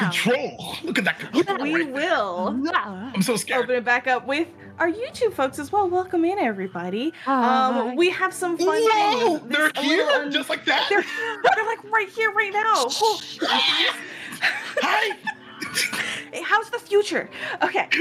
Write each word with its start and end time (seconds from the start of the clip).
that 0.00 0.12
control. 0.12 0.76
Look 0.84 0.98
at 0.98 1.04
that 1.04 1.18
control. 1.18 1.58
We 1.62 1.74
right 1.74 1.94
there. 1.94 1.94
will 1.94 2.48
I'm 2.66 3.22
so 3.22 3.36
scared. 3.36 3.64
open 3.64 3.76
it 3.76 3.84
back 3.84 4.06
up 4.06 4.26
with 4.26 4.48
our 4.78 4.90
YouTube 4.90 5.32
folks 5.34 5.58
as 5.58 5.72
well. 5.72 5.88
Welcome 5.88 6.24
in, 6.24 6.38
everybody. 6.38 7.12
Um, 7.26 7.96
we 7.96 8.10
have 8.10 8.32
some 8.32 8.56
fun 8.56 8.66
Whoa, 8.68 9.38
things. 9.38 9.50
they're 9.56 9.70
here, 9.82 10.06
un- 10.14 10.30
just 10.30 10.48
like 10.48 10.64
that. 10.66 10.86
They're, 10.88 11.02
they're 11.02 11.66
like 11.66 11.82
right 11.90 12.08
here, 12.08 12.30
right 12.32 12.52
now. 12.52 12.84
Cool. 12.84 13.18
Hi. 14.80 15.16
How's 16.44 16.70
the 16.70 16.78
future? 16.78 17.28
Okay. 17.62 17.88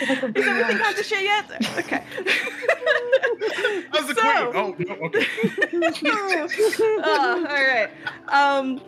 Is 0.00 0.08
everything 0.08 0.80
on 0.80 0.94
to 0.94 1.02
share 1.02 1.22
yet? 1.22 1.50
Okay. 1.78 2.02
How's 3.92 4.06
the 4.08 4.14
So- 4.14 4.52
queen? 4.52 4.54
Oh, 4.54 4.74
no, 4.78 4.94
okay. 5.06 5.26
Uh, 7.02 7.44
all 7.48 7.64
right. 7.66 7.88
Um, 8.28 8.80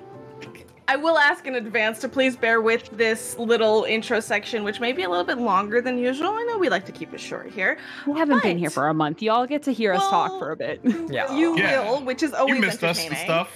I 0.91 0.97
will 0.97 1.19
ask 1.19 1.47
in 1.47 1.55
advance 1.55 2.01
to 2.01 2.09
please 2.09 2.37
bear 2.37 2.61
with 2.61 2.91
this 2.91 3.39
little 3.39 3.85
intro 3.85 4.19
section, 4.19 4.65
which 4.65 4.81
may 4.81 4.93
be 4.93 5.05
a 5.05 5.09
little 5.09 5.23
bit 5.25 5.39
longer 5.39 5.81
than 5.81 5.97
usual. 5.99 6.31
I 6.31 6.43
know 6.49 6.59
we 6.59 6.69
like 6.69 6.85
to 6.87 6.91
keep 6.93 7.15
it 7.15 7.21
short 7.21 7.49
here. 7.53 7.79
We 8.09 8.19
haven't 8.19 8.43
been 8.43 8.59
here 8.59 8.71
for 8.71 8.89
a 8.89 8.95
month. 8.95 9.23
Y'all 9.23 9.47
get 9.47 9.63
to 9.65 9.73
hear 9.73 9.93
us 9.93 10.03
talk 10.11 10.37
for 10.41 10.51
a 10.51 10.57
bit. 10.57 10.81
Yeah. 11.09 11.33
You 11.37 11.57
Yeah. 11.57 11.89
will, 11.89 12.05
which 12.05 12.25
is 12.25 12.33
always 12.33 12.57
You 12.57 12.61
missed 12.61 12.83
us 12.83 12.99
entertaining. 12.99 13.19
and 13.19 13.25
stuff, 13.25 13.53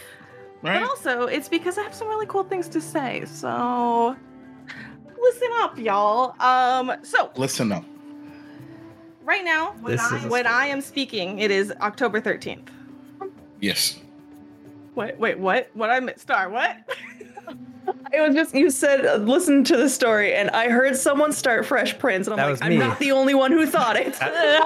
right? 0.62 0.80
But 0.80 0.88
also, 0.88 1.24
it's 1.26 1.48
because 1.48 1.76
I 1.76 1.82
have 1.82 1.92
some 1.94 2.06
really 2.06 2.26
cool 2.26 2.44
things 2.44 2.68
to 2.68 2.80
say. 2.80 3.24
So 3.26 4.14
listen 5.20 5.48
up, 5.56 5.76
y'all. 5.76 6.36
Um, 6.40 6.92
so 7.02 7.32
Listen 7.34 7.72
up. 7.72 7.84
right 9.24 9.44
now, 9.44 9.74
This 9.84 10.00
is 10.12 10.24
a 10.24 10.28
when. 10.28 10.46
I 10.46 10.66
am 10.66 10.80
speaking, 10.80 11.40
it 11.40 11.50
is 11.50 11.72
October 11.80 12.20
13th. 12.20 12.68
Yes. 13.60 13.98
Wait, 14.94 15.18
wait, 15.18 15.38
what? 15.38 15.70
What 15.74 15.90
I 15.90 16.00
missed? 16.00 16.20
Star, 16.20 16.48
what? 16.50 16.76
It 18.14 18.20
was 18.20 18.34
just 18.34 18.54
you 18.54 18.70
said 18.70 19.04
uh, 19.04 19.16
listen 19.16 19.62
to 19.64 19.76
the 19.76 19.90
story, 19.90 20.34
and 20.34 20.48
I 20.50 20.70
heard 20.70 20.96
someone 20.96 21.32
start 21.32 21.66
Fresh 21.66 21.98
Prince, 21.98 22.26
and 22.28 22.32
I'm 22.32 22.36
That 22.38 22.44
like, 22.44 22.50
was 22.52 22.62
I'm 22.62 22.78
not 22.78 22.98
the 22.98 23.12
only 23.12 23.34
one 23.34 23.50
who 23.52 23.66
thought 23.66 23.96
it. 23.96 24.14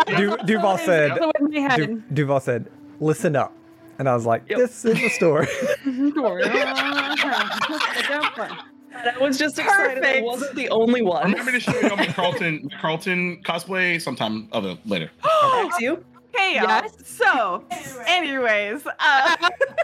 Du- 0.06 0.36
Duval 0.46 0.78
said, 0.78 1.16
So 1.16 1.32
in 1.40 1.50
my 1.52 1.60
head, 1.60 1.76
Du- 1.78 2.02
Duval 2.14 2.38
said, 2.40 2.70
listen 3.00 3.34
up. 3.34 3.52
And 3.98 4.08
I 4.08 4.14
was 4.14 4.24
like, 4.26 4.44
Yep. 4.48 4.58
this 4.58 4.84
is 4.84 5.00
the 5.00 5.08
story. 5.08 5.48
And 9.00 9.10
I 9.10 9.18
was 9.20 9.38
just 9.38 9.58
excited. 9.58 9.98
I 9.98 10.06
Perfect. 10.06 10.26
wasn't 10.26 10.54
the 10.56 10.68
only 10.70 11.02
one. 11.02 11.30
Remind 11.30 11.46
me 11.46 11.52
to 11.52 11.60
show 11.60 11.78
you 11.78 11.88
on 11.90 11.98
my 11.98 12.06
Carlton 12.06 12.68
my 12.72 12.78
Carlton 12.80 13.42
cosplay 13.44 14.00
sometime 14.00 14.48
other 14.52 14.76
later. 14.86 15.10
Thanks, 15.52 15.78
you. 15.80 16.04
Hey, 16.34 16.56
y'all. 16.56 16.64
Yes. 16.68 16.94
So, 17.04 17.64
anyways, 18.06 18.86
uh, 18.86 19.36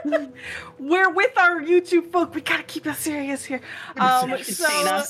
we're 0.79 1.11
with 1.11 1.37
our 1.39 1.61
YouTube 1.61 2.11
folk. 2.13 2.35
We 2.35 2.41
gotta 2.43 2.63
keep 2.63 2.87
it 2.87 2.95
serious 2.97 3.45
here. 3.45 3.61
Um, 3.97 4.37
so, 4.43 4.67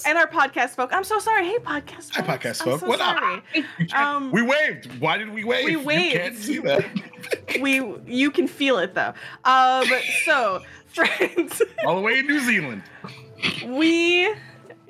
and 0.06 0.16
our 0.16 0.26
podcast 0.28 0.70
folk. 0.70 0.90
I'm 0.92 1.04
so 1.04 1.18
sorry. 1.18 1.46
Hey, 1.46 1.58
podcast. 1.58 2.14
Hi, 2.14 2.22
folks. 2.22 2.28
podcast 2.46 2.60
I'm 2.62 2.78
folk. 2.78 2.80
So 2.80 2.86
What 2.86 3.00
up? 3.00 3.42
Um, 3.94 4.30
we 4.32 4.42
waved. 4.42 5.00
Why 5.00 5.18
did 5.18 5.30
we 5.32 5.44
wave? 5.44 5.64
we 5.64 5.76
waved. 5.76 6.14
You 6.14 6.18
can't 6.20 6.36
see 6.36 6.58
that. 6.60 6.86
we 7.60 7.94
you 8.06 8.30
can 8.30 8.46
feel 8.46 8.78
it 8.78 8.94
though. 8.94 9.12
Um, 9.44 9.86
so 10.24 10.62
friends, 10.86 11.60
All 11.84 11.96
the 11.96 12.00
way 12.00 12.18
in 12.20 12.26
New 12.26 12.40
Zealand. 12.40 12.82
we 13.66 14.34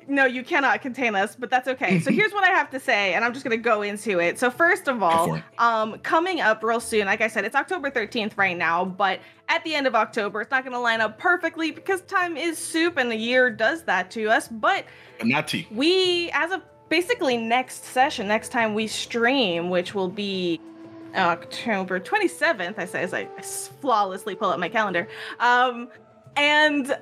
no, 0.07 0.25
you 0.25 0.43
cannot 0.43 0.81
contain 0.81 1.15
us, 1.15 1.35
but 1.35 1.49
that's 1.49 1.67
okay. 1.67 1.99
So 1.99 2.11
here's 2.11 2.31
what 2.31 2.43
I 2.43 2.49
have 2.49 2.69
to 2.71 2.79
say, 2.79 3.13
and 3.13 3.23
I'm 3.23 3.33
just 3.33 3.43
gonna 3.43 3.57
go 3.57 3.81
into 3.81 4.19
it. 4.19 4.39
So 4.39 4.51
first 4.51 4.87
of 4.87 5.01
all, 5.01 5.39
um, 5.57 5.97
coming 5.99 6.41
up 6.41 6.63
real 6.63 6.79
soon, 6.79 7.05
like 7.05 7.21
I 7.21 7.27
said, 7.27 7.45
it's 7.45 7.55
October 7.55 7.89
13th 7.89 8.37
right 8.37 8.57
now, 8.57 8.85
but 8.85 9.19
at 9.49 9.63
the 9.63 9.73
end 9.75 9.87
of 9.87 9.95
October, 9.95 10.41
it's 10.41 10.51
not 10.51 10.63
gonna 10.63 10.79
line 10.79 11.01
up 11.01 11.17
perfectly 11.17 11.71
because 11.71 12.01
time 12.01 12.37
is 12.37 12.57
soup 12.57 12.97
and 12.97 13.11
the 13.11 13.15
year 13.15 13.49
does 13.49 13.83
that 13.83 14.11
to 14.11 14.29
us. 14.29 14.47
But 14.47 14.85
not 15.23 15.47
tea. 15.47 15.67
we, 15.71 16.29
as 16.31 16.51
of 16.51 16.61
basically 16.89 17.37
next 17.37 17.85
session, 17.85 18.27
next 18.27 18.49
time 18.49 18.73
we 18.73 18.87
stream, 18.87 19.69
which 19.69 19.95
will 19.95 20.09
be 20.09 20.59
October 21.15 21.99
27th, 21.99 22.77
I 22.77 22.85
say 22.85 23.03
as 23.03 23.13
I 23.13 23.25
flawlessly 23.81 24.35
pull 24.35 24.49
up 24.49 24.59
my 24.59 24.69
calendar. 24.69 25.07
Um, 25.39 25.89
and 26.35 26.95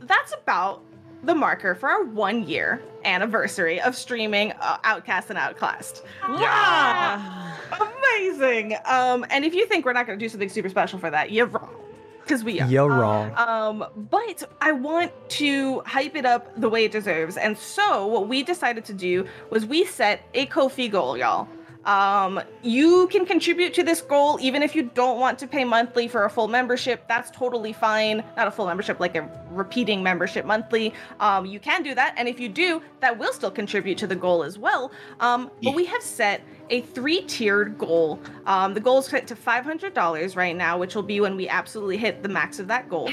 that's 0.00 0.32
about 0.32 0.82
the 1.22 1.34
marker 1.34 1.74
for 1.74 1.88
our 1.88 2.04
one 2.04 2.46
year 2.48 2.82
anniversary 3.04 3.80
of 3.80 3.96
streaming 3.96 4.52
uh, 4.52 4.78
Outcast 4.84 5.30
and 5.30 5.38
Outclassed. 5.38 6.02
Yeah. 6.38 7.56
Amazing. 7.72 8.76
Um, 8.84 9.24
and 9.30 9.44
if 9.44 9.54
you 9.54 9.66
think 9.66 9.84
we're 9.84 9.92
not 9.92 10.06
going 10.06 10.18
to 10.18 10.24
do 10.24 10.28
something 10.28 10.48
super 10.48 10.68
special 10.68 10.98
for 10.98 11.10
that, 11.10 11.32
you're 11.32 11.46
wrong. 11.46 11.74
Because 12.22 12.44
we 12.44 12.60
are. 12.60 12.68
You're 12.68 12.88
wrong. 12.88 13.32
Um, 13.34 13.84
but 14.10 14.44
I 14.60 14.72
want 14.72 15.10
to 15.30 15.80
hype 15.80 16.14
it 16.14 16.24
up 16.24 16.48
the 16.60 16.68
way 16.68 16.84
it 16.84 16.92
deserves. 16.92 17.36
And 17.36 17.58
so 17.58 18.06
what 18.06 18.28
we 18.28 18.42
decided 18.42 18.84
to 18.84 18.92
do 18.92 19.26
was 19.50 19.66
we 19.66 19.84
set 19.84 20.22
a 20.34 20.46
Ko-Fi 20.46 20.88
goal, 20.88 21.16
y'all. 21.16 21.48
Um, 21.84 22.42
you 22.62 23.08
can 23.08 23.24
contribute 23.24 23.72
to 23.74 23.82
this 23.82 24.02
goal 24.02 24.38
even 24.42 24.62
if 24.62 24.74
you 24.74 24.90
don't 24.94 25.18
want 25.18 25.38
to 25.38 25.46
pay 25.46 25.64
monthly 25.64 26.08
for 26.08 26.26
a 26.26 26.30
full 26.30 26.46
membership. 26.46 27.08
That's 27.08 27.30
totally 27.30 27.72
fine. 27.72 28.22
Not 28.36 28.46
a 28.46 28.50
full 28.50 28.66
membership, 28.66 29.00
like 29.00 29.16
a 29.16 29.26
repeating 29.50 30.02
membership 30.02 30.44
monthly. 30.44 30.92
Um, 31.20 31.46
you 31.46 31.58
can 31.58 31.82
do 31.82 31.94
that, 31.94 32.14
and 32.18 32.28
if 32.28 32.38
you 32.38 32.50
do, 32.50 32.82
that 33.00 33.18
will 33.18 33.32
still 33.32 33.50
contribute 33.50 33.96
to 33.98 34.06
the 34.06 34.14
goal 34.14 34.42
as 34.42 34.58
well. 34.58 34.92
Um, 35.20 35.50
but 35.62 35.74
we 35.74 35.86
have 35.86 36.02
set 36.02 36.42
a 36.68 36.82
three-tiered 36.82 37.78
goal. 37.78 38.20
Um, 38.46 38.74
the 38.74 38.80
goal 38.80 38.98
is 38.98 39.06
set 39.06 39.26
to 39.28 39.36
five 39.36 39.64
hundred 39.64 39.94
dollars 39.94 40.36
right 40.36 40.54
now, 40.54 40.78
which 40.78 40.94
will 40.94 41.02
be 41.02 41.20
when 41.20 41.34
we 41.34 41.48
absolutely 41.48 41.96
hit 41.96 42.22
the 42.22 42.28
max 42.28 42.58
of 42.58 42.68
that 42.68 42.90
goal. 42.90 43.10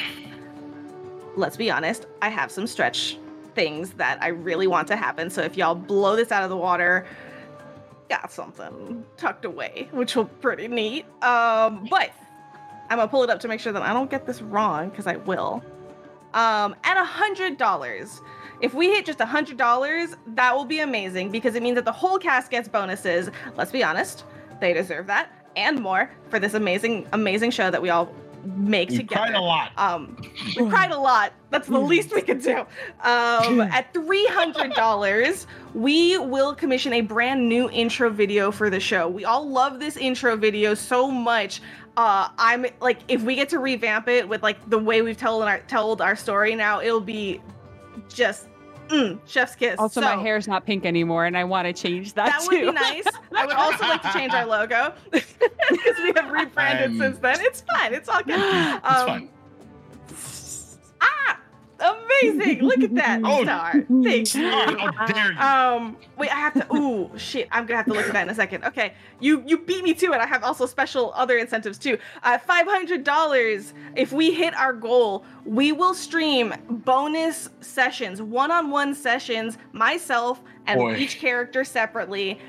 Let's 1.37 1.55
be 1.55 1.71
honest, 1.71 2.05
I 2.21 2.29
have 2.29 2.51
some 2.51 2.67
stretch 2.67 3.17
things 3.55 3.91
that 3.91 4.21
I 4.21 4.27
really 4.27 4.67
want 4.67 4.87
to 4.89 4.95
happen. 4.95 5.29
So 5.29 5.41
if 5.41 5.57
y'all 5.57 5.73
blow 5.73 6.15
this 6.15 6.31
out 6.31 6.43
of 6.43 6.49
the 6.49 6.57
water, 6.57 7.07
got 8.09 8.31
something 8.31 9.05
tucked 9.17 9.45
away, 9.45 9.89
which 9.91 10.15
will 10.15 10.25
be 10.25 10.35
pretty 10.41 10.67
neat. 10.67 11.05
Um, 11.21 11.87
but 11.89 12.11
I'm 12.89 12.97
gonna 12.97 13.07
pull 13.07 13.23
it 13.23 13.29
up 13.29 13.39
to 13.41 13.47
make 13.47 13.59
sure 13.59 13.73
that 13.73 13.81
I 13.81 13.93
don't 13.93 14.09
get 14.09 14.25
this 14.25 14.41
wrong 14.41 14.89
because 14.89 15.07
I 15.07 15.17
will. 15.17 15.63
Um, 16.33 16.75
at 16.83 16.97
a 16.97 17.03
hundred 17.03 17.57
dollars, 17.57 18.21
if 18.61 18.73
we 18.73 18.89
hit 18.89 19.05
just 19.05 19.19
a 19.21 19.25
hundred 19.25 19.57
dollars, 19.57 20.15
that 20.27 20.55
will 20.55 20.65
be 20.65 20.79
amazing 20.79 21.31
because 21.31 21.55
it 21.55 21.63
means 21.63 21.75
that 21.75 21.85
the 21.85 21.91
whole 21.91 22.17
cast 22.17 22.51
gets 22.51 22.67
bonuses. 22.67 23.29
Let's 23.55 23.71
be 23.71 23.83
honest, 23.83 24.25
they 24.59 24.73
deserve 24.73 25.07
that 25.07 25.31
and 25.55 25.81
more 25.81 26.11
for 26.29 26.39
this 26.39 26.53
amazing, 26.53 27.07
amazing 27.13 27.51
show 27.51 27.71
that 27.71 27.81
we 27.81 27.89
all 27.89 28.11
make 28.55 28.89
together. 28.89 29.03
We 29.03 29.07
together. 29.07 29.21
cried 29.21 29.35
a 29.35 29.41
lot. 29.41 29.71
Um, 29.77 30.17
we 30.57 30.69
cried 30.69 30.91
a 30.91 30.99
lot. 30.99 31.33
That's 31.49 31.67
the 31.67 31.79
least 31.79 32.13
we 32.13 32.21
could 32.21 32.41
do. 32.41 32.59
Um, 33.01 33.61
at 33.61 33.93
three 33.93 34.25
hundred 34.27 34.73
dollars, 34.73 35.47
we 35.73 36.17
will 36.17 36.55
commission 36.55 36.93
a 36.93 37.01
brand 37.01 37.47
new 37.47 37.69
intro 37.69 38.09
video 38.09 38.51
for 38.51 38.69
the 38.69 38.79
show. 38.79 39.07
We 39.07 39.25
all 39.25 39.47
love 39.47 39.79
this 39.79 39.97
intro 39.97 40.35
video 40.35 40.73
so 40.73 41.11
much. 41.11 41.61
Uh, 41.97 42.29
I'm 42.37 42.67
like, 42.79 42.99
if 43.07 43.23
we 43.23 43.35
get 43.35 43.49
to 43.49 43.59
revamp 43.59 44.07
it 44.07 44.27
with 44.27 44.43
like 44.43 44.69
the 44.69 44.77
way 44.77 45.01
we've 45.01 45.17
told 45.17 45.43
our 45.43 45.59
told 45.61 46.01
our 46.01 46.15
story 46.15 46.55
now, 46.55 46.81
it'll 46.81 47.01
be 47.01 47.41
just 48.07 48.47
mm, 48.89 49.19
chef's 49.27 49.55
kiss. 49.55 49.75
Also, 49.79 50.01
So- 50.01 50.15
my 50.15 50.21
hair's 50.21 50.47
not 50.47 50.65
pink 50.65 50.85
anymore, 50.85 51.25
and 51.25 51.37
I 51.37 51.43
want 51.43 51.65
to 51.67 51.73
change 51.73 52.13
that, 52.13 52.27
that 52.27 52.41
too. 52.41 52.65
would 52.65 52.75
be 52.75 52.79
nice. 52.79 53.05
I 53.35 53.45
would 53.45 53.55
also 53.55 53.83
like 53.85 54.01
to 54.03 54.11
change 54.13 54.33
our 54.33 54.45
logo 54.45 54.93
because 55.11 55.97
we 56.03 56.11
have 56.15 56.31
rebranded 56.31 56.91
Um, 56.91 56.97
since 56.99 57.17
then. 57.19 57.37
It's 57.41 57.61
fine. 57.61 57.93
It's 57.93 58.09
all 58.09 58.23
good. 58.23 58.35
It's 58.39 58.85
Um, 58.85 59.07
fine. 59.07 59.29
Ah, 61.01 61.39
amazing! 61.79 62.61
Look 62.63 62.79
at 62.81 62.93
that 62.95 63.21
Oh, 63.23 63.43
star. 63.43 63.71
Thank 64.03 64.35
you. 64.35 64.47
Oh, 64.51 64.91
how 64.95 65.05
dare 65.07 65.31
you? 65.33 65.39
Um, 65.39 65.97
wait, 66.17 66.31
I 66.31 66.39
have 66.39 66.53
to. 66.55 66.75
Ooh, 66.75 67.11
shit! 67.17 67.47
I'm 67.51 67.65
gonna 67.65 67.77
have 67.77 67.85
to 67.87 67.93
look 67.93 68.05
at 68.07 68.13
that 68.13 68.23
in 68.23 68.29
a 68.29 68.35
second. 68.35 68.63
Okay, 68.65 68.93
you 69.19 69.43
you 69.45 69.59
beat 69.59 69.83
me 69.83 69.93
to 69.95 70.13
it. 70.13 70.19
I 70.19 70.25
have 70.25 70.43
also 70.43 70.65
special 70.65 71.11
other 71.15 71.37
incentives 71.37 71.77
too. 71.77 71.97
Uh, 72.23 72.37
five 72.37 72.65
hundred 72.67 73.03
dollars. 73.03 73.73
If 73.95 74.11
we 74.11 74.31
hit 74.33 74.55
our 74.55 74.73
goal, 74.73 75.25
we 75.45 75.71
will 75.71 75.93
stream 75.93 76.53
bonus 76.69 77.49
sessions, 77.61 78.21
one-on-one 78.21 78.93
sessions, 78.95 79.57
myself 79.71 80.41
and 80.65 80.79
Boy. 80.79 80.97
each 80.97 81.19
character 81.19 81.63
separately. 81.63 82.39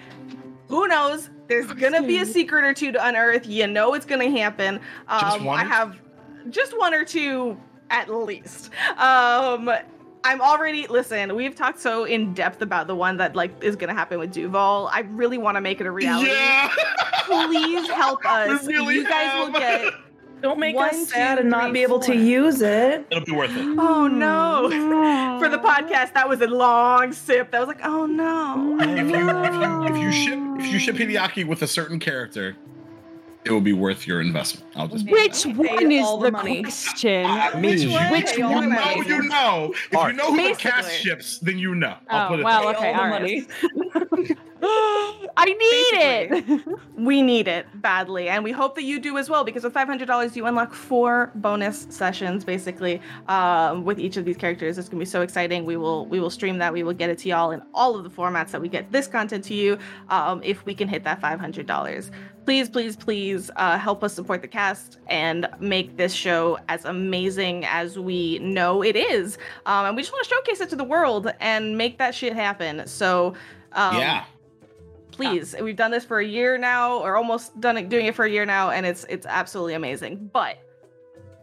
Who 0.69 0.87
knows? 0.89 1.31
There's 1.47 1.73
gonna 1.73 2.03
be 2.03 2.19
a 2.19 2.27
secret 2.27 2.65
or 2.65 2.75
two 2.75 2.93
to 2.93 3.07
unearth. 3.07 3.47
You 3.47 3.67
know 3.67 3.95
it's 3.95 4.05
gonna 4.05 4.31
happen. 4.31 4.81
Um, 5.09 5.21
Just 5.21 5.41
one 5.43 5.59
I 5.61 5.65
have 5.65 5.97
just 6.51 6.77
one 6.79 6.95
or 6.95 7.05
two 7.05 7.59
at 7.91 8.09
least. 8.09 8.71
Um, 8.97 9.71
I'm 10.25 10.41
already 10.41 10.87
listen. 10.87 11.35
We've 11.35 11.55
talked 11.55 11.81
so 11.81 12.05
in 12.05 12.35
depth 12.35 12.61
about 12.63 12.87
the 12.87 12.95
one 12.95 13.17
that 13.19 13.37
like 13.37 13.63
is 13.63 13.77
gonna 13.77 13.95
happen 13.95 14.19
with 14.19 14.33
Duval. 14.33 14.89
I 14.93 15.01
really 15.01 15.39
want 15.39 15.57
to 15.57 15.61
make 15.61 15.81
it 15.81 15.87
a 15.87 15.91
reality. 15.91 16.31
Yeah. 16.31 16.71
Please 17.25 17.89
help 17.91 18.25
us. 18.25 18.67
We 18.67 18.75
really 18.75 18.95
you 18.97 19.05
guys 19.05 19.39
will 19.39 19.53
have. 19.61 19.83
get. 19.83 19.95
Don't 20.41 20.61
make 20.61 20.77
One, 20.77 20.91
us 20.91 21.09
sad 21.09 21.35
two, 21.35 21.41
and 21.41 21.51
not 21.51 21.65
three, 21.65 21.73
be 21.73 21.83
able 21.83 21.99
to 22.01 22.15
use 22.15 22.63
it. 22.63 23.07
It'll 23.11 23.25
be 23.25 23.33
worth 23.33 23.51
it. 23.57 23.77
Oh 23.79 24.07
no! 24.07 24.69
For 25.41 25.49
the 25.49 25.59
podcast, 25.59 26.15
that 26.15 26.29
was 26.29 26.41
a 26.41 26.47
long 26.47 27.13
sip. 27.13 27.51
That 27.51 27.59
was 27.59 27.69
like, 27.69 27.85
oh 27.85 28.07
no. 28.07 28.79
If 28.81 29.09
you 29.11 29.29
if 29.29 29.53
you 29.55 29.85
if 29.87 29.97
you 29.97 30.13
ship 30.13 30.39
if 30.61 30.73
you 30.73 30.79
ship 30.79 30.97
Hideaki 30.97 31.45
with 31.47 31.63
a 31.63 31.67
certain 31.67 31.99
character, 31.99 32.57
it 33.49 33.53
will 33.53 33.61
be 33.61 33.73
worth 33.73 34.07
your 34.07 34.21
investment. 34.21 34.67
I'll 34.77 34.89
just. 34.89 35.07
Which 35.11 35.45
one 35.47 35.91
is 35.91 36.07
the, 36.07 36.19
the 36.25 36.31
money. 36.33 36.63
question? 36.63 37.61
Me. 37.61 37.71
Which 37.87 37.93
one? 37.93 38.11
Which 38.13 38.27
Pay 38.27 38.43
all 38.43 38.53
one? 38.55 38.71
the 38.71 38.77
You 38.97 39.05
know, 39.05 39.17
you 39.17 39.29
know. 39.29 39.75
If 39.91 39.97
Art. 39.97 40.13
you 40.13 40.17
know 40.19 40.31
who 40.35 40.49
the 40.51 40.55
cast 40.57 40.93
ships, 40.93 41.39
then 41.39 41.59
you 41.59 41.75
know. 41.75 41.97
I'll 42.09 42.27
Oh, 42.27 42.29
put 42.29 42.41
it 42.41 42.45
well, 42.45 42.73
that 42.73 42.81
way. 42.81 42.89
okay, 42.91 42.93
all 42.95 43.05
the 43.05 43.11
money. 43.11 44.39
I 45.37 45.45
need 45.47 45.57
it. 45.59 46.65
We 46.99 47.23
need 47.23 47.47
it 47.47 47.67
badly, 47.81 48.29
and 48.29 48.43
we 48.43 48.51
hope 48.51 48.75
that 48.75 48.83
you 48.83 48.99
do 48.99 49.19
as 49.19 49.31
well. 49.31 49.45
Because 49.45 49.63
with 49.63 49.73
five 49.73 49.87
hundred 49.87 50.07
dollars, 50.07 50.37
you 50.37 50.47
unlock 50.47 50.75
four 50.75 51.31
bonus 51.37 51.87
sessions, 51.91 52.45
basically, 52.45 53.01
um, 53.29 53.85
with 53.85 54.01
each 54.01 54.17
of 54.17 54.25
these 54.25 54.37
characters. 54.37 54.79
It's 54.79 54.89
gonna 54.89 54.99
be 54.99 55.05
so 55.05 55.23
exciting. 55.23 55.65
We 55.65 55.77
will 55.77 56.07
we 56.07 56.19
will 56.19 56.29
stream 56.31 56.59
that. 56.59 56.73
We 56.73 56.83
will 56.83 56.93
get 56.93 57.09
it 57.09 57.19
to 57.19 57.29
y'all 57.29 57.53
in 57.53 57.63
all 57.73 57.95
of 57.97 58.03
the 58.03 58.11
formats 58.11 58.51
that 58.51 58.61
we 58.61 58.69
get 58.69 58.91
this 58.91 59.07
content 59.07 59.45
to 59.45 59.55
you. 59.55 59.79
Um, 60.09 60.43
if 60.45 60.67
we 60.67 60.75
can 60.75 60.89
hit 60.89 61.05
that 61.05 61.21
five 61.21 61.39
hundred 61.39 61.67
dollars, 61.67 62.11
please, 62.49 62.71
please, 62.71 62.97
please 62.97 63.51
uh, 63.57 63.77
help 63.77 64.03
us 64.03 64.15
support 64.15 64.41
the 64.41 64.49
cast 64.49 64.97
and 65.09 65.47
make 65.61 65.99
this 65.99 66.15
show 66.15 66.59
as 66.71 66.87
amazing 66.87 67.63
as 67.67 67.99
we 67.99 68.39
know 68.39 68.83
it 68.83 68.97
is. 68.97 69.37
Um, 69.67 69.85
and 69.85 69.95
we 69.95 70.01
just 70.01 70.15
want 70.15 70.25
to 70.25 70.31
showcase 70.31 70.63
it 70.63 70.71
to 70.71 70.77
the 70.77 70.83
world 70.83 71.31
and 71.41 71.77
make 71.77 71.99
that 71.99 72.15
shit 72.15 72.33
happen. 72.33 72.87
So. 72.87 73.35
Um, 73.73 73.99
yeah. 73.99 74.25
please 75.11 75.55
we've 75.61 75.77
done 75.77 75.91
this 75.91 76.07
for 76.07 76.21
a 76.21 76.25
year 76.25 76.57
now 76.57 76.97
or 77.01 77.17
almost 77.17 77.61
done 77.61 77.77
it 77.77 77.91
doing 77.91 78.07
it 78.07 78.15
for 78.15 78.25
a 78.25 78.31
year 78.31 78.47
now 78.47 78.71
and 78.71 78.87
it's 78.87 79.05
it's 79.11 79.27
absolutely 79.27 79.75
amazing 79.75 80.31
but 80.33 80.57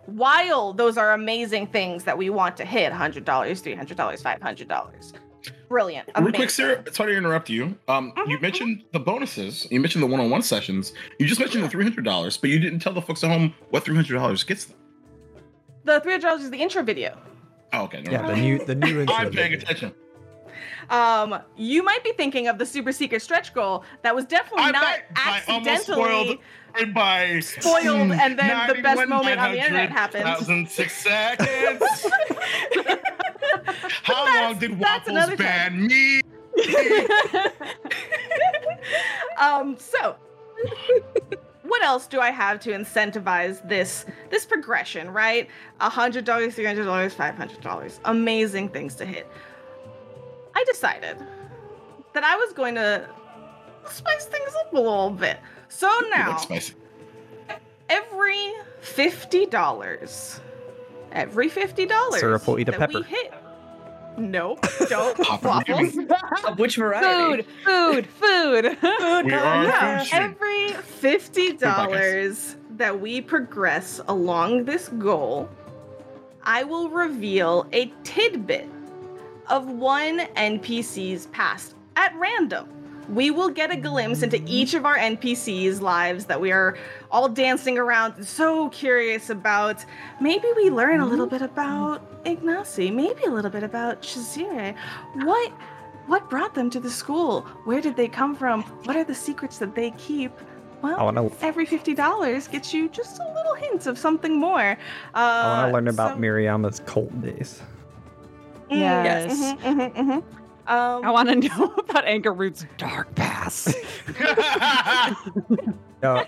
while 0.08 0.74
those 0.74 0.98
are 0.98 1.14
amazing 1.14 1.68
things 1.68 2.04
that 2.04 2.18
we 2.18 2.32
want 2.32 2.58
to 2.58 2.66
hit 2.66 2.92
$100 2.92 3.24
$300 3.24 3.96
$500 3.96 5.14
brilliant 5.70 6.08
Real 6.08 6.18
amazing. 6.18 6.34
quick, 6.36 6.50
Sarah. 6.50 6.84
Sorry 6.94 7.14
to 7.14 7.18
interrupt 7.18 7.50
you. 7.50 7.78
Um, 7.88 8.14
you 8.28 8.38
Mhm. 8.38 8.42
mentioned 8.42 8.84
the 8.94 9.00
bonuses. 9.00 9.68
You 9.72 9.80
mentioned 9.80 10.04
the 10.04 10.08
one-on-one 10.08 10.42
sessions. 10.42 10.94
You 11.20 11.26
just 11.28 11.40
mentioned 11.40 11.64
the 11.64 11.70
three 11.70 11.84
hundred 11.84 12.06
dollars, 12.06 12.38
but 12.38 12.50
you 12.50 12.60
didn't 12.60 12.80
tell 12.80 12.94
the 12.94 13.02
folks 13.02 13.24
at 13.24 13.30
home 13.32 13.54
what 13.70 13.84
three 13.84 13.96
hundred 13.96 14.16
dollars 14.16 14.44
gets 14.44 14.66
them. 14.66 14.78
the 15.84 16.00
$300 16.02 16.40
is 16.42 16.50
the 16.50 16.58
intro 16.58 16.82
video 16.82 17.16
Oh, 17.72 17.84
okay. 17.84 18.02
never 18.02 18.12
Yeah, 18.12 18.28
the 18.28 18.36
new 18.36 18.66
the 18.66 18.74
new 18.76 19.00
intro. 19.02 19.16
I'm 19.16 19.32
paying 19.32 19.52
video. 19.52 19.60
attention. 19.60 19.94
um 20.90 21.40
you 21.58 21.84
might 21.84 22.04
be 22.04 22.12
thinking 22.14 22.48
of 22.48 22.58
the 22.58 22.66
super 22.66 22.92
secret 22.92 23.22
stretch 23.22 23.54
goal 23.54 23.84
that 24.04 24.16
was 24.16 24.26
definitely 24.26 24.64
I 24.66 24.72
not 24.72 24.84
might- 24.84 25.02
I 25.16 25.42
almost 25.48 25.70
accidentally 25.70 26.06
spoiled 26.08 26.30
And 26.30 26.40
by 26.94 27.40
Spoiled, 27.40 28.12
and 28.12 28.38
then 28.40 28.68
the 28.68 28.82
best 28.82 29.08
moment 29.08 29.40
on 29.40 29.52
the 29.52 29.60
internet 29.60 29.92
happens. 29.92 30.24
900,006 30.24 30.94
seconds. 30.94 32.08
How 34.04 34.44
long 34.44 34.60
did 34.60 34.80
Waffles 34.80 35.36
ban 35.38 35.88
me? 35.88 36.22
um, 39.40 39.78
so 39.78 40.16
what 41.64 41.84
else 41.84 42.08
do 42.08 42.20
I 42.20 42.32
have 42.32 42.60
to 42.62 42.72
incentivize 42.72 43.68
this 43.68 44.06
this 44.30 44.46
progression, 44.46 45.10
right? 45.12 45.50
A 45.82 45.90
hundred 45.90 46.26
dollars, 46.26 46.56
three 46.56 46.66
hundred 46.66 46.86
dollars, 46.86 47.14
five 47.14 47.36
hundred 47.36 47.62
dollars. 47.62 48.00
Amazing 48.06 48.70
things 48.70 48.96
to 48.96 49.06
hit. 49.06 49.28
I 50.56 50.64
decided 50.66 51.18
that 52.14 52.24
I 52.24 52.36
was 52.38 52.54
going 52.54 52.76
to 52.76 53.10
spice 53.90 54.26
things 54.26 54.52
up 54.62 54.74
a 54.74 54.78
little 54.78 55.10
bit. 55.10 55.38
So 55.70 55.90
now 56.10 56.38
spicy. 56.38 56.74
every 57.90 58.52
fifty 58.82 59.46
dollars, 59.46 60.40
every 61.12 61.50
fifty 61.50 61.86
dollars, 61.86 62.20
Syrup 62.20 62.48
will 62.48 62.60
eat 62.60 62.70
a 62.70 62.72
that 62.72 62.80
pepper. 62.92 63.04
hit. 63.04 63.34
Nope, 64.18 64.66
don't 64.88 65.18
Papa 65.22 65.48
waffles. 65.48 65.98
Of 66.48 66.58
which 66.58 66.78
variety? 66.78 67.44
food, 67.66 68.08
food, 68.16 68.78
food. 68.78 68.78
We 69.26 69.34
are 69.34 69.64
Yeah, 69.66 69.98
food 70.00 70.08
street. 70.08 70.20
every 70.22 70.72
fifty 70.74 71.54
dollars 71.54 72.56
that 72.78 72.98
we 73.00 73.20
progress 73.22 74.00
along 74.08 74.66
this 74.66 74.88
goal, 74.90 75.50
I 76.44 76.64
will 76.64 76.90
reveal 76.90 77.68
a 77.74 77.92
tidbit 78.04 78.70
of 79.50 79.68
one 79.68 80.20
NPC's 80.38 81.26
past 81.28 81.76
at 81.98 82.14
random. 82.16 82.70
We 83.10 83.32
will 83.32 83.50
get 83.50 83.72
a 83.72 83.76
glimpse 83.78 84.22
into 84.24 84.42
each 84.46 84.74
of 84.74 84.86
our 84.86 84.96
NPCs' 84.98 85.82
lives 85.82 86.26
that 86.26 86.40
we 86.42 86.52
are 86.52 86.78
all 87.12 87.30
dancing 87.30 87.78
around, 87.78 88.26
so 88.26 88.70
curious 88.70 89.30
about. 89.30 89.84
Maybe 90.20 90.48
we 90.56 90.70
learn 90.70 91.00
a 91.00 91.06
little 91.06 91.28
bit 91.28 91.42
about 91.42 92.24
Ignacy, 92.26 92.94
maybe 92.94 93.24
a 93.24 93.30
little 93.30 93.52
bit 93.52 93.64
about 93.64 94.02
Shazire. 94.02 94.76
What 95.24 95.52
what 96.08 96.30
brought 96.30 96.54
them 96.54 96.70
to 96.72 96.80
the 96.80 96.90
school? 96.90 97.42
Where 97.66 97.82
did 97.82 97.96
they 97.96 98.08
come 98.08 98.36
from? 98.36 98.64
What 98.86 98.96
are 98.96 99.04
the 99.04 99.16
secrets 99.16 99.58
that 99.60 99.76
they 99.76 99.92
keep? 99.92 100.32
Well, 100.82 100.98
I 101.00 101.04
want 101.04 101.18
to 101.18 101.46
every 101.46 101.66
fifty 101.66 101.94
dollars 101.94 102.48
gets 102.48 102.74
you 102.74 102.90
just 102.90 103.20
a 103.20 103.34
little 103.34 103.56
hint 103.56 103.88
of 103.88 103.98
something 103.98 104.40
more. 104.40 104.78
Uh, 105.14 105.18
I 105.18 105.58
want 105.64 105.70
to 105.70 105.74
learn 105.74 105.88
about 105.88 106.12
so- 106.16 106.18
Miriama's 106.22 106.80
cult 106.86 107.22
days. 107.22 107.62
Mm, 108.72 108.78
Yes. 108.80 109.40
mhm, 109.40 109.58
mhm, 109.60 109.94
mhm. 109.96 110.24
Um, 110.68 111.06
I 111.06 111.12
want 111.12 111.30
to 111.30 111.36
know 111.36 111.66
about 111.78 112.06
Anchorroot's 112.06 112.66
dark 112.78 113.14
past. 113.16 113.76
No, 116.04 116.24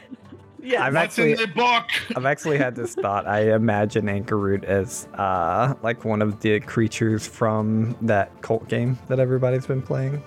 yes. 0.63 0.81
I've 0.81 0.93
What's 0.95 1.19
in 1.19 1.31
actually 1.31 1.45
the 1.45 1.51
book? 1.53 1.85
I've 2.15 2.25
actually 2.25 2.57
had 2.57 2.75
this 2.75 2.95
thought. 2.95 3.27
I 3.27 3.53
imagine 3.53 4.05
Anchorroot 4.05 4.63
as 4.63 5.07
uh 5.15 5.75
like 5.83 6.03
one 6.03 6.21
of 6.21 6.39
the 6.39 6.59
creatures 6.61 7.27
from 7.27 7.95
that 8.01 8.41
cult 8.41 8.67
game 8.69 8.97
that 9.07 9.19
everybody's 9.19 9.67
been 9.67 9.81
playing. 9.83 10.23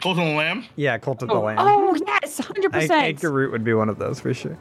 Cult 0.00 0.18
of 0.18 0.24
the 0.26 0.32
Lamb? 0.32 0.66
Yeah, 0.76 0.96
Cult 0.98 1.22
of 1.22 1.28
the 1.28 1.34
oh, 1.34 1.42
Lamb. 1.42 1.56
oh, 1.60 1.96
yes, 2.06 2.38
hundred 2.38 2.66
An- 2.66 2.70
percent. 2.72 3.18
Anchorroot 3.18 3.50
would 3.50 3.64
be 3.64 3.74
one 3.74 3.88
of 3.88 3.98
those 3.98 4.20
for 4.20 4.32
sure. 4.34 4.56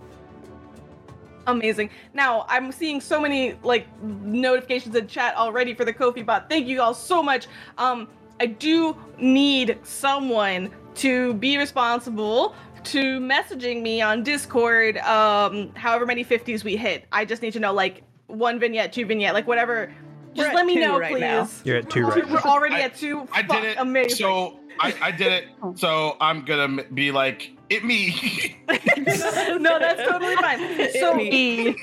amazing. 1.48 1.90
Now 2.14 2.46
I'm 2.50 2.72
seeing 2.72 3.02
so 3.02 3.20
many 3.22 3.54
like 3.64 3.86
notifications 4.02 4.96
in 4.96 5.06
chat 5.08 5.36
already 5.36 5.74
for 5.76 5.86
the 5.86 5.94
Ko-Fi 5.94 6.24
bot. 6.24 6.50
Thank 6.50 6.68
you 6.68 6.82
all 6.82 6.94
so 6.96 7.22
much. 7.22 7.48
Um, 7.78 8.08
I 8.42 8.48
do 8.48 8.98
need 9.20 9.78
someone 9.84 10.72
to 10.96 11.36
be 11.36 11.60
responsible 11.60 12.56
to 12.86 13.20
messaging 13.20 13.84
me 13.84 14.02
on 14.02 14.24
Discord. 14.24 14.98
Um, 14.98 15.72
however 15.76 16.08
many 16.08 16.24
fifties 16.24 16.64
we 16.64 16.76
hit. 16.76 17.06
I 17.12 17.24
just 17.24 17.44
need 17.44 17.54
to 17.54 17.60
know 17.60 17.72
like 17.72 18.02
one 18.26 18.60
vignette, 18.60 18.94
two 18.94 19.06
vignette, 19.06 19.36
like 19.36 19.46
whatever. 19.46 19.94
We're 20.36 20.44
Just 20.46 20.56
let 20.56 20.66
me 20.66 20.78
know, 20.78 20.98
right 20.98 21.12
please. 21.12 21.20
now. 21.22 21.48
You're 21.66 21.78
at 21.78 21.90
two 21.92 22.04
We're- 22.08 22.22
right 22.22 22.30
We're 22.32 22.38
now. 22.38 22.52
already 22.52 22.76
I- 22.78 22.82
at 22.82 22.96
two. 22.96 23.28
I 23.32 23.44
Fuck, 23.44 23.62
did 23.62 23.64
it. 23.74 23.78
Amazing. 23.78 24.18
So 24.18 24.60
I, 24.80 24.96
I 25.00 25.12
did 25.12 25.32
it. 25.32 25.44
So 25.76 26.18
I'm 26.20 26.44
gonna 26.44 26.84
be 26.86 27.12
like, 27.12 27.52
it 27.70 27.86
me. 27.86 28.58
no, 28.68 29.78
that's 29.78 30.10
totally 30.10 30.36
fine. 30.38 30.90
So 31.00 31.20
E. 31.20 31.76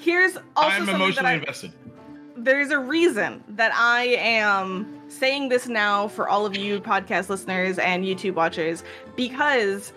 here's 0.00 0.36
also 0.56 0.76
I'm 0.76 0.88
emotionally 0.88 1.12
that 1.14 1.24
I, 1.24 1.32
invested. 1.34 1.72
there's 2.36 2.70
a 2.70 2.78
reason 2.80 3.44
that 3.50 3.70
I 3.74 4.06
am 4.18 4.97
saying 5.08 5.48
this 5.48 5.66
now 5.66 6.08
for 6.08 6.28
all 6.28 6.46
of 6.46 6.56
you 6.56 6.80
podcast 6.80 7.28
listeners 7.28 7.78
and 7.78 8.04
YouTube 8.04 8.34
watchers 8.34 8.84
because 9.16 9.92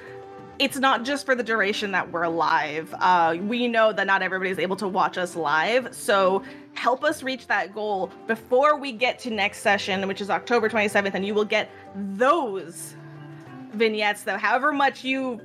it's 0.60 0.78
not 0.78 1.04
just 1.04 1.26
for 1.26 1.34
the 1.36 1.44
duration 1.44 1.92
that 1.92 2.12
we're 2.12 2.28
live. 2.28 2.94
Uh, 3.00 3.36
we 3.42 3.68
know 3.68 3.92
that 3.92 4.06
not 4.06 4.22
everybody's 4.22 4.60
able 4.60 4.76
to 4.76 4.88
watch 4.88 5.18
us 5.18 5.36
live, 5.36 5.94
so 5.94 6.44
help 6.74 7.04
us 7.04 7.24
reach 7.24 7.48
that 7.48 7.74
goal 7.74 8.12
before 8.28 8.78
we 8.78 8.92
get 8.92 9.18
to 9.20 9.32
next 9.32 9.60
session, 9.60 10.08
which 10.08 10.22
is 10.22 10.30
October 10.30 10.70
27th, 10.70 11.14
and 11.14 11.26
you 11.26 11.34
will 11.34 11.46
get 11.46 11.70
those 11.96 12.96
vignettes 13.74 14.24
that 14.24 14.40
however 14.40 14.72
much 14.72 15.04
you 15.04 15.40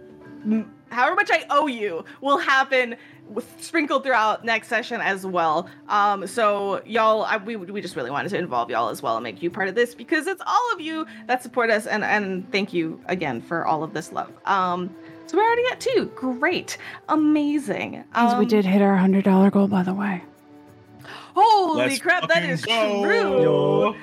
however 0.90 1.14
much 1.14 1.30
I 1.30 1.44
owe 1.50 1.66
you 1.66 2.04
will 2.20 2.38
happen 2.38 2.96
sprinkled 3.60 4.04
throughout 4.04 4.44
next 4.44 4.68
session 4.68 5.00
as 5.00 5.26
well. 5.26 5.68
Um, 5.88 6.26
so 6.26 6.82
y'all, 6.86 7.22
I, 7.24 7.36
we 7.38 7.56
we 7.56 7.80
just 7.80 7.96
really 7.96 8.10
wanted 8.10 8.28
to 8.30 8.38
involve 8.38 8.70
y'all 8.70 8.88
as 8.88 9.02
well 9.02 9.16
and 9.16 9.24
make 9.24 9.42
you 9.42 9.50
part 9.50 9.68
of 9.68 9.74
this 9.74 9.94
because 9.94 10.26
it's 10.26 10.42
all 10.46 10.72
of 10.74 10.80
you 10.80 11.06
that 11.26 11.42
support 11.42 11.70
us 11.70 11.86
and 11.86 12.04
and 12.04 12.50
thank 12.52 12.72
you 12.72 13.00
again 13.06 13.40
for 13.40 13.66
all 13.66 13.82
of 13.82 13.92
this 13.94 14.12
love. 14.12 14.30
Um, 14.44 14.94
so 15.26 15.36
we're 15.36 15.44
already 15.44 15.64
at 15.72 15.80
two. 15.80 16.10
Great, 16.14 16.78
amazing. 17.08 17.92
Means 17.92 18.04
Um, 18.14 18.38
we 18.38 18.46
did 18.46 18.64
hit 18.64 18.80
our 18.80 18.96
hundred 18.96 19.24
dollar 19.24 19.50
goal, 19.50 19.66
by 19.68 19.82
the 19.82 19.94
way. 19.94 20.22
Holy 21.34 21.88
Let's 21.88 21.98
crap, 21.98 22.28
that 22.28 22.44
is 22.44 22.64
go. 22.64 23.02
true. 23.02 23.42
Yo. 23.42 23.96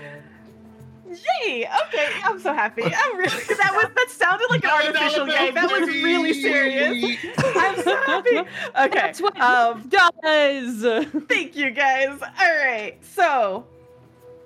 Yay! 1.14 1.68
Okay, 1.88 2.08
I'm 2.24 2.40
so 2.40 2.54
happy. 2.54 2.84
I'm 2.84 3.18
really 3.18 3.30
that 3.30 3.72
was 3.74 3.88
that 3.96 4.08
sounded 4.10 4.50
like 4.50 4.64
an 4.64 4.70
artificial 4.72 5.28
yay. 5.28 5.52
That 5.52 5.70
was 5.72 5.88
really 5.90 6.34
serious. 6.34 7.18
I'm 7.56 7.82
so 7.82 7.96
happy. 8.04 8.38
Okay. 8.40 8.90
That's 8.94 9.22
what 9.22 9.40
Um, 9.40 9.90
does. 9.90 11.06
thank 11.28 11.56
you 11.56 11.72
guys. 11.72 12.20
All 12.22 12.56
right. 12.66 12.98
So, 13.02 13.66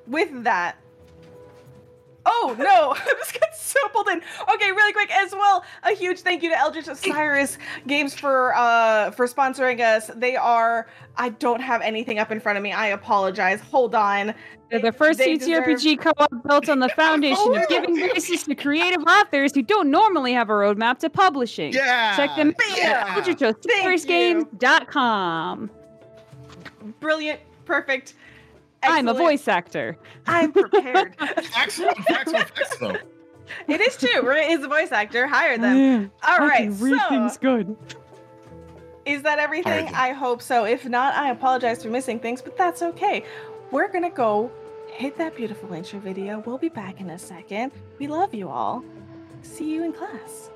with 0.07 0.43
that, 0.43 0.77
Oh 2.29 2.55
no, 2.59 2.91
I 2.95 3.13
just 3.17 3.39
got 3.39 3.55
so 3.55 3.79
pulled 3.89 4.09
in. 4.09 4.21
Okay, 4.53 4.71
really 4.71 4.91
quick 4.91 5.09
as 5.11 5.31
well. 5.31 5.63
A 5.83 5.91
huge 5.91 6.19
thank 6.19 6.43
you 6.43 6.49
to 6.49 6.57
Eldritch 6.57 6.87
Osiris 6.87 7.57
Games 7.87 8.13
for 8.13 8.53
uh 8.55 9.11
for 9.11 9.27
sponsoring 9.27 9.79
us. 9.79 10.11
They 10.15 10.35
are. 10.35 10.87
I 11.15 11.29
don't 11.29 11.61
have 11.61 11.81
anything 11.81 12.19
up 12.19 12.31
in 12.31 12.39
front 12.39 12.57
of 12.57 12.63
me. 12.63 12.73
I 12.73 12.87
apologize. 12.87 13.61
Hold 13.61 13.95
on. 13.95 14.33
They're 14.69 14.81
the 14.81 14.91
first 14.91 15.17
They 15.19 15.37
TTRPG 15.37 15.99
co-op 16.01 16.29
built 16.47 16.67
on 16.67 16.79
the 16.79 16.89
foundation 16.95 17.37
Oh, 17.39 17.55
of 17.55 17.67
giving 17.69 17.97
voices 17.97 18.43
to 18.43 18.55
creative 18.55 19.01
authors 19.03 19.55
who 19.55 19.61
don't 19.61 19.89
normally 19.89 20.33
have 20.33 20.49
a 20.49 20.53
roadmap 20.53 20.99
to 20.99 21.09
publishing. 21.09 21.71
Yeah. 21.71 22.15
Check 22.17 22.35
them 22.35 22.53
Yeah. 22.75 23.05
out 23.07 23.27
at 23.27 23.63
Thank 23.63 24.87
com. 24.89 25.71
Brilliant. 26.99 27.39
Perfect. 27.65 28.13
I'm 28.83 29.07
a 29.07 29.13
voice 29.13 29.47
actor. 29.47 29.97
I'm 30.25 30.51
prepared. 30.51 31.15
Excellent 31.57 31.97
facts 32.05 32.31
with 32.31 32.49
facts, 32.49 32.77
though. 32.77 32.97
it 33.67 33.81
is 33.81 33.97
true. 33.97 34.21
Right? 34.21 34.49
He's 34.49 34.63
a 34.63 34.67
voice 34.67 34.91
actor. 34.91 35.27
Hire 35.27 35.57
them. 35.57 36.11
All 36.27 36.35
I 36.41 36.47
right. 36.47 36.57
can 36.69 36.79
read 36.79 36.99
so, 37.01 37.09
things 37.09 37.37
good. 37.37 37.75
is 39.05 39.23
that 39.23 39.39
everything? 39.39 39.87
Alright. 39.87 39.93
I 39.93 40.11
hope 40.11 40.41
so. 40.41 40.65
If 40.65 40.85
not, 40.85 41.13
I 41.15 41.31
apologize 41.31 41.83
for 41.83 41.89
missing 41.89 42.19
things, 42.19 42.41
but 42.41 42.57
that's 42.57 42.81
okay. 42.81 43.23
We're 43.71 43.91
gonna 43.91 44.11
go 44.11 44.51
hit 44.89 45.17
that 45.17 45.35
beautiful 45.35 45.73
intro 45.73 45.99
video. 45.99 46.39
We'll 46.45 46.57
be 46.57 46.69
back 46.69 47.01
in 47.01 47.09
a 47.09 47.19
second. 47.19 47.71
We 47.99 48.07
love 48.07 48.33
you 48.33 48.49
all. 48.49 48.83
See 49.41 49.69
you 49.71 49.83
in 49.83 49.93
class. 49.93 50.49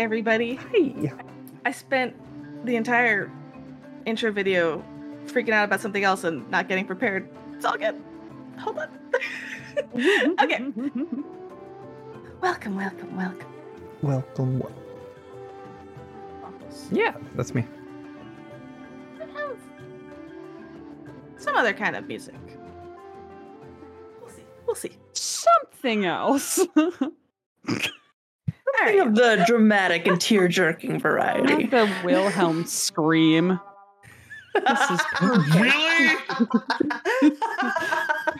Everybody. 0.00 0.56
Hey. 0.72 1.12
I 1.64 1.72
spent 1.72 2.14
the 2.64 2.76
entire 2.76 3.30
intro 4.06 4.32
video 4.32 4.84
freaking 5.26 5.52
out 5.52 5.64
about 5.64 5.80
something 5.80 6.04
else 6.04 6.24
and 6.24 6.48
not 6.50 6.68
getting 6.68 6.86
prepared. 6.86 7.28
It's 7.54 7.64
all 7.64 7.76
good. 7.76 8.00
Hold 8.58 8.78
on. 8.78 8.88
okay. 10.40 10.72
Welcome, 12.40 12.76
welcome, 12.76 13.16
welcome. 13.16 13.48
Welcome. 14.00 14.62
Yeah, 16.92 17.16
that's 17.34 17.52
me. 17.52 17.64
some 21.48 21.56
other 21.56 21.72
kind 21.72 21.96
of 21.96 22.06
music. 22.06 22.34
We'll 24.20 24.30
see. 24.30 24.42
We'll 24.66 24.76
see. 24.76 24.92
Something 25.14 26.04
else. 26.04 26.66
All 28.80 28.86
Think 28.86 28.98
right. 29.00 29.08
of 29.08 29.14
the 29.14 29.44
dramatic 29.46 30.06
and 30.06 30.20
tear 30.20 30.46
jerking 30.48 30.98
variety. 31.00 31.64
Not 31.64 31.70
the 31.70 31.90
Wilhelm 32.04 32.64
scream. 32.66 33.58
This 34.54 34.90
is 34.90 35.00
perfect. 35.14 35.54
Really? 35.54 36.16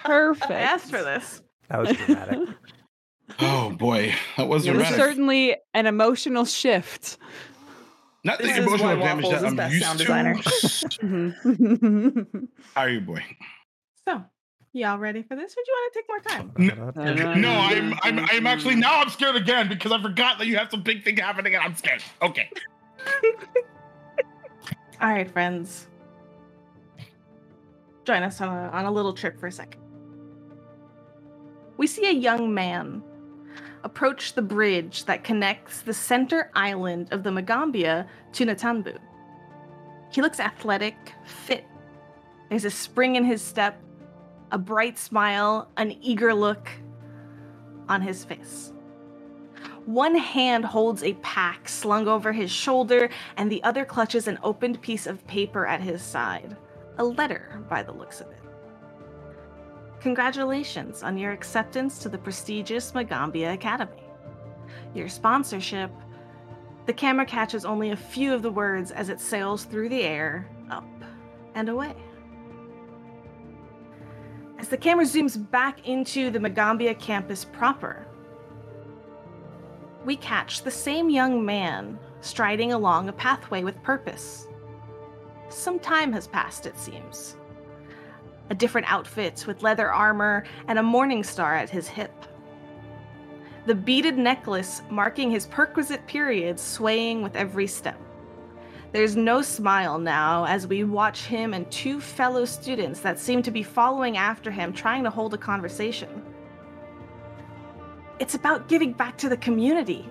perfect. 0.04 0.50
I 0.50 0.60
asked 0.60 0.90
for 0.90 1.02
this. 1.02 1.40
That 1.68 1.80
was 1.80 1.92
dramatic. 1.96 2.48
Oh 3.40 3.70
boy, 3.70 4.14
that 4.36 4.48
was 4.48 4.66
It 4.66 4.70
was 4.70 4.78
dramatic. 4.84 4.96
certainly 4.96 5.56
an 5.74 5.86
emotional 5.86 6.44
shift. 6.44 7.18
Not 8.24 8.38
the 8.38 8.44
This 8.48 8.58
emotional 8.58 8.88
why 8.88 8.94
damage 8.96 9.24
Waffles 9.26 9.42
that 9.42 9.46
is 9.46 9.52
I'm 9.52 9.56
best 9.56 9.72
used 9.74 9.84
sound 9.84 9.98
to. 9.98 10.04
designer. 10.04 10.34
How 12.74 12.82
are 12.82 12.88
you, 12.88 13.00
boy? 13.00 13.22
So, 14.08 14.24
y'all 14.78 14.98
ready 14.98 15.22
for 15.22 15.36
this, 15.36 15.52
or 15.52 15.62
do 15.64 15.70
you 15.70 15.74
want 15.74 15.92
to 15.92 15.98
take 15.98 16.08
more 16.08 16.20
time? 16.20 17.40
No, 17.40 17.50
I'm, 17.50 17.94
I'm, 18.02 18.26
I'm 18.30 18.46
actually 18.46 18.76
now 18.76 19.00
I'm 19.00 19.08
scared 19.08 19.36
again 19.36 19.68
because 19.68 19.92
I 19.92 20.00
forgot 20.00 20.38
that 20.38 20.46
you 20.46 20.56
have 20.56 20.70
some 20.70 20.82
big 20.82 21.04
thing 21.04 21.16
happening 21.16 21.54
and 21.54 21.62
I'm 21.62 21.74
scared. 21.74 22.02
Okay. 22.22 22.50
All 25.00 25.10
right, 25.10 25.30
friends. 25.30 25.86
Join 28.04 28.22
us 28.22 28.40
on 28.40 28.48
a, 28.48 28.70
on 28.70 28.84
a 28.86 28.90
little 28.90 29.12
trip 29.12 29.38
for 29.38 29.46
a 29.46 29.52
second. 29.52 29.80
We 31.76 31.86
see 31.86 32.06
a 32.06 32.12
young 32.12 32.52
man 32.54 33.02
approach 33.84 34.34
the 34.34 34.42
bridge 34.42 35.04
that 35.04 35.24
connects 35.24 35.82
the 35.82 35.94
center 35.94 36.50
island 36.54 37.12
of 37.12 37.22
the 37.22 37.30
Magaambya 37.30 38.06
to 38.32 38.46
Nantambu. 38.46 38.98
He 40.10 40.22
looks 40.22 40.40
athletic, 40.40 40.96
fit. 41.24 41.64
There's 42.48 42.64
a 42.64 42.70
spring 42.70 43.16
in 43.16 43.24
his 43.24 43.42
step, 43.42 43.80
a 44.50 44.58
bright 44.58 44.98
smile, 44.98 45.68
an 45.76 45.96
eager 46.00 46.34
look 46.34 46.68
on 47.88 48.02
his 48.02 48.24
face. 48.24 48.72
One 49.86 50.16
hand 50.16 50.66
holds 50.66 51.02
a 51.02 51.14
pack 51.14 51.68
slung 51.68 52.08
over 52.08 52.32
his 52.32 52.50
shoulder, 52.50 53.08
and 53.36 53.50
the 53.50 53.62
other 53.62 53.84
clutches 53.84 54.28
an 54.28 54.38
opened 54.42 54.82
piece 54.82 55.06
of 55.06 55.26
paper 55.26 55.66
at 55.66 55.80
his 55.80 56.02
side. 56.02 56.56
A 56.98 57.04
letter, 57.04 57.64
by 57.70 57.82
the 57.82 57.92
looks 57.92 58.20
of 58.20 58.28
it. 58.28 58.42
Congratulations 60.00 61.02
on 61.02 61.16
your 61.16 61.32
acceptance 61.32 61.98
to 62.00 62.08
the 62.08 62.18
prestigious 62.18 62.92
Magaambya 62.92 63.54
Academy. 63.54 64.02
Your 64.94 65.08
sponsorship. 65.08 65.90
The 66.86 66.92
camera 66.92 67.26
catches 67.26 67.64
only 67.64 67.90
a 67.90 67.96
few 67.96 68.32
of 68.32 68.42
the 68.42 68.50
words 68.50 68.90
as 68.90 69.08
it 69.08 69.20
sails 69.20 69.64
through 69.64 69.88
the 69.88 70.02
air, 70.02 70.48
up 70.70 70.86
and 71.54 71.68
away. 71.68 71.94
As 74.58 74.68
the 74.68 74.76
camera 74.76 75.04
zooms 75.04 75.38
back 75.50 75.86
into 75.86 76.30
the 76.30 76.40
Magaambya 76.40 76.98
campus 76.98 77.44
proper, 77.44 78.06
we 80.04 80.16
catch 80.16 80.62
the 80.62 80.70
same 80.70 81.08
young 81.08 81.44
man 81.44 81.98
striding 82.20 82.72
along 82.72 83.08
a 83.08 83.12
pathway 83.12 83.62
with 83.62 83.80
purpose. 83.82 84.48
Some 85.48 85.78
time 85.78 86.12
has 86.12 86.26
passed, 86.26 86.66
it 86.66 86.76
seems. 86.76 87.36
A 88.50 88.54
different 88.54 88.90
outfit 88.90 89.44
with 89.46 89.62
leather 89.62 89.92
armor 89.92 90.44
and 90.66 90.78
a 90.78 90.82
morning 90.82 91.22
star 91.22 91.54
at 91.54 91.70
his 91.70 91.86
hip. 91.86 92.24
The 93.66 93.74
beaded 93.74 94.18
necklace 94.18 94.82
marking 94.90 95.30
his 95.30 95.46
perquisite 95.46 96.06
period 96.06 96.58
swaying 96.58 97.22
with 97.22 97.36
every 97.36 97.66
step. 97.66 98.00
There's 98.90 99.16
no 99.16 99.42
smile 99.42 99.98
now 99.98 100.44
as 100.44 100.66
we 100.66 100.82
watch 100.82 101.24
him 101.24 101.52
and 101.52 101.70
two 101.70 102.00
fellow 102.00 102.46
students 102.46 103.00
that 103.00 103.18
seem 103.18 103.42
to 103.42 103.50
be 103.50 103.62
following 103.62 104.16
after 104.16 104.50
him, 104.50 104.72
trying 104.72 105.04
to 105.04 105.10
hold 105.10 105.34
a 105.34 105.38
conversation. 105.38 106.22
It's 108.18 108.34
about 108.34 108.66
giving 108.66 108.94
back 108.94 109.18
to 109.18 109.28
the 109.28 109.36
community. 109.36 110.08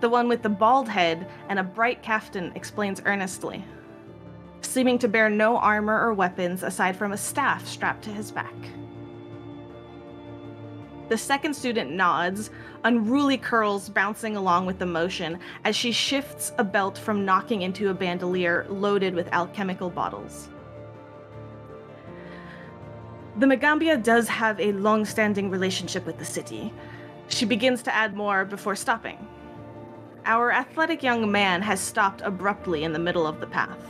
The 0.00 0.08
one 0.08 0.28
with 0.28 0.42
the 0.42 0.48
bald 0.48 0.88
head 0.88 1.30
and 1.48 1.60
a 1.60 1.62
bright 1.62 2.02
caftan 2.02 2.52
explains 2.56 3.02
earnestly, 3.04 3.64
seeming 4.62 4.98
to 4.98 5.08
bear 5.08 5.30
no 5.30 5.56
armor 5.56 6.00
or 6.00 6.12
weapons 6.12 6.64
aside 6.64 6.96
from 6.96 7.12
a 7.12 7.16
staff 7.16 7.66
strapped 7.66 8.02
to 8.04 8.10
his 8.10 8.32
back. 8.32 8.54
The 11.10 11.18
second 11.18 11.54
student 11.54 11.90
nods, 11.90 12.50
unruly 12.84 13.36
curls 13.36 13.88
bouncing 13.88 14.36
along 14.36 14.66
with 14.66 14.78
the 14.78 14.86
motion 14.86 15.40
as 15.64 15.74
she 15.74 15.90
shifts 15.90 16.52
a 16.56 16.62
belt 16.62 16.96
from 16.96 17.24
knocking 17.24 17.62
into 17.62 17.90
a 17.90 17.94
bandolier 17.94 18.64
loaded 18.68 19.16
with 19.16 19.26
alchemical 19.32 19.90
bottles. 19.90 20.50
The 23.38 23.46
Magaambya 23.46 24.04
does 24.04 24.28
have 24.28 24.60
a 24.60 24.70
long 24.70 25.04
standing 25.04 25.50
relationship 25.50 26.06
with 26.06 26.16
the 26.16 26.24
city. 26.24 26.72
She 27.26 27.44
begins 27.44 27.82
to 27.82 27.94
add 27.94 28.14
more 28.14 28.44
before 28.44 28.76
stopping. 28.76 29.18
Our 30.26 30.52
athletic 30.52 31.02
young 31.02 31.32
man 31.32 31.60
has 31.62 31.80
stopped 31.80 32.20
abruptly 32.20 32.84
in 32.84 32.92
the 32.92 33.00
middle 33.00 33.26
of 33.26 33.40
the 33.40 33.48
path. 33.48 33.84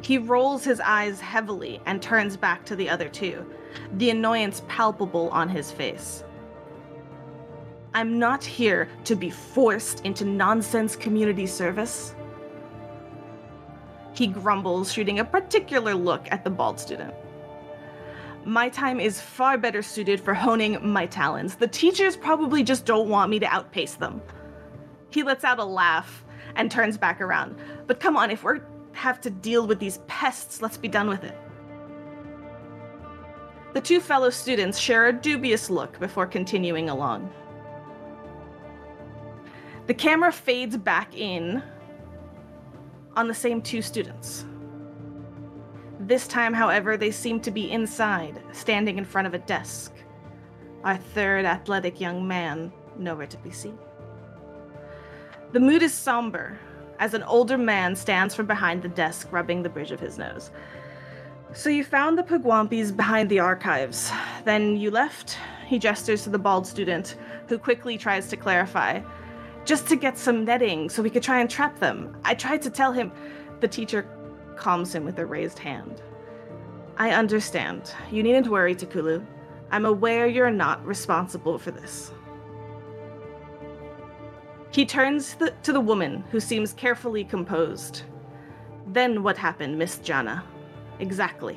He 0.00 0.16
rolls 0.16 0.64
his 0.64 0.80
eyes 0.80 1.20
heavily 1.20 1.82
and 1.84 2.00
turns 2.00 2.38
back 2.38 2.64
to 2.64 2.74
the 2.74 2.88
other 2.88 3.10
two, 3.10 3.44
the 3.94 4.10
annoyance 4.10 4.62
palpable 4.68 5.28
on 5.30 5.48
his 5.48 5.70
face. 5.70 6.24
I'm 7.94 8.18
not 8.18 8.42
here 8.42 8.88
to 9.04 9.14
be 9.14 9.30
forced 9.30 10.00
into 10.04 10.24
nonsense 10.24 10.96
community 10.96 11.46
service. 11.46 12.14
He 14.14 14.26
grumbles, 14.26 14.92
shooting 14.92 15.18
a 15.18 15.24
particular 15.24 15.94
look 15.94 16.26
at 16.30 16.44
the 16.44 16.50
bald 16.50 16.80
student. 16.80 17.14
My 18.44 18.68
time 18.68 18.98
is 18.98 19.20
far 19.20 19.56
better 19.56 19.82
suited 19.82 20.20
for 20.20 20.34
honing 20.34 20.78
my 20.86 21.06
talents. 21.06 21.54
The 21.54 21.68
teachers 21.68 22.16
probably 22.16 22.62
just 22.62 22.84
don't 22.84 23.08
want 23.08 23.30
me 23.30 23.38
to 23.38 23.46
outpace 23.46 23.94
them. 23.94 24.20
He 25.10 25.22
lets 25.22 25.44
out 25.44 25.58
a 25.58 25.64
laugh 25.64 26.24
and 26.56 26.70
turns 26.70 26.98
back 26.98 27.20
around. 27.20 27.56
But 27.86 28.00
come 28.00 28.16
on, 28.16 28.30
if 28.30 28.42
we 28.42 28.58
have 28.92 29.20
to 29.20 29.30
deal 29.30 29.66
with 29.66 29.78
these 29.78 29.98
pests, 30.06 30.60
let's 30.60 30.76
be 30.76 30.88
done 30.88 31.08
with 31.08 31.24
it. 31.24 31.38
The 33.72 33.80
two 33.80 34.00
fellow 34.00 34.28
students 34.28 34.78
share 34.78 35.06
a 35.06 35.12
dubious 35.12 35.70
look 35.70 35.98
before 35.98 36.26
continuing 36.26 36.90
along. 36.90 37.32
The 39.86 39.94
camera 39.94 40.30
fades 40.30 40.76
back 40.76 41.16
in 41.16 41.62
on 43.16 43.28
the 43.28 43.34
same 43.34 43.62
two 43.62 43.80
students. 43.80 44.44
This 46.00 46.26
time, 46.26 46.52
however, 46.52 46.96
they 46.96 47.10
seem 47.10 47.40
to 47.40 47.50
be 47.50 47.70
inside, 47.70 48.42
standing 48.52 48.98
in 48.98 49.04
front 49.04 49.26
of 49.26 49.34
a 49.34 49.38
desk. 49.38 49.94
Our 50.84 50.96
third 50.96 51.44
athletic 51.44 52.00
young 52.00 52.26
man, 52.26 52.72
nowhere 52.98 53.26
to 53.26 53.38
be 53.38 53.50
seen. 53.50 53.78
The 55.52 55.60
mood 55.60 55.82
is 55.82 55.94
somber 55.94 56.58
as 56.98 57.14
an 57.14 57.22
older 57.22 57.58
man 57.58 57.96
stands 57.96 58.34
from 58.34 58.46
behind 58.46 58.82
the 58.82 58.88
desk, 58.88 59.28
rubbing 59.30 59.62
the 59.62 59.68
bridge 59.68 59.92
of 59.92 60.00
his 60.00 60.18
nose. 60.18 60.50
So 61.54 61.68
you 61.68 61.84
found 61.84 62.16
the 62.16 62.22
Pugwampis 62.22 62.96
behind 62.96 63.28
the 63.28 63.40
archives. 63.40 64.10
Then 64.44 64.76
you 64.76 64.90
left? 64.90 65.36
He 65.66 65.78
gestures 65.78 66.24
to 66.24 66.30
the 66.30 66.38
bald 66.38 66.66
student, 66.66 67.16
who 67.46 67.58
quickly 67.58 67.98
tries 67.98 68.28
to 68.28 68.38
clarify. 68.38 69.00
Just 69.66 69.86
to 69.88 69.96
get 69.96 70.16
some 70.16 70.46
netting 70.46 70.88
so 70.88 71.02
we 71.02 71.10
could 71.10 71.22
try 71.22 71.40
and 71.40 71.50
trap 71.50 71.78
them. 71.78 72.16
I 72.24 72.34
tried 72.34 72.62
to 72.62 72.70
tell 72.70 72.92
him. 72.92 73.12
The 73.60 73.68
teacher 73.68 74.08
calms 74.56 74.94
him 74.94 75.04
with 75.04 75.18
a 75.18 75.26
raised 75.26 75.58
hand. 75.58 76.02
I 76.96 77.10
understand. 77.10 77.92
You 78.10 78.22
needn't 78.22 78.48
worry, 78.48 78.74
Takulu. 78.74 79.24
I'm 79.70 79.84
aware 79.84 80.26
you're 80.26 80.50
not 80.50 80.84
responsible 80.86 81.58
for 81.58 81.70
this. 81.70 82.12
He 84.70 84.86
turns 84.86 85.34
the, 85.34 85.52
to 85.64 85.72
the 85.72 85.80
woman, 85.80 86.24
who 86.30 86.40
seems 86.40 86.72
carefully 86.72 87.24
composed. 87.24 88.04
Then 88.86 89.22
what 89.22 89.36
happened, 89.36 89.78
Miss 89.78 89.98
Jana? 89.98 90.44
Exactly. 91.02 91.56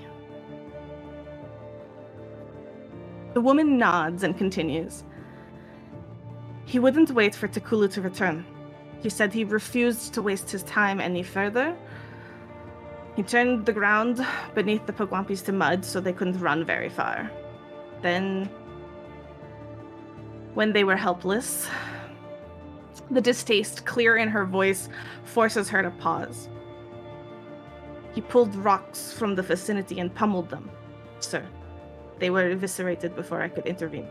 The 3.35 3.41
woman 3.41 3.77
nods 3.77 4.23
and 4.23 4.35
continues. 4.35 5.03
He 6.65 6.79
wouldn't 6.79 7.11
wait 7.11 7.35
for 7.35 7.47
Takulu 7.47 7.91
to 7.93 8.01
return. 8.01 8.43
He 9.03 9.09
said 9.11 9.31
he 9.31 9.43
refused 9.43 10.15
to 10.15 10.23
waste 10.23 10.49
his 10.49 10.63
time 10.63 10.99
any 10.99 11.21
further. 11.21 11.77
He 13.15 13.21
turned 13.21 13.67
the 13.67 13.71
ground 13.71 14.25
beneath 14.55 14.87
the 14.87 14.93
Pugwampis 14.93 15.45
to 15.45 15.51
mud 15.51 15.85
so 15.85 16.01
they 16.01 16.11
couldn't 16.11 16.39
run 16.39 16.65
very 16.65 16.89
far. 16.89 17.29
Then, 18.01 18.49
when 20.55 20.73
they 20.73 20.83
were 20.83 20.97
helpless, 20.97 21.67
the 23.11 23.21
distaste 23.21 23.85
clear 23.85 24.17
in 24.17 24.27
her 24.29 24.43
voice 24.43 24.89
forces 25.23 25.69
her 25.69 25.83
to 25.83 25.91
pause. 25.91 26.49
He 28.15 28.21
pulled 28.21 28.55
rocks 28.55 29.11
from 29.11 29.35
the 29.35 29.41
vicinity 29.43 29.99
and 29.99 30.15
pummeled 30.15 30.49
them, 30.49 30.71
sir. 31.19 31.45
They 32.17 32.29
were 32.29 32.49
eviscerated 32.49 33.13
before 33.13 33.41
I 33.41 33.49
could 33.49 33.65
intervene. 33.65 34.07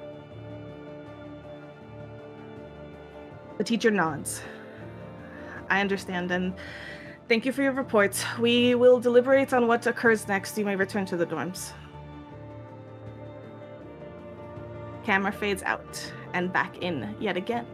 The 3.57 3.65
teacher 3.65 3.91
nods. 3.91 4.43
I 5.71 5.81
understand, 5.81 6.31
and 6.31 6.53
thank 7.29 7.47
you 7.47 7.53
for 7.53 7.63
your 7.63 7.73
report. 7.73 8.15
We 8.39 8.75
will 8.75 9.01
deliberate 9.01 9.55
on 9.55 9.67
what 9.67 9.87
occurs 9.87 10.29
next. 10.29 10.59
You 10.59 10.67
may 10.67 10.77
return 10.77 11.07
to 11.07 11.17
the 11.17 11.25
dorms. 11.25 11.73
Camera 15.03 15.33
fades 15.33 15.63
out 15.63 16.13
and 16.35 16.53
back 16.53 16.77
in 16.83 17.17
yet 17.19 17.39
again. 17.39 17.67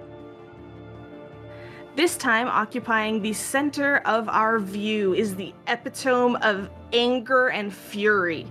This 1.96 2.16
time, 2.16 2.46
occupying 2.46 3.20
the 3.20 3.32
center 3.32 3.98
of 4.04 4.28
our 4.28 4.58
view 4.58 5.12
is 5.12 5.34
the 5.34 5.52
epitome 5.66 6.36
of 6.40 6.70
anger 6.92 7.48
and 7.48 7.72
fury. 7.72 8.46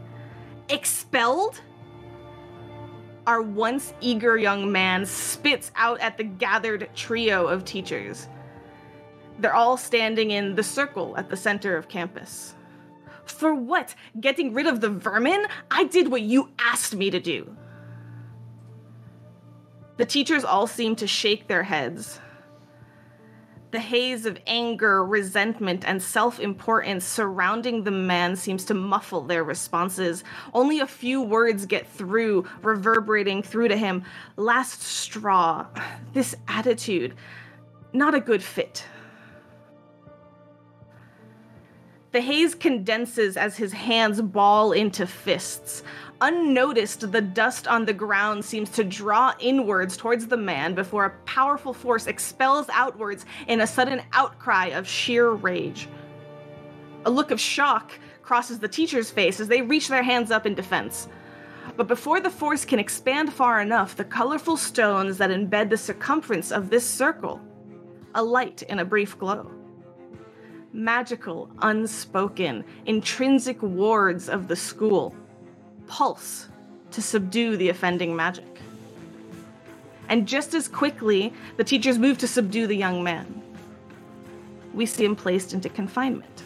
Expelled? 0.67 1.61
Our 3.25 3.41
once 3.41 3.93
eager 4.01 4.37
young 4.37 4.71
man 4.71 5.05
spits 5.05 5.71
out 5.75 6.01
at 6.01 6.17
the 6.17 6.23
gathered 6.25 6.89
trio 6.95 7.47
of 7.47 7.63
teachers. 7.63 8.27
They're 9.39 9.55
all 9.55 9.77
standing 9.77 10.31
in 10.31 10.55
the 10.55 10.63
circle 10.63 11.15
at 11.15 11.29
the 11.29 11.37
center 11.37 11.77
of 11.77 11.87
campus. 11.87 12.55
For 13.25 13.53
what? 13.53 13.95
Getting 14.19 14.53
rid 14.53 14.67
of 14.67 14.81
the 14.81 14.89
vermin? 14.89 15.45
I 15.71 15.85
did 15.85 16.09
what 16.09 16.23
you 16.23 16.49
asked 16.59 16.93
me 16.95 17.09
to 17.09 17.19
do. 17.19 17.55
The 19.97 20.05
teachers 20.05 20.43
all 20.43 20.67
seem 20.67 20.95
to 20.97 21.07
shake 21.07 21.47
their 21.47 21.63
heads. 21.63 22.19
The 23.71 23.79
haze 23.79 24.25
of 24.25 24.39
anger, 24.47 25.05
resentment, 25.05 25.83
and 25.87 26.01
self 26.01 26.39
importance 26.39 27.05
surrounding 27.05 27.83
the 27.83 27.91
man 27.91 28.35
seems 28.35 28.65
to 28.65 28.73
muffle 28.73 29.21
their 29.21 29.43
responses. 29.43 30.23
Only 30.53 30.79
a 30.79 30.87
few 30.87 31.21
words 31.21 31.67
get 31.67 31.87
through, 31.87 32.47
reverberating 32.63 33.43
through 33.43 33.67
to 33.67 33.77
him. 33.77 34.03
Last 34.37 34.81
straw. 34.81 35.67
This 36.13 36.35
attitude. 36.47 37.13
Not 37.93 38.15
a 38.15 38.19
good 38.19 38.41
fit. 38.41 38.83
The 42.11 42.21
haze 42.21 42.55
condenses 42.55 43.37
as 43.37 43.57
his 43.57 43.71
hands 43.71 44.19
ball 44.19 44.71
into 44.71 45.05
fists. 45.05 45.83
Unnoticed, 46.21 47.11
the 47.13 47.21
dust 47.21 47.65
on 47.65 47.85
the 47.85 47.93
ground 47.93 48.43
seems 48.43 48.69
to 48.71 48.83
draw 48.83 49.33
inwards 49.39 49.95
towards 49.95 50.27
the 50.27 50.35
man 50.35 50.75
before 50.75 51.05
a 51.05 51.17
powerful 51.25 51.73
force 51.73 52.07
expels 52.07 52.67
outwards 52.73 53.25
in 53.47 53.61
a 53.61 53.67
sudden 53.67 54.01
outcry 54.11 54.65
of 54.67 54.85
sheer 54.85 55.29
rage. 55.29 55.87
A 57.05 57.09
look 57.09 57.31
of 57.31 57.39
shock 57.39 57.93
crosses 58.21 58.59
the 58.59 58.67
teacher's 58.67 59.09
face 59.09 59.39
as 59.39 59.47
they 59.47 59.61
reach 59.61 59.87
their 59.87 60.03
hands 60.03 60.29
up 60.29 60.45
in 60.45 60.55
defense. 60.55 61.07
But 61.77 61.87
before 61.87 62.19
the 62.19 62.29
force 62.29 62.65
can 62.65 62.79
expand 62.79 63.31
far 63.31 63.61
enough, 63.61 63.95
the 63.95 64.03
colorful 64.03 64.57
stones 64.57 65.17
that 65.19 65.29
embed 65.29 65.69
the 65.69 65.77
circumference 65.77 66.51
of 66.51 66.69
this 66.69 66.85
circle 66.85 67.39
alight 68.15 68.61
in 68.63 68.79
a 68.79 68.85
brief 68.85 69.17
glow. 69.17 69.49
Magical, 70.73 71.49
unspoken, 71.61 72.65
intrinsic 72.85 73.63
wards 73.63 74.27
of 74.27 74.49
the 74.49 74.55
school 74.57 75.15
pulse 75.89 76.47
to 76.91 77.01
subdue 77.01 77.57
the 77.57 77.67
offending 77.67 78.15
magic. 78.15 78.45
And 80.07 80.27
just 80.27 80.53
as 80.53 80.67
quickly, 80.67 81.33
the 81.57 81.63
teachers 81.63 81.99
move 81.99 82.17
to 82.19 82.27
subdue 82.27 82.67
the 82.67 82.75
young 82.75 83.03
man. 83.03 83.41
We 84.73 84.85
see 84.85 85.03
him 85.03 85.15
placed 85.15 85.53
into 85.53 85.67
confinement. 85.67 86.43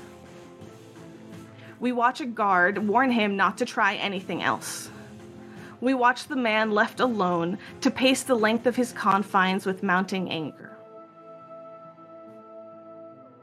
We 1.79 1.91
watch 1.91 2.21
a 2.21 2.25
guard 2.25 2.88
warn 2.88 3.12
him 3.12 3.38
not 3.38 3.58
to 3.58 3.65
try 3.65 3.95
anything 3.95 4.41
else. 4.41 4.89
We 5.82 5.93
watch 5.93 6.27
the 6.27 6.38
man 6.38 6.71
left 6.71 7.01
alone 7.01 7.58
to 7.82 7.91
pace 7.91 8.23
the 8.23 8.36
length 8.36 8.65
of 8.65 8.77
his 8.77 8.93
confines 8.93 9.65
with 9.65 9.84
mounting 9.84 10.32
anger. 10.32 10.77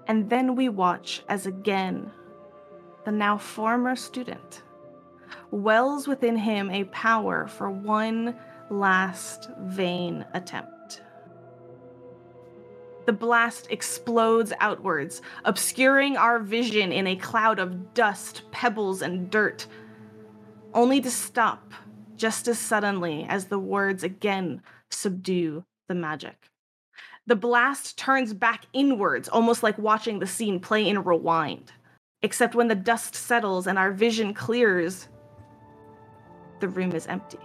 And 0.06 0.28
then 0.30 0.56
we 0.56 0.68
watch 0.68 1.22
as 1.28 1.46
again 1.46 2.10
the 3.04 3.12
now 3.12 3.36
former 3.36 3.94
student 3.94 4.62
wells 5.50 6.06
within 6.06 6.36
him 6.36 6.70
a 6.70 6.84
power 6.84 7.46
for 7.46 7.70
one 7.70 8.36
last 8.70 9.50
vain 9.60 10.24
attempt. 10.34 11.02
The 13.06 13.12
blast 13.12 13.66
explodes 13.70 14.52
outwards, 14.60 15.22
obscuring 15.44 16.16
our 16.16 16.38
vision 16.38 16.92
in 16.92 17.06
a 17.06 17.16
cloud 17.16 17.58
of 17.58 17.94
dust, 17.94 18.42
pebbles, 18.52 19.02
and 19.02 19.30
dirt, 19.30 19.66
only 20.74 21.00
to 21.00 21.10
stop 21.10 21.72
just 22.16 22.46
as 22.46 22.58
suddenly 22.58 23.26
as 23.28 23.46
the 23.46 23.58
words 23.58 24.04
again 24.04 24.62
subdue 24.90 25.64
the 25.88 25.94
magic. 25.94 26.50
The 27.26 27.36
blast 27.36 27.96
turns 27.98 28.34
back 28.34 28.66
inwards, 28.72 29.28
almost 29.28 29.62
like 29.62 29.78
watching 29.78 30.18
the 30.18 30.26
scene 30.26 30.60
play 30.60 30.86
in 30.86 31.02
rewind. 31.02 31.72
Except 32.22 32.54
when 32.54 32.68
the 32.68 32.74
dust 32.74 33.14
settles 33.14 33.66
and 33.66 33.78
our 33.78 33.92
vision 33.92 34.34
clears, 34.34 35.08
the 36.60 36.68
room 36.68 36.92
is 36.92 37.06
empty. 37.06 37.38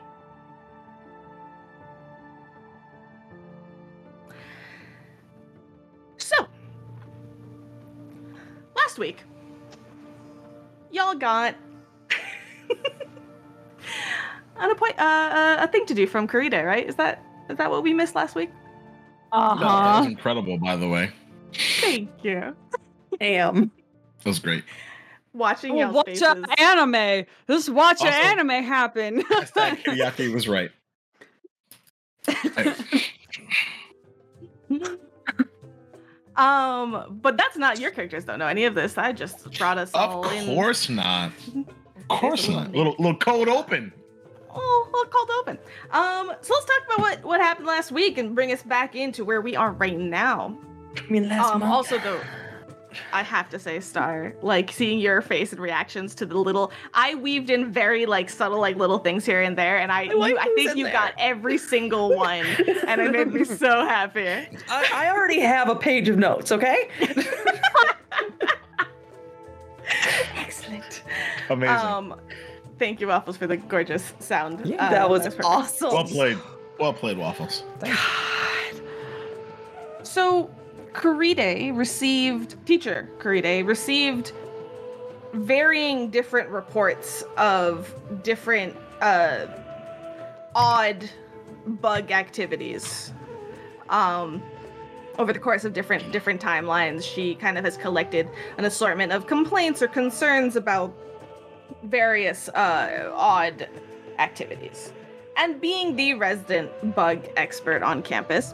So, 6.18 6.36
last 8.76 8.98
week, 9.00 9.24
y'all 10.92 11.16
got 11.16 11.56
an 14.58 14.72
appoint- 14.72 15.00
uh, 15.00 15.02
uh, 15.02 15.58
a 15.62 15.68
thing 15.68 15.86
to 15.88 15.94
do 15.94 16.08
from 16.08 16.28
Karita, 16.28 16.66
right? 16.66 16.88
Is 16.88 16.96
that 16.96 17.24
is 17.50 17.58
that 17.58 17.70
what 17.70 17.84
we 17.84 17.94
missed 17.94 18.16
last 18.16 18.36
week? 18.36 18.50
Uh 19.32 19.56
No, 19.56 19.62
that 19.62 19.98
was 20.00 20.08
incredible, 20.08 20.58
by 20.58 20.76
the 20.76 20.88
way. 20.88 21.12
Thank 21.54 22.10
you. 22.24 22.56
Damn. 23.20 23.72
That 24.24 24.30
was 24.30 24.40
great. 24.40 24.64
Watching 25.36 25.76
Well, 25.76 25.92
y'all's 25.92 26.06
watch 26.08 26.22
an 26.22 26.46
anime. 26.58 27.26
Just 27.48 27.70
watch 27.70 28.02
Also- 28.02 28.08
an 28.08 28.40
anime 28.40 28.64
happen. 28.64 29.22
Hashtag 29.24 29.84
Kiriaki 29.88 30.34
was 30.34 30.48
right. 30.48 30.72
Um, 36.36 37.18
but 37.22 37.38
that's 37.38 37.56
not 37.58 37.80
your 37.80 37.92
characters 37.92 38.26
don't 38.26 38.40
know 38.40 38.48
any 38.48 38.66
of 38.66 38.76
this. 38.76 38.98
I 38.98 39.14
just 39.14 39.50
brought 39.58 39.78
us 39.78 39.92
all 39.94 40.26
of 40.26 40.46
course 40.46 40.90
not. 40.90 41.32
Of 41.56 42.08
course 42.10 42.50
not. 42.50 42.74
Little 42.74 42.94
little 43.00 43.16
code 43.16 43.48
open. 43.48 43.94
Oh, 44.54 44.90
well, 44.92 45.06
cold 45.06 45.30
open. 45.40 45.58
Um, 45.92 46.34
so 46.42 46.54
let's 46.54 46.66
talk 46.66 46.82
about 46.88 47.00
what 47.00 47.24
what 47.24 47.40
happened 47.42 47.68
last 47.68 47.92
week 47.94 48.18
and 48.18 48.36
bring 48.36 48.52
us 48.52 48.64
back 48.64 48.96
into 48.96 49.24
where 49.24 49.40
we 49.40 49.56
are 49.56 49.72
right 49.72 49.98
now. 49.98 50.58
I 50.98 51.10
mean, 51.10 51.30
last 51.30 51.54
Um, 51.54 51.62
month. 51.62 51.72
also 51.72 52.00
though, 52.00 52.20
I 53.14 53.24
have 53.24 53.50
to 53.50 53.60
say, 53.60 53.80
Star, 53.80 54.34
like 54.42 54.72
seeing 54.72 55.00
your 55.00 55.22
face 55.22 55.52
and 55.52 55.60
reactions 55.62 56.16
to 56.16 56.26
the 56.26 56.38
little, 56.38 56.72
I 56.94 57.16
weaved 57.16 57.50
in 57.50 57.72
very 57.72 58.06
like 58.06 58.30
subtle 58.30 58.60
like 58.60 58.76
little 58.78 59.00
things 59.00 59.26
here 59.26 59.42
and 59.42 59.58
there, 59.58 59.78
and 59.80 59.92
I, 59.92 60.06
like 60.14 60.32
you, 60.34 60.38
I 60.40 60.46
think 60.56 60.76
you 60.76 60.84
there. 60.86 60.94
got 60.94 61.14
every 61.18 61.58
single 61.58 62.16
one, 62.16 62.46
and 62.88 63.02
it 63.02 63.12
made 63.12 63.32
me 63.34 63.44
so 63.46 63.86
happy. 63.86 64.28
I, 64.28 64.48
I 64.94 65.10
already 65.12 65.40
have 65.40 65.70
a 65.70 65.76
page 65.76 66.10
of 66.10 66.18
notes, 66.18 66.52
okay? 66.52 66.90
Excellent. 70.36 71.04
Amazing. 71.50 71.76
Um, 71.86 72.16
thank 72.80 73.00
you, 73.00 73.08
Waffles, 73.08 73.38
for 73.38 73.48
the 73.48 73.58
gorgeous 73.58 74.14
sound. 74.20 74.66
Yeah, 74.66 74.88
Uh, 74.88 74.90
that 74.90 75.10
was 75.10 75.28
awesome. 75.44 75.90
well 75.92 76.04
played. 76.06 76.38
Well 76.80 76.94
played, 76.94 77.18
Waffles. 77.18 77.64
God. 77.80 77.98
So, 80.04 80.50
Karide 80.96 81.76
received, 81.78 82.56
teacher 82.66 83.10
Karide 83.20 83.66
received 83.68 84.32
varying 85.34 86.10
different 86.10 86.50
reports 86.50 87.24
of 87.38 87.94
different 88.24 88.76
uh, 89.02 89.48
odd 90.56 91.10
bug 91.66 92.12
activities. 92.12 93.14
Um, 93.90 94.42
over 95.20 95.34
the 95.34 95.40
course 95.40 95.66
of 95.66 95.74
different 95.74 96.12
different 96.12 96.42
timelines, 96.42 97.04
she 97.04 97.36
kind 97.36 97.58
of 97.58 97.66
has 97.66 97.78
collected 97.78 98.30
an 98.58 98.66
assortment 98.66 99.12
of 99.12 99.28
complaints 99.28 99.82
or 99.82 99.88
concerns 99.88 100.56
about 100.56 100.94
various 101.84 102.50
uh, 102.50 103.12
odd 103.14 103.68
activities. 104.18 104.94
And 105.38 105.60
being 105.60 105.96
the 105.96 106.14
resident 106.14 106.96
bug 106.96 107.28
expert 107.36 107.84
on 107.84 108.02
campus, 108.02 108.54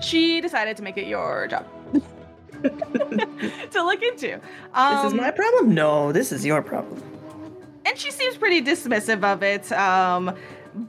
she 0.00 0.40
decided 0.40 0.76
to 0.76 0.82
make 0.82 0.96
it 0.96 1.06
your 1.06 1.46
job 1.48 1.66
to 2.62 3.82
look 3.82 4.02
into. 4.02 4.40
Um, 4.74 4.96
this 4.96 5.12
is 5.12 5.14
my 5.14 5.30
problem? 5.30 5.74
No, 5.74 6.12
this 6.12 6.32
is 6.32 6.44
your 6.44 6.62
problem. 6.62 7.02
and 7.84 7.96
she 7.98 8.10
seems 8.10 8.36
pretty 8.36 8.62
dismissive 8.62 9.22
of 9.24 9.42
it. 9.42 9.70
Um, 9.72 10.34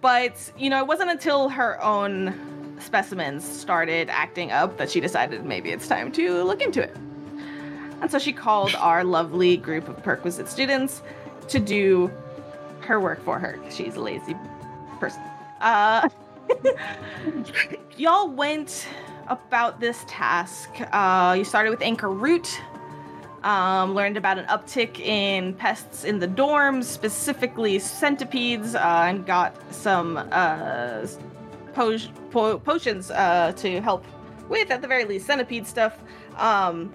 but 0.01 0.51
you 0.57 0.69
know, 0.69 0.79
it 0.79 0.87
wasn't 0.87 1.09
until 1.09 1.49
her 1.49 1.81
own 1.81 2.33
specimens 2.79 3.43
started 3.45 4.09
acting 4.09 4.51
up 4.51 4.77
that 4.77 4.89
she 4.89 4.99
decided 4.99 5.45
maybe 5.45 5.69
it's 5.71 5.87
time 5.87 6.11
to 6.13 6.43
look 6.43 6.61
into 6.61 6.81
it. 6.81 6.95
And 8.01 8.09
so 8.09 8.19
she 8.19 8.31
called 8.31 8.75
our 8.79 9.03
lovely 9.03 9.57
group 9.57 9.87
of 9.89 10.01
perquisite 10.03 10.47
students 10.47 11.01
to 11.49 11.59
do 11.59 12.11
her 12.81 12.99
work 12.99 13.23
for 13.23 13.37
her. 13.39 13.59
She's 13.69 13.95
a 13.95 13.99
lazy 14.01 14.35
person. 14.99 15.21
Uh, 15.61 16.07
y'all 17.97 18.29
went 18.29 18.87
about 19.27 19.79
this 19.79 20.03
task. 20.07 20.69
Uh, 20.91 21.35
you 21.37 21.43
started 21.43 21.69
with 21.69 21.79
Anchorroot, 21.79 22.59
um, 23.43 23.93
learned 23.93 24.17
about 24.17 24.37
an 24.37 24.45
uptick 24.45 24.99
in 24.99 25.53
pests 25.53 26.03
in 26.03 26.19
the 26.19 26.27
dorms, 26.27 26.85
specifically 26.85 27.79
centipedes, 27.79 28.75
uh, 28.75 29.05
and 29.07 29.25
got 29.25 29.55
some 29.73 30.17
uh, 30.31 31.05
po- 31.73 31.97
po- 32.31 32.59
potions 32.59 33.11
uh, 33.11 33.53
to 33.57 33.81
help 33.81 34.05
with, 34.49 34.71
at 34.71 34.81
the 34.81 34.87
very 34.87 35.05
least, 35.05 35.27
centipede 35.27 35.67
stuff. 35.67 35.99
Um, 36.37 36.91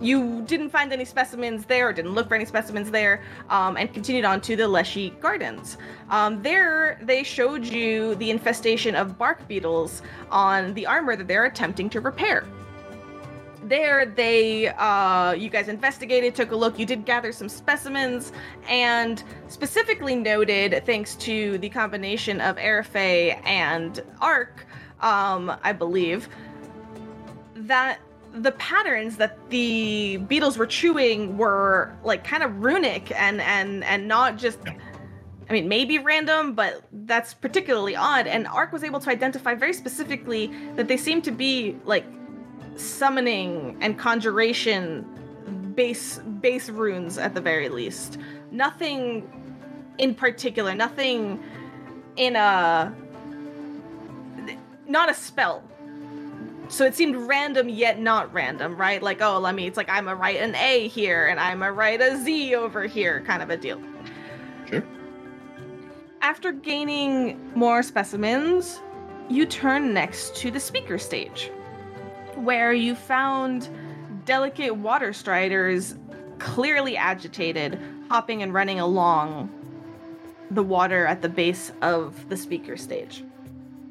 you 0.00 0.42
didn't 0.42 0.70
find 0.70 0.92
any 0.92 1.04
specimens 1.04 1.64
there, 1.66 1.92
didn't 1.92 2.12
look 2.12 2.28
for 2.28 2.34
any 2.34 2.44
specimens 2.44 2.90
there, 2.90 3.22
um, 3.48 3.76
and 3.76 3.92
continued 3.92 4.24
on 4.24 4.40
to 4.42 4.56
the 4.56 4.66
Leshy 4.66 5.10
Gardens. 5.20 5.76
Um, 6.08 6.42
there, 6.42 6.98
they 7.02 7.22
showed 7.22 7.64
you 7.64 8.14
the 8.16 8.30
infestation 8.30 8.94
of 8.94 9.18
bark 9.18 9.46
beetles 9.46 10.02
on 10.30 10.74
the 10.74 10.86
armor 10.86 11.16
that 11.16 11.28
they're 11.28 11.44
attempting 11.44 11.90
to 11.90 12.00
repair 12.00 12.44
there 13.62 14.06
they 14.06 14.68
uh, 14.68 15.32
you 15.32 15.50
guys 15.50 15.68
investigated 15.68 16.34
took 16.34 16.50
a 16.50 16.56
look 16.56 16.78
you 16.78 16.86
did 16.86 17.04
gather 17.04 17.30
some 17.30 17.48
specimens 17.48 18.32
and 18.68 19.22
specifically 19.48 20.16
noted 20.16 20.82
thanks 20.86 21.14
to 21.16 21.58
the 21.58 21.68
combination 21.68 22.40
of 22.40 22.56
Airfay 22.56 23.38
and 23.46 24.02
Ark 24.20 24.66
um, 25.00 25.52
i 25.62 25.72
believe 25.72 26.28
that 27.54 28.00
the 28.32 28.52
patterns 28.52 29.16
that 29.16 29.38
the 29.50 30.18
beetles 30.28 30.56
were 30.56 30.66
chewing 30.66 31.36
were 31.36 31.92
like 32.04 32.24
kind 32.24 32.42
of 32.42 32.62
runic 32.62 33.10
and 33.20 33.40
and 33.40 33.84
and 33.84 34.06
not 34.06 34.38
just 34.38 34.58
I 35.50 35.52
mean, 35.52 35.68
maybe 35.68 35.98
random, 35.98 36.54
but 36.54 36.84
that's 36.92 37.34
particularly 37.34 37.96
odd. 37.96 38.28
And 38.28 38.46
Ark 38.46 38.72
was 38.72 38.84
able 38.84 39.00
to 39.00 39.10
identify 39.10 39.54
very 39.54 39.72
specifically 39.72 40.46
that 40.76 40.86
they 40.86 40.96
seem 40.96 41.20
to 41.22 41.32
be 41.32 41.76
like 41.84 42.04
summoning 42.76 43.76
and 43.80 43.98
conjuration 43.98 45.04
base 45.74 46.18
base 46.40 46.70
runes 46.70 47.18
at 47.18 47.34
the 47.34 47.40
very 47.40 47.68
least. 47.68 48.18
Nothing 48.52 49.28
in 49.98 50.14
particular, 50.14 50.72
nothing 50.72 51.42
in 52.16 52.36
a 52.36 52.94
not 54.86 55.10
a 55.10 55.14
spell. 55.14 55.64
So 56.70 56.84
it 56.86 56.94
seemed 56.94 57.16
random 57.16 57.68
yet 57.68 57.98
not 57.98 58.32
random, 58.32 58.76
right? 58.76 59.02
Like, 59.02 59.20
oh, 59.20 59.40
let 59.40 59.56
me 59.56 59.66
it's 59.66 59.76
like 59.76 59.90
I'm 59.90 60.06
a 60.06 60.14
write 60.14 60.36
an 60.36 60.54
A 60.54 60.86
here 60.86 61.26
and 61.26 61.40
I'm 61.40 61.64
a 61.64 61.72
write 61.72 62.00
a 62.00 62.16
Z 62.16 62.54
over 62.54 62.86
here 62.86 63.22
kind 63.26 63.42
of 63.42 63.50
a 63.50 63.56
deal. 63.56 63.82
Sure. 64.68 64.84
After 66.22 66.52
gaining 66.52 67.52
more 67.56 67.82
specimens, 67.82 68.80
you 69.28 69.46
turn 69.46 69.92
next 69.92 70.36
to 70.36 70.52
the 70.52 70.60
speaker 70.60 70.96
stage, 70.96 71.50
where 72.36 72.72
you 72.72 72.94
found 72.94 73.68
delicate 74.24 74.76
water 74.76 75.12
striders 75.12 75.96
clearly 76.38 76.96
agitated, 76.96 77.80
hopping 78.08 78.44
and 78.44 78.54
running 78.54 78.78
along 78.78 79.50
the 80.52 80.62
water 80.62 81.04
at 81.04 81.20
the 81.20 81.28
base 81.28 81.72
of 81.82 82.28
the 82.28 82.36
speaker 82.36 82.76
stage, 82.76 83.24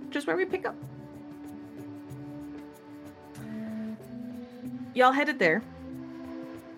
which 0.07 0.15
is 0.15 0.25
where 0.25 0.37
we 0.37 0.45
pick 0.45 0.65
up. 0.65 0.75
Y'all 4.99 5.13
headed 5.13 5.39
there. 5.39 5.63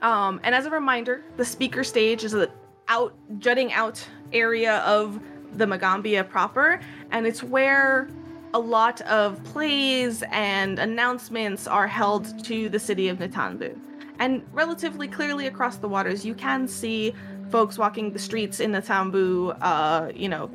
Um, 0.04 0.40
and 0.44 0.54
as 0.54 0.68
a 0.68 0.70
reminder, 0.70 1.24
the 1.38 1.44
speaker 1.44 1.84
stage 1.84 2.24
is 2.24 2.36
a 2.36 2.52
out 2.88 3.16
jutting 3.40 3.74
out 3.74 4.08
area 4.32 4.78
of 4.82 5.20
the 5.58 5.66
Magaambya 5.66 6.30
proper, 6.30 6.80
and 7.10 7.26
it's 7.26 7.42
where 7.42 8.08
a 8.54 8.60
lot 8.60 9.02
of 9.02 9.44
plays 9.46 10.24
and 10.30 10.78
announcements 10.78 11.66
are 11.66 11.88
held 11.88 12.44
to 12.44 12.70
the 12.70 12.78
city 12.78 13.10
of 13.10 13.18
Nantambu. 13.18 13.76
And 14.20 14.46
relatively 14.54 15.08
clearly 15.08 15.48
across 15.48 15.78
the 15.78 15.90
waters, 15.90 16.24
you 16.24 16.36
can 16.36 16.68
see 16.68 17.16
folks 17.50 17.80
walking 17.80 18.14
the 18.14 18.20
streets 18.20 18.60
in 18.60 18.74
Nantambu, 18.74 19.58
uh, 19.62 20.12
you 20.14 20.30
know, 20.30 20.52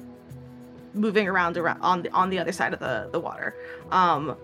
moving 0.95 1.27
around, 1.27 1.57
around 1.57 1.81
on 1.81 2.03
the 2.03 2.11
on 2.11 2.31
the 2.31 2.39
other 2.39 2.53
side 2.53 2.73
of 2.73 2.79
the, 2.79 3.09
the 3.11 3.19
water. 3.19 3.57
Um, 3.91 4.37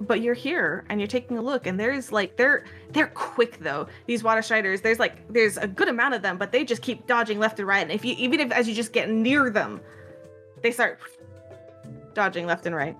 but 0.00 0.20
you're 0.20 0.34
here 0.34 0.84
and 0.88 1.00
you're 1.00 1.06
taking 1.06 1.38
a 1.38 1.42
look 1.42 1.66
and 1.66 1.78
there's 1.78 2.10
like 2.10 2.36
they're 2.36 2.64
they're 2.90 3.06
quick 3.08 3.58
though 3.60 3.86
these 4.06 4.24
water 4.24 4.42
striders 4.42 4.80
there's 4.80 4.98
like 4.98 5.26
there's 5.32 5.56
a 5.56 5.68
good 5.68 5.88
amount 5.88 6.14
of 6.14 6.20
them 6.22 6.36
but 6.36 6.50
they 6.50 6.64
just 6.64 6.82
keep 6.82 7.06
dodging 7.06 7.38
left 7.38 7.58
and 7.60 7.68
right 7.68 7.82
and 7.82 7.92
if 7.92 8.04
you 8.04 8.14
even 8.18 8.40
if 8.40 8.50
as 8.50 8.68
you 8.68 8.74
just 8.74 8.92
get 8.92 9.08
near 9.08 9.50
them 9.50 9.80
they 10.62 10.70
start 10.72 10.98
dodging 12.12 12.44
left 12.44 12.66
and 12.66 12.74
right 12.74 12.96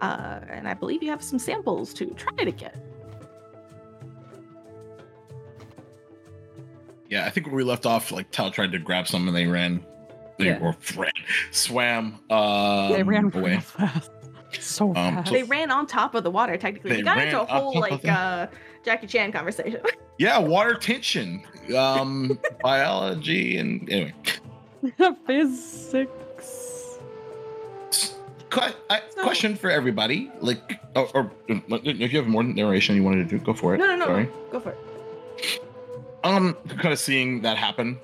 uh 0.00 0.40
and 0.48 0.68
i 0.68 0.74
believe 0.74 1.02
you 1.02 1.10
have 1.10 1.22
some 1.22 1.38
samples 1.40 1.92
to 1.92 2.06
try 2.14 2.44
to 2.44 2.52
get 2.52 2.76
Yeah, 7.10 7.26
I 7.26 7.30
think 7.30 7.46
where 7.46 7.54
we 7.56 7.64
left 7.64 7.86
off, 7.86 8.10
like 8.10 8.30
Tal 8.30 8.50
tried 8.50 8.72
to 8.72 8.78
grab 8.78 9.06
some 9.06 9.28
and 9.28 9.36
they 9.36 9.46
ran, 9.46 9.84
they 10.38 10.46
Yeah. 10.46 10.58
or 10.60 10.74
ran, 10.96 11.12
swam 11.52 12.18
um, 12.30 12.92
they 12.92 13.02
ran 13.02 13.30
away. 13.32 13.60
fast. 13.60 14.10
So 14.60 14.88
Um, 14.88 14.94
fast. 14.94 15.28
so- 15.28 15.34
they 15.34 15.42
ran 15.42 15.70
on 15.70 15.86
top 15.86 16.14
of 16.14 16.24
the 16.24 16.30
water 16.30 16.56
technically 16.56 16.90
They 16.90 16.96
we 16.98 17.02
got 17.02 17.18
into 17.18 17.40
a 17.40 17.44
whole 17.46 17.78
like 17.80 18.04
uh 18.06 18.46
jackie 18.84 19.06
chan 19.06 19.32
conversation 19.32 19.80
Yeah, 20.18 20.38
water 20.38 20.74
tension, 20.74 21.42
um, 21.76 22.38
biology, 22.62 23.56
and 23.58 23.90
anyway. 23.90 24.14
Physics. 25.26 26.98
Que- 28.50 28.72
I- 28.90 29.02
So- 29.10 29.22
question 29.24 29.56
for 29.56 29.70
everybody, 29.70 30.30
like, 30.40 30.78
or, 30.94 31.08
or 31.14 31.30
if 31.48 32.12
you 32.12 32.18
have 32.18 32.28
more 32.28 32.44
narration 32.44 32.94
you 32.94 33.02
wanted 33.02 33.28
to 33.28 33.38
do, 33.38 33.44
go 33.44 33.52
for 33.54 33.74
it. 33.74 33.78
no 33.78 33.86
no 33.86 33.96
no 33.96 34.06
Sorry. 34.06 34.28
go 34.52 34.60
for 34.60 34.70
it 34.70 35.60
Um, 36.22 36.54
kind 36.68 36.92
of 36.92 36.98
seeing 37.00 37.42
that 37.42 37.56
happen. 37.56 37.98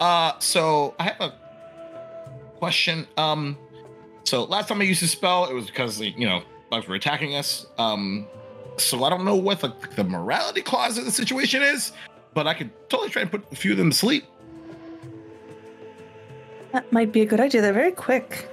Uh, 0.00 0.32
so 0.38 0.94
I 0.98 1.02
have 1.04 1.20
a 1.20 1.34
question. 2.56 3.06
Um, 3.18 3.58
so 4.26 4.44
last 4.44 4.68
time 4.68 4.80
I 4.80 4.84
used 4.84 5.02
the 5.02 5.08
spell, 5.08 5.46
it 5.46 5.54
was 5.54 5.66
because 5.66 6.00
like, 6.00 6.18
you 6.18 6.26
know 6.26 6.42
bugs 6.70 6.88
were 6.88 6.94
attacking 6.94 7.34
us. 7.34 7.66
Um, 7.78 8.26
so 8.76 9.04
I 9.04 9.10
don't 9.10 9.24
know 9.24 9.36
what 9.36 9.60
the, 9.60 9.72
the 9.94 10.04
morality 10.04 10.62
clause 10.62 10.98
of 10.98 11.04
the 11.04 11.12
situation 11.12 11.62
is, 11.62 11.92
but 12.34 12.46
I 12.46 12.54
could 12.54 12.70
totally 12.88 13.10
try 13.10 13.22
and 13.22 13.30
put 13.30 13.44
a 13.52 13.56
few 13.56 13.72
of 13.72 13.78
them 13.78 13.90
to 13.90 13.96
sleep. 13.96 14.24
That 16.72 16.92
might 16.92 17.12
be 17.12 17.22
a 17.22 17.26
good 17.26 17.40
idea. 17.40 17.62
They're 17.62 17.72
very 17.72 17.92
quick. 17.92 18.48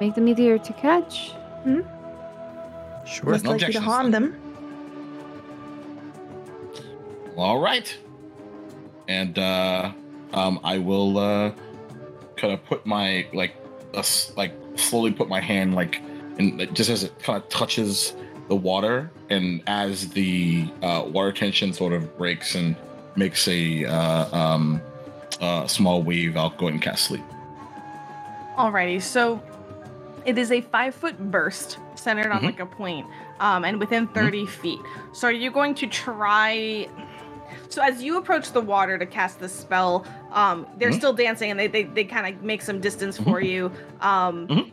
Make 0.00 0.14
them 0.14 0.28
easier 0.28 0.58
to 0.58 0.72
catch. 0.74 1.32
Sure. 3.06 3.32
Less 3.32 3.42
no 3.42 3.50
likely 3.52 3.72
to 3.72 3.80
harm 3.80 4.10
then. 4.10 4.22
them. 4.22 4.40
All 7.36 7.58
right. 7.58 7.96
And 9.08 9.38
uh, 9.38 9.92
um, 10.32 10.60
I 10.64 10.78
will 10.78 11.18
uh, 11.18 11.52
kind 12.36 12.52
of 12.52 12.64
put 12.64 12.86
my 12.86 13.26
like, 13.32 13.54
s- 13.94 14.32
like 14.36 14.52
slowly 14.76 15.12
put 15.12 15.28
my 15.28 15.40
hand 15.40 15.74
like, 15.74 16.00
and 16.38 16.74
just 16.74 16.90
as 16.90 17.02
it 17.04 17.18
kind 17.22 17.42
of 17.42 17.48
touches 17.48 18.14
the 18.48 18.54
water, 18.56 19.10
and 19.30 19.62
as 19.66 20.10
the 20.10 20.68
uh, 20.82 21.04
water 21.06 21.32
tension 21.32 21.72
sort 21.72 21.92
of 21.92 22.16
breaks 22.16 22.54
and 22.54 22.76
makes 23.16 23.48
a 23.48 23.84
uh, 23.86 24.36
um, 24.36 24.80
uh, 25.40 25.66
small 25.66 26.02
wave, 26.02 26.36
I'll 26.36 26.50
go 26.50 26.68
and 26.68 26.80
cast 26.80 27.06
sleep. 27.06 27.24
Alrighty, 28.56 29.02
so 29.02 29.42
it 30.24 30.38
is 30.38 30.52
a 30.52 30.60
five 30.60 30.94
foot 30.94 31.18
burst 31.30 31.78
centered 31.94 32.30
on 32.30 32.42
Mhm. 32.42 32.44
like 32.44 32.60
a 32.60 32.66
point, 32.66 33.06
um, 33.40 33.64
and 33.64 33.80
within 33.80 34.06
30 34.08 34.46
feet. 34.46 34.78
So 35.12 35.28
are 35.28 35.32
you 35.32 35.50
going 35.50 35.74
to 35.76 35.86
try? 35.86 36.88
So 37.68 37.82
as 37.82 38.02
you 38.02 38.18
approach 38.18 38.52
the 38.52 38.60
water 38.60 38.98
to 38.98 39.06
cast 39.06 39.38
the 39.40 39.48
spell, 39.48 40.06
um, 40.32 40.66
they're 40.78 40.90
Mhm. 40.90 40.96
still 40.98 41.12
dancing, 41.12 41.50
and 41.50 41.58
they 41.60 41.66
they, 41.66 41.84
they 41.84 42.04
kind 42.04 42.34
of 42.34 42.42
make 42.42 42.62
some 42.62 42.80
distance 42.80 43.18
for 43.18 43.40
you. 43.40 43.70
Um, 44.00 44.46
Mhm. 44.48 44.72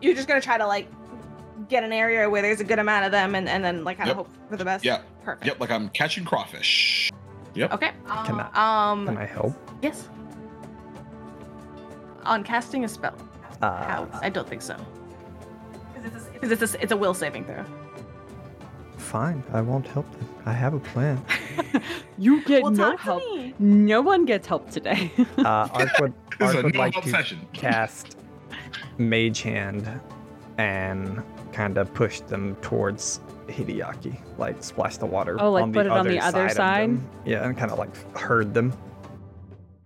You're 0.00 0.14
just 0.14 0.28
gonna 0.28 0.40
try 0.40 0.58
to 0.58 0.66
like 0.66 0.88
get 1.68 1.82
an 1.82 1.92
area 1.92 2.28
where 2.30 2.40
there's 2.42 2.60
a 2.60 2.64
good 2.64 2.78
amount 2.78 3.04
of 3.04 3.10
them, 3.12 3.34
and, 3.34 3.48
and 3.48 3.64
then 3.64 3.82
like 3.84 3.96
kind 3.98 4.10
of 4.10 4.16
Yep. 4.16 4.26
hope 4.26 4.48
for 4.50 4.56
the 4.56 4.64
best. 4.64 4.84
Yeah. 4.84 5.00
perfect. 5.24 5.46
Yep, 5.46 5.60
like 5.60 5.70
I'm 5.70 5.88
catching 5.90 6.24
crawfish. 6.24 7.10
Yep. 7.54 7.72
Okay. 7.74 7.90
Can 8.24 8.40
I- 8.54 8.90
um. 8.92 9.06
Can 9.06 9.18
I 9.18 9.26
help? 9.26 9.52
Yes. 9.82 10.08
On 12.24 12.42
casting 12.44 12.84
a 12.84 12.88
spell. 12.88 13.14
Uh, 13.60 13.82
How? 13.84 14.08
I 14.22 14.28
don't 14.28 14.48
think 14.48 14.62
so. 14.62 14.76
Because 16.32 16.52
it's, 16.62 16.74
a, 16.74 16.80
it's 16.82 16.92
a 16.92 16.96
will 16.96 17.12
saving 17.14 17.44
throw. 17.44 17.64
Fine. 19.08 19.42
I 19.52 19.60
won't 19.60 19.86
help 19.86 20.10
them. 20.12 20.28
I 20.46 20.52
have 20.52 20.74
a 20.74 20.80
plan. 20.80 21.22
You 22.20 22.40
get 22.42 22.62
well, 22.64 22.72
no 22.72 22.96
help. 22.96 23.22
No 23.60 24.00
one 24.02 24.24
gets 24.24 24.46
help 24.48 24.68
today. 24.70 25.12
Uh, 25.38 25.68
Ark 25.72 25.98
would, 26.00 26.12
Ark 26.40 26.62
would 26.64 26.74
like 26.74 26.92
to 27.00 27.08
session. 27.08 27.38
cast 27.52 28.16
Mage 28.98 29.42
Hand 29.42 29.88
and 30.58 31.22
kind 31.52 31.78
of 31.78 31.94
push 31.94 32.18
them 32.20 32.56
towards 32.56 33.20
Hideaki, 33.46 34.18
like 34.36 34.62
splash 34.64 34.96
the 34.96 35.06
water. 35.06 35.36
Oh, 35.40 35.52
like 35.52 35.62
on 35.62 35.72
put 35.72 35.84
the 35.84 35.90
it 35.94 35.96
on 35.96 36.06
the 36.08 36.18
other 36.18 36.38
other 36.40 36.46
of 36.46 36.52
side? 36.52 36.98
Yeah, 37.24 37.46
and 37.46 37.56
kind 37.56 37.70
of 37.70 37.78
like 37.78 37.94
herd 38.16 38.52
them. 38.52 38.72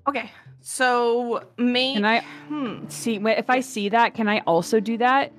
Okay. 0.09 0.31
So, 0.63 1.45
me. 1.59 1.95
Can 1.95 2.05
I 2.07 2.21
Hmm. 2.49 2.89
see 2.89 3.17
if 3.17 3.51
I 3.51 3.61
see 3.61 3.91
that? 3.91 4.15
Can 4.15 4.27
I 4.29 4.39
also 4.47 4.81
do 4.81 4.97
that? 4.99 5.33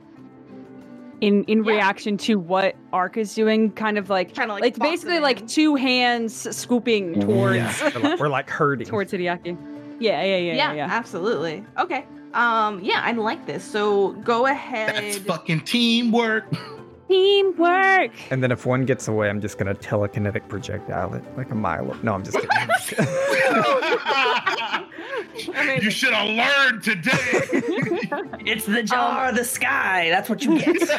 In 1.23 1.45
in 1.45 1.63
Yeah. 1.63 1.71
reaction 1.75 2.17
to 2.17 2.35
what 2.35 2.75
Ark 2.91 3.15
is 3.15 3.33
doing, 3.33 3.71
kind 3.71 3.97
of 3.97 4.09
like 4.09 4.33
Trying 4.33 4.49
to, 4.49 4.55
like, 4.55 4.65
it's 4.65 4.79
basically 4.79 5.19
like 5.19 5.47
two 5.47 5.75
hands 5.75 6.33
scooping 6.53 7.21
towards 7.21 7.55
Yeah, 7.55 7.91
we're 7.95 8.01
like, 8.09 8.19
we're 8.19 8.27
like 8.27 8.49
herding. 8.49 8.85
towards 8.93 9.13
Hideaki. 9.13 9.55
Yeah, 10.01 10.21
yeah, 10.21 10.35
yeah, 10.35 10.37
Yeah, 10.37 10.53
yeah. 10.53 10.73
yeah. 10.73 10.87
absolutely. 10.91 11.63
Okay. 11.79 12.05
Um. 12.33 12.81
Yeah, 12.83 13.01
I 13.05 13.13
like 13.13 13.45
this. 13.45 13.63
So 13.63 14.11
go 14.23 14.47
ahead. 14.47 14.95
That's 14.95 15.17
fucking 15.19 15.61
teamwork. 15.61 16.43
Teamwork. 17.07 18.11
And 18.29 18.43
then 18.43 18.51
if 18.51 18.65
one 18.65 18.83
gets 18.85 19.07
away, 19.07 19.29
I'm 19.29 19.39
just 19.39 19.57
gonna 19.57 19.75
telekinetic 19.75 20.49
projectile 20.49 21.13
it 21.13 21.23
like 21.37 21.51
a 21.51 21.55
mile. 21.55 21.95
No, 22.03 22.15
I'm 22.15 22.23
just 22.23 22.35
kidding. 22.37 22.49
Amazing. 25.47 25.81
you 25.83 25.89
should 25.91 26.13
have 26.13 26.29
learned 26.29 26.83
today. 26.83 27.61
It's 28.45 28.65
the 28.65 28.83
jar 28.83 29.29
of 29.29 29.35
the 29.35 29.43
sky. 29.45 30.09
That's 30.09 30.29
what 30.29 30.43
you 30.43 30.59
get. 30.59 30.75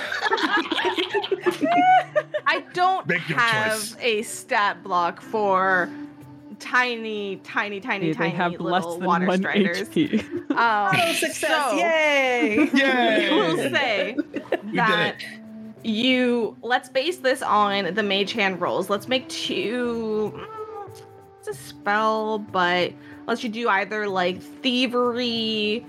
I 2.47 2.65
don't 2.73 3.07
Make 3.07 3.21
have 3.23 3.73
choice. 3.79 3.97
a 4.01 4.23
stat 4.23 4.83
block 4.83 5.21
for 5.21 5.91
tiny, 6.59 7.37
tiny, 7.45 7.81
tiny, 7.81 8.09
they 8.09 8.15
tiny 8.15 8.31
have 8.31 8.59
less 8.61 8.85
little 8.85 8.99
than 8.99 9.07
water 9.07 9.27
one 9.27 9.39
striders. 9.39 9.89
HP. 9.89 10.21
Um, 10.51 10.97
oh, 10.97 11.13
success! 11.13 11.71
so- 11.71 11.77
Yay! 11.77 12.71
Yay! 12.75 13.29
I 13.31 13.35
will 13.37 13.57
say 13.59 14.17
that 14.75 15.17
you 15.83 16.57
let's 16.63 16.89
base 16.89 17.19
this 17.19 17.43
on 17.43 17.95
the 17.95 18.03
mage 18.03 18.33
hand 18.33 18.61
rolls. 18.61 18.89
Let's 18.91 19.07
make 19.09 19.29
two. 19.29 20.33
mm, 20.35 20.47
It's 21.41 21.49
a 21.49 21.55
spell, 21.55 22.39
but 22.39 22.93
let's 23.27 23.43
you 23.43 23.51
do 23.51 23.69
either 23.69 24.09
like 24.09 24.41
thievery 24.43 25.85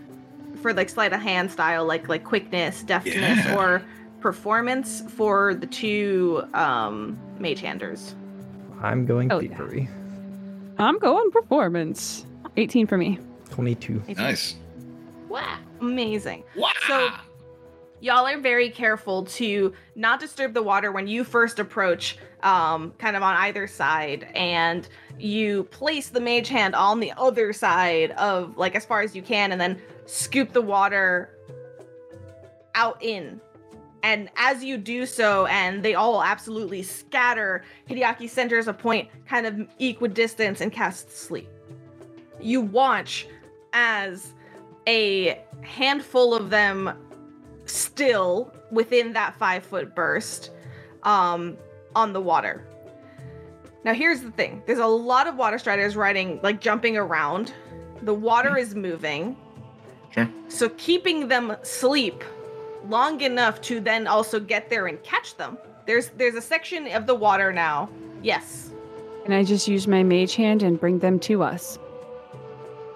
for 0.62 0.74
like 0.74 0.90
sleight 0.90 1.14
of 1.14 1.22
hand 1.22 1.52
style, 1.52 1.86
like 1.86 2.08
like 2.10 2.24
quickness, 2.24 2.84
deftness, 2.84 3.16
Yeah. 3.46 3.56
or 3.58 3.82
performance 4.22 5.04
for 5.12 5.54
the 5.54 5.68
two 5.68 6.44
um 6.54 7.18
mage 7.40 7.62
handers. 7.62 8.16
I'm 8.82 9.06
going 9.06 9.32
Oh, 9.32 9.40
yeah. 9.40 9.50
thievery. 9.50 9.90
I'm 10.78 11.00
going 11.00 11.32
performance. 11.32 12.26
18 12.58 12.88
for 12.88 12.98
me. 12.98 13.20
22. 13.52 14.02
Nice. 14.18 14.56
Wow, 15.30 15.58
amazing. 15.82 16.44
Wow. 16.56 16.70
So- 16.88 17.10
y'all 18.02 18.28
are 18.28 18.38
very 18.40 18.70
careful 18.70 19.24
to 19.24 19.74
not 19.96 20.20
disturb 20.20 20.54
the 20.54 20.62
water 20.62 20.92
when 20.92 21.08
you 21.08 21.24
first 21.24 21.60
approach 21.60 22.18
um 22.44 22.94
kind 22.98 23.16
of 23.16 23.24
on 23.24 23.36
either 23.38 23.66
side 23.68 24.28
and 24.36 24.88
you 25.20 25.64
place 25.66 26.10
the 26.10 26.20
mage 26.20 26.50
hand 26.50 26.76
on 26.76 27.00
the 27.00 27.14
other 27.18 27.54
side 27.54 28.12
of 28.12 28.58
like 28.58 28.76
as 28.76 28.86
far 28.86 29.02
as 29.02 29.16
you 29.16 29.22
can 29.22 29.52
and 29.52 29.60
then 29.60 29.80
scoop 30.06 30.52
the 30.52 30.62
water 30.62 31.30
out 32.76 33.02
in 33.02 33.40
and 34.04 34.30
as 34.36 34.64
you 34.64 34.78
do 34.78 35.06
so 35.06 35.46
and 35.48 35.82
they 35.82 35.96
all 35.96 36.22
absolutely 36.22 36.84
scatter 36.84 37.64
hideaki 37.90 38.30
centers 38.30 38.68
a 38.68 38.74
point 38.74 39.08
kind 39.26 39.46
of 39.46 39.68
equidistance 39.80 40.62
and 40.62 40.72
casts 40.72 41.18
sleep 41.18 41.50
you 42.42 42.62
watch 42.62 43.28
as 43.74 44.34
a 44.88 45.42
handful 45.62 46.34
of 46.34 46.50
them 46.50 46.92
still 47.66 48.54
within 48.72 49.14
that 49.14 49.36
five 49.38 49.64
foot 49.64 49.96
burst 49.96 50.52
um, 51.04 51.58
on 51.96 52.14
the 52.14 52.22
water. 52.22 52.66
Now, 53.86 53.94
here's 53.94 54.22
the 54.22 54.32
thing 54.32 54.64
there's 54.66 54.80
a 54.80 54.88
lot 54.88 55.28
of 55.28 55.36
water 55.36 55.60
striders 55.60 55.96
riding, 55.96 56.40
like 56.42 56.60
jumping 56.60 56.98
around 56.98 57.54
The 58.02 58.16
water 58.16 58.58
is 58.58 58.74
moving. 58.74 59.38
Sure. 60.10 60.28
So 60.48 60.70
keeping 60.70 61.28
them 61.28 61.56
sleep 61.62 62.24
long 62.88 63.22
enough 63.22 63.62
to 63.62 63.80
then 63.80 64.08
also 64.08 64.40
get 64.40 64.70
there 64.72 64.88
and 64.88 65.02
catch 65.04 65.38
them. 65.38 65.60
There's 65.86 66.10
there's 66.18 66.34
a 66.34 66.42
section 66.42 66.88
of 66.88 67.06
the 67.06 67.14
water 67.14 67.54
now. 67.54 67.90
Yes. 68.24 68.72
Can 69.24 69.34
I 69.34 69.44
just 69.44 69.68
use 69.68 69.88
my 69.88 70.02
mage 70.02 70.36
hand 70.36 70.64
and 70.64 70.80
bring 70.80 70.98
them 71.00 71.20
to 71.20 71.44
us? 71.44 71.78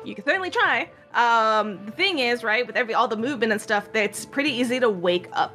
You 0.03 0.15
can 0.15 0.25
certainly 0.25 0.49
try. 0.49 0.89
Um, 1.13 1.85
the 1.85 1.91
thing 1.91 2.17
is, 2.19 2.43
right, 2.43 2.65
with 2.65 2.75
every 2.75 2.95
all 2.95 3.07
the 3.07 3.17
movement 3.17 3.51
and 3.51 3.61
stuff, 3.61 3.93
that 3.93 4.03
it's 4.03 4.25
pretty 4.25 4.51
easy 4.51 4.79
to 4.79 4.89
wake 4.89 5.27
up 5.33 5.53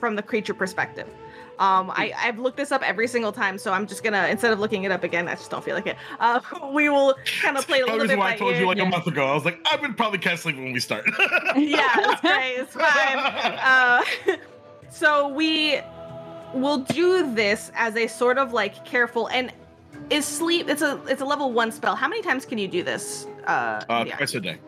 from 0.00 0.16
the 0.16 0.22
creature 0.22 0.54
perspective. 0.54 1.08
Um, 1.58 1.90
I, 1.90 2.12
I've 2.16 2.38
looked 2.38 2.56
this 2.56 2.72
up 2.72 2.82
every 2.82 3.06
single 3.06 3.32
time, 3.32 3.58
so 3.58 3.72
I'm 3.72 3.86
just 3.86 4.02
gonna 4.02 4.26
instead 4.28 4.52
of 4.52 4.58
looking 4.58 4.84
it 4.84 4.90
up 4.90 5.04
again, 5.04 5.28
I 5.28 5.34
just 5.34 5.50
don't 5.50 5.64
feel 5.64 5.74
like 5.74 5.86
it. 5.86 5.96
Uh, 6.18 6.40
we 6.72 6.88
will 6.88 7.14
kind 7.40 7.56
of 7.56 7.66
play 7.66 7.80
a 7.80 7.86
little 7.86 8.06
bit 8.06 8.18
why 8.18 8.32
I 8.32 8.36
told 8.36 8.54
ear. 8.54 8.60
you 8.60 8.66
like 8.66 8.78
yeah. 8.78 8.84
a 8.84 8.88
month 8.88 9.06
ago. 9.06 9.26
I 9.26 9.34
was 9.34 9.44
like, 9.44 9.60
I 9.70 9.76
would 9.76 9.96
probably 9.96 10.20
sleep 10.36 10.56
when 10.56 10.72
we 10.72 10.80
start. 10.80 11.04
yeah, 11.56 12.12
it's 12.12 12.20
great. 12.20 12.54
It's 12.58 12.74
fine. 12.74 13.18
Uh, 13.18 14.02
so 14.90 15.28
we 15.28 15.80
will 16.54 16.78
do 16.78 17.34
this 17.34 17.70
as 17.74 17.96
a 17.96 18.06
sort 18.06 18.38
of 18.38 18.52
like 18.52 18.84
careful 18.84 19.28
and 19.28 19.52
is 20.10 20.24
sleep. 20.24 20.68
It's 20.68 20.82
a 20.82 21.00
it's 21.06 21.22
a 21.22 21.24
level 21.24 21.52
one 21.52 21.72
spell. 21.72 21.94
How 21.94 22.08
many 22.08 22.22
times 22.22 22.44
can 22.44 22.58
you 22.58 22.68
do 22.68 22.82
this? 22.82 23.26
Uh, 23.46 23.84
uh, 23.88 24.04
yeah, 24.06 24.16
twice 24.16 24.34
a 24.34 24.40
day. 24.40 24.58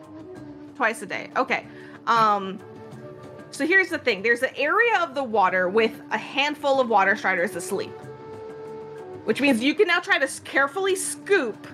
twice 0.75 1.01
a 1.01 1.05
day. 1.05 1.29
Okay. 1.35 1.65
Um. 2.05 2.59
So 3.57 3.65
here's 3.65 3.89
the 3.89 3.97
thing. 3.97 4.21
There's 4.21 4.43
an 4.43 4.51
area 4.55 4.99
of 5.01 5.15
the 5.15 5.23
water 5.23 5.67
with 5.67 5.99
a 6.11 6.17
handful 6.19 6.79
of 6.79 6.89
water 6.89 7.15
striders 7.15 7.55
asleep, 7.55 7.89
which 9.23 9.41
means 9.41 9.63
you 9.63 9.73
can 9.73 9.87
now 9.87 9.99
try 9.99 10.19
to 10.19 10.27
carefully 10.43 10.95
scoop 10.95 11.65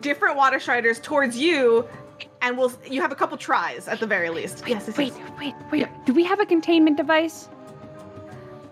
different 0.00 0.36
water 0.36 0.60
striders 0.60 1.00
towards 1.00 1.36
you, 1.36 1.84
and 2.42 2.56
we'll 2.56 2.72
you 2.88 3.00
have 3.00 3.10
a 3.10 3.16
couple 3.16 3.36
tries 3.36 3.88
at 3.88 3.98
the 3.98 4.06
very 4.06 4.30
least. 4.30 4.62
Yes, 4.68 4.84
yes, 4.86 4.96
Wait, 4.96 5.12
yes. 5.18 5.30
wait, 5.40 5.54
wait. 5.72 5.88
Do 6.06 6.12
we 6.14 6.22
have 6.22 6.38
a 6.38 6.46
containment 6.46 6.96
device? 6.96 7.48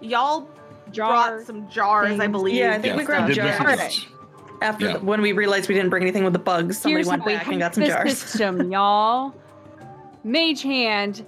Y'all 0.00 0.48
Jar. 0.92 1.08
brought 1.10 1.44
some 1.44 1.68
jars, 1.68 2.20
I 2.20 2.28
believe. 2.28 2.54
Yeah, 2.54 2.74
I 2.74 2.78
think 2.78 2.96
we 2.96 3.02
grabbed 3.04 3.32
I 3.32 3.34
jars. 3.34 3.58
recognize- 3.58 4.06
After 4.62 4.86
Yeah. 4.86 4.92
the, 4.92 4.98
when 5.00 5.22
we 5.22 5.32
realized 5.32 5.68
we 5.68 5.74
didn't 5.74 5.90
bring 5.90 6.04
anything 6.04 6.22
with 6.22 6.34
the 6.34 6.38
bugs, 6.38 6.78
somebody 6.78 6.98
Here's 7.02 7.08
went 7.08 7.24
back 7.24 7.48
and 7.48 7.58
got 7.58 7.74
some 7.74 7.82
the 7.82 7.88
jars. 7.90 8.16
system, 8.16 8.70
y'all. 8.72 9.34
Mage 10.22 10.62
hand, 10.62 11.26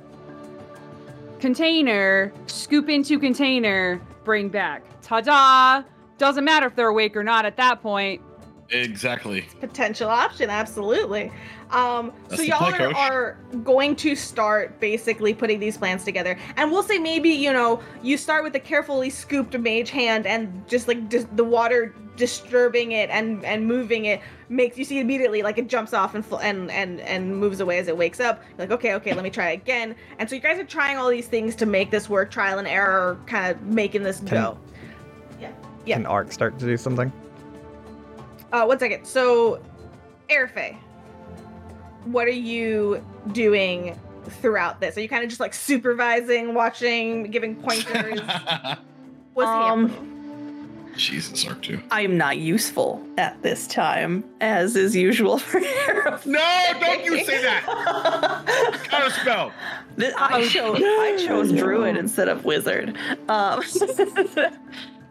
container, 1.41 2.33
scoop 2.47 2.89
into 2.89 3.19
container, 3.19 4.01
bring 4.25 4.49
back. 4.49 4.83
Ta-da! 5.03 5.83
Doesn't 6.19 6.45
matter 6.45 6.67
if 6.67 6.77
they're 6.77 6.89
awake 6.89 7.17
or 7.17 7.25
not 7.25 7.47
at 7.47 7.57
that 7.57 7.83
point. 7.83 8.21
Exactly. 8.73 9.45
potential 9.59 10.09
option 10.09 10.49
absolutely 10.49 11.33
um 11.73 12.13
so 12.33 12.41
y'all 12.41 12.71
play, 12.71 12.85
are, 12.85 12.95
are 12.95 13.33
going 13.65 13.97
to 13.97 14.15
start 14.15 14.79
basically 14.79 15.35
putting 15.35 15.59
these 15.59 15.77
plans 15.77 16.05
together 16.05 16.39
and 16.57 16.71
we'll 16.71 16.85
say 16.85 16.97
maybe 16.97 17.31
you 17.31 17.53
know 17.53 17.81
you 18.01 18.17
start 18.17 18.45
with 18.45 18.55
a 18.55 18.61
carefully 18.61 19.11
scooped 19.11 19.59
mage 19.59 19.91
hand 19.91 20.25
and 20.25 20.63
just 20.69 20.87
like 20.87 21.09
dis- 21.09 21.27
the 21.33 21.43
water 21.43 21.93
disturbing 22.21 22.93
it 22.93 23.11
and 23.11 23.45
and 23.45 23.67
moving 23.67 24.05
it 24.05 24.21
makes 24.49 24.79
you 24.79 24.85
see 24.85 25.01
immediately 25.01 25.43
like 25.43 25.59
it 25.59 25.67
jumps 25.67 25.93
off 25.93 26.15
and 26.15 26.25
fl- 26.25 26.37
and 26.37 26.71
and 26.71 27.01
and 27.01 27.37
moves 27.37 27.59
away 27.59 27.79
as 27.79 27.89
it 27.89 27.97
wakes 27.97 28.21
up 28.21 28.43
You're 28.51 28.69
like 28.69 28.71
okay 28.71 28.95
okay 28.95 29.13
let 29.15 29.25
me 29.25 29.31
try 29.31 29.51
again 29.51 29.97
and 30.21 30.29
so 30.29 30.37
you 30.37 30.41
guys 30.41 30.59
are 30.61 30.65
trying 30.65 30.97
all 30.99 31.09
these 31.11 31.27
things 31.27 31.57
to 31.57 31.67
make 31.67 31.91
this 31.91 32.09
work 32.09 32.31
trial 32.31 32.59
and 32.61 32.69
error 32.69 33.19
kind 33.27 33.51
of 33.51 33.63
making 33.63 34.05
this 34.05 34.19
Can- 34.19 34.29
go 34.29 34.59
yeah 35.41 35.51
yeah 35.87 35.97
Can 35.97 36.07
Ark 36.07 36.31
start 36.31 36.59
to 36.61 36.65
do 36.67 36.77
something? 36.77 37.11
Uh, 38.53 38.65
one 38.65 38.79
second. 38.81 39.05
So, 39.07 39.63
Airfay, 40.29 40.77
what 42.05 42.27
are 42.27 42.31
you 42.33 43.05
doing 43.33 43.97
throughout 44.25 44.81
this? 44.81 44.97
Are 44.97 45.01
you 45.01 45.09
kind 45.09 45.23
of 45.23 45.29
just 45.29 45.39
like 45.41 45.55
supervising, 45.55 46.53
watching, 46.53 47.31
giving 47.31 47.55
pointers? 47.55 48.19
What's 49.35 49.49
Um, 49.49 49.89
happening? 49.89 50.20
Jesus, 51.01 51.47
Ark 51.47 51.63
two. 51.63 51.81
I 51.91 52.03
am 52.03 52.17
not 52.17 52.39
useful 52.39 53.05
at 53.19 53.41
this 53.43 53.67
time, 53.67 54.25
as 54.41 54.77
is 54.77 54.95
usual 54.95 55.39
for 55.39 55.59
Hero. 55.87 56.19
No, 56.25 56.73
don't 56.81 57.05
you 57.05 57.25
say 57.25 57.43
that. 57.43 58.81
Counter 58.85 59.11
spell. 59.11 59.53
Th- 59.99 60.13
I 60.17 60.41
Oh, 60.43 60.49
chose 60.49 60.81
I 60.83 61.17
chose 61.27 61.53
druid 61.53 61.97
instead 61.97 62.29
of 62.29 62.45
wizard. 62.45 62.97
Um, 63.29 63.63
so 63.65 63.87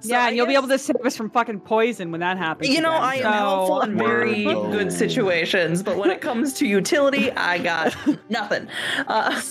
yeah, 0.04 0.24
I 0.24 0.28
and 0.30 0.38
you'll 0.38 0.46
be 0.48 0.56
able 0.56 0.68
to 0.70 0.78
save 0.78 0.96
us 1.06 1.16
from 1.18 1.30
fucking 1.32 1.62
poison 1.62 2.12
when 2.12 2.22
that 2.22 2.38
happens. 2.38 2.70
You 2.70 2.82
know, 2.82 2.92
again. 2.92 3.04
I 3.04 3.16
am 3.16 3.22
So, 3.24 3.30
helpful 3.32 3.82
in 3.82 3.98
very 3.98 4.46
Word. 4.46 4.72
good 4.72 4.94
situations, 4.94 5.84
but 5.84 5.98
when 5.98 6.10
it 6.12 6.22
comes 6.22 6.54
to 6.56 6.68
utility, 6.68 7.32
I 7.32 7.58
got 7.58 7.96
nothing. 8.30 8.68
Uh, 9.08 9.42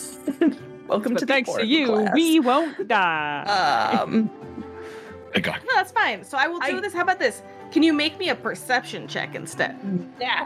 welcome 0.87 1.15
But 1.15 1.19
to 1.21 1.27
the 1.27 1.33
thanks 1.33 1.53
to 1.55 1.67
you, 1.67 1.87
class. 1.89 2.11
we 2.15 2.41
won't 2.41 2.89
die. 2.89 3.43
Um, 4.01 4.31
Thank 5.43 5.57
God. 5.57 5.61
No, 5.69 5.75
that's 5.77 5.93
fine. 5.93 6.25
So 6.25 6.37
I 6.37 6.49
will 6.49 6.59
do 6.61 6.77
I- 6.79 6.81
this. 6.81 6.93
How 6.93 7.03
about 7.03 7.19
this? 7.19 7.43
Can 7.71 7.83
you 7.83 7.93
make 7.93 8.19
me 8.19 8.31
a 8.31 8.35
perception 8.35 9.07
check 9.07 9.35
instead? 9.35 9.77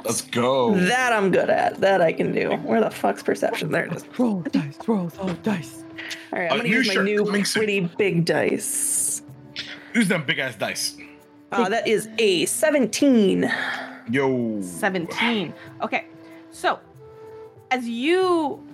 Let's 0.05 0.23
go. 0.23 0.75
that 0.75 1.13
I'm 1.13 1.31
good 1.31 1.51
at. 1.51 1.81
That 1.81 2.01
I 2.01 2.13
can 2.13 2.33
do. 2.33 2.51
Where 2.57 2.81
the 2.81 2.91
fuck's 2.91 3.23
perception? 3.23 3.71
There 3.71 3.85
it 3.85 3.93
is. 3.93 4.05
roll 4.19 4.41
dice, 4.51 4.77
roll 4.87 5.07
those 5.09 5.37
dice. 5.39 5.85
All 6.33 6.39
right, 6.41 6.51
I'm 6.51 6.59
A 6.61 6.63
gonna 6.63 6.69
new 6.69 6.77
use 6.79 6.97
my 6.97 7.03
new 7.03 7.25
coming 7.25 7.45
soon. 7.45 7.61
pretty 7.61 7.81
big 7.81 8.25
dice. 8.25 9.23
Use 9.95 10.09
them 10.09 10.25
big 10.27 10.39
ass 10.41 10.57
dice. 10.57 10.97
Uh, 11.53 11.69
that 11.69 11.87
is 11.87 12.09
a 12.19 12.45
17. 12.47 13.51
Yo. 14.11 14.61
17. 14.63 15.55
Okay. 15.83 16.07
So, 16.51 16.81
as 17.71 17.87
you 17.89 18.67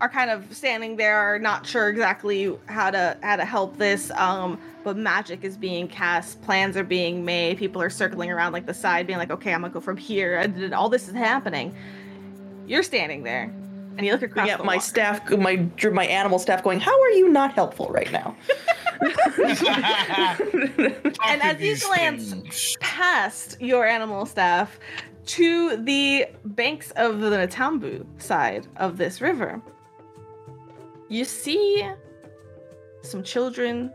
are 0.00 0.08
kind 0.08 0.30
of 0.30 0.52
standing 0.54 0.96
there, 0.96 1.38
not 1.38 1.64
sure 1.66 1.88
exactly 1.88 2.58
how 2.66 2.90
to 2.90 3.16
how 3.22 3.36
to 3.36 3.44
help 3.44 3.76
this, 3.78 4.10
um, 4.12 4.58
but 4.84 4.96
magic 4.96 5.42
is 5.42 5.56
being 5.56 5.88
cast, 5.88 6.40
plans 6.42 6.76
are 6.76 6.84
being 6.84 7.24
made, 7.24 7.58
people 7.58 7.80
are 7.82 7.90
circling 7.90 8.30
around 8.30 8.52
like 8.52 8.66
the 8.66 8.74
side, 8.74 9.06
being 9.06 9.18
like, 9.18 9.30
okay, 9.30 9.52
I'm 9.52 9.62
gonna 9.62 9.72
go 9.72 9.80
from 9.80 9.96
here, 9.96 10.36
and 10.38 10.72
all 10.74 10.88
this 10.88 11.08
is 11.08 11.14
happening. 11.14 11.74
You're 12.66 12.82
standing 12.82 13.22
there, 13.24 13.44
and 13.96 14.06
you 14.06 14.12
look 14.12 14.22
across 14.22 14.46
Yeah, 14.46 14.58
the 14.58 14.64
my 14.64 14.76
water. 14.76 14.86
staff, 14.86 15.30
my 15.30 15.66
my 15.92 16.06
animal 16.06 16.38
staff, 16.38 16.62
going. 16.62 16.80
How 16.80 16.98
are 17.02 17.10
you 17.10 17.28
not 17.30 17.52
helpful 17.54 17.88
right 17.90 18.12
now? 18.12 18.36
And 21.26 21.42
as 21.42 21.60
you 21.60 21.76
glance 21.78 22.76
past 22.80 23.60
your 23.60 23.86
animal 23.86 24.26
staff 24.26 24.78
to 25.26 25.76
the 25.82 26.26
banks 26.44 26.90
of 26.92 27.20
the 27.20 27.30
Nantambu 27.30 28.04
side 28.20 28.66
of 28.76 28.96
this 28.98 29.20
river, 29.20 29.60
you 31.08 31.24
see 31.24 31.86
some 33.02 33.22
children 33.22 33.92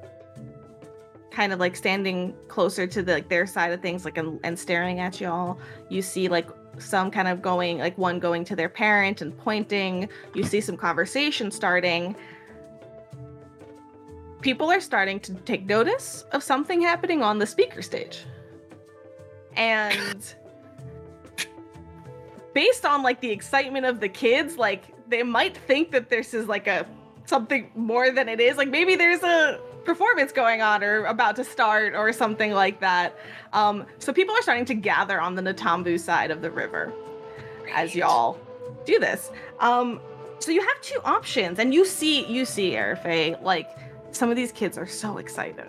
kind 1.32 1.54
of 1.54 1.60
like 1.60 1.76
standing 1.76 2.34
closer 2.48 2.88
to 2.88 3.04
the 3.04 3.14
like 3.14 3.30
their 3.30 3.46
side 3.46 3.72
of 3.72 3.82
things 3.82 4.06
like 4.06 4.18
and, 4.18 4.40
and 4.44 4.58
staring 4.58 5.00
at 5.00 5.22
y'all 5.22 5.60
you 5.90 6.02
see 6.02 6.28
like 6.28 6.50
some 6.78 7.12
kind 7.12 7.28
of 7.28 7.42
going 7.42 7.78
like 7.78 7.98
one 7.98 8.20
going 8.20 8.44
to 8.44 8.56
their 8.56 8.70
parent 8.70 9.22
and 9.22 9.38
pointing 9.38 10.10
you 10.34 10.44
see 10.44 10.62
some 10.62 10.76
conversation 10.76 11.52
starting 11.52 12.16
people 14.42 14.72
are 14.72 14.80
starting 14.80 15.20
to 15.20 15.34
take 15.34 15.66
notice 15.66 16.24
of 16.32 16.44
something 16.44 16.82
happening 16.82 17.22
on 17.22 17.40
the 17.40 17.46
speaker 17.46 17.82
stage. 17.82 18.26
And 19.56 20.34
based 22.54 22.86
on 22.86 23.04
like 23.04 23.20
the 23.22 23.32
excitement 23.32 23.86
of 23.86 24.00
the 24.00 24.10
kids, 24.10 24.58
like 24.58 24.86
they 25.10 25.24
might 25.24 25.58
think 25.58 25.92
that 25.92 26.10
this 26.10 26.34
is 26.34 26.48
like 26.48 26.68
a 26.68 26.86
something 27.26 27.70
more 27.76 28.12
than 28.12 28.30
it 28.30 28.40
is. 28.40 28.58
Like 28.58 28.70
maybe 28.70 28.96
there's 28.96 29.24
a 29.24 29.60
performance 29.86 30.32
going 30.32 30.62
on 30.62 30.84
or 30.84 31.06
about 31.06 31.36
to 31.38 31.44
start 31.44 31.96
or 31.96 32.12
something 32.14 32.52
like 32.52 32.80
that. 32.82 33.18
Um, 33.54 33.86
so 33.98 34.14
people 34.14 34.36
are 34.36 34.42
starting 34.42 34.66
to 34.66 34.74
gather 34.76 35.20
on 35.20 35.36
the 35.36 35.42
Nantambu 35.42 36.00
side 36.00 36.32
of 36.32 36.42
the 36.42 36.52
river 36.52 36.94
as 37.74 37.96
y'all 37.96 38.40
do 38.86 39.00
this. 39.00 39.32
Um, 39.60 40.00
so 40.40 40.52
you 40.52 40.62
have 40.62 40.82
two 40.82 41.00
options, 41.04 41.60
and 41.60 41.74
you 41.74 41.86
see, 41.86 42.26
you 42.26 42.46
see, 42.46 42.72
Airfay, 42.72 43.42
like 43.44 43.70
some 44.12 44.30
of 44.30 44.36
these 44.36 44.52
kids 44.52 44.78
are 44.78 44.88
so 44.88 45.18
excited. 45.18 45.66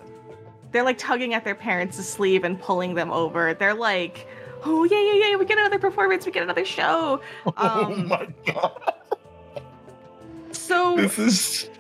They're 0.70 0.84
like 0.84 0.98
tugging 0.98 1.34
at 1.34 1.44
their 1.44 1.56
parents' 1.56 1.96
sleeve 2.04 2.44
and 2.44 2.60
pulling 2.60 2.94
them 2.94 3.10
over. 3.10 3.54
They're 3.54 3.74
like, 3.74 4.28
"Oh 4.64 4.84
yeah, 4.84 5.00
yeah, 5.00 5.30
yeah! 5.30 5.36
We 5.36 5.44
get 5.44 5.58
another 5.58 5.80
performance. 5.80 6.24
We 6.24 6.30
get 6.30 6.44
another 6.44 6.64
show." 6.64 7.20
oh 7.46 7.52
Um, 7.56 8.06
my 8.06 8.28
god. 8.46 8.94
So 10.52 10.96
This 10.96 11.18
is 11.18 11.70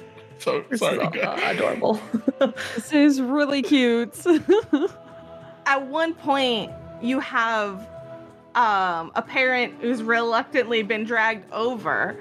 so 0.44 0.64
This 0.70 0.80
sorry. 0.80 0.98
is 0.98 1.22
uh, 1.22 1.38
adorable. 1.44 2.00
This 2.74 2.92
is 2.92 3.20
really 3.20 3.62
cute. 3.62 4.14
at 5.66 5.86
one 5.86 6.14
point, 6.14 6.72
you 7.02 7.20
have 7.20 7.86
um, 8.54 9.12
a 9.14 9.22
parent 9.22 9.74
who's 9.80 10.02
reluctantly 10.02 10.82
been 10.82 11.04
dragged 11.04 11.50
over 11.52 12.16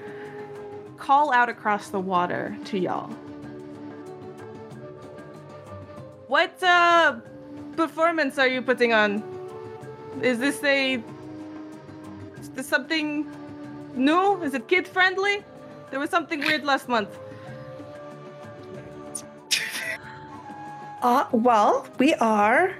call 0.98 1.32
out 1.32 1.48
across 1.48 1.88
the 1.88 1.98
water 1.98 2.56
to 2.66 2.78
y'all. 2.78 3.08
What 6.28 6.62
uh, 6.62 7.16
performance 7.76 8.38
are 8.38 8.46
you 8.46 8.60
putting 8.62 8.92
on? 8.92 9.24
Is 10.22 10.38
this 10.38 10.62
a 10.62 11.02
is 12.38 12.50
this 12.50 12.66
something 12.66 13.26
new? 13.94 14.42
Is 14.42 14.54
it 14.54 14.68
kid 14.68 14.86
friendly? 14.86 15.42
There 15.90 15.98
was 15.98 16.10
something 16.10 16.40
weird 16.40 16.64
last 16.64 16.88
month. 16.88 17.18
Uh, 21.02 21.24
well, 21.32 21.86
we 21.98 22.14
are 22.14 22.74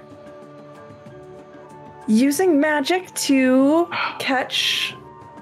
using 2.07 2.59
magic 2.59 3.13
to 3.15 3.87
catch 4.19 4.95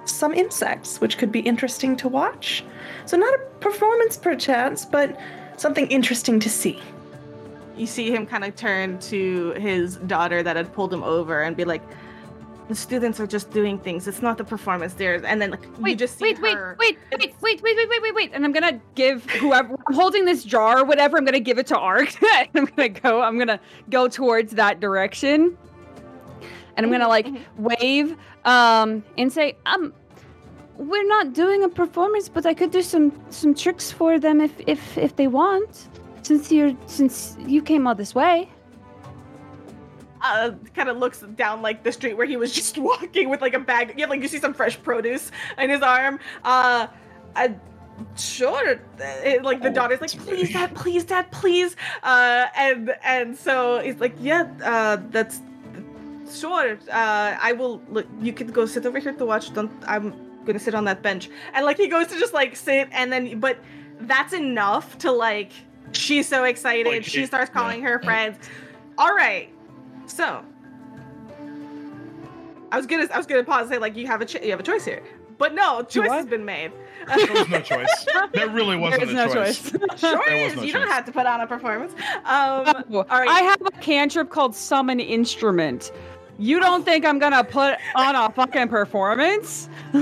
some 0.05 0.33
insects, 0.33 1.01
which 1.01 1.17
could 1.17 1.31
be 1.31 1.41
interesting 1.41 1.97
to 1.97 2.07
watch. 2.07 2.63
So, 3.05 3.17
not 3.17 3.33
a 3.33 3.39
performance 3.59 4.17
perchance, 4.17 4.85
but 4.85 5.19
something 5.57 5.87
interesting 5.87 6.39
to 6.39 6.49
see. 6.49 6.81
You 7.75 7.85
see 7.85 8.11
him 8.11 8.25
kind 8.25 8.43
of 8.43 8.55
turn 8.55 8.99
to 8.99 9.51
his 9.51 9.97
daughter 9.97 10.41
that 10.43 10.55
had 10.55 10.73
pulled 10.73 10.93
him 10.93 11.03
over 11.03 11.41
and 11.41 11.55
be 11.57 11.65
like, 11.65 11.81
"The 12.69 12.75
students 12.75 13.19
are 13.19 13.27
just 13.27 13.51
doing 13.51 13.77
things. 13.77 14.07
It's 14.07 14.21
not 14.21 14.37
the 14.37 14.45
performance 14.45 14.93
there." 14.93 15.15
And 15.25 15.41
then 15.41 15.51
like, 15.51 15.65
you 15.85 15.95
just 15.95 16.17
see 16.17 16.23
wait, 16.23 16.41
wait, 16.41 16.55
her. 16.55 16.77
wait, 16.79 16.97
wait, 17.11 17.33
wait, 17.41 17.61
wait, 17.61 17.75
wait, 17.75 17.89
wait, 17.89 18.01
wait, 18.01 18.15
wait. 18.15 18.31
And 18.33 18.45
I'm 18.45 18.53
gonna 18.53 18.79
give 18.95 19.29
whoever 19.31 19.75
I'm 19.87 19.93
holding 19.93 20.23
this 20.23 20.45
jar 20.45 20.79
or 20.79 20.85
whatever, 20.85 21.17
I'm 21.17 21.25
gonna 21.25 21.41
give 21.41 21.57
it 21.57 21.67
to 21.67 21.77
Ark. 21.77 22.15
I'm 22.55 22.65
gonna 22.65 22.89
go, 22.89 23.21
I'm 23.21 23.37
gonna 23.37 23.59
go 23.89 24.07
towards 24.07 24.53
that 24.53 24.79
direction. 24.79 25.57
And 26.77 26.85
I'm 26.85 26.91
gonna 26.91 27.09
like 27.09 27.27
wave 27.57 28.15
um 28.45 29.03
and 29.17 29.33
say, 29.33 29.57
um 29.65 29.93
we're 30.79 31.07
not 31.07 31.33
doing 31.33 31.63
a 31.63 31.69
performance, 31.69 32.29
but 32.29 32.45
I 32.45 32.53
could 32.53 32.71
do 32.71 32.81
some 32.81 33.11
some 33.29 33.53
tricks 33.53 33.91
for 33.91 34.17
them 34.17 34.39
if 34.39 34.53
if 34.65 34.97
if 34.97 35.15
they 35.17 35.27
want. 35.27 35.89
Since 36.21 36.51
you're 36.51 36.75
since 36.85 37.35
you 37.45 37.61
came 37.61 37.85
all 37.85 37.95
this 37.95 38.15
way. 38.15 38.49
Uh, 40.21 40.51
kind 40.73 40.89
of 40.89 40.97
looks 40.97 41.19
down 41.35 41.61
like 41.61 41.83
the 41.83 41.91
street 41.91 42.15
where 42.15 42.25
he 42.25 42.37
was 42.37 42.53
just 42.59 42.77
walking 42.77 43.29
with 43.29 43.41
like 43.41 43.53
a 43.53 43.59
bag. 43.59 43.95
Yeah, 43.97 44.07
like 44.07 44.21
you 44.21 44.27
see 44.27 44.39
some 44.39 44.53
fresh 44.53 44.81
produce 44.81 45.31
in 45.57 45.69
his 45.69 45.81
arm. 45.81 46.19
Uh, 46.43 46.87
I, 47.35 47.55
sure. 48.15 48.79
It, 48.99 49.43
like 49.43 49.61
the 49.61 49.69
Oh, 49.69 49.73
daughter's 49.73 50.01
like, 50.01 50.11
please, 50.11 50.51
dad, 50.53 50.75
please, 50.75 51.03
dad, 51.03 51.31
please. 51.31 51.75
Uh, 52.03 52.47
and 52.55 52.95
and 53.03 53.37
so 53.37 53.79
he's 53.79 53.99
like, 53.99 54.15
yeah, 54.19 54.51
uh, 54.63 54.97
that's 55.09 55.41
sure. 56.31 56.77
Uh, 56.91 57.37
I 57.39 57.53
will. 57.53 57.81
Look, 57.89 58.07
you 58.19 58.33
can 58.33 58.47
go 58.47 58.65
sit 58.65 58.85
over 58.85 58.99
here 58.99 59.13
to 59.13 59.25
watch. 59.25 59.53
Don't. 59.53 59.71
I'm 59.87 60.13
gonna 60.45 60.59
sit 60.59 60.75
on 60.75 60.85
that 60.85 61.01
bench. 61.01 61.29
And 61.53 61.65
like 61.65 61.77
he 61.77 61.87
goes 61.87 62.07
to 62.07 62.19
just 62.19 62.33
like 62.33 62.55
sit, 62.55 62.89
and 62.91 63.11
then 63.11 63.39
but 63.39 63.59
that's 64.01 64.33
enough 64.33 64.97
to 64.99 65.11
like. 65.11 65.51
She's 65.91 66.27
so 66.27 66.43
excited. 66.43 66.85
Like, 66.85 67.03
she 67.03 67.25
starts 67.25 67.49
yeah. 67.49 67.61
calling 67.61 67.81
her 67.81 67.99
friends. 67.99 68.37
All 68.97 69.15
right. 69.15 69.49
So, 70.09 70.43
I 72.71 72.77
was 72.77 72.85
gonna 72.85 73.07
I 73.13 73.17
was 73.17 73.25
gonna 73.25 73.43
pause 73.43 73.61
and 73.61 73.69
say 73.71 73.77
like 73.77 73.95
you 73.95 74.07
have 74.07 74.21
a 74.21 74.25
cho- 74.25 74.41
you 74.41 74.51
have 74.51 74.59
a 74.59 74.63
choice 74.63 74.85
here, 74.85 75.03
but 75.37 75.53
no, 75.53 75.81
choice 75.83 76.07
what? 76.09 76.17
has 76.17 76.25
been 76.25 76.45
made. 76.45 76.71
There 77.15 77.31
was 77.33 77.47
no 77.49 77.61
choice. 77.61 78.05
There 78.33 78.49
really 78.49 78.75
wasn't 78.77 79.01
There 79.01 79.09
is 79.09 79.13
a 79.13 79.27
no 79.27 79.33
choice. 79.33 79.69
sure 79.99 80.21
There 80.27 80.43
was 80.43 80.53
is. 80.53 80.57
no 80.57 80.63
you 80.63 80.73
don't 80.73 80.87
have 80.89 81.05
to 81.05 81.11
put 81.11 81.25
on 81.25 81.41
a 81.41 81.47
performance. 81.47 81.93
Um, 82.25 82.83
Oh, 82.91 82.97
all 82.97 83.05
right. 83.09 83.27
I 83.29 83.41
have 83.41 83.61
a 83.61 83.71
cantrip 83.81 84.29
called 84.29 84.55
Summon 84.55 84.99
Instrument. 84.99 85.91
You 86.37 86.59
don't 86.59 86.83
think 86.85 87.05
I'm 87.05 87.17
gonna 87.19 87.43
put 87.43 87.77
on 87.95 88.15
a 88.15 88.29
fucking 88.31 88.67
performance? 88.69 89.69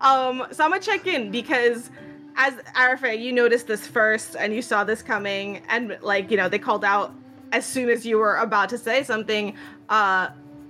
um, 0.00 0.46
so 0.52 0.64
I'm 0.64 0.70
gonna 0.70 0.80
check 0.80 1.06
in 1.06 1.30
because 1.30 1.90
as 2.36 2.54
Arafa, 2.74 3.16
you 3.16 3.32
noticed 3.32 3.66
this 3.66 3.86
first 3.86 4.36
and 4.36 4.54
you 4.54 4.62
saw 4.62 4.84
this 4.84 5.02
coming, 5.02 5.62
and 5.68 5.98
like 6.02 6.30
you 6.30 6.36
know 6.36 6.48
they 6.48 6.58
called 6.58 6.84
out 6.84 7.14
as 7.52 7.64
soon 7.64 7.88
as 7.88 8.04
you 8.04 8.18
were 8.18 8.36
about 8.36 8.68
to 8.70 8.78
say 8.78 9.02
something, 9.02 9.54
uh, 9.88 10.28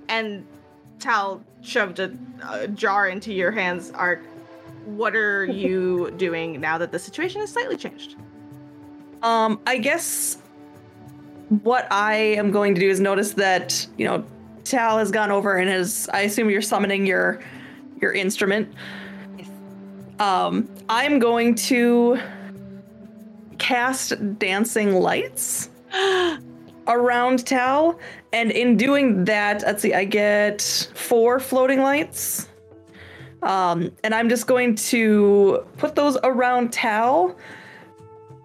and 0.09 0.47
Tal 0.99 1.43
shoved 1.62 1.99
a, 1.99 2.16
a 2.49 2.68
jar 2.68 3.09
into 3.09 3.33
your 3.33 3.51
hands. 3.51 3.91
Ark, 3.93 4.22
what 4.85 5.14
are 5.14 5.45
you 5.62 6.11
doing 6.12 6.61
now 6.61 6.79
that 6.79 6.93
the 6.93 6.99
situation 6.99 7.41
has 7.41 7.51
slightly 7.51 7.77
changed? 7.77 8.16
Um, 9.22 9.61
I 9.66 9.79
guess 9.79 10.39
what 11.62 11.87
I 11.91 12.14
am 12.14 12.51
going 12.51 12.74
to 12.74 12.81
do 12.81 12.89
is 12.89 13.01
notice 13.01 13.33
that 13.33 13.87
you 13.97 14.07
know 14.07 14.24
Tal 14.64 14.99
has 14.99 15.11
gone 15.11 15.31
over 15.31 15.57
and 15.57 15.68
has. 15.68 16.09
I 16.12 16.22
assume 16.22 16.51
you're 16.51 16.62
summoning 16.62 17.07
your 17.07 17.41
your 18.01 18.12
instrument. 18.12 18.72
Um, 20.18 20.68
I'm 20.89 21.18
going 21.18 21.55
to 21.57 22.18
cast 23.59 24.39
dancing 24.39 24.95
lights 24.95 25.70
around 26.89 27.47
Tal, 27.47 27.99
and 28.32 28.51
in 28.51 28.76
doing 28.76 29.24
that, 29.24 29.62
let's 29.62 29.82
see, 29.82 29.95
I 29.95 30.05
get 30.05 30.62
four 30.95 31.41
floating 31.41 31.82
lights. 31.82 32.49
Um, 33.43 33.93
and 34.03 34.14
I'm 34.14 34.28
just 34.28 34.47
going 34.47 34.74
to 34.76 35.64
put 35.76 35.95
those 35.95 36.16
around 36.24 36.72
Tal. 36.72 37.37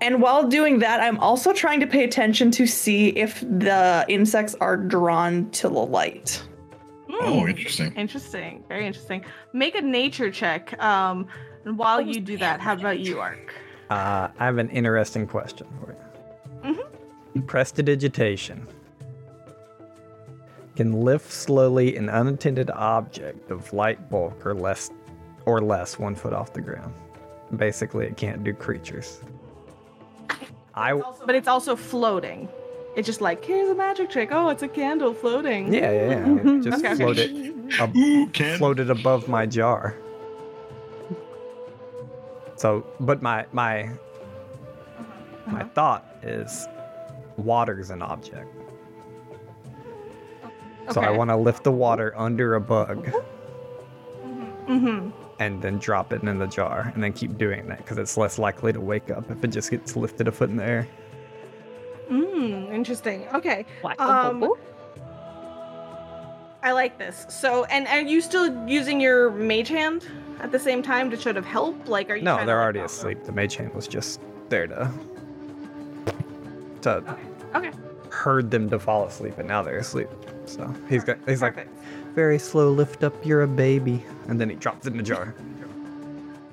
And 0.02 0.22
while 0.22 0.48
doing 0.48 0.80
that, 0.80 1.00
I'm 1.00 1.20
also 1.20 1.54
trying 1.54 1.80
to 1.80 1.88
pay 1.88 2.04
attention 2.04 2.52
to 2.52 2.68
see 2.68 3.10
if 3.10 3.42
the 3.42 4.06
insects 4.08 4.56
are 4.62 4.78
drawn 4.78 5.50
to 5.52 5.70
the 5.70 5.74
light. 5.74 6.44
Oh, 7.10 7.48
interesting. 7.48 7.94
Interesting. 7.96 8.64
Very 8.68 8.86
interesting. 8.88 9.24
Make 9.54 9.76
a 9.76 9.82
nature 9.82 10.32
check. 10.32 10.80
Um, 10.82 11.28
and 11.66 11.78
while 11.78 12.02
you 12.02 12.20
do 12.20 12.38
that, 12.38 12.60
how 12.60 12.74
about 12.74 13.00
you, 13.00 13.20
Ark? 13.20 13.54
Uh, 13.90 14.30
I 14.40 14.46
have 14.46 14.58
an 14.58 14.70
interesting 14.70 15.28
question 15.28 15.68
for 15.80 15.92
you. 15.92 15.98
Prestidigitation 17.48 18.68
can 20.76 20.92
lift 20.94 21.32
slowly 21.32 21.96
an 21.96 22.10
unattended 22.10 22.70
object 22.72 23.52
of 23.52 23.72
light 23.74 24.10
bulk 24.10 24.46
or 24.46 24.54
less, 24.54 24.90
or 25.46 25.62
less 25.62 25.98
one 26.00 26.16
foot 26.16 26.34
off 26.34 26.54
the 26.54 26.62
ground. 26.62 26.94
Basically, 27.56 28.06
it 28.06 28.18
can't 28.18 28.44
do 28.44 28.54
creatures. 28.54 29.22
I 30.74 30.94
But 31.26 31.36
it's 31.36 31.48
also 31.48 31.76
floating. 31.76 32.48
It's 32.96 33.06
just 33.06 33.22
like 33.22 33.44
here's 33.44 33.70
a 33.70 33.76
magic 33.76 34.10
trick. 34.10 34.30
Oh, 34.32 34.50
it's 34.50 34.64
a 34.64 34.68
candle 34.68 35.14
floating. 35.14 35.74
yeah 35.74 35.92
yeah 35.92 36.10
yeah 36.10 36.36
it 36.36 36.64
just 36.64 36.84
Okay, 36.84 36.94
okay. 36.94 37.04
float 37.04 37.18
it 37.18 37.80
ab- 37.80 37.96
Ooh, 37.96 38.28
can 38.28 38.58
floated 38.58 38.90
above 38.90 39.28
my 39.28 39.46
jar. 39.46 39.96
So, 42.56 42.86
but 43.00 43.22
my 43.22 43.46
my 43.54 43.90
my 45.48 45.62
uh-huh. 45.62 45.70
thought 45.74 46.06
is 46.24 46.68
water's 47.42 47.90
an 47.90 48.02
object. 48.02 48.48
So 50.92 51.02
I 51.02 51.10
want 51.12 51.30
to 51.30 51.36
lift 51.38 51.64
the 51.64 51.72
water 51.72 52.14
under 52.18 52.56
a 52.56 52.62
bug 52.62 53.10
Mm-hmm. 54.68 55.10
and 55.40 55.62
then 55.62 55.80
drop 55.80 56.14
it 56.14 56.24
in 56.24 56.40
the 56.40 56.48
jar 56.48 56.92
and 56.94 57.04
then 57.04 57.12
keep 57.12 57.38
doing 57.38 57.68
that 57.68 57.80
because 57.80 57.98
it's 57.98 58.16
less 58.16 58.40
likely 58.40 58.72
to 58.72 58.80
wake 58.80 59.10
up 59.12 59.30
if 59.30 59.44
it 59.44 59.48
just 59.50 59.70
gets 59.70 59.98
lifted 59.98 60.28
a 60.30 60.32
foot 60.32 60.50
in 60.50 60.56
the 60.56 60.64
air. 60.64 60.88
Mm, 62.10 62.72
interesting. 62.74 63.28
Okay. 63.34 63.66
Um, 64.00 64.54
I 66.64 66.72
like 66.72 66.98
this. 67.00 67.26
So, 67.28 67.66
and 67.66 67.88
are 67.88 68.00
you 68.02 68.22
still 68.22 68.66
using 68.68 69.02
your 69.02 69.32
mage 69.32 69.68
hand 69.68 70.08
at 70.40 70.52
the 70.54 70.60
same 70.60 70.82
time 70.82 71.10
to 71.12 71.18
sort 71.18 71.36
of 71.38 71.44
help? 71.46 71.88
Like, 71.88 72.10
are 72.10 72.16
you? 72.16 72.22
No, 72.24 72.38
they're 72.38 72.46
like, 72.56 72.64
already 72.64 72.80
also- 72.80 73.00
asleep. 73.10 73.24
The 73.26 73.32
mage 73.34 73.56
hand 73.56 73.74
was 73.74 73.88
just 73.88 74.22
there 74.50 74.68
to 74.68 74.92
to 76.84 76.90
Okay. 76.98 77.14
Herd 78.12 78.52
them 78.52 78.70
to 78.70 78.80
fall 78.80 79.06
asleep, 79.06 79.38
and 79.38 79.48
now 79.48 79.62
they're 79.64 79.78
asleep. 79.80 80.10
So 80.46 80.74
he's 80.90 81.04
got 81.04 81.18
he's 81.28 81.42
like 81.42 81.68
very 82.14 82.40
slow. 82.40 82.70
Lift 82.72 83.04
up, 83.04 83.14
you're 83.26 83.44
a 83.44 83.48
baby, 83.48 84.04
and 84.28 84.40
then 84.40 84.50
he 84.50 84.56
drops 84.56 84.86
it 84.86 84.92
in 84.92 84.98
the 84.98 85.04
jar. 85.04 85.34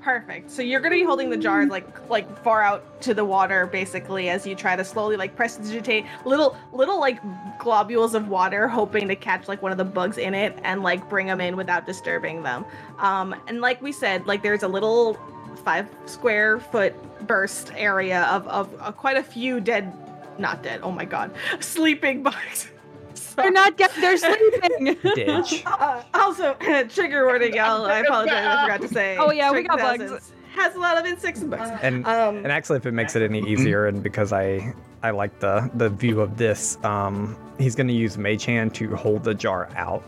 Perfect. 0.01 0.51
So 0.51 0.63
you're 0.63 0.81
gonna 0.81 0.95
be 0.95 1.03
holding 1.03 1.29
the 1.29 1.37
jar 1.37 1.67
like 1.67 2.09
like 2.09 2.43
far 2.43 2.63
out 2.63 3.03
to 3.03 3.13
the 3.13 3.25
water, 3.25 3.67
basically, 3.67 4.31
as 4.31 4.47
you 4.47 4.55
try 4.55 4.77
to 4.77 4.85
slowly 4.85 5.17
like 5.17 5.37
press 5.37 5.57
prestidigitate 5.57 6.07
little 6.25 6.57
little 6.73 6.99
like 6.99 7.21
globules 7.59 8.15
of 8.15 8.29
water, 8.29 8.69
hoping 8.69 9.09
to 9.09 9.17
catch 9.17 9.49
like 9.49 9.61
one 9.61 9.73
of 9.73 9.79
the 9.79 9.85
bugs 9.85 10.17
in 10.17 10.35
it 10.35 10.59
and 10.63 10.83
like 10.83 11.09
bring 11.11 11.27
them 11.27 11.41
in 11.41 11.57
without 11.57 11.85
disturbing 11.85 12.43
them. 12.43 12.65
Um, 12.99 13.35
and 13.49 13.61
like 13.61 13.83
we 13.83 13.93
said, 13.93 14.27
like 14.27 14.43
there's 14.43 14.63
a 14.63 14.69
little 14.69 15.19
five 15.65 15.89
square 16.07 16.61
foot 16.61 16.95
burst 17.27 17.73
area 17.77 18.23
of 18.25 18.47
of 18.49 18.75
uh, 18.81 18.93
quite 18.93 19.17
a 19.19 19.23
few 19.23 19.61
dead, 19.61 19.93
not 20.39 20.63
dead. 20.63 20.81
Oh 20.83 20.91
my 20.93 21.05
god, 21.05 21.33
sleeping 21.61 22.23
bugs. 22.23 22.71
They're 23.37 23.51
not 23.53 23.77
getting. 23.77 24.01
They're 24.01 24.17
sleeping. 24.29 24.97
Ditch. 25.15 25.63
uh, 25.67 26.03
also, 26.15 26.55
trigger 26.89 27.25
warning, 27.27 27.55
y'all. 27.55 27.87
I 27.87 27.99
apologize. 28.01 28.45
I 28.45 28.63
forgot 28.65 28.81
to 28.83 28.89
say. 28.89 29.17
Oh, 29.17 29.31
yeah, 29.31 29.53
we 29.53 29.63
got 29.63 29.79
bugs. 29.79 30.33
Has 30.55 30.75
a 30.75 30.79
lot 30.81 30.99
of 30.99 31.07
insects 31.07 31.41
and 31.41 31.51
bugs. 31.51 31.71
And 31.83 32.05
Um, 32.07 32.39
and 32.39 32.49
actually, 32.49 32.79
if 32.79 32.87
it 32.87 32.93
makes 32.93 33.15
it 33.15 33.23
any 33.23 33.41
easier, 33.49 33.87
and 33.87 34.03
because 34.03 34.33
I 34.33 34.75
I 35.05 35.11
like 35.11 35.39
the 35.39 35.71
the 35.75 35.89
view 35.89 36.21
of 36.21 36.37
this, 36.37 36.79
um, 36.83 37.37
he's 37.59 37.77
gonna 37.77 37.93
use 37.93 38.19
Mage 38.19 38.45
Hand 38.45 38.75
to 38.77 38.97
hold 38.97 39.23
the 39.23 39.35
jar 39.35 39.69
out 39.77 40.03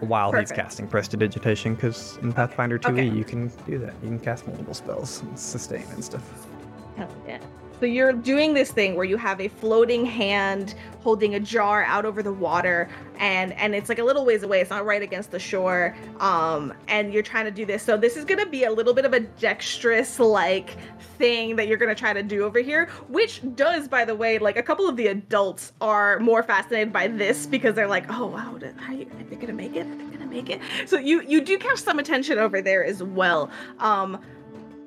while 0.00 0.32
he's 0.32 0.50
casting 0.50 0.86
Prestidigitation, 0.88 1.74
because 1.74 2.18
in 2.22 2.32
Pathfinder 2.32 2.78
2e 2.78 2.90
Okay. 2.92 3.04
you 3.04 3.24
can 3.24 3.48
do 3.66 3.78
that. 3.78 3.94
You 4.02 4.08
can 4.08 4.18
cast 4.20 4.46
multiple 4.46 4.74
spells, 4.74 5.20
and 5.22 5.38
sustain 5.38 5.84
and 5.92 6.02
stuff. 6.02 6.22
Hell 6.96 7.08
yeah. 7.28 7.38
So 7.78 7.84
you're 7.84 8.12
doing 8.12 8.54
this 8.54 8.70
thing 8.70 8.94
where 8.94 9.04
you 9.04 9.18
have 9.18 9.40
a 9.40 9.48
floating 9.48 10.06
hand 10.06 10.74
holding 11.02 11.34
a 11.36 11.40
jar 11.40 11.84
out 11.84 12.04
over 12.04 12.20
the 12.20 12.32
water 12.32 12.88
and 13.18 13.52
and 13.52 13.74
it's 13.74 13.88
like 13.88 13.98
a 13.98 14.02
little 14.02 14.24
ways 14.24 14.42
away. 14.42 14.60
It's 14.60 14.70
not 14.70 14.84
right 14.84 15.02
against 15.02 15.30
the 15.30 15.38
shore. 15.38 15.94
Um 16.18 16.72
and 16.88 17.12
you're 17.12 17.22
trying 17.22 17.44
to 17.44 17.50
do 17.50 17.66
this. 17.66 17.82
So 17.82 17.96
this 17.96 18.16
is 18.16 18.24
to 18.44 18.46
be 18.46 18.64
a 18.64 18.70
little 18.72 18.94
bit 18.94 19.04
of 19.04 19.12
a 19.12 19.20
dexterous 19.20 20.18
like 20.18 20.76
thing 21.18 21.56
that 21.56 21.68
you're 21.68 21.76
to 21.94 21.98
try 22.00 22.12
to 22.12 22.22
do 22.22 22.44
over 22.44 22.58
here, 22.58 22.86
which 23.08 23.40
does 23.54 23.88
by 23.88 24.04
the 24.04 24.14
way, 24.14 24.38
like 24.38 24.56
a 24.56 24.62
couple 24.62 24.88
of 24.88 24.96
the 24.96 25.08
adults 25.08 25.72
are 25.80 26.18
more 26.18 26.42
fascinated 26.42 26.92
by 26.92 27.08
this 27.08 27.46
because 27.46 27.74
they're 27.74 27.86
like, 27.86 28.06
"Oh 28.08 28.26
wow, 28.26 28.58
are, 28.88 28.92
you, 28.92 29.06
are 29.06 29.24
they 29.24 29.36
to 29.48 29.52
make 29.52 29.76
it? 29.76 29.86
Are 29.86 30.10
they 30.10 30.16
to 30.16 30.26
make 30.26 30.50
it?" 30.50 30.60
So 30.86 30.98
you 30.98 31.20
you 31.22 31.40
do 31.40 31.58
catch 31.58 31.78
some 31.78 31.98
attention 31.98 32.38
over 32.38 32.60
there 32.62 32.84
as 32.84 33.02
well. 33.02 33.50
Um 33.78 34.20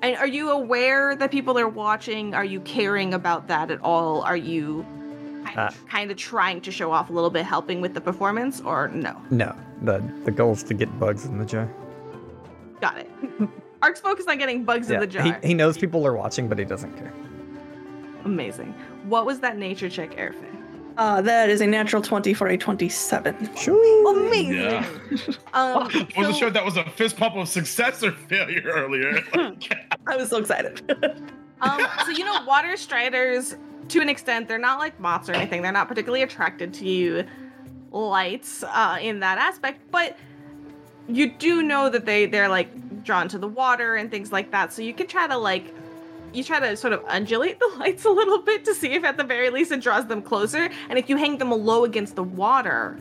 and 0.01 0.15
are 0.17 0.27
you 0.27 0.51
aware 0.51 1.15
that 1.15 1.31
people 1.31 1.57
are 1.59 1.67
watching? 1.67 2.33
Are 2.33 2.45
you 2.45 2.59
caring 2.61 3.13
about 3.13 3.47
that 3.47 3.69
at 3.71 3.81
all? 3.81 4.21
Are 4.21 4.37
you 4.37 4.85
Uh, 5.55 5.71
kind 5.89 6.11
of 6.11 6.17
trying 6.17 6.61
to 6.61 6.71
show 6.71 6.91
off 6.91 7.09
a 7.09 7.13
little 7.13 7.29
bit, 7.31 7.43
helping 7.45 7.81
with 7.81 7.93
the 7.93 8.01
performance, 8.01 8.61
or 8.61 8.87
no? 8.89 9.15
No, 9.31 9.55
the 9.81 10.03
the 10.25 10.31
goal 10.31 10.51
is 10.53 10.63
to 10.63 10.73
get 10.73 10.89
bugs 10.99 11.25
in 11.25 11.37
the 11.39 11.45
jar. 11.45 11.67
Got 12.81 12.97
it. 12.99 13.09
Ark's 13.81 13.99
focused 14.01 14.29
on 14.29 14.37
getting 14.37 14.63
bugs 14.65 14.89
in 14.91 14.99
the 14.99 15.07
jar. 15.07 15.23
he, 15.23 15.47
he 15.49 15.53
knows 15.53 15.77
people 15.77 16.05
are 16.05 16.13
watching, 16.13 16.47
but 16.49 16.59
he 16.59 16.65
doesn't 16.65 16.93
care. 16.97 17.11
Amazing. 18.25 18.73
What 19.05 19.25
was 19.25 19.39
that 19.39 19.57
nature 19.57 19.89
check, 19.89 20.11
Airfit? 20.17 20.55
Uh, 20.99 21.21
that 21.21 21.49
is 21.49 21.61
a 21.61 21.65
natural 21.65 22.01
20 22.01 22.33
for 22.33 22.49
a 22.49 22.57
27. 22.57 23.55
Sure. 23.55 24.17
Amazing. 24.27 24.53
Yeah. 24.53 24.85
Um, 25.51 25.89
I 25.91 26.07
wasn't 26.15 26.15
so- 26.15 26.31
sure 26.33 26.47
if 26.49 26.53
that 26.53 26.63
was 26.65 26.77
a 26.77 26.83
fist 26.91 27.17
pump 27.17 27.35
of 27.35 27.47
success 27.49 28.03
or 28.03 28.11
failure 28.11 28.61
earlier. 28.65 29.23
I 30.07 30.15
was 30.15 30.29
so 30.29 30.37
excited. 30.37 30.79
um, 31.61 31.87
so 32.05 32.11
you 32.11 32.23
know, 32.23 32.43
water 32.45 32.77
striders, 32.77 33.55
to 33.87 33.99
an 33.99 34.09
extent, 34.09 34.47
they're 34.47 34.59
not 34.59 34.77
like 34.77 34.99
moths 34.99 35.27
or 35.27 35.33
anything. 35.33 35.63
They're 35.63 35.71
not 35.71 35.87
particularly 35.87 36.21
attracted 36.21 36.71
to 36.75 36.87
you 36.87 37.25
lights 37.91 38.63
uh, 38.63 38.99
in 39.01 39.21
that 39.21 39.39
aspect, 39.39 39.81
but 39.89 40.15
you 41.07 41.31
do 41.31 41.63
know 41.63 41.89
that 41.89 42.05
they 42.05 42.27
they're 42.27 42.49
like 42.49 43.03
drawn 43.03 43.27
to 43.29 43.39
the 43.39 43.47
water 43.47 43.95
and 43.95 44.11
things 44.11 44.31
like 44.31 44.51
that. 44.51 44.71
So 44.71 44.83
you 44.83 44.93
can 44.93 45.07
try 45.07 45.25
to 45.25 45.37
like 45.37 45.73
you 46.33 46.43
try 46.43 46.59
to 46.59 46.75
sort 46.77 46.93
of 46.93 47.03
undulate 47.07 47.59
the 47.59 47.71
lights 47.79 48.05
a 48.05 48.09
little 48.09 48.41
bit 48.41 48.65
to 48.65 48.75
see 48.75 48.93
if 48.93 49.03
at 49.03 49.17
the 49.17 49.23
very 49.23 49.49
least 49.49 49.71
it 49.71 49.81
draws 49.81 50.05
them 50.07 50.21
closer. 50.21 50.69
And 50.89 50.99
if 50.99 51.09
you 51.09 51.17
hang 51.17 51.37
them 51.37 51.51
low 51.51 51.83
against 51.85 52.15
the 52.15 52.23
water, 52.23 52.97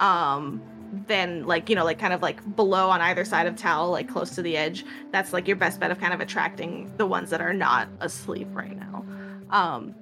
um 0.00 0.62
then 1.06 1.46
like 1.46 1.70
you 1.70 1.74
know 1.74 1.84
like 1.84 1.98
kind 1.98 2.12
of 2.12 2.20
like 2.20 2.54
below 2.54 2.90
on 2.90 3.00
either 3.00 3.24
side 3.24 3.46
of 3.46 3.56
towel 3.56 3.90
like 3.90 4.08
close 4.08 4.34
to 4.34 4.42
the 4.42 4.56
edge, 4.56 4.84
that's 5.10 5.32
like 5.32 5.46
your 5.46 5.56
best 5.56 5.80
bet 5.80 5.90
of 5.90 5.98
kind 5.98 6.12
of 6.12 6.20
attracting 6.20 6.92
the 6.96 7.06
ones 7.06 7.30
that 7.30 7.40
are 7.40 7.54
not 7.54 7.88
asleep 8.00 8.48
right 8.52 8.76
now. 8.76 9.04
Um 9.50 9.94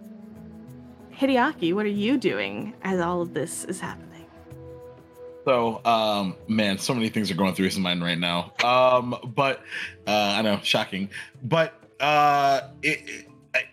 Hideaki, 1.15 1.75
what 1.75 1.85
are 1.85 1.89
you 1.89 2.17
doing 2.17 2.75
as 2.83 2.99
all 2.99 3.21
of 3.21 3.35
this 3.35 3.65
is 3.65 3.79
happening? 3.79 4.11
So, 5.45 5.81
um, 5.85 6.37
man, 6.49 6.79
so 6.79 6.95
many 6.95 7.09
things 7.09 7.31
are 7.31 7.35
going 7.35 7.55
through 7.55 7.67
his 7.67 7.79
mind 7.79 8.03
right 8.03 8.19
now. 8.19 8.53
Um, 8.63 9.17
but 9.35 9.61
uh, 10.07 10.35
I 10.37 10.43
know, 10.43 10.61
shocking. 10.63 11.11
But 11.43 11.75
uh, 12.01 12.61
it, 12.83 13.03
it- 13.09 13.27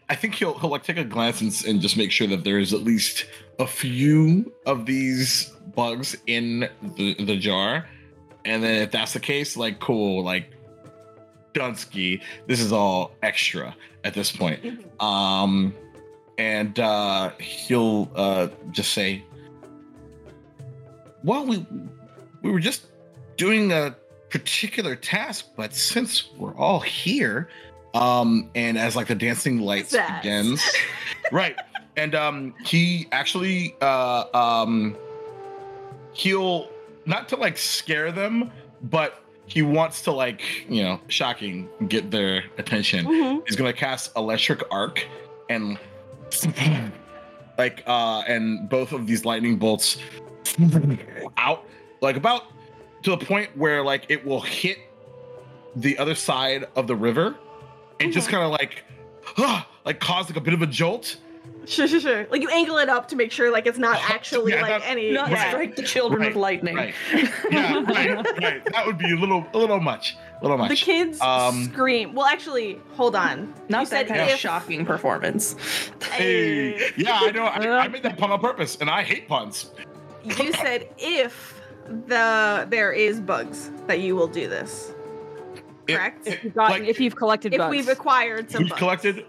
I, 0.09 0.15
think 0.15 0.34
he'll 0.34 0.57
he'll 0.57 0.71
like 0.71 0.84
take 0.84 0.97
a 0.97 1.03
glance 1.03 1.39
and, 1.41 1.65
and 1.67 1.82
just 1.82 1.97
make 1.97 2.11
sure 2.11 2.25
that 2.28 2.43
there's 2.43 2.73
at 2.73 2.82
least 2.82 3.25
a 3.59 3.67
few 3.67 4.51
of 4.65 4.88
these 4.88 5.51
bugs 5.75 6.17
in 6.25 6.67
the 6.95 7.13
the 7.23 7.38
jar, 7.38 7.88
and 8.43 8.63
then 8.63 8.82
if 8.82 8.91
that's 8.91 9.13
the 9.13 9.19
case, 9.19 9.55
like 9.55 9.80
cool, 9.80 10.23
like 10.23 10.51
Dunsky, 11.53 12.21
this 12.47 12.59
is 12.59 12.71
all 12.71 13.11
extra 13.21 13.75
at 14.03 14.15
this 14.15 14.32
point. 14.32 14.84
Um, 14.99 15.75
and 16.39 16.80
uh, 16.80 17.32
he'll 17.39 18.09
uh, 18.15 18.47
just 18.71 18.93
say, 18.93 19.23
well, 21.23 21.45
we 21.45 21.65
we 22.41 22.51
were 22.51 22.59
just 22.59 22.88
doing 23.38 23.71
a 23.71 23.95
particular 24.30 24.95
task, 24.95 25.45
but 25.55 25.73
since 25.73 26.30
we're 26.38 26.55
all 26.55 26.80
here, 26.80 27.47
um, 27.98 28.50
and 28.56 28.78
as 28.78 28.95
like 28.95 29.08
the 29.08 29.16
dancing 29.16 29.60
lights 29.60 29.95
begins, 29.95 30.62
right, 31.32 31.56
and 31.95 32.16
um, 32.16 32.54
he 32.64 33.08
actually 33.12 33.76
uh, 33.82 34.26
um, 34.34 34.95
he'll 36.14 36.70
not 37.06 37.30
to 37.30 37.36
like 37.36 37.58
scare 37.58 38.12
them, 38.12 38.52
but 38.84 39.24
he 39.48 39.62
wants 39.62 40.02
to 40.04 40.12
like 40.12 40.41
you 40.70 40.84
know 40.84 41.00
shocking 41.08 41.70
get 41.88 42.12
their 42.12 42.43
attention. 42.58 43.06
Mhm. 43.06 43.43
He's 43.48 43.56
gonna 43.56 43.74
cast 43.74 44.16
electric 44.16 44.62
arc 44.72 45.06
and 45.50 45.78
like 47.58 47.84
uh 47.88 48.22
and 48.28 48.70
both 48.70 48.91
of 48.91 49.08
these 49.08 49.26
lightning 49.26 49.58
bolts 49.58 49.98
out 51.38 51.66
like 52.02 52.16
about 52.16 52.43
to 53.04 53.12
the 53.12 53.18
point 53.18 53.56
where 53.56 53.84
like 53.84 54.06
it 54.10 54.26
will 54.26 54.41
hit 54.41 54.78
the 55.76 55.98
other 55.98 56.16
side 56.16 56.66
of 56.76 56.88
the 56.88 56.95
river 56.95 57.36
and 58.00 58.14
just 58.14 58.30
kind 58.30 58.43
of 58.43 58.52
like 58.52 58.84
ah, 59.38 59.68
like 59.86 60.00
cause 60.00 60.28
like 60.30 60.38
a 60.38 60.41
bit 60.41 60.54
of 60.54 60.62
a 60.62 60.68
jolt 60.68 61.18
Sure, 61.66 61.86
sure, 61.86 62.00
sure. 62.00 62.28
Like 62.32 62.41
you 62.41 62.48
angle 62.50 62.78
it 62.78 62.88
up 62.88 63.10
to 63.10 63.18
make 63.18 63.30
sure 63.30 63.52
like 63.52 63.68
it's 63.68 63.78
not 63.78 63.98
actually 64.10 64.54
Yeah, 64.54 64.62
like 64.62 64.70
not- 64.72 64.84
any 64.86 65.12
Not 65.12 65.32
Right. 65.32 65.50
strike 65.50 65.76
the 65.76 65.84
children 65.84 66.22
Right, 66.22 66.30
with 66.30 66.38
lightning. 66.38 66.76
right 66.76 66.93
yeah 67.52 67.84
right 67.88 68.26
right 68.41 68.66
that 68.72 68.86
would 68.86 68.98
be 68.98 69.12
a 69.12 69.16
little 69.18 69.45
a 69.54 69.58
little 69.58 69.80
much 69.82 70.16
a 70.39 70.43
little 70.43 70.58
much 70.58 70.70
The 70.70 70.76
kids 70.78 71.20
Um, 71.20 71.66
scream. 71.66 72.14
Well, 72.14 72.26
actually, 72.28 72.80
hold 72.93 73.16
on. 73.18 73.54
Not 73.70 73.82
you 73.82 73.86
that 73.88 73.89
said 73.89 74.08
kind 74.08 74.22
if, 74.22 74.36
of 74.36 74.39
shocking 74.39 74.86
performance. 74.86 75.56
hey 76.14 76.91
yeah 76.95 77.20
i 77.22 77.32
know 77.32 77.43
I, 77.45 77.84
I 77.84 77.88
made 77.89 78.04
that 78.04 78.18
pun 78.18 78.32
on 78.32 78.39
purpose 78.39 78.78
and 78.80 78.89
i 78.89 79.04
hate 79.04 79.28
puns 79.28 79.72
You 80.24 80.54
said 80.54 80.88
if 80.98 81.60
the 82.08 82.66
there 82.70 82.91
is 82.93 83.20
bugs 83.20 83.72
that 83.88 84.00
you 84.02 84.16
will 84.16 84.28
do 84.28 84.48
this. 84.48 84.93
It- 85.88 85.96
Correct. 85.98 86.28
it- 86.28 86.44
You've 86.44 86.56
gotten- 86.56 86.80
like, 86.82 86.90
if 86.90 87.00
you've 87.00 87.16
collected 87.16 87.54
If 87.54 87.60
bugs. 87.60 87.72
we've 87.72 87.88
acquired 87.90 88.52
some 88.52 88.64
We've 88.64 88.70
bugs. 88.70 88.80
collected 88.80 89.26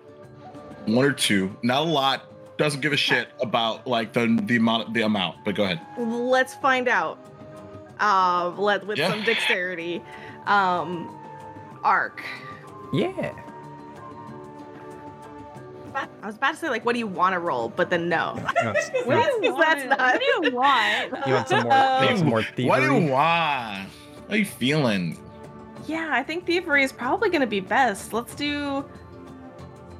one 0.86 1.04
or 1.04 1.12
two, 1.12 1.56
not 1.62 1.82
a 1.82 1.84
lot. 1.84 2.22
Doesn't 2.56 2.80
give 2.80 2.92
a 2.92 2.96
shit 2.96 3.28
about 3.40 3.86
like 3.86 4.12
the 4.12 4.36
the 4.42 4.56
amount 4.56 4.92
the 4.92 5.02
amount. 5.02 5.36
But 5.44 5.54
go 5.54 5.62
ahead. 5.64 5.80
Let's 5.96 6.54
find 6.54 6.88
out. 6.88 7.18
Uh, 8.00 8.50
let 8.56 8.84
with 8.86 8.98
Yeah. 8.98 9.10
some 9.10 9.22
dexterity. 9.22 10.02
Um, 10.46 11.14
Ark. 11.84 12.22
Yeah. 12.92 13.32
I 15.94 16.26
was 16.26 16.36
about 16.36 16.52
to 16.52 16.56
say 16.56 16.68
like, 16.68 16.84
what 16.84 16.92
do 16.92 16.98
you 17.00 17.06
want 17.06 17.32
to 17.34 17.38
roll? 17.40 17.68
But 17.70 17.90
then 17.90 18.08
no. 18.08 18.34
You 18.62 18.66
want, 18.66 18.78
you 18.96 19.04
What 19.06 19.40
do 19.40 19.46
you 19.46 19.56
That's 19.58 19.84
want? 19.84 19.88
not- 19.88 19.98
What 19.98 20.20
do 20.20 20.24
you 20.24 20.52
want? 20.54 21.26
you 21.26 21.34
want 21.34 21.48
some 21.48 21.62
more? 21.62 21.72
you 21.72 22.06
want 22.06 22.18
some 22.18 22.28
more 22.28 22.42
thievery? 22.42 22.64
What 22.68 22.80
do 22.80 22.84
you 22.86 23.10
want? 23.10 23.12
How 23.18 23.88
are 24.30 24.36
you 24.36 24.44
feeling? 24.44 25.18
Yeah, 25.88 26.10
I 26.12 26.24
think 26.24 26.46
thievery 26.46 26.84
is 26.84 26.92
probably 26.92 27.30
going 27.30 27.42
to 27.42 27.48
be 27.48 27.60
best. 27.60 28.14
Let's 28.14 28.36
do. 28.36 28.86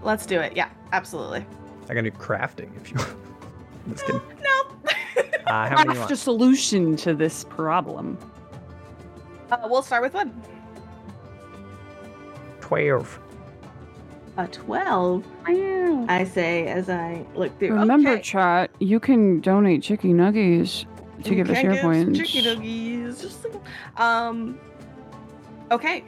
Let's 0.03 0.26
do 0.26 0.41
it. 0.41 0.57
Yeah, 0.57 0.70
absolutely. 0.93 1.47
I 1.91 1.95
can 1.95 2.05
do 2.05 2.12
crafting 2.12 2.76
if 2.76 2.91
you 2.93 2.99
want. 2.99 3.16
I'm 3.86 3.93
just 3.95 4.07
kidding. 4.07 4.22
No. 4.43 4.93
Uh, 5.47 5.68
how 5.70 5.78
many 5.78 5.95
you 5.95 6.01
Craft 6.01 6.12
a 6.12 6.16
solution 6.16 6.97
to 6.99 7.14
this 7.14 7.45
problem. 7.45 8.18
uh, 9.53 9.59
we'll 9.66 9.82
start 9.82 10.03
with 10.03 10.14
one. 10.14 10.43
Twelve. 12.61 13.20
A 14.39 14.49
twelve. 14.49 15.24
I 16.09 16.24
say 16.24 16.66
as 16.68 16.91
I 16.91 17.26
look 17.34 17.59
through. 17.59 17.74
Remember, 17.74 18.11
okay. 18.12 18.22
chat, 18.22 18.70
you 18.80 19.01
can 19.01 19.41
donate 19.41 19.82
chicky 19.82 20.11
nuggies 20.14 20.86
to 21.24 21.30
You 21.30 21.36
give 21.36 21.51
us 21.51 21.57
can 21.59 21.66
your 21.66 21.74
give 21.74 21.82
some 21.99 22.14
points. 22.14 22.18
Chicky 22.18 22.43
doggies. 22.43 23.20
Just 23.22 23.45
like- 23.45 23.62
um. 24.01 24.61
Okay. 25.71 26.05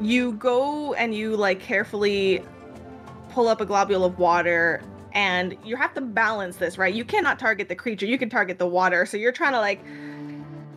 You 0.00 0.32
go 0.32 0.94
and 0.94 1.14
you 1.14 1.36
like 1.36 1.60
carefully 1.60 2.42
pull 3.30 3.48
up 3.48 3.60
a 3.60 3.66
globule 3.66 4.04
of 4.04 4.18
water, 4.18 4.82
and 5.12 5.56
you 5.64 5.76
have 5.76 5.94
to 5.94 6.00
balance 6.00 6.56
this, 6.56 6.76
right? 6.76 6.92
You 6.92 7.04
cannot 7.04 7.38
target 7.38 7.68
the 7.68 7.74
creature. 7.74 8.06
You 8.06 8.18
can 8.18 8.28
target 8.28 8.58
the 8.58 8.66
water. 8.66 9.06
So 9.06 9.16
you're 9.16 9.32
trying 9.32 9.52
to 9.52 9.60
like. 9.60 9.80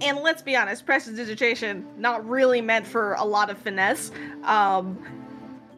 And 0.01 0.19
let's 0.19 0.41
be 0.41 0.57
honest, 0.57 0.86
prestidigitation 0.86 1.88
not 1.97 2.28
really 2.28 2.61
meant 2.61 2.86
for 2.86 3.13
a 3.13 3.23
lot 3.23 3.49
of 3.49 3.57
finesse. 3.57 4.11
Um, 4.43 4.99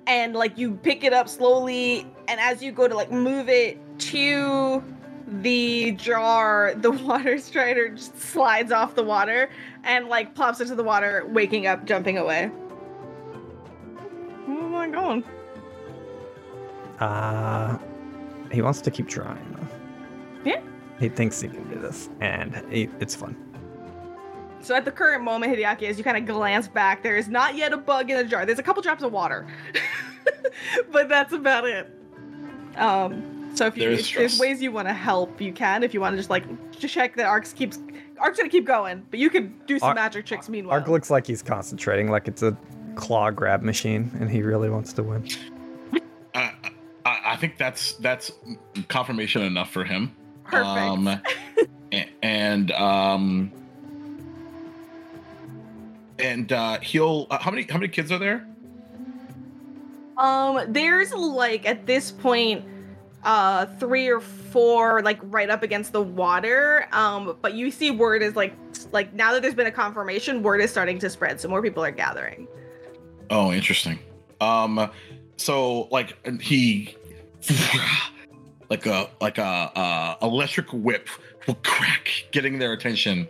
and 0.08 0.34
like 0.34 0.58
you 0.58 0.74
pick 0.74 1.04
it 1.04 1.14
up 1.14 1.30
slowly, 1.30 2.08
and 2.28 2.39
as 2.39 2.64
you 2.64 2.72
go 2.72 2.88
to 2.88 2.95
like 2.95 3.12
move 3.12 3.48
it 3.48 3.78
to 4.00 4.84
the 5.28 5.91
jar, 5.91 6.73
the 6.75 6.91
water 7.03 7.38
strider 7.38 7.89
just 7.89 8.17
slides 8.19 8.71
off 8.71 8.95
the 8.95 9.03
water 9.03 9.49
and 9.84 10.07
like 10.07 10.34
plops 10.36 10.61
into 10.61 10.75
the 10.75 10.84
water, 10.84 11.25
waking 11.28 11.67
up, 11.67 11.86
jumping 11.86 12.17
away. 12.17 12.47
Where 14.45 14.59
am 14.59 14.75
I 14.75 14.89
going? 14.89 15.23
Uh, 16.99 17.78
he 18.51 18.61
wants 18.61 18.82
to 18.82 18.91
keep 18.91 19.07
trying. 19.07 19.67
Yeah. 20.45 20.61
He 20.99 21.09
thinks 21.09 21.39
he 21.41 21.47
can 21.49 21.69
do 21.69 21.80
this, 21.80 22.09
and 22.21 22.63
he, 22.71 22.89
it's 22.99 23.13
fun. 23.13 23.36
So 24.61 24.73
at 24.73 24.86
the 24.86 24.91
current 24.91 25.23
moment, 25.23 25.55
Hideaki, 25.55 25.84
as 25.84 25.97
you 25.97 26.03
kind 26.03 26.17
of 26.17 26.25
glance 26.25 26.67
back, 26.67 27.03
there 27.03 27.17
is 27.17 27.28
not 27.28 27.55
yet 27.55 27.71
a 27.73 27.78
bug 27.78 28.09
in 28.09 28.17
the 28.17 28.23
jar. 28.23 28.45
There's 28.45 28.57
a 28.57 28.63
couple 28.63 28.82
drops 28.82 29.03
of 29.03 29.11
water, 29.11 29.45
but 30.91 31.07
that's 31.07 31.34
about 31.34 31.65
it. 31.65 31.93
Um, 32.75 33.37
so 33.58 33.66
if, 33.66 33.76
you, 33.76 33.84
There 33.84 33.91
is 33.91 34.08
if 34.10 34.16
there's 34.16 34.39
ways 34.39 34.62
you 34.62 34.72
want 34.72 34.88
to 34.88 34.93
help, 34.93 35.41
you 35.41 35.51
can. 35.51 35.84
If 35.84 35.93
you 35.93 35.99
want 35.99 36.14
to 36.14 36.18
just 36.18 36.30
like 36.30 36.43
just 36.72 36.93
check 36.93 37.16
that 37.16 37.26
Arx 37.26 37.53
keeps 37.53 37.80
Arc's 38.20 38.38
gonna 38.38 38.49
keep 38.49 38.66
going, 38.66 39.05
but 39.10 39.20
you 39.20 39.30
could 39.30 39.66
do 39.66 39.80
some 39.80 39.89
Ar- 39.89 39.95
magic 39.95 40.26
tricks 40.26 40.47
meanwhile. 40.47 40.80
Ark 40.80 40.88
looks 40.88 41.10
like 41.10 41.26
he's 41.26 41.41
concentrating, 41.41 42.10
like 42.10 42.28
it's 42.28 42.43
a 42.43 42.55
claw 42.95 43.32
grab 43.32 43.62
machine, 43.62 44.12
and 44.20 44.30
he 44.30 44.41
really 44.41 44.70
wants 44.70 44.93
to 44.93 45.03
win. 45.03 45.28
I, 46.36 46.53
I, 47.05 47.20
I 47.26 47.36
think 47.38 47.58
that's 47.58 47.93
that's 47.93 48.32
confirmation 48.88 49.41
enough 49.41 49.72
for 49.72 49.84
him. 49.84 50.16
Perfect. 50.43 50.68
Um, 50.68 51.22
and 52.22 52.72
um, 52.72 53.51
and 56.20 56.51
uh, 56.51 56.80
he'll. 56.80 57.28
Uh, 57.30 57.39
how 57.39 57.51
many 57.51 57.64
how 57.64 57.78
many 57.78 57.88
kids 57.88 58.12
are 58.12 58.20
there? 58.20 58.47
Um, 60.18 60.74
there's 60.74 61.14
like 61.14 61.66
at 61.66 61.86
this 61.86 62.12
point, 62.12 62.66
uh, 63.28 63.65
three 63.78 64.07
or 64.07 64.21
four 64.21 65.01
like 65.03 65.19
right 65.23 65.49
up 65.49 65.61
against 65.61 65.91
the 65.91 66.01
water. 66.01 66.88
Um, 66.93 67.38
but 67.41 67.53
you 67.53 67.69
see 67.69 67.91
word 67.91 68.23
is 68.23 68.36
like 68.38 68.55
like 68.93 69.13
now 69.13 69.34
that 69.34 69.41
there's 69.41 69.53
been 69.53 69.67
a 69.67 69.71
confirmation, 69.71 70.41
word 70.41 70.61
is 70.61 70.71
starting 70.71 70.97
to 70.99 71.09
spread, 71.09 71.39
so 71.39 71.49
more 71.49 71.61
people 71.61 71.84
are 71.84 71.91
gathering. 71.91 72.47
Oh, 73.30 73.51
interesting. 73.51 73.99
Um, 74.39 74.89
so 75.36 75.89
like 75.91 76.17
and 76.23 76.41
he, 76.41 76.95
like 78.69 78.86
a 78.86 79.09
like 79.19 79.38
a 79.38 79.43
uh, 79.43 80.15
electric 80.21 80.71
whip 80.71 81.09
will 81.47 81.55
crack, 81.63 82.09
getting 82.32 82.59
their 82.59 82.71
attention, 82.71 83.28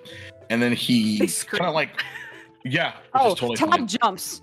and 0.52 0.62
then 0.62 0.74
he 0.74 1.28
kind 1.48 1.66
of 1.66 1.74
like, 1.74 1.90
yeah, 2.64 2.92
which 2.98 3.04
Oh, 3.16 3.28
is 3.34 3.40
totally 3.40 3.58
Tal 3.58 3.72
fine. 3.72 3.88
jumps. 3.88 4.42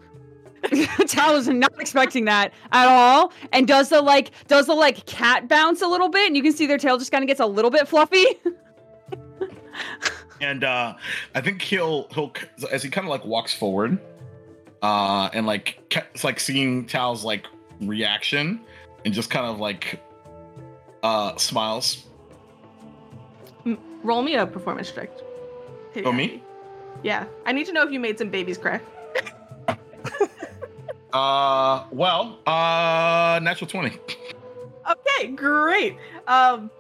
Tal 1.07 1.35
was 1.35 1.49
not 1.49 1.73
expecting 1.81 2.25
that 2.27 2.53
at 2.73 2.89
all, 2.89 3.33
and 3.53 3.67
does 3.67 3.89
the 3.89 4.01
like 4.01 4.31
does 4.49 4.67
the 4.67 4.75
like 4.75 5.07
cat 5.07 5.49
bounce 5.49 5.83
a 5.83 5.87
little 5.87 6.09
bit, 6.09 6.27
and 6.27 6.37
you 6.37 6.43
can 6.43 6.53
see 6.53 6.67
their 6.67 6.79
tail 6.79 6.99
just 6.99 7.13
kind 7.13 7.23
of 7.23 7.29
gets 7.29 7.41
a 7.41 7.47
little 7.47 7.71
bit 7.71 7.89
fluffy. 7.89 8.27
and 10.41 10.65
uh 10.65 10.95
i 11.35 11.41
think 11.41 11.63
he'll 11.63 12.09
he'll 12.13 12.33
as 12.73 12.83
he 12.83 12.91
kind 12.91 13.07
of 13.07 13.11
like 13.11 13.25
walks 13.25 13.55
forward 13.55 13.99
uh 14.83 15.29
and 15.33 15.47
like 15.47 15.79
it's 16.13 16.25
like 16.25 16.41
seeing 16.41 16.85
tal's 16.87 17.25
like 17.25 17.47
reaction 17.81 18.61
and 19.05 19.15
just 19.15 19.31
kind 19.31 19.47
of 19.47 19.61
like 19.61 20.01
uh 21.03 21.37
smiles 21.37 22.05
Roll 24.03 24.21
me 24.23 24.35
a 24.35 24.47
performance 24.47 24.93
check. 24.93 25.09
oh 26.05 26.13
me 26.13 26.43
Yeah, 27.03 27.25
I 27.47 27.53
need 27.53 27.67
to 27.67 27.73
know 27.73 27.83
if 27.83 27.91
you 27.91 27.99
made 27.99 28.19
some 28.19 28.29
babies 28.29 28.59
cry. 28.59 28.81
uh 31.13 31.85
well 31.91 32.39
uh 32.47 33.39
natural 33.43 33.69
20 33.69 33.99
Okay, 34.91 35.29
great. 35.29 35.97
Um, 36.29 36.71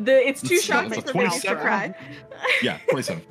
the 0.00 0.26
it's 0.28 0.40
too 0.40 0.54
It's- 0.54 0.64
shocking 0.64 0.92
it's 0.94 0.98
a 1.10 1.12
for 1.12 1.18
babies 1.18 1.42
to 1.42 1.54
27. 1.54 1.62
cry. 1.62 1.94
yeah 2.62 2.78
27 2.90 3.22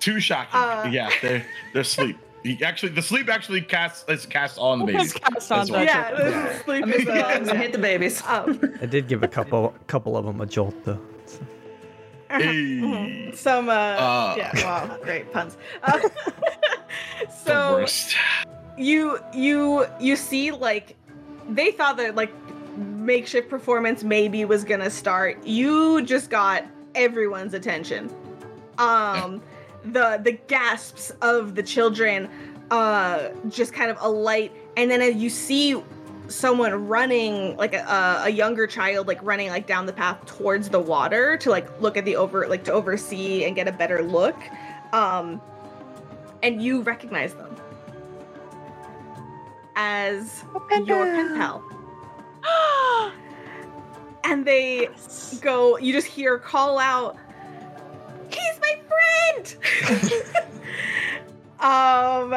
too 0.00 0.18
shocking 0.18 0.58
Uh. 0.58 0.88
yeah 0.90 1.10
they're 1.22 1.46
they're 1.72 1.84
sleep 1.84 2.16
he 2.42 2.58
actually 2.64 2.90
the 2.90 3.02
sleep 3.02 3.28
actually 3.28 3.60
casts 3.60 4.04
is 4.08 4.26
cast 4.26 4.58
on 4.58 4.84
the 4.86 4.96
It's 4.96 5.12
cast 5.12 5.52
on 5.52 5.66
the- 5.66 5.72
well. 5.74 5.84
Yeah, 5.84 6.18
Yeah. 6.18 6.62
sleep 6.64 6.82
I'm 6.84 6.92
is, 6.92 7.48
uh, 7.48 7.54
hit 7.54 7.70
the 7.72 7.78
babies. 7.78 8.20
um, 8.26 8.58
I 8.80 8.86
did 8.86 9.06
give 9.06 9.22
a 9.22 9.28
couple 9.28 9.72
couple 9.86 10.16
of 10.16 10.24
them 10.24 10.40
a 10.40 10.46
jolt 10.46 10.74
though. 10.84 11.00
Hey. 12.40 13.32
Some 13.34 13.68
uh, 13.68 13.72
Uh. 13.72 14.34
yeah, 14.36 14.50
wow, 14.64 14.96
great 15.02 15.32
puns. 15.32 15.56
Uh, 15.82 15.98
so 17.44 17.86
you 18.76 19.18
you 19.32 19.86
you 20.00 20.16
see 20.16 20.50
like 20.50 20.96
they 21.48 21.70
thought 21.70 21.96
that 21.96 22.14
like 22.14 22.32
makeshift 22.76 23.48
performance 23.48 24.02
maybe 24.04 24.44
was 24.44 24.64
gonna 24.64 24.90
start. 24.90 25.44
You 25.44 26.02
just 26.02 26.30
got 26.30 26.64
everyone's 26.94 27.54
attention. 27.54 28.10
Um, 28.78 29.42
the 29.84 30.20
the 30.22 30.32
gasps 30.32 31.10
of 31.22 31.54
the 31.54 31.62
children 31.62 32.28
uh 32.70 33.30
just 33.48 33.72
kind 33.72 33.90
of 33.90 33.98
alight, 34.00 34.52
and 34.76 34.90
then 34.90 35.02
as 35.02 35.16
you 35.16 35.28
see 35.30 35.82
someone 36.34 36.86
running 36.88 37.56
like 37.56 37.74
a, 37.74 38.22
a 38.24 38.30
younger 38.30 38.66
child 38.66 39.06
like 39.06 39.22
running 39.22 39.48
like 39.48 39.66
down 39.66 39.86
the 39.86 39.92
path 39.92 40.24
towards 40.26 40.68
the 40.68 40.80
water 40.80 41.36
to 41.36 41.50
like 41.50 41.68
look 41.80 41.96
at 41.96 42.04
the 42.04 42.16
over 42.16 42.46
like 42.48 42.64
to 42.64 42.72
oversee 42.72 43.44
and 43.44 43.54
get 43.56 43.68
a 43.68 43.72
better 43.72 44.02
look 44.02 44.36
um 44.92 45.40
and 46.42 46.62
you 46.62 46.82
recognize 46.82 47.34
them 47.34 47.54
as 49.76 50.44
your 50.84 51.04
pen 51.04 51.36
pal. 51.36 51.62
And 54.24 54.44
they 54.44 54.88
go 55.40 55.78
you 55.78 55.92
just 55.92 56.06
hear 56.06 56.38
call 56.38 56.78
out 56.78 57.16
he's 58.30 58.60
my 58.60 58.80
friend! 58.88 59.56
Um 61.62 62.34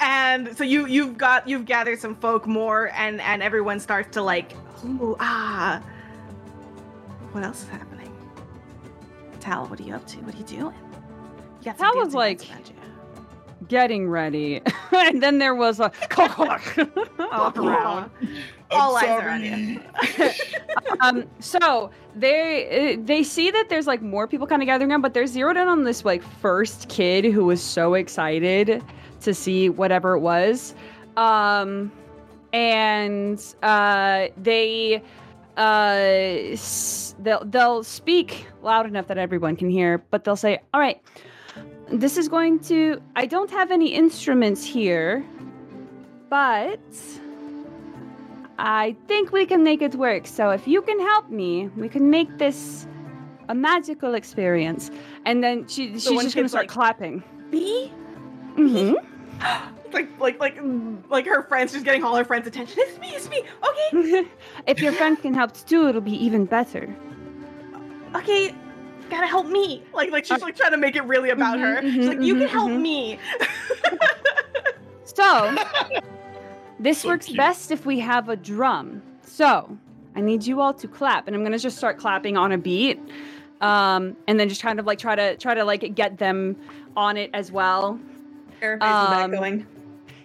and 0.00 0.56
so 0.56 0.64
you 0.64 0.86
you've 0.86 1.16
got 1.16 1.48
you've 1.48 1.64
gathered 1.64 1.98
some 1.98 2.14
folk 2.14 2.46
more 2.46 2.90
and 2.94 3.20
and 3.20 3.42
everyone 3.42 3.80
starts 3.80 4.12
to 4.14 4.22
like 4.22 4.52
ooh 4.84 5.16
ah. 5.20 5.82
What 7.32 7.44
else 7.44 7.62
is 7.62 7.68
happening? 7.68 8.12
Tal 9.40 9.66
what 9.66 9.80
are 9.80 9.82
you 9.82 9.94
up 9.94 10.06
to? 10.08 10.18
What 10.18 10.34
are 10.34 10.38
you 10.38 10.44
doing? 10.44 10.74
You 11.60 11.64
got 11.64 11.78
Tal 11.78 11.96
was 11.96 12.14
like- 12.14 12.40
lights 12.40 12.50
around 12.50 12.68
you. 12.68 12.74
Getting 13.68 14.08
ready, 14.08 14.60
and 14.92 15.20
then 15.20 15.38
there 15.38 15.54
was 15.54 15.80
a 15.80 15.90
off 16.18 16.76
around. 17.56 18.10
All 18.70 18.96
I'm 18.96 19.04
eyes 19.04 19.22
are 19.22 19.28
on 19.30 19.42
you. 19.42 19.80
um 21.00 21.24
so 21.40 21.90
they 22.14 22.94
uh, 22.94 23.02
they 23.04 23.22
see 23.22 23.50
that 23.50 23.68
there's 23.68 23.86
like 23.86 24.02
more 24.02 24.28
people 24.28 24.46
kind 24.46 24.62
of 24.62 24.66
gathering 24.66 24.90
around 24.90 25.00
but 25.00 25.14
they're 25.14 25.26
zeroed 25.26 25.56
in 25.56 25.66
on 25.68 25.84
this 25.84 26.04
like 26.04 26.22
first 26.22 26.88
kid 26.88 27.24
who 27.24 27.44
was 27.46 27.62
so 27.62 27.94
excited 27.94 28.84
to 29.26 29.34
see 29.34 29.68
whatever 29.68 30.14
it 30.16 30.20
was 30.20 30.74
um 31.18 31.92
and 32.52 33.38
uh 33.62 34.26
they 34.48 35.02
uh 35.56 36.52
s- 36.52 37.14
they'll 37.24 37.44
they'll 37.44 37.82
speak 37.84 38.46
loud 38.62 38.86
enough 38.86 39.06
that 39.08 39.18
everyone 39.18 39.54
can 39.56 39.68
hear 39.68 39.98
but 40.10 40.24
they'll 40.24 40.36
say 40.48 40.58
all 40.72 40.80
right 40.80 41.00
this 42.04 42.16
is 42.16 42.28
going 42.28 42.58
to 42.58 43.00
i 43.16 43.24
don't 43.26 43.50
have 43.50 43.70
any 43.70 43.88
instruments 44.02 44.64
here 44.64 45.24
but 46.28 46.80
I 48.58 48.96
think 49.06 49.32
we 49.32 49.44
can 49.44 49.62
make 49.62 49.82
it 49.82 49.94
work. 49.94 50.26
So 50.26 50.48
if 50.48 50.66
you 50.66 50.80
can 50.80 50.98
help 50.98 51.28
me, 51.30 51.68
we 51.76 51.88
can 51.90 52.08
make 52.08 52.38
this 52.38 52.86
a 53.50 53.54
magical 53.54 54.14
experience. 54.14 54.90
And 55.26 55.44
then 55.44 55.68
she, 55.68 55.92
she's 55.92 56.04
just 56.08 56.34
going 56.34 56.44
to 56.46 56.48
start 56.48 56.62
like- 56.64 56.70
clapping. 56.70 57.22
B? 57.50 57.92
hmm 58.56 58.94
like 59.92 60.08
like 60.20 60.38
like 60.40 60.56
mm, 60.58 60.98
like 61.08 61.26
her 61.26 61.42
friends 61.44 61.72
just 61.72 61.84
getting 61.84 62.04
all 62.04 62.16
her 62.16 62.24
friends' 62.24 62.46
attention. 62.46 62.78
It's 62.80 62.98
me, 62.98 63.08
it's 63.14 63.28
me. 63.28 63.42
Okay, 63.68 64.28
if 64.66 64.80
your 64.80 64.92
friend 64.92 65.20
can 65.20 65.34
help 65.34 65.52
too, 65.66 65.88
it'll 65.88 66.00
be 66.00 66.12
even 66.24 66.44
better. 66.46 66.94
okay. 68.14 68.54
Gotta 69.08 69.28
help 69.28 69.46
me. 69.46 69.84
Like 69.94 70.10
like 70.10 70.24
she's 70.24 70.42
like 70.42 70.56
trying 70.56 70.72
to 70.72 70.76
make 70.78 70.96
it 70.96 71.04
really 71.04 71.30
about 71.30 71.60
her. 71.60 71.80
Mhm, 71.82 71.92
She's 71.94 72.08
like, 72.08 72.20
you 72.20 72.34
mhm, 72.34 72.40
can 72.40 72.48
help 72.48 72.72
mhm. 72.72 72.80
me. 72.80 73.18
So 75.04 75.56
this 76.78 77.02
So 77.02 77.08
works 77.08 77.26
cute. 77.26 77.36
best 77.36 77.70
if 77.70 77.86
we 77.86 77.98
have 78.00 78.28
a 78.28 78.36
drum. 78.36 79.02
So 79.22 79.78
I 80.14 80.20
need 80.20 80.44
you 80.44 80.60
all 80.60 80.74
to 80.74 80.88
clap, 80.88 81.26
and 81.26 81.36
I'm 81.36 81.42
gonna 81.42 81.58
just 81.58 81.78
start 81.78 81.98
clapping 81.98 82.36
on 82.36 82.52
a 82.52 82.58
beat, 82.58 82.98
um, 83.60 84.16
and 84.26 84.38
then 84.38 84.48
just 84.48 84.62
kind 84.62 84.78
of 84.80 84.86
like 84.86 84.98
try 84.98 85.14
to 85.14 85.36
try 85.36 85.54
to 85.54 85.64
like 85.64 85.94
get 85.94 86.18
them 86.18 86.56
on 86.96 87.16
it 87.16 87.30
as 87.32 87.50
well. 87.52 87.98
Air 88.62 88.78
face 88.78 88.88
in 88.88 89.10
the 89.10 89.24
Um, 89.24 89.30
going. 89.30 89.66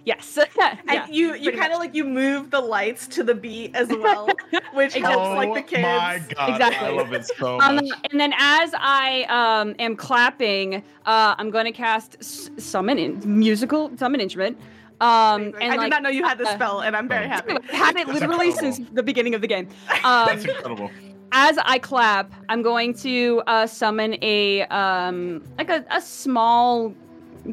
Yes. 0.03 0.39
And 0.88 1.13
you 1.13 1.36
you 1.36 1.51
kind 1.51 1.71
of 1.71 1.77
like 1.79 1.93
you 1.93 2.03
move 2.03 2.49
the 2.49 2.59
lights 2.59 3.05
to 3.09 3.23
the 3.23 3.36
beat 3.36 3.75
as 3.75 3.88
well, 4.03 4.27
which 4.73 4.95
Exactly. 4.95 5.01
helps 5.01 5.36
like 5.38 5.53
the 5.53 5.61
kids. 5.61 5.86
Oh 5.86 5.91
my 5.99 6.21
god, 6.36 6.49
Exactly. 6.49 6.88
I 6.88 6.91
love 6.91 7.13
it 7.13 7.25
so 7.38 7.59
Um, 7.59 7.75
much. 7.75 7.86
and 8.09 8.19
then 8.19 8.34
as 8.38 8.71
I 8.75 9.25
um, 9.29 9.75
am 9.77 9.95
clapping, 9.95 10.75
uh, 11.05 11.36
I'm 11.38 11.51
going 11.51 11.65
to 11.65 11.71
cast 11.71 12.17
s- 12.19 12.49
summon 12.57 12.97
in- 12.97 13.21
musical 13.25 13.91
summon 13.97 14.19
instrument. 14.21 14.57
Um, 15.01 15.53
and 15.61 15.63
I 15.63 15.67
like, 15.75 15.79
did 15.82 15.89
not 15.91 16.03
know 16.03 16.09
you 16.09 16.23
had 16.23 16.38
this 16.38 16.47
uh, 16.47 16.55
spell, 16.55 16.82
and 16.82 16.95
I'm 16.95 17.07
very 17.07 17.27
happy. 17.27 17.53
I've 17.53 17.63
had 17.69 17.95
it 17.95 18.07
literally 18.07 18.47
incredible. 18.49 18.73
since 18.75 18.89
the 18.93 19.01
beginning 19.03 19.34
of 19.36 19.41
the 19.41 19.47
game. 19.47 19.67
That's 20.03 20.43
Um, 20.45 20.49
incredible. 20.49 20.91
as 21.32 21.57
I 21.63 21.77
clap, 21.79 22.32
I'm 22.49 22.61
going 22.63 22.93
to 23.05 23.41
uh, 23.47 23.65
summon 23.67 24.15
a 24.23 24.63
um, 24.65 25.43
like 25.59 25.69
a, 25.69 25.84
a 25.91 26.01
small 26.01 26.93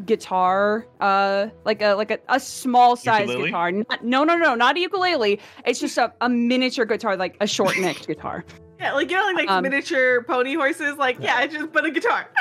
guitar, 0.05 0.86
uh, 1.01 1.49
like 1.64 1.82
a 1.82 1.95
like 1.95 2.11
a, 2.11 2.18
a 2.28 2.39
small 2.41 2.97
size 2.97 3.28
Ukulele? 3.28 3.49
guitar. 3.51 3.72
Not, 3.72 4.05
no, 4.05 4.24
no, 4.24 4.36
no, 4.36 4.55
not 4.55 4.76
a 4.76 4.80
ukulele. 4.80 5.41
It's 5.66 5.80
just 5.80 5.97
a, 5.99 6.12
a 6.20 6.28
miniature 6.28 6.84
guitar, 6.84 7.16
like 7.16 7.36
a 7.41 7.47
short 7.47 7.78
necked 7.78 8.07
guitar. 8.07 8.45
Yeah, 8.80 8.93
like 8.93 9.11
you 9.11 9.16
know, 9.16 9.24
like, 9.24 9.36
like 9.36 9.51
Um, 9.51 9.62
miniature 9.64 10.22
pony 10.22 10.55
horses. 10.55 10.97
Like 10.99 11.16
yeah, 11.20 11.41
it's 11.43 11.55
just 11.55 11.72
but 11.72 11.84
a 11.84 11.91
guitar. 11.91 12.30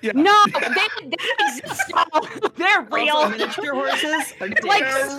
Yeah. 0.00 0.12
No, 0.14 0.32
they, 0.46 0.60
they 0.60 1.16
exist. 1.40 1.82
now. 1.92 2.04
They're 2.54 2.82
Also, 2.82 2.94
real. 2.94 3.30
miniature 3.30 3.74
horses 3.74 4.32
are 4.40 4.46
Like 4.62 4.84
dicks. 4.84 5.16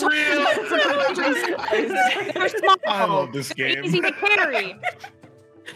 They're 2.33 2.49
small. 2.49 2.75
I 2.87 3.05
love 3.05 3.33
this 3.33 3.51
game. 3.51 3.83
Easy 3.83 3.99
to 3.99 4.11
carry. 4.13 4.75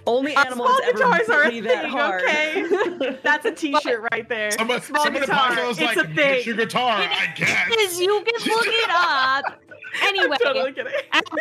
Only 0.07 0.35
Uh, 0.35 0.41
animals 0.45 0.67
Small 0.69 0.81
ever 0.83 0.93
guitars 0.97 1.29
are 1.29 1.43
a 1.45 1.49
be 1.49 1.59
that 1.61 1.81
thing, 1.83 1.91
hard. 1.91 2.21
okay? 2.23 3.19
That's 3.23 3.45
a 3.45 3.51
T-shirt 3.51 4.07
right 4.11 4.27
there. 4.29 4.51
Somebody, 4.51 4.81
Small 4.81 5.03
somebody 5.03 5.25
guitar. 5.25 5.51
podcast 5.51 5.67
was 5.67 5.79
It's 5.79 5.95
like, 5.95 5.97
a 5.97 6.07
thing. 6.07 6.15
"Get 6.15 6.45
your 6.45 6.55
guitar, 6.55 6.97
I 6.99 7.33
guess. 7.35 7.69
Is 7.79 7.99
you 7.99 8.23
can 8.25 8.51
look 8.55 8.65
it 8.67 8.89
up. 8.91 9.59
Anyway, 10.01 10.35
totally 10.43 10.73
kidding. 10.73 10.91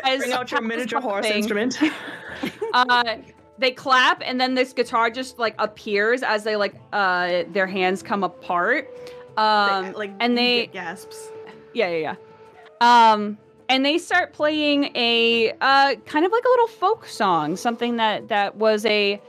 as 0.05 0.21
Bring 0.21 0.33
out 0.33 0.51
your 0.51 0.61
miniature 0.61 1.01
horse 1.01 1.25
something, 1.25 1.39
instrument. 1.39 1.79
uh 2.75 3.17
they 3.59 3.71
clap 3.71 4.21
and 4.23 4.39
then 4.39 4.55
this 4.55 4.75
guitar 4.75 5.09
just 5.09 5.39
like 5.39 5.55
appears 5.59 6.23
as 6.23 6.45
they 6.45 6.57
like 6.57 6.75
uh 6.93 7.45
their 7.53 7.67
hands 7.67 8.03
come 8.03 8.23
apart 8.23 8.91
um 9.39 9.93
like 9.95 10.13
and 10.21 10.37
they 10.37 10.67
gasps. 10.67 11.31
yeah 11.73 11.89
yeah 11.89 12.15
yeah 12.83 13.13
um 13.13 13.39
and 13.73 13.87
they 13.87 13.97
start 13.97 14.35
playing 14.35 14.91
a 14.95 15.51
uh 15.61 15.95
kind 16.05 16.27
of 16.27 16.31
like 16.31 16.45
a 16.45 16.49
little 16.49 16.69
folk 16.69 17.07
song 17.07 17.57
something 17.57 17.97
that 17.97 18.29
that 18.29 18.57
was 18.57 18.85
a 18.85 19.21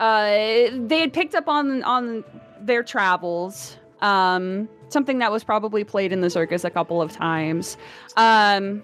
uh 0.00 0.26
they 0.72 0.98
had 1.00 1.12
picked 1.12 1.34
up 1.34 1.48
on 1.48 1.82
on 1.84 2.24
their 2.60 2.82
travels 2.82 3.76
um 4.00 4.68
something 4.88 5.18
that 5.18 5.30
was 5.30 5.44
probably 5.44 5.84
played 5.84 6.12
in 6.12 6.20
the 6.20 6.28
circus 6.28 6.64
a 6.64 6.70
couple 6.70 7.00
of 7.00 7.12
times 7.12 7.76
um 8.16 8.82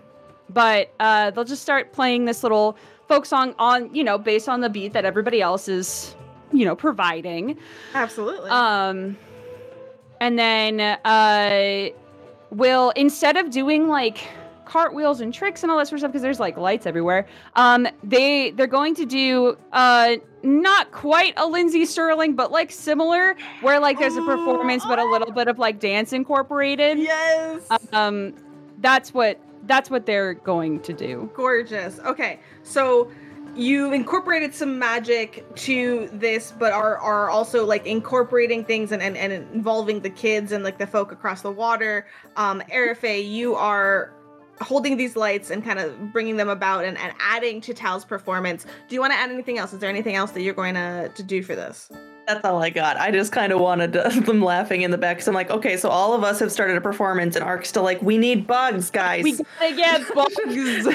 but 0.48 0.92
uh 1.00 1.30
they'll 1.32 1.44
just 1.44 1.62
start 1.62 1.92
playing 1.92 2.24
this 2.24 2.42
little 2.44 2.76
folk 3.08 3.26
song 3.26 3.52
on 3.58 3.92
you 3.92 4.04
know 4.04 4.16
based 4.16 4.48
on 4.48 4.60
the 4.60 4.70
beat 4.70 4.92
that 4.92 5.04
everybody 5.04 5.42
else 5.42 5.66
is 5.66 6.14
you 6.52 6.64
know 6.64 6.76
providing 6.76 7.58
Absolutely. 7.94 8.50
um, 8.50 9.16
and 10.20 10.38
then 10.38 10.80
uh, 10.80 11.88
will 12.50 12.90
instead 12.90 13.36
of 13.36 13.50
doing 13.50 13.88
like 13.88 14.28
cartwheels 14.70 15.20
and 15.20 15.34
tricks 15.34 15.64
and 15.64 15.72
all 15.72 15.78
that 15.78 15.88
sort 15.88 15.94
of 15.96 16.00
stuff 16.00 16.12
because 16.12 16.22
there's 16.22 16.38
like 16.38 16.56
lights 16.56 16.86
everywhere. 16.86 17.26
Um, 17.56 17.88
they 18.04 18.52
they're 18.52 18.68
going 18.68 18.94
to 18.94 19.04
do 19.04 19.58
uh 19.72 20.16
not 20.44 20.92
quite 20.92 21.34
a 21.36 21.46
Lindsey 21.46 21.84
Stirling, 21.84 22.36
but 22.36 22.52
like 22.52 22.70
similar, 22.70 23.36
where 23.62 23.80
like 23.80 23.98
there's 23.98 24.16
a 24.16 24.22
performance 24.22 24.84
but 24.86 25.00
a 25.00 25.04
little 25.04 25.32
bit 25.32 25.48
of 25.48 25.58
like 25.58 25.80
dance 25.80 26.12
incorporated. 26.12 26.98
yes. 26.98 27.68
Um, 27.92 28.34
that's 28.78 29.12
what 29.12 29.40
that's 29.66 29.90
what 29.90 30.06
they're 30.06 30.34
going 30.34 30.80
to 30.82 30.92
do. 30.92 31.28
Gorgeous. 31.34 31.98
Okay, 32.00 32.38
so 32.62 33.10
you 33.56 33.92
incorporated 33.92 34.54
some 34.54 34.78
magic 34.78 35.44
to 35.56 36.08
this, 36.12 36.52
but 36.56 36.72
are 36.72 36.96
are 36.98 37.28
also 37.28 37.66
like 37.66 37.86
incorporating 37.86 38.64
things 38.64 38.92
and, 38.92 39.02
and, 39.02 39.16
and 39.16 39.32
involving 39.52 40.00
the 40.00 40.10
kids 40.10 40.52
and 40.52 40.62
like 40.62 40.78
the 40.78 40.86
folk 40.86 41.10
across 41.10 41.42
the 41.42 41.50
water. 41.50 42.06
Um, 42.36 42.62
Erife, 42.72 43.28
you 43.28 43.56
are 43.56 44.12
holding 44.60 44.96
these 44.96 45.16
lights 45.16 45.50
and 45.50 45.64
kind 45.64 45.78
of 45.78 46.12
bringing 46.12 46.36
them 46.36 46.48
about 46.48 46.84
and, 46.84 46.98
and 46.98 47.12
adding 47.20 47.60
to 47.62 47.74
Tal's 47.74 48.04
performance. 48.04 48.66
Do 48.88 48.94
you 48.94 49.00
want 49.00 49.12
to 49.12 49.18
add 49.18 49.30
anything 49.30 49.58
else? 49.58 49.72
Is 49.72 49.78
there 49.78 49.90
anything 49.90 50.14
else 50.16 50.32
that 50.32 50.42
you're 50.42 50.54
going 50.54 50.74
to, 50.74 51.10
to 51.14 51.22
do 51.22 51.42
for 51.42 51.54
this? 51.56 51.88
That's 52.26 52.44
all 52.44 52.62
I 52.62 52.70
got. 52.70 52.96
I 52.96 53.10
just 53.10 53.32
kind 53.32 53.52
of 53.52 53.58
wanted 53.60 53.92
to, 53.94 54.02
them 54.24 54.40
laughing 54.42 54.82
in 54.82 54.90
the 54.92 54.98
back 54.98 55.16
because 55.16 55.26
I'm 55.26 55.34
like, 55.34 55.50
okay, 55.50 55.76
so 55.76 55.88
all 55.88 56.12
of 56.12 56.22
us 56.22 56.38
have 56.38 56.52
started 56.52 56.76
a 56.76 56.80
performance, 56.80 57.34
and 57.34 57.44
Ark's 57.44 57.68
still 57.70 57.82
like, 57.82 58.00
we 58.02 58.18
need 58.18 58.46
bugs, 58.46 58.90
guys. 58.90 59.24
We 59.24 59.32
gotta 59.32 59.74
get 59.74 60.02
bugs. 60.14 60.36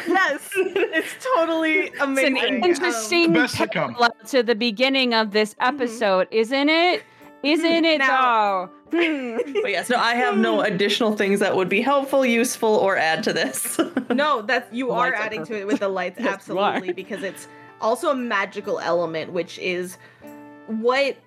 yes, 0.08 0.50
it's 0.56 1.26
totally 1.36 1.92
amazing. 2.00 2.38
It's 2.38 2.46
an 2.46 2.56
Um, 2.56 2.64
interesting 2.70 3.34
The 3.34 3.40
best 3.40 3.58
to 3.58 3.68
come. 3.68 3.98
to 4.28 4.44
the 4.44 4.56
beginning 4.56 5.14
of 5.14 5.32
this 5.32 5.56
episode, 5.60 6.28
isn't 6.32 6.70
it? 6.70 7.04
Isn't 7.46 7.86
it 7.86 8.00
Now- 8.00 8.66
though? 8.66 8.72
But 9.62 9.72
yes, 9.72 9.90
no, 9.90 9.98
I 9.98 10.16
have 10.16 10.38
no 10.38 10.62
additional 10.62 11.16
things 11.18 11.40
that 11.42 11.56
would 11.56 11.68
be 11.68 11.82
helpful, 11.82 12.26
useful, 12.26 12.76
or 12.76 12.96
add 12.98 13.24
to 13.24 13.34
this. 13.34 13.80
No, 14.10 14.42
that's 14.44 14.72
you 14.74 14.92
are 14.92 15.10
lights 15.10 15.20
are 15.20 15.24
adding 15.24 15.46
to 15.46 15.60
it 15.60 15.68
with 15.68 15.80
the 15.80 15.90
lights, 15.90 16.18
Yes, 16.20 16.34
absolutely, 16.36 16.94
because 16.94 17.24
it's 17.24 17.48
also 17.82 18.12
a 18.12 18.16
magical 18.16 18.80
element, 18.80 19.34
which 19.34 19.58
is 19.60 19.98
what 20.68 21.18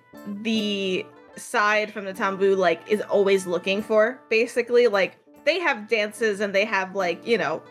the 0.41 1.05
side 1.35 1.93
from 1.93 2.05
the 2.05 2.13
Tambu 2.13 2.57
like 2.57 2.81
is 2.89 3.01
always 3.01 3.45
looking 3.45 3.83
for. 3.83 4.19
Basically, 4.29 4.87
like 4.87 5.17
they 5.45 5.59
have 5.59 5.87
dances 5.87 6.39
and 6.39 6.55
they 6.55 6.65
have 6.65 6.95
like 6.95 7.25
you 7.27 7.37
know 7.37 7.61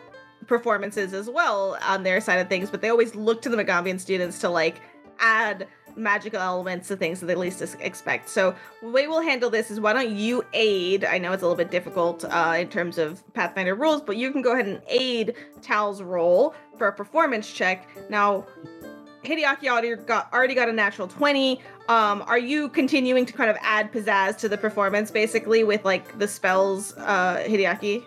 performances 0.47 1.13
as 1.13 1.29
well 1.29 1.77
on 1.85 2.03
their 2.03 2.21
side 2.21 2.39
of 2.39 2.47
things, 2.47 2.69
but 2.71 2.81
they 2.81 2.89
always 2.89 3.15
look 3.15 3.41
to 3.41 3.49
the 3.49 3.57
Magaambyan 3.57 3.99
students 3.99 4.39
to 4.39 4.49
like 4.49 4.79
add 5.19 5.67
magical 5.99 6.39
elements 6.39 6.87
to 6.87 6.95
things 6.95 7.19
that 7.19 7.27
they 7.27 7.35
least 7.35 7.61
expect. 7.79 8.29
So 8.29 8.55
the 8.81 8.89
way 8.89 9.07
we'll 9.07 9.21
handle 9.21 9.49
this 9.49 9.69
is 9.69 9.79
why 9.79 9.93
don't 9.93 10.11
you 10.11 10.43
aid? 10.53 11.03
I 11.05 11.17
know 11.17 11.31
it's 11.33 11.43
a 11.43 11.45
little 11.45 11.57
bit 11.57 11.71
difficult 11.71 12.25
uh, 12.25 12.55
in 12.57 12.69
terms 12.69 12.97
of 12.97 13.21
Pathfinder 13.33 13.75
rules, 13.75 14.01
but 14.01 14.17
you 14.17 14.31
can 14.31 14.41
go 14.41 14.53
ahead 14.53 14.67
and 14.67 14.81
aid 14.87 15.35
Tal's 15.61 16.01
roll 16.01 16.55
for 16.77 16.87
a 16.87 16.93
performance 16.93 17.51
check. 17.51 17.87
Now, 18.09 18.45
Hideaki 19.23 19.67
already 19.67 19.95
got 19.95 20.31
already 20.33 20.55
got 20.55 20.69
a 20.69 20.73
natural 20.73 21.07
20. 21.07 21.61
Um, 21.89 22.23
are 22.25 22.39
you 22.39 22.69
continuing 22.69 23.25
to 23.25 23.33
kind 23.33 23.49
of 23.49 23.57
add 23.61 23.91
pizzazz 23.91 24.37
to 24.37 24.49
the 24.49 24.57
performance 24.57 25.11
basically 25.11 25.63
with 25.63 25.83
like 25.83 26.17
the 26.17 26.27
spells, 26.27 26.93
uh, 26.97 27.43
Hideaki? 27.45 28.03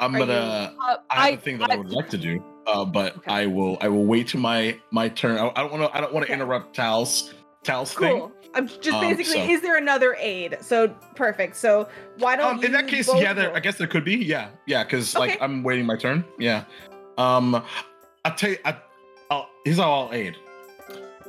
I'm 0.00 0.16
Are 0.16 0.18
gonna. 0.18 0.74
Uh, 0.80 0.96
I 1.10 1.30
have 1.30 1.38
a 1.38 1.42
thing 1.42 1.58
that 1.58 1.70
I, 1.70 1.76
would 1.76 1.90
like 1.90 2.10
to 2.10 2.18
do, 2.18 2.42
uh, 2.66 2.84
but 2.84 3.16
Okay. 3.18 3.30
I 3.32 3.46
will. 3.46 3.78
I 3.80 3.88
will 3.88 4.04
wait 4.04 4.28
to 4.28 4.38
my 4.38 4.78
my 4.90 5.08
turn. 5.08 5.38
I, 5.38 5.52
don't 5.62 5.72
want 5.72 5.90
to. 5.90 5.96
I 5.96 6.00
don't 6.00 6.12
want 6.12 6.26
to 6.26 6.32
Okay. 6.32 6.40
interrupt 6.40 6.74
Tal's 6.76 7.34
Tal's 7.64 7.92
thing. 7.94 8.18
Cool. 8.18 8.32
I'm 8.54 8.68
just 8.68 8.90
Um, 8.90 9.00
basically, 9.00 9.40
so- 9.46 9.50
is 9.50 9.62
there 9.62 9.76
another 9.78 10.14
aid? 10.20 10.58
So 10.60 10.88
perfect. 11.14 11.56
So 11.56 11.88
why 12.18 12.36
don't 12.36 12.58
Um, 12.58 12.64
in 12.64 12.72
that 12.72 12.86
case, 12.86 13.08
yeah, 13.14 13.32
there. 13.32 13.54
I 13.54 13.60
guess 13.60 13.78
there 13.78 13.86
could 13.86 14.04
be. 14.04 14.16
Yeah, 14.16 14.48
yeah, 14.66 14.84
because 14.84 15.16
Okay. 15.16 15.28
like 15.30 15.38
I'm 15.42 15.62
waiting 15.62 15.86
my 15.86 15.96
turn. 15.96 16.24
Yeah. 16.38 16.64
Um, 17.18 17.62
I'll 18.24 18.34
tell 18.34 18.50
you. 18.50 18.58
I, 18.64 18.76
I'll, 19.30 19.48
here's 19.64 19.78
how 19.78 19.90
I'll 19.92 20.12
aid. 20.12 20.36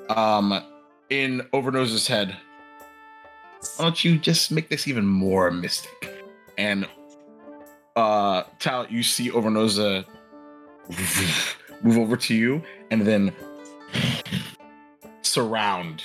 Um, 0.09 0.61
in 1.09 1.47
Overnose's 1.53 2.07
head. 2.07 2.35
Why 3.77 3.85
don't 3.85 4.03
you 4.03 4.17
just 4.17 4.51
make 4.51 4.67
this 4.69 4.87
even 4.89 5.05
more 5.05 5.49
mystic? 5.49 6.25
And 6.57 6.85
uh, 7.95 8.43
Tal, 8.59 8.87
you 8.87 9.03
see 9.03 9.31
Overnose 9.31 10.03
move 11.83 11.97
over 11.97 12.17
to 12.17 12.33
you, 12.35 12.61
and 12.91 13.05
then 13.05 13.33
surround 15.21 16.03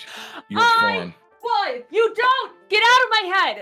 your 0.49 0.61
I- 0.63 0.79
form. 0.99 1.15
What? 1.41 1.87
You 1.91 2.15
don't 2.15 2.53
get 2.69 2.83
out 2.83 3.03
of 3.05 3.11
my 3.11 3.23
head. 3.39 3.57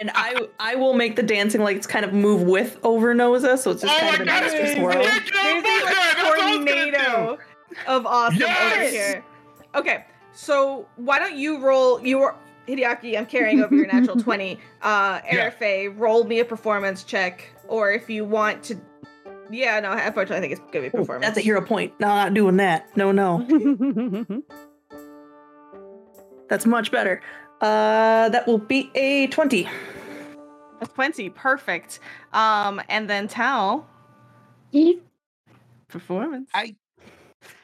and 0.00 0.10
I 0.14 0.48
I 0.60 0.74
will 0.74 0.92
make 0.92 1.16
the 1.16 1.22
dancing 1.22 1.62
lights 1.62 1.86
kind 1.86 2.04
of 2.04 2.12
move 2.12 2.42
with 2.42 2.78
over 2.82 3.14
Noza, 3.14 3.56
so 3.58 3.70
it's 3.70 3.80
just 3.82 3.84
Oh 3.84 3.98
kind 4.00 4.08
my 4.10 4.14
of 4.14 4.20
an 4.20 4.26
God, 4.26 4.42
extra 4.42 4.74
swirl. 4.74 4.88
ridiculous. 4.98 5.30
There's 5.32 5.64
a 5.64 5.84
That's 5.86 6.22
what 6.22 6.40
I 6.40 6.56
was 6.56 6.64
gonna 6.66 6.90
tornado 6.90 7.38
of 7.86 8.06
awesome 8.06 8.42
over 8.42 8.52
Yes! 8.52 8.92
here. 8.92 9.24
Okay, 9.74 10.04
so 10.34 10.86
why 10.96 11.18
don't 11.18 11.36
you 11.36 11.58
roll 11.58 12.04
your 12.04 12.34
Hideaki? 12.68 13.16
I'm 13.18 13.26
carrying 13.26 13.62
over 13.62 13.74
your 13.74 13.86
natural 13.86 14.16
twenty. 14.22 14.60
Uh, 14.82 15.20
Yeah. 15.30 15.50
Roll 15.96 16.24
me 16.24 16.40
a 16.40 16.44
performance 16.44 17.02
check, 17.04 17.50
or 17.68 17.90
if 17.90 18.08
you 18.10 18.24
want 18.24 18.62
to. 18.64 18.76
Yeah, 19.50 19.80
no, 19.80 19.92
unfortunately, 19.92 20.36
I 20.36 20.40
think 20.40 20.52
it's 20.52 20.60
gonna 20.72 20.82
be 20.82 20.86
Ooh, 20.88 21.00
performance. 21.00 21.24
that's 21.26 21.38
a 21.38 21.40
hero 21.40 21.62
point. 21.62 21.94
No, 21.98 22.08
not 22.08 22.34
doing 22.34 22.58
that. 22.58 22.94
No, 22.96 23.12
no. 23.12 23.44
That's 26.48 26.64
much 26.64 26.90
better. 26.90 27.20
Uh, 27.60 28.28
that 28.30 28.46
will 28.46 28.56
be 28.58 28.90
a 28.94 29.26
20. 29.26 29.68
That's 30.80 30.92
twenty, 30.94 31.28
perfect. 31.30 32.00
Um, 32.32 32.80
and 32.88 33.08
then 33.10 33.28
Tal 33.28 33.86
performance. 35.88 36.48
I- 36.54 36.76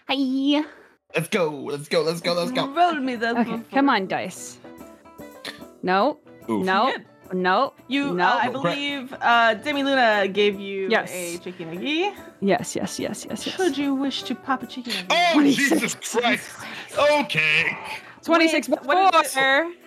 Hi. 0.09 0.65
Let's 1.15 1.29
go. 1.29 1.49
Let's 1.51 1.89
go. 1.89 2.03
Let's 2.03 2.21
go. 2.21 2.35
Let's 2.35 2.51
go. 2.51 2.69
Roll 2.75 2.95
me 2.95 3.15
the. 3.17 3.39
Okay, 3.41 3.61
come 3.73 3.89
on, 3.89 4.07
dice. 4.07 4.59
No, 5.85 6.19
Oof. 6.49 6.65
no, 6.65 6.93
Good. 6.93 7.37
no. 7.37 7.75
You, 7.89 8.15
no. 8.15 8.25
uh, 8.25 8.39
I 8.41 8.49
believe, 8.49 9.13
uh, 9.21 9.53
Demi 9.55 9.83
Luna 9.85 10.27
gave 10.29 10.59
you 10.59 10.89
Yes. 10.89 11.13
a 11.13 11.37
chicken 11.39 11.75
nugget. 11.75 12.15
yes, 12.41 12.75
yes, 12.75 12.99
yes, 12.99 13.27
yes, 13.29 13.47
yes. 13.47 13.57
Should 13.57 13.77
you 13.77 13.95
wish 13.95 14.23
to 14.25 14.35
pop 14.35 14.63
a 14.63 14.67
chicken 14.67 14.95
nugget? 14.95 15.07
Oh, 15.11 15.33
26. 15.35 15.69
Jesus 15.69 15.95
Christ. 15.97 16.51
Okay. 17.21 17.77
26 18.23 18.69
Wait, 18.71 18.81
before. 18.81 18.95
what 18.95 19.27
is 19.27 19.37
it? 19.37 19.79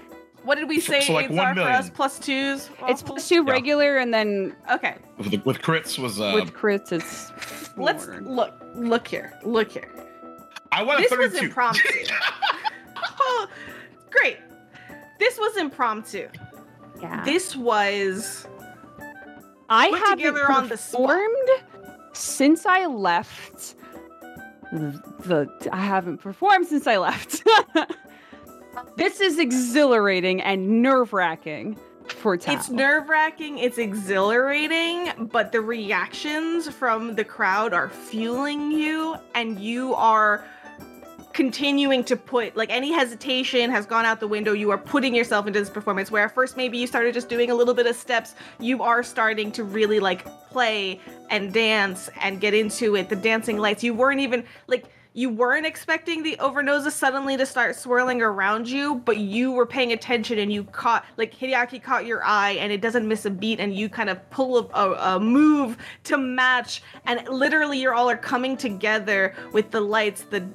What 0.44 0.56
did 0.60 0.70
we 0.70 0.80
say 0.80 1.02
So, 1.02 1.14
like, 1.14 1.30
one 1.32 1.40
are 1.40 1.50
for 1.50 1.62
million. 1.62 1.76
us? 1.76 1.90
Plus 1.90 2.20
twos? 2.20 2.70
It's 2.88 3.02
also? 3.02 3.06
plus 3.08 3.28
two 3.28 3.44
Yeah. 3.44 3.52
regular, 3.52 3.98
and 3.98 4.14
then 4.14 4.56
Okay, 4.72 4.96
With, 5.18 5.34
with 5.46 5.58
crits 5.64 5.98
was 5.98 6.22
uh 6.22 6.32
with 6.36 6.54
crits, 6.54 6.92
it's. 6.94 7.32
let's 7.76 8.06
look. 8.22 8.54
Look 8.76 9.08
here. 9.08 9.34
Look 9.44 9.72
here. 9.72 9.90
I 10.72 10.84
want 10.84 11.00
a 11.00 11.02
This 11.02 11.12
was 11.18 11.32
32. 11.34 11.46
impromptu. 11.48 11.90
oh, 13.20 13.48
great. 14.12 14.38
This 15.20 15.38
was 15.38 15.58
impromptu. 15.58 16.30
Yeah. 17.02 17.24
This 17.24 17.56
was 17.56 18.48
I 19.70 19.88
haven't 19.88 20.18
together 20.18 20.52
on 20.52 20.70
the 20.70 20.78
spot. 20.78 21.08
performed 21.10 21.64
since 22.14 22.66
I 22.66 22.86
left. 22.86 23.76
The, 24.72 25.02
the 25.26 25.70
I 25.72 25.86
haven't 25.86 26.18
performed 26.18 26.68
since 26.68 26.88
I 26.88 26.98
left. 26.98 27.44
This 28.96 29.20
is 29.20 29.40
exhilarating 29.40 30.42
and 30.42 30.82
nerve 30.82 31.14
wracking 31.14 31.80
for 32.08 32.38
Tao. 32.38 32.54
It's 32.54 32.70
nerve 32.70 33.10
wracking, 33.10 33.58
it's 33.58 33.78
exhilarating, 33.78 35.30
but 35.32 35.52
the 35.52 35.62
reactions 35.62 36.68
from 36.70 37.16
the 37.16 37.24
crowd 37.24 37.74
are 37.74 37.90
fueling 37.90 38.72
you, 38.72 39.16
and 39.36 39.60
you 39.60 39.94
are 39.96 40.46
continuing 41.38 42.04
to 42.04 42.16
put 42.16 42.58
like 42.58 42.72
any 42.72 42.92
hesitation 42.92 43.70
has 43.70 43.86
gone 43.86 44.06
out 44.06 44.20
the 44.20 44.28
window. 44.28 44.54
You 44.54 44.72
are 44.72 44.78
putting 44.78 45.14
yourself 45.14 45.46
into 45.46 45.60
this 45.60 45.70
performance 45.70 46.10
where 46.10 46.26
at 46.26 46.34
first 46.34 46.58
maybe 46.58 46.80
you 46.80 46.88
started 46.88 47.14
just 47.14 47.30
doing 47.30 47.52
a 47.52 47.54
little 47.54 47.76
bit 47.76 47.86
of 47.86 47.96
steps. 47.96 48.34
You 48.60 48.82
are 48.82 49.04
starting 49.04 49.52
to 49.52 49.64
really 49.64 50.00
like 50.00 50.26
play 50.50 51.00
and 51.30 51.54
dance 51.54 52.10
and 52.24 52.42
get 52.42 52.56
into 52.56 52.96
it. 52.96 53.08
The 53.08 53.16
dancing 53.16 53.60
lights 53.60 53.84
you 53.84 53.94
weren't 53.94 54.20
even 54.20 54.46
like 54.66 54.88
you 55.18 55.32
weren't 55.32 55.66
expecting 55.66 56.22
the 56.22 56.36
overnosa 56.40 56.92
suddenly 56.92 57.36
to 57.36 57.44
start 57.44 57.76
swirling 57.76 58.22
around 58.22 58.70
you, 58.70 59.02
but 59.04 59.18
you 59.18 59.52
were 59.52 59.66
paying 59.66 59.92
attention 59.92 60.38
and 60.38 60.54
you 60.54 60.64
caught, 60.64 61.04
like 61.18 61.34
Hideaki 61.34 61.82
caught 61.82 62.06
your 62.06 62.24
eye 62.24 62.52
and 62.52 62.72
it 62.72 62.82
doesn't 62.82 63.08
miss 63.08 63.26
a 63.26 63.32
beat 63.32 63.60
and 63.60 63.76
you 63.76 63.90
kind 63.90 64.12
of 64.12 64.30
pull 64.30 64.60
a, 64.60 64.80
a, 64.80 65.16
a 65.16 65.20
move 65.20 65.76
to 66.04 66.20
match. 66.20 66.84
And 67.08 67.28
literally 67.30 67.80
you're 67.80 67.96
all 67.96 68.12
are 68.12 68.16
coming 68.16 68.56
together 68.56 69.34
with 69.54 69.72
the 69.72 69.82
lights, 69.82 70.22
the 70.30 70.48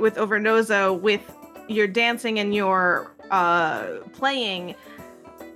with 0.00 0.14
overnosa, 0.14 0.98
with 0.98 1.20
your 1.68 1.86
dancing 1.86 2.38
and 2.38 2.54
your 2.54 3.14
uh, 3.30 3.98
playing 4.14 4.74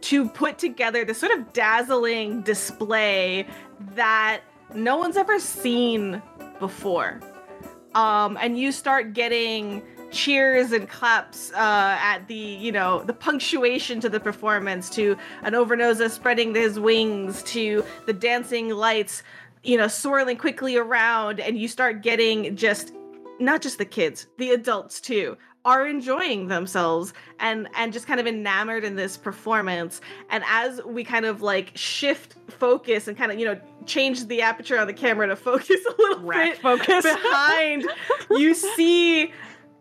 to 0.03 0.28
put 0.28 0.59
together 0.59 1.07
this 1.07 1.16
sort 1.16 1.32
of 1.32 1.55
dazzling 1.55 2.42
display 2.42 3.46
that 3.94 4.42
no 4.74 4.98
one's 4.98 5.16
ever 5.16 5.40
seen 5.40 6.20
before 6.59 7.18
um, 7.95 8.38
and 8.40 8.59
you 8.59 8.72
start 8.72 9.12
getting 9.12 9.82
cheers 10.11 10.72
and 10.72 10.88
claps 10.88 11.51
uh, 11.53 11.97
at 12.01 12.28
the 12.28 12.34
you 12.34 12.70
know 12.70 13.03
the 13.05 13.14
punctuation 13.14 13.99
to 14.01 14.09
the 14.09 14.20
performance 14.20 14.90
to 14.90 15.16
an 15.43 15.55
overnosa 15.55 16.11
spreading 16.11 16.55
his 16.55 16.78
wings 16.78 17.43
to 17.45 17.82
the 18.07 18.12
dancing 18.12 18.68
lights 18.68 19.22
you 19.62 19.76
know 19.76 19.88
swirling 19.88 20.36
quickly 20.36 20.76
around 20.76 21.40
and 21.40 21.59
you 21.59 21.66
start 21.66 22.03
getting 22.03 22.55
just 22.55 22.93
not 23.40 23.62
just 23.62 23.78
the 23.78 23.86
kids 23.86 24.26
the 24.36 24.51
adults 24.51 25.01
too 25.01 25.36
are 25.64 25.86
enjoying 25.86 26.48
themselves 26.48 27.12
and 27.38 27.68
and 27.76 27.92
just 27.92 28.06
kind 28.06 28.18
of 28.18 28.26
enamored 28.26 28.84
in 28.84 28.96
this 28.96 29.16
performance 29.16 30.00
and 30.30 30.42
as 30.48 30.82
we 30.84 31.04
kind 31.04 31.24
of 31.24 31.40
like 31.40 31.70
shift 31.74 32.34
focus 32.48 33.06
and 33.06 33.16
kind 33.16 33.30
of 33.30 33.38
you 33.38 33.44
know 33.44 33.58
change 33.86 34.26
the 34.26 34.42
aperture 34.42 34.78
on 34.78 34.86
the 34.86 34.92
camera 34.92 35.26
to 35.26 35.36
focus 35.36 35.80
a 35.86 36.02
little 36.02 36.24
Rack 36.24 36.52
bit 36.52 36.62
focus. 36.62 37.04
behind 37.04 37.84
you 38.30 38.54
see 38.54 39.32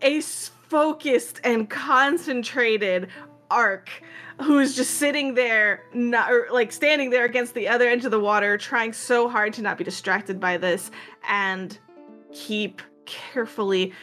a 0.01 0.21
focused 0.21 1.41
and 1.43 1.69
concentrated 1.69 3.07
Ark 3.49 3.89
who's 4.41 4.75
just 4.75 4.95
sitting 4.95 5.33
there 5.33 5.83
not 5.93 6.31
or 6.31 6.47
like 6.51 6.71
standing 6.71 7.09
there 7.09 7.25
against 7.25 7.53
the 7.53 7.67
other 7.67 7.87
edge 7.87 8.05
of 8.05 8.11
the 8.11 8.19
water 8.19 8.57
trying 8.57 8.93
so 8.93 9.27
hard 9.27 9.53
to 9.53 9.61
not 9.61 9.77
be 9.77 9.83
distracted 9.83 10.39
by 10.39 10.57
this 10.57 10.89
and 11.27 11.77
keep 12.33 12.81
carefully 13.05 13.93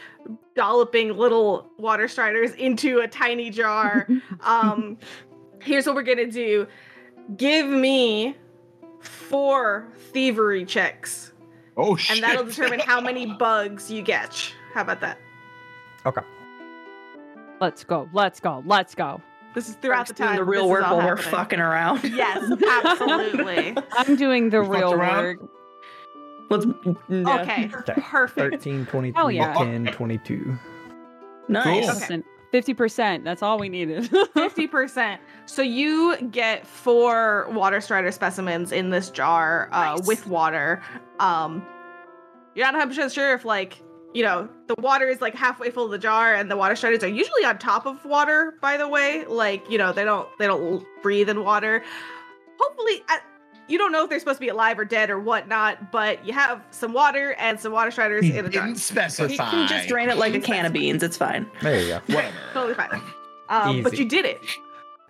dolloping 0.55 1.15
little 1.17 1.69
water 1.77 2.07
striders 2.07 2.51
into 2.55 2.99
a 2.99 3.07
tiny 3.07 3.49
jar 3.49 4.07
um 4.41 4.97
here's 5.61 5.85
what 5.85 5.95
we're 5.95 6.03
gonna 6.03 6.25
do 6.29 6.67
give 7.37 7.67
me 7.67 8.35
four 8.99 9.87
thievery 10.11 10.65
checks 10.65 11.31
Oh 11.77 11.95
shit! 11.95 12.17
and 12.17 12.23
that'll 12.23 12.43
determine 12.45 12.79
how 12.79 12.99
many 12.99 13.25
bugs 13.39 13.89
you 13.89 14.01
get. 14.01 14.51
How 14.73 14.81
about 14.81 14.99
that? 14.99 15.17
Okay. 16.05 16.21
Let's 17.61 17.85
go. 17.85 18.09
Let's 18.11 18.41
go. 18.41 18.61
Let's 18.65 18.93
go. 18.95 19.21
This 19.55 19.69
is 19.69 19.75
throughout 19.75 20.07
the 20.07 20.13
Doing 20.13 20.27
time. 20.27 20.35
the 20.37 20.43
real 20.43 20.63
this 20.63 20.71
work 20.71 20.87
all 20.87 20.97
while 20.97 21.07
we're 21.07 21.15
fucking 21.17 21.59
around. 21.61 22.03
Yes, 22.03 22.51
absolutely. 22.83 23.77
I'm 23.93 24.17
doing 24.17 24.49
the 24.49 24.61
We 24.61 24.77
real 24.77 24.91
around? 24.93 25.23
work. 25.23 25.39
Let's. 26.49 26.65
yeah. 27.09 27.41
Okay, 27.41 27.71
Okay. 27.75 28.01
perfect. 28.01 28.55
13, 28.63 28.85
23, 28.85 29.21
Oh, 29.21 29.27
yeah. 29.27 29.53
10, 29.53 29.85
22. 29.87 30.57
Nice. 31.47 31.85
Cool. 32.07 32.17
Okay. 32.17 32.23
50%. 32.53 33.23
That's 33.23 33.43
all 33.43 33.59
we 33.59 33.69
needed. 33.69 34.03
50%. 34.11 35.17
So 35.45 35.61
you 35.61 36.17
get 36.31 36.65
four 36.65 37.47
water 37.51 37.79
strider 37.79 38.11
specimens 38.11 38.71
in 38.71 38.89
this 38.89 39.09
jar 39.11 39.69
uh, 39.71 39.95
Nice. 39.95 40.07
with 40.07 40.25
water. 40.25 40.81
Um, 41.19 41.63
you're 42.55 42.71
not 42.71 42.89
100% 42.89 43.13
sure 43.13 43.33
if, 43.35 43.45
like, 43.45 43.81
you 44.15 44.23
know, 44.23 44.49
the 44.67 44.73
water 44.79 45.07
is 45.07 45.21
like 45.21 45.35
halfway 45.35 45.69
full 45.69 45.85
of 45.85 45.91
the 45.91 45.99
jar 45.99 46.33
and 46.33 46.49
the 46.49 46.57
water 46.57 46.75
striders 46.75 47.03
are 47.03 47.07
usually 47.07 47.45
on 47.45 47.59
top 47.59 47.85
of 47.85 48.03
water, 48.03 48.55
by 48.59 48.75
the 48.77 48.87
way. 48.87 49.23
Like, 49.27 49.69
you 49.69 49.77
know, 49.77 49.93
they 49.93 50.03
don't 50.03 50.27
they 50.39 50.47
don't 50.47 50.83
breathe 51.03 51.29
in 51.29 51.43
water. 51.43 51.83
Hopefully, 52.59 53.03
I, 53.07 53.19
you 53.69 53.77
don't 53.77 53.91
know 53.91 54.03
if 54.03 54.09
they're 54.09 54.19
supposed 54.19 54.37
to 54.37 54.41
be 54.41 54.49
alive 54.49 54.79
or 54.79 54.85
dead 54.85 55.09
or 55.09 55.19
whatnot, 55.19 55.91
but 55.91 56.25
you 56.25 56.33
have 56.33 56.61
some 56.71 56.91
water 56.91 57.33
and 57.37 57.59
some 57.59 57.71
water 57.71 57.91
striders 57.91 58.25
He 58.25 58.35
in 58.35 58.45
a 58.45 58.49
jar. 58.49 58.65
didn't 58.65 58.79
specify. 58.79 59.31
You 59.31 59.37
can 59.37 59.67
just 59.67 59.87
drain 59.87 60.09
it 60.09 60.17
like 60.17 60.33
a 60.33 60.39
can 60.39 60.65
of 60.65 60.73
beans. 60.73 61.03
It's 61.03 61.17
fine. 61.17 61.49
There 61.61 61.79
you 61.79 61.87
go. 61.87 61.99
Whatever. 62.13 62.35
totally 62.53 62.73
fine. 62.73 63.01
Um, 63.51 63.81
but 63.81 63.97
you 63.97 64.05
did 64.05 64.25
it. 64.25 64.39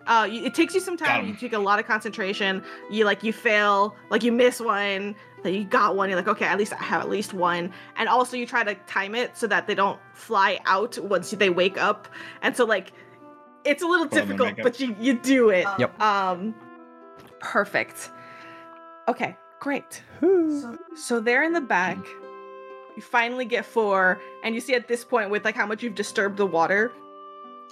Uh, 0.06 0.26
you, 0.30 0.46
it 0.46 0.54
takes 0.54 0.72
you 0.74 0.80
some 0.80 0.96
time. 0.96 1.28
You 1.28 1.34
take 1.34 1.52
a 1.52 1.58
lot 1.58 1.78
of 1.78 1.86
concentration. 1.86 2.64
You 2.90 3.04
like 3.04 3.22
you 3.22 3.34
fail, 3.34 3.94
like 4.08 4.22
you 4.22 4.32
miss 4.32 4.60
one, 4.60 5.14
then 5.42 5.52
you 5.52 5.64
got 5.64 5.94
one. 5.94 6.08
You're 6.08 6.16
like, 6.16 6.26
okay, 6.28 6.46
at 6.46 6.56
least 6.56 6.72
I 6.72 6.82
have 6.82 7.02
at 7.02 7.10
least 7.10 7.34
one. 7.34 7.70
And 7.96 8.08
also 8.08 8.38
you 8.38 8.46
try 8.46 8.64
to 8.64 8.74
time 8.86 9.14
it 9.14 9.36
so 9.36 9.46
that 9.48 9.66
they 9.66 9.74
don't 9.74 10.00
fly 10.14 10.58
out 10.64 10.98
once 11.00 11.30
they 11.32 11.50
wake 11.50 11.76
up. 11.76 12.08
And 12.40 12.56
so 12.56 12.64
like, 12.64 12.92
it's 13.64 13.82
a 13.82 13.86
little 13.86 14.06
Put 14.06 14.22
on 14.22 14.28
their 14.28 14.36
difficult, 14.38 14.62
but 14.62 14.80
you 14.80 14.96
you 14.98 15.18
do 15.20 15.50
it. 15.50 15.66
Yep. 15.78 16.00
Um, 16.00 16.54
perfect. 17.40 18.10
Okay, 19.10 19.36
great. 19.60 20.02
So, 20.20 20.78
so 20.96 21.20
they're 21.20 21.42
in 21.42 21.52
the 21.52 21.60
back. 21.60 21.98
You 22.96 23.02
finally 23.02 23.44
get 23.44 23.64
four, 23.64 24.20
and 24.44 24.54
you 24.54 24.60
see 24.60 24.74
at 24.74 24.88
this 24.88 25.04
point 25.04 25.30
with 25.30 25.44
like 25.44 25.54
how 25.54 25.66
much 25.66 25.82
you've 25.82 25.94
disturbed 25.94 26.36
the 26.36 26.46
water, 26.46 26.92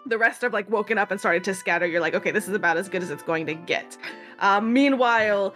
the 0.06 0.16
rest 0.18 0.42
have 0.42 0.52
like 0.52 0.70
woken 0.70 0.96
up 0.98 1.10
and 1.10 1.20
started 1.20 1.44
to 1.44 1.54
scatter. 1.54 1.86
You're 1.86 2.00
like, 2.00 2.14
okay, 2.14 2.30
this 2.30 2.48
is 2.48 2.54
about 2.54 2.76
as 2.76 2.88
good 2.88 3.02
as 3.02 3.10
it's 3.10 3.22
going 3.22 3.46
to 3.46 3.54
get. 3.54 3.96
Um, 4.40 4.72
meanwhile, 4.72 5.54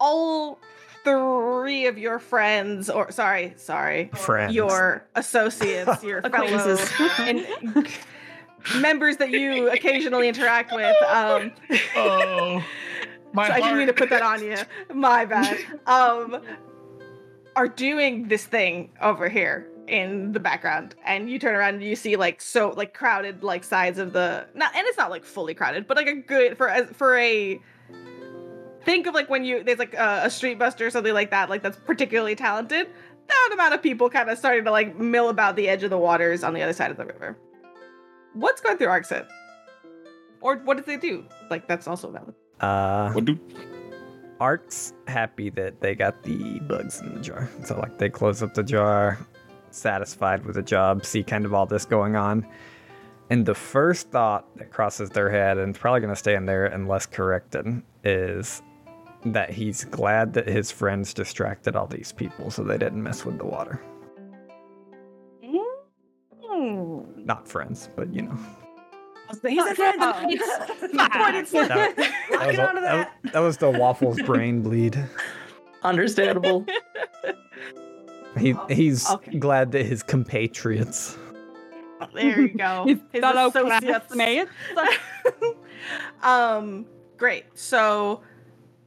all 0.00 0.58
three 1.04 1.86
of 1.86 1.98
your 1.98 2.18
friends, 2.18 2.88
or 2.88 3.10
sorry, 3.10 3.52
sorry, 3.56 4.10
Friends. 4.14 4.54
your 4.54 5.04
associates, 5.16 6.02
your 6.02 6.22
fellow 6.22 6.44
Acquaintances. 6.46 6.90
and 7.18 7.88
members 8.80 9.16
that 9.18 9.30
you 9.30 9.68
occasionally 9.70 10.28
interact 10.28 10.72
with, 10.72 10.96
um, 11.02 11.52
Oh, 11.96 12.64
my 13.32 13.46
so 13.48 13.52
I 13.54 13.60
didn't 13.60 13.78
mean 13.78 13.86
to 13.86 13.92
put 13.92 14.10
that 14.10 14.22
on 14.22 14.42
you. 14.42 14.56
My 14.94 15.24
bad. 15.24 15.58
Um, 15.86 16.40
are 17.56 17.68
doing 17.68 18.28
this 18.28 18.44
thing 18.44 18.90
over 19.00 19.28
here 19.28 19.68
in 19.88 20.32
the 20.32 20.40
background, 20.40 20.94
and 21.04 21.30
you 21.30 21.38
turn 21.38 21.54
around 21.54 21.74
and 21.74 21.84
you 21.84 21.96
see 21.96 22.16
like 22.16 22.40
so 22.40 22.70
like 22.70 22.94
crowded 22.94 23.42
like 23.42 23.64
sides 23.64 23.98
of 23.98 24.12
the 24.12 24.46
not, 24.54 24.74
and 24.74 24.86
it's 24.86 24.96
not 24.96 25.10
like 25.10 25.24
fully 25.24 25.54
crowded, 25.54 25.86
but 25.86 25.96
like 25.96 26.06
a 26.06 26.14
good 26.14 26.56
for 26.56 26.68
as 26.68 26.88
for 26.90 27.16
a. 27.16 27.60
Think 28.84 29.06
of 29.06 29.14
like 29.14 29.30
when 29.30 29.44
you 29.44 29.62
there's 29.62 29.78
like 29.78 29.94
a, 29.94 30.22
a 30.24 30.30
street 30.30 30.58
buster 30.58 30.86
or 30.86 30.90
something 30.90 31.14
like 31.14 31.30
that, 31.30 31.50
like 31.50 31.62
that's 31.62 31.78
particularly 31.78 32.34
talented. 32.34 32.88
That 33.28 33.50
amount 33.52 33.74
of 33.74 33.82
people 33.82 34.10
kind 34.10 34.28
of 34.28 34.38
starting 34.38 34.64
to 34.64 34.70
like 34.70 34.98
mill 34.98 35.28
about 35.28 35.56
the 35.56 35.68
edge 35.68 35.82
of 35.84 35.90
the 35.90 35.98
waters 35.98 36.42
on 36.42 36.54
the 36.54 36.62
other 36.62 36.72
side 36.72 36.90
of 36.90 36.96
the 36.96 37.06
river. 37.06 37.38
What's 38.34 38.60
going 38.60 38.78
through 38.78 38.88
Arcsit? 38.88 39.26
Or 40.40 40.56
what 40.56 40.76
did 40.76 40.86
they 40.86 40.96
do? 40.96 41.24
Like 41.50 41.68
that's 41.68 41.86
also 41.86 42.10
valid. 42.10 42.34
Uh, 42.62 43.12
What 43.12 43.24
do? 43.24 43.38
Ark's 44.40 44.92
happy 45.06 45.50
that 45.50 45.80
they 45.80 45.94
got 45.94 46.22
the 46.22 46.58
bugs 46.60 47.00
in 47.00 47.14
the 47.14 47.20
jar. 47.20 47.48
So, 47.64 47.78
like, 47.78 47.98
they 47.98 48.08
close 48.08 48.42
up 48.42 48.54
the 48.54 48.62
jar, 48.62 49.18
satisfied 49.70 50.44
with 50.44 50.56
the 50.56 50.62
job, 50.62 51.04
see 51.04 51.22
kind 51.22 51.44
of 51.44 51.54
all 51.54 51.66
this 51.66 51.84
going 51.84 52.16
on. 52.16 52.46
And 53.30 53.46
the 53.46 53.54
first 53.54 54.10
thought 54.10 54.56
that 54.56 54.70
crosses 54.70 55.10
their 55.10 55.30
head, 55.30 55.58
and 55.58 55.70
it's 55.70 55.78
probably 55.78 56.00
going 56.00 56.12
to 56.12 56.18
stay 56.18 56.34
in 56.34 56.44
there 56.46 56.66
unless 56.66 57.06
corrected, 57.06 57.82
is 58.04 58.62
that 59.26 59.50
he's 59.50 59.84
glad 59.84 60.34
that 60.34 60.48
his 60.48 60.70
friends 60.70 61.14
distracted 61.14 61.76
all 61.76 61.86
these 61.86 62.10
people 62.12 62.50
so 62.50 62.64
they 62.64 62.78
didn't 62.78 63.02
mess 63.02 63.24
with 63.24 63.38
the 63.38 63.46
water. 63.46 63.80
Mm. 66.44 67.24
Not 67.24 67.48
friends, 67.48 67.88
but 67.96 68.12
you 68.12 68.22
know. 68.22 68.38
He 69.46 69.58
said 69.60 69.74
friends. 69.76 70.02
Pointed 70.02 70.38
to- 70.40 70.46
That, 70.92 71.96
that 71.96 72.46
was, 72.46 72.58
Locking 72.58 72.82
that, 72.82 73.10
that 73.32 73.38
was 73.40 73.56
the 73.58 73.70
waffles 73.70 74.20
brain 74.22 74.62
bleed. 74.62 74.98
Understandable. 75.82 76.66
He 78.38 78.54
he's 78.70 79.10
Okay. 79.10 79.36
glad 79.38 79.72
that 79.72 79.84
his 79.84 80.02
compatriots 80.02 81.18
There 82.14 82.40
you 82.40 82.48
go. 82.48 82.84
His 82.88 82.98
His 83.12 83.20
fellow 83.20 83.48
associates. 83.48 83.84
classmates. 83.84 84.50
um, 86.22 86.86
great. 87.18 87.44
So 87.54 88.22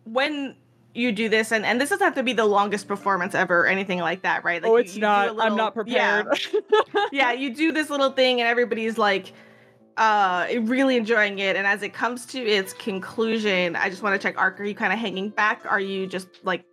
when 0.06 0.56
you 0.96 1.12
do 1.12 1.30
this, 1.30 1.52
and, 1.52 1.66
and 1.66 1.80
this 1.80 1.90
doesn't 1.90 2.04
have 2.04 2.16
to 2.16 2.24
be 2.24 2.34
the 2.34 2.46
longest 2.46 2.88
performance 2.88 3.36
ever 3.36 3.62
or 3.62 3.68
anything 3.68 4.00
like 4.00 4.24
that, 4.24 4.44
right? 4.44 4.64
Like 4.64 4.72
oh, 4.72 4.78
it's 4.78 4.96
you 4.96 5.02
do 5.02 5.06
a 5.06 5.10
not. 5.10 5.40
I'm 5.40 5.56
not 5.56 5.74
prepared. 5.76 6.28
Yeah, 6.52 7.06
yeah, 7.12 7.32
you 7.34 7.54
do 7.54 7.72
this 7.72 7.90
little 7.90 8.12
thing, 8.12 8.42
and 8.42 8.48
everybody's 8.50 8.98
like 8.98 9.32
uh 9.98 10.48
really 10.62 10.98
enjoying 10.98 11.40
it. 11.40 11.56
And 11.56 11.66
as 11.66 11.82
it 11.84 11.94
comes 11.94 12.26
to 12.28 12.40
its 12.40 12.74
conclusion 12.74 13.76
i 13.76 13.90
just 13.90 14.04
want 14.04 14.20
to 14.20 14.20
check 14.20 14.38
Ark 14.38 14.60
are 14.60 14.64
you 14.66 14.76
kind 14.76 14.92
of 14.94 15.00
hanging 15.00 15.30
back? 15.30 15.66
Are 15.66 15.80
you 15.80 16.08
just 16.08 16.28
like 16.44 16.66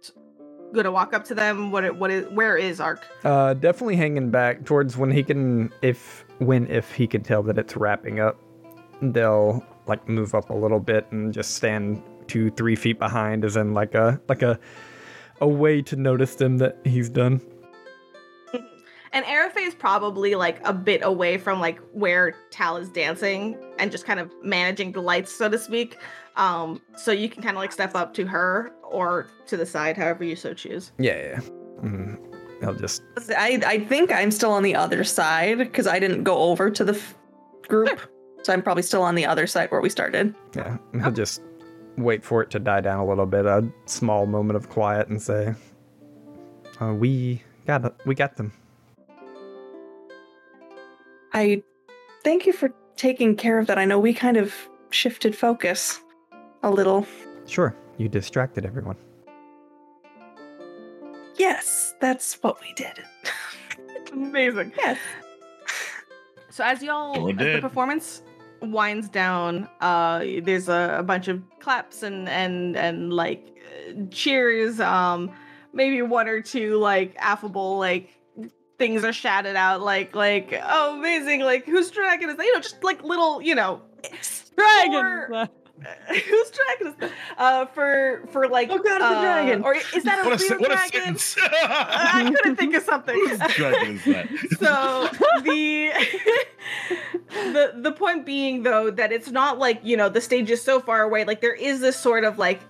gonna 0.72 0.90
walk 0.90 1.14
up 1.14 1.24
to 1.26 1.34
them? 1.34 1.70
What 1.70 1.96
what 1.96 2.10
is 2.10 2.28
where 2.30 2.56
is 2.56 2.80
Ark 2.80 3.06
Uh, 3.24 3.54
definitely 3.54 3.96
hanging 3.96 4.30
back 4.30 4.64
towards 4.64 4.96
when 4.96 5.10
he 5.10 5.22
can, 5.22 5.72
if 5.82 6.24
when 6.38 6.66
if 6.68 6.92
he 6.92 7.06
can 7.06 7.22
tell 7.22 7.42
that 7.44 7.58
it's 7.58 7.76
wrapping 7.76 8.20
up, 8.20 8.40
they'll 9.00 9.64
like 9.86 10.08
move 10.08 10.34
up 10.34 10.50
a 10.50 10.54
little 10.54 10.80
bit 10.80 11.06
and 11.10 11.32
just 11.32 11.54
stand 11.54 12.02
two, 12.26 12.50
three 12.52 12.76
feet 12.76 12.98
behind, 12.98 13.44
as 13.44 13.56
in 13.56 13.74
like 13.74 13.94
a 13.94 14.20
like 14.28 14.42
a 14.42 14.58
a 15.40 15.46
way 15.48 15.82
to 15.82 15.96
notice 15.96 16.36
them 16.36 16.58
that 16.58 16.78
he's 16.84 17.08
done. 17.10 17.40
And 19.12 19.24
Arafe 19.26 19.58
is 19.58 19.74
probably 19.74 20.34
like 20.34 20.66
a 20.66 20.72
bit 20.72 21.00
away 21.04 21.38
from 21.38 21.60
like 21.60 21.78
where 21.92 22.34
Tal 22.50 22.76
is 22.76 22.88
dancing 22.88 23.56
and 23.78 23.90
just 23.90 24.04
kind 24.04 24.18
of 24.20 24.30
managing 24.42 24.92
the 24.92 25.00
lights, 25.02 25.32
so 25.34 25.48
to 25.48 25.58
speak. 25.58 25.98
Um, 26.36 26.80
so 26.96 27.12
you 27.12 27.28
can 27.28 27.42
kind 27.42 27.56
of 27.56 27.60
like 27.60 27.72
step 27.72 27.94
up 27.94 28.14
to 28.14 28.26
her 28.26 28.72
or 28.82 29.28
to 29.46 29.56
the 29.56 29.66
side, 29.66 29.96
however 29.96 30.24
you 30.24 30.36
so 30.36 30.54
choose. 30.54 30.92
Yeah, 30.98 31.16
yeah. 31.18 31.40
Mm, 31.82 32.18
I'll 32.64 32.74
just 32.74 33.02
I, 33.36 33.60
I 33.66 33.78
think 33.80 34.10
I'm 34.12 34.30
still 34.30 34.52
on 34.52 34.62
the 34.62 34.74
other 34.74 35.04
side 35.04 35.58
because 35.58 35.86
I 35.86 35.98
didn't 35.98 36.22
go 36.24 36.38
over 36.38 36.70
to 36.70 36.84
the 36.84 36.94
f- 36.94 37.14
group. 37.68 38.00
So 38.42 38.52
I'm 38.52 38.62
probably 38.62 38.82
still 38.82 39.02
on 39.02 39.14
the 39.14 39.26
other 39.26 39.46
side 39.46 39.70
where 39.70 39.80
we 39.80 39.88
started. 39.88 40.34
yeah, 40.56 40.76
I'll 41.02 41.12
just 41.12 41.42
wait 41.96 42.24
for 42.24 42.42
it 42.42 42.50
to 42.50 42.58
die 42.58 42.80
down 42.80 42.98
a 42.98 43.06
little 43.06 43.26
bit, 43.26 43.46
a 43.46 43.68
small 43.86 44.26
moment 44.26 44.56
of 44.56 44.68
quiet, 44.68 45.08
and 45.08 45.20
say, 45.20 45.54
uh, 46.80 46.94
"We 46.94 47.42
got 47.66 47.84
it. 47.84 47.94
We 48.06 48.14
got 48.14 48.36
them." 48.36 48.52
I 51.34 51.62
thank 52.24 52.46
you 52.46 52.52
for 52.52 52.72
taking 52.96 53.36
care 53.36 53.58
of 53.58 53.66
that. 53.66 53.78
I 53.78 53.84
know 53.84 53.98
we 53.98 54.12
kind 54.14 54.36
of 54.36 54.54
shifted 54.90 55.36
focus 55.36 56.00
a 56.62 56.70
little. 56.70 57.06
Sure, 57.46 57.74
you 57.98 58.08
distracted 58.08 58.64
everyone. 58.66 58.96
Yes, 61.36 61.94
that's 62.00 62.34
what 62.42 62.60
we 62.60 62.72
did. 62.74 63.02
Amazing. 64.12 64.72
Yes. 64.76 64.98
So 66.50 66.62
as 66.64 66.82
y'all 66.82 67.30
as 67.30 67.36
the 67.36 67.58
performance 67.62 68.22
winds 68.60 69.08
down, 69.08 69.68
uh, 69.80 70.22
there's 70.42 70.68
a, 70.68 70.96
a 70.98 71.02
bunch 71.02 71.28
of 71.28 71.42
claps 71.60 72.02
and 72.02 72.28
and 72.28 72.76
and 72.76 73.12
like 73.12 73.56
uh, 73.88 73.92
cheers. 74.10 74.78
Um, 74.80 75.32
maybe 75.72 76.02
one 76.02 76.28
or 76.28 76.42
two 76.42 76.76
like 76.76 77.16
affable 77.18 77.78
like 77.78 78.18
things 78.82 79.04
are 79.04 79.12
shouted 79.12 79.54
out 79.54 79.80
like 79.80 80.12
like 80.16 80.52
oh 80.66 80.98
amazing 80.98 81.40
like 81.40 81.64
whose 81.66 81.88
dragon 81.92 82.28
is 82.30 82.36
that? 82.36 82.44
you 82.44 82.52
know 82.52 82.58
just 82.60 82.82
like 82.82 83.00
little 83.04 83.40
you 83.40 83.54
know 83.54 83.80
dragon 84.56 85.26
for- 85.28 85.48
whose 86.08 86.50
dragon 86.50 86.86
is 86.88 86.94
that? 86.98 87.10
uh 87.38 87.66
for 87.66 88.22
for 88.32 88.48
like 88.48 88.68
Oh 88.70 88.78
God, 88.78 88.96
it's 88.96 89.04
a 89.04 89.06
uh, 89.06 89.22
dragon. 89.22 89.62
or 89.62 89.74
is 89.76 90.02
that 90.02 90.24
a 90.24 90.28
What 90.28 90.40
real 90.40 90.48
se- 90.48 90.56
what 90.56 90.70
dragon? 90.72 91.16
sentence! 91.16 91.36
I 91.64 92.32
couldn't 92.36 92.56
think 92.56 92.74
of 92.74 92.82
something. 92.82 93.14
Whose 93.14 93.38
dragon 93.54 93.96
is 93.96 94.04
that? 94.04 94.28
so 94.60 95.08
the 95.42 95.90
the 97.52 97.72
the 97.82 97.92
point 97.92 98.26
being 98.26 98.62
though 98.64 98.90
that 98.90 99.12
it's 99.12 99.30
not 99.30 99.58
like 99.58 99.80
you 99.84 99.96
know 99.96 100.08
the 100.08 100.20
stage 100.20 100.50
is 100.50 100.60
so 100.62 100.80
far 100.80 101.02
away 101.02 101.24
like 101.24 101.40
there 101.40 101.54
is 101.54 101.78
this 101.80 101.96
sort 101.96 102.24
of 102.24 102.38
like 102.38 102.60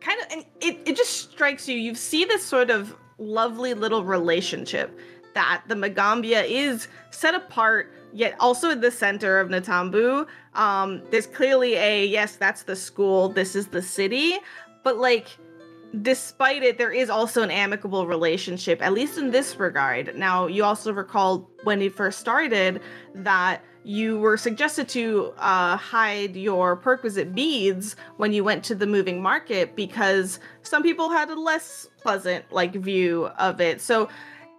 kind 0.00 0.20
of 0.20 0.26
and 0.32 0.44
it, 0.60 0.78
it 0.86 0.96
just 0.96 1.30
strikes 1.32 1.68
you 1.68 1.76
you 1.76 1.94
see 1.94 2.24
this 2.24 2.44
sort 2.44 2.70
of 2.70 2.94
lovely 3.18 3.74
little 3.74 4.04
relationship 4.04 4.96
that 5.38 5.62
the 5.68 5.74
Magaambya 5.74 6.44
is 6.48 6.88
set 7.10 7.34
apart 7.34 7.92
yet 8.12 8.34
also 8.40 8.74
the 8.74 8.90
center 8.90 9.38
of 9.38 9.48
Nantambu 9.48 10.26
um 10.54 11.02
there's 11.10 11.26
clearly 11.26 11.74
a 11.74 12.04
yes 12.06 12.36
that's 12.36 12.62
the 12.64 12.74
school 12.74 13.28
this 13.28 13.54
is 13.54 13.68
the 13.68 13.82
city 13.82 14.36
but 14.82 14.96
like 14.98 15.28
despite 16.02 16.62
it, 16.62 16.76
there 16.76 16.92
is 16.92 17.08
also 17.08 17.42
an 17.42 17.50
amicable 17.50 18.06
relationship, 18.06 18.82
at 18.82 18.92
least 18.92 19.16
in 19.16 19.30
this 19.30 19.56
regard. 19.56 20.14
Now, 20.16 20.46
you 20.46 20.64
also 20.64 20.92
recall 20.92 21.48
when 21.64 21.80
it 21.80 21.94
first 21.94 22.18
started 22.18 22.82
that 23.14 23.62
you 23.84 24.18
were 24.18 24.36
suggested 24.36 24.88
to 24.90 25.32
uh, 25.38 25.76
hide 25.76 26.36
your 26.36 26.76
perquisite 26.76 27.34
beads 27.34 27.96
when 28.18 28.32
you 28.32 28.44
went 28.44 28.62
to 28.64 28.74
the 28.74 28.86
moving 28.86 29.22
market 29.22 29.74
because 29.74 30.40
some 30.62 30.82
people 30.82 31.08
had 31.08 31.30
a 31.30 31.40
less 31.40 31.88
pleasant 32.02 32.44
like 32.52 32.74
view 32.74 33.26
of 33.38 33.60
it. 33.60 33.80
So 33.80 34.08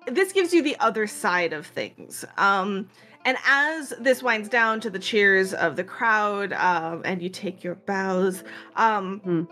this 0.08 0.32
gives 0.32 0.54
you 0.54 0.62
the 0.62 0.78
other 0.80 1.08
side 1.08 1.54
of 1.54 1.66
things. 1.66 2.26
Um, 2.38 2.90
and 3.26 3.38
as 3.46 3.94
this 4.00 4.24
winds 4.24 4.50
down 4.50 4.80
to 4.82 4.90
the 4.90 5.00
cheers 5.00 5.54
of 5.54 5.76
the 5.76 5.84
crowd, 5.84 6.54
um, 6.54 7.02
and 7.06 7.22
you 7.22 7.30
take 7.30 7.64
your 7.64 7.76
bows, 7.76 8.44
um, 8.76 9.48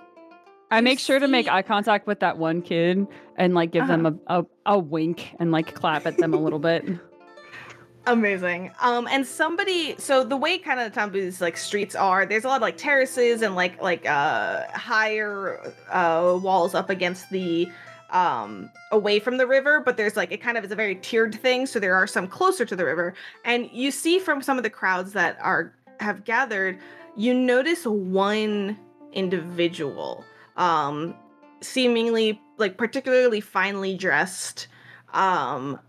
I 0.72 0.82
make 0.82 1.00
sure 1.00 1.20
to 1.20 1.28
make 1.28 1.48
eye 1.48 1.62
contact 1.62 2.08
with 2.08 2.20
that 2.22 2.38
one 2.38 2.62
kid 2.62 3.08
and 3.38 3.54
like 3.54 3.72
give 3.72 3.88
them 3.88 4.06
a, 4.06 4.39
a, 4.39 4.45
a 4.66 4.80
wink 4.80 5.36
and 5.39 5.52
like 5.52 5.74
clap 5.74 6.06
at 6.06 6.18
them 6.18 6.34
a 6.34 6.38
little 6.38 6.60
bit. 6.60 6.86
Amazing. 8.08 8.72
Um, 8.82 9.06
and 9.12 9.28
somebody, 9.28 9.95
so 9.98 10.24
the 10.24 10.38
way 10.38 10.58
kind 10.58 10.80
of 10.80 10.91
the 10.91 10.98
Tambu's 10.98 11.41
like 11.41 11.58
streets 11.58 11.93
are, 11.93 12.26
there's 12.26 12.45
a 12.45 12.48
lot 12.48 12.56
of 12.56 12.62
like 12.62 12.78
terraces 12.78 13.41
and 13.41 13.54
like 13.54 13.82
like 13.82 14.06
uh 14.06 14.64
higher 14.70 15.74
uh 15.89 16.39
walls 16.41 16.74
up 16.74 16.89
against 16.89 17.30
the 17.32 17.70
um 18.12 18.72
away 18.91 19.20
from 19.20 19.38
the 19.38 19.47
river, 19.47 19.82
but 19.82 19.97
there's 19.97 20.16
like 20.16 20.32
it 20.32 20.41
kind 20.41 20.58
of 20.58 20.64
is 20.64 20.72
a 20.72 20.76
very 20.76 20.95
tiered 20.95 21.36
thing, 21.36 21.66
so 21.66 21.80
there 21.80 21.95
are 21.95 22.08
some 22.08 22.28
closer 22.28 22.66
to 22.66 22.76
the 22.76 22.86
river. 22.86 23.14
And 23.45 23.70
you 23.72 23.91
see 23.91 24.20
from 24.20 24.41
some 24.41 24.58
of 24.58 24.64
the 24.64 24.70
crowds 24.70 25.14
that 25.14 25.38
are 25.41 25.74
have 25.99 26.24
gathered, 26.24 26.80
you 27.16 27.34
notice 27.34 27.86
one 27.86 28.78
individual, 29.14 30.24
um, 30.55 31.16
seemingly 31.62 32.39
like 32.58 32.78
particularly 32.78 33.41
finely 33.41 33.95
dressed, 33.95 34.68
um, 35.14 35.80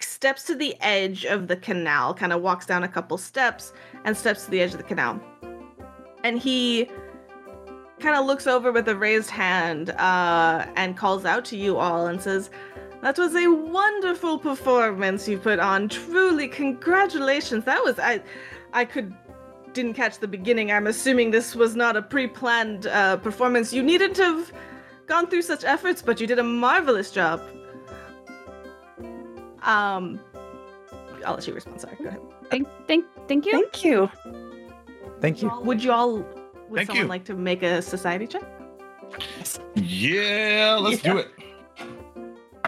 steps 0.00 0.44
to 0.44 0.54
the 0.54 0.76
edge 0.80 1.24
of 1.24 1.48
the 1.48 1.56
canal, 1.56 2.14
kind 2.14 2.32
of 2.32 2.42
walks 2.42 2.66
down 2.66 2.84
a 2.84 2.88
couple 2.88 3.18
steps 3.18 3.72
and 4.04 4.16
steps 4.16 4.44
to 4.44 4.50
the 4.50 4.60
edge 4.60 4.72
of 4.72 4.78
the 4.78 4.84
canal. 4.84 5.20
And 6.24 6.38
he 6.38 6.88
kind 8.00 8.16
of 8.16 8.26
looks 8.26 8.46
over 8.46 8.72
with 8.72 8.88
a 8.88 8.96
raised 8.96 9.30
hand 9.30 9.90
uh, 9.90 10.66
and 10.76 10.96
calls 10.96 11.24
out 11.24 11.44
to 11.46 11.56
you 11.56 11.78
all 11.78 12.06
and 12.06 12.20
says, 12.20 12.50
That 13.02 13.18
was 13.18 13.34
a 13.34 13.46
wonderful 13.48 14.38
performance 14.38 15.28
you 15.28 15.38
put 15.38 15.58
on. 15.58 15.88
Truly, 15.88 16.48
congratulations. 16.48 17.64
That 17.64 17.82
was 17.82 17.98
I 17.98 18.22
I 18.72 18.84
could 18.84 19.14
didn't 19.72 19.94
catch 19.94 20.18
the 20.18 20.28
beginning. 20.28 20.72
I'm 20.72 20.86
assuming 20.86 21.30
this 21.30 21.54
was 21.54 21.76
not 21.76 21.96
a 21.96 22.02
pre-planned 22.02 22.86
uh, 22.86 23.18
performance. 23.18 23.72
You 23.74 23.82
needn't 23.82 24.16
have 24.16 24.50
gone 25.06 25.28
through 25.28 25.42
such 25.42 25.64
efforts, 25.64 26.00
but 26.00 26.18
you 26.20 26.26
did 26.26 26.38
a 26.38 26.42
marvelous 26.42 27.10
job. 27.10 27.42
Um, 29.62 30.18
I'll 31.26 31.34
let 31.34 31.46
you 31.46 31.52
respond. 31.52 31.80
Sorry, 31.80 31.96
go 31.96 32.08
ahead. 32.08 32.20
Thank, 32.50 32.68
thank, 32.86 33.04
thank 33.28 33.44
you. 33.44 33.52
Thank 33.52 33.84
you. 33.84 34.10
Thank 35.20 35.42
you. 35.42 35.50
Would 35.60 35.84
you 35.84 35.92
all, 35.92 36.24
would 36.68 36.76
Thank 36.78 36.86
someone 36.88 37.04
you. 37.06 37.08
like 37.08 37.24
to 37.26 37.34
make 37.34 37.62
a 37.62 37.80
society 37.82 38.26
check? 38.26 38.42
Yeah, 39.74 40.78
let's 40.80 41.02
do 41.02 41.18
it. 41.18 41.28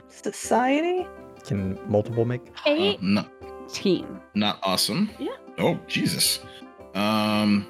Society? 0.09 1.07
Can 1.45 1.79
multiple 1.91 2.25
make? 2.25 2.47
Uh, 2.49 2.63
Eight 2.67 3.03
no, 3.03 3.25
team. 3.69 4.21
not 4.35 4.59
awesome. 4.63 5.11
Yeah. 5.19 5.33
Oh 5.59 5.79
Jesus. 5.87 6.41
Um, 6.95 7.67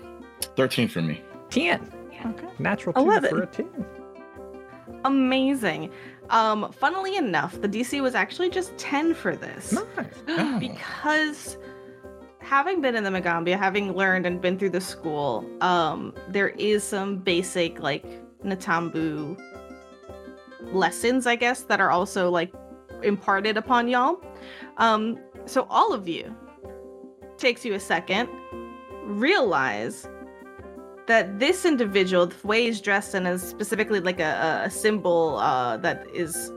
thirteen 0.57 0.89
for 0.89 1.03
me. 1.03 1.22
Ten. 1.51 1.93
Okay. 2.26 2.49
Natural 2.59 2.93
two 2.95 3.01
Eleven. 3.01 3.31
for 3.31 3.43
a 3.43 3.47
ten. 3.47 3.87
Amazing. 5.05 5.91
Um, 6.31 6.72
funnily 6.72 7.16
enough, 7.16 7.61
the 7.61 7.68
DC 7.68 8.03
was 8.03 8.14
actually 8.14 8.51
just 8.51 8.76
10 8.76 9.14
for 9.14 9.35
this. 9.37 9.72
Nice. 9.72 10.07
Oh. 10.29 10.59
because 10.59 11.57
having 12.49 12.80
been 12.80 12.96
in 12.96 13.05
the 13.05 13.11
Magaambya, 13.11 13.59
having 13.59 13.92
learned 13.94 14.24
and 14.24 14.40
been 14.40 14.59
through 14.59 14.70
the 14.70 14.80
school, 14.80 15.44
um, 15.61 16.14
there 16.28 16.49
is 16.51 16.82
some 16.82 17.18
basic 17.18 17.78
like 17.80 18.07
Nantambu 18.42 19.38
lessons, 20.72 21.26
I 21.26 21.36
guess, 21.36 21.62
that 21.64 21.78
are 21.78 21.90
also 21.90 22.30
like 22.30 22.53
imparted 23.03 23.59
upon 23.59 23.86
y'all. 23.88 24.20
Um, 24.78 25.18
so 25.44 25.66
all 25.68 25.92
of 25.92 26.09
you 26.09 26.34
takes 27.36 27.66
you 27.66 27.74
a 27.74 27.80
second, 27.80 28.30
realize 29.05 30.09
that 31.07 31.38
this 31.38 31.66
individual, 31.66 32.26
the 32.26 32.46
way 32.46 32.64
he's 32.64 32.80
dressed 32.80 33.14
and 33.14 33.26
is 33.28 33.42
specifically 33.42 34.01
like 34.01 34.20
a, 34.20 34.62
a 34.64 34.70
symbol 34.70 35.36
uh, 35.36 35.76
that 35.78 36.07
is 36.14 36.51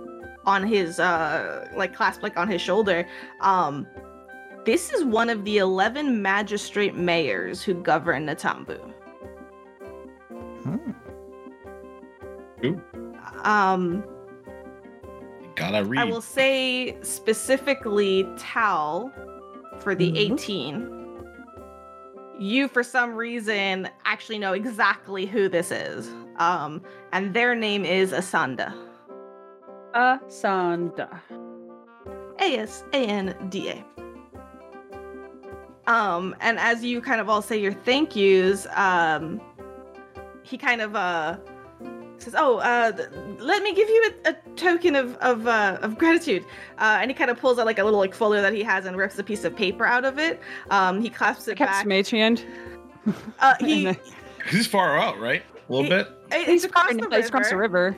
on 0.45 0.65
his 0.65 0.99
uh, 0.99 1.67
like 1.75 1.93
clasp 1.93 2.23
like 2.23 2.37
on 2.37 2.47
his 2.47 2.61
shoulder, 2.61 3.05
um, 3.41 3.85
this 4.65 4.91
is 4.91 5.03
one 5.03 5.29
of 5.29 5.43
the 5.45 5.57
11 5.57 6.21
magistrate 6.21 6.95
mayors 6.95 7.63
who 7.63 7.73
govern 7.73 8.25
Nantambu. 8.27 8.79
Hmm. 12.61 12.75
Um, 13.43 14.03
Gotta 15.55 15.83
read. 15.83 15.99
I 15.99 16.03
will 16.05 16.21
say 16.21 16.97
specifically 17.01 18.27
Tal 18.37 19.11
for 19.79 19.95
the 19.95 20.11
Mhm. 20.11 20.33
18. 20.33 20.97
you 22.39 22.67
for 22.67 22.81
some 22.81 23.13
reason 23.13 23.87
actually 24.05 24.39
know 24.39 24.53
exactly 24.53 25.27
who 25.27 25.47
this 25.47 25.69
is. 25.71 26.09
Um, 26.37 26.81
and 27.11 27.35
their 27.35 27.53
name 27.53 27.85
is 27.85 28.11
Asanda. 28.11 28.73
Asanda. 29.93 31.19
A 32.39 32.57
S 32.57 32.83
A 32.93 32.97
N 32.97 33.35
D 33.49 33.69
A. 33.69 33.85
Um, 35.91 36.35
and 36.39 36.59
as 36.59 36.83
you 36.83 37.01
kind 37.01 37.19
of 37.21 37.29
all 37.29 37.41
say 37.41 37.59
your 37.59 37.73
thank 37.73 38.15
yous, 38.15 38.67
um, 38.75 39.41
he 40.43 40.57
kind 40.57 40.81
of 40.81 40.95
uh 40.95 41.37
says, 42.17 42.35
"Oh, 42.37 42.57
uh, 42.57 42.91
th- 42.91 43.09
let 43.39 43.63
me 43.63 43.73
give 43.73 43.89
you 43.89 44.11
a, 44.25 44.29
a 44.29 44.33
token 44.55 44.95
of 44.95 45.15
of 45.17 45.47
uh, 45.47 45.79
of 45.81 45.97
gratitude." 45.97 46.45
Uh, 46.77 46.99
and 47.01 47.09
he 47.11 47.15
kind 47.15 47.29
of 47.31 47.39
pulls 47.39 47.57
out 47.59 47.65
like 47.65 47.79
a 47.79 47.83
little 47.83 47.99
like 47.99 48.13
folio 48.13 48.41
that 48.41 48.53
he 48.53 48.63
has 48.63 48.85
and 48.85 48.95
rips 48.95 49.17
a 49.19 49.23
piece 49.23 49.43
of 49.43 49.55
paper 49.55 49.85
out 49.85 50.05
of 50.05 50.19
it. 50.19 50.39
Um, 50.69 51.01
he 51.01 51.09
clasps 51.09 51.47
it 51.47 51.57
Kept 51.57 51.71
back. 51.71 51.85
mage 51.85 52.09
hand. 52.11 52.45
Uh, 53.39 53.53
he, 53.59 53.87
And 53.87 53.99
He's 54.49 54.67
far 54.67 54.97
out, 54.97 55.19
right? 55.19 55.43
A 55.69 55.71
little 55.73 55.83
He- 55.85 55.89
bit. 55.89 56.07
it's 56.31 56.49
He's 56.49 56.63
across 56.65 56.91
across, 56.91 57.09
the 57.09 57.15
he's 57.17 57.27
across 57.27 57.49
the 57.49 57.57
river. 57.57 57.95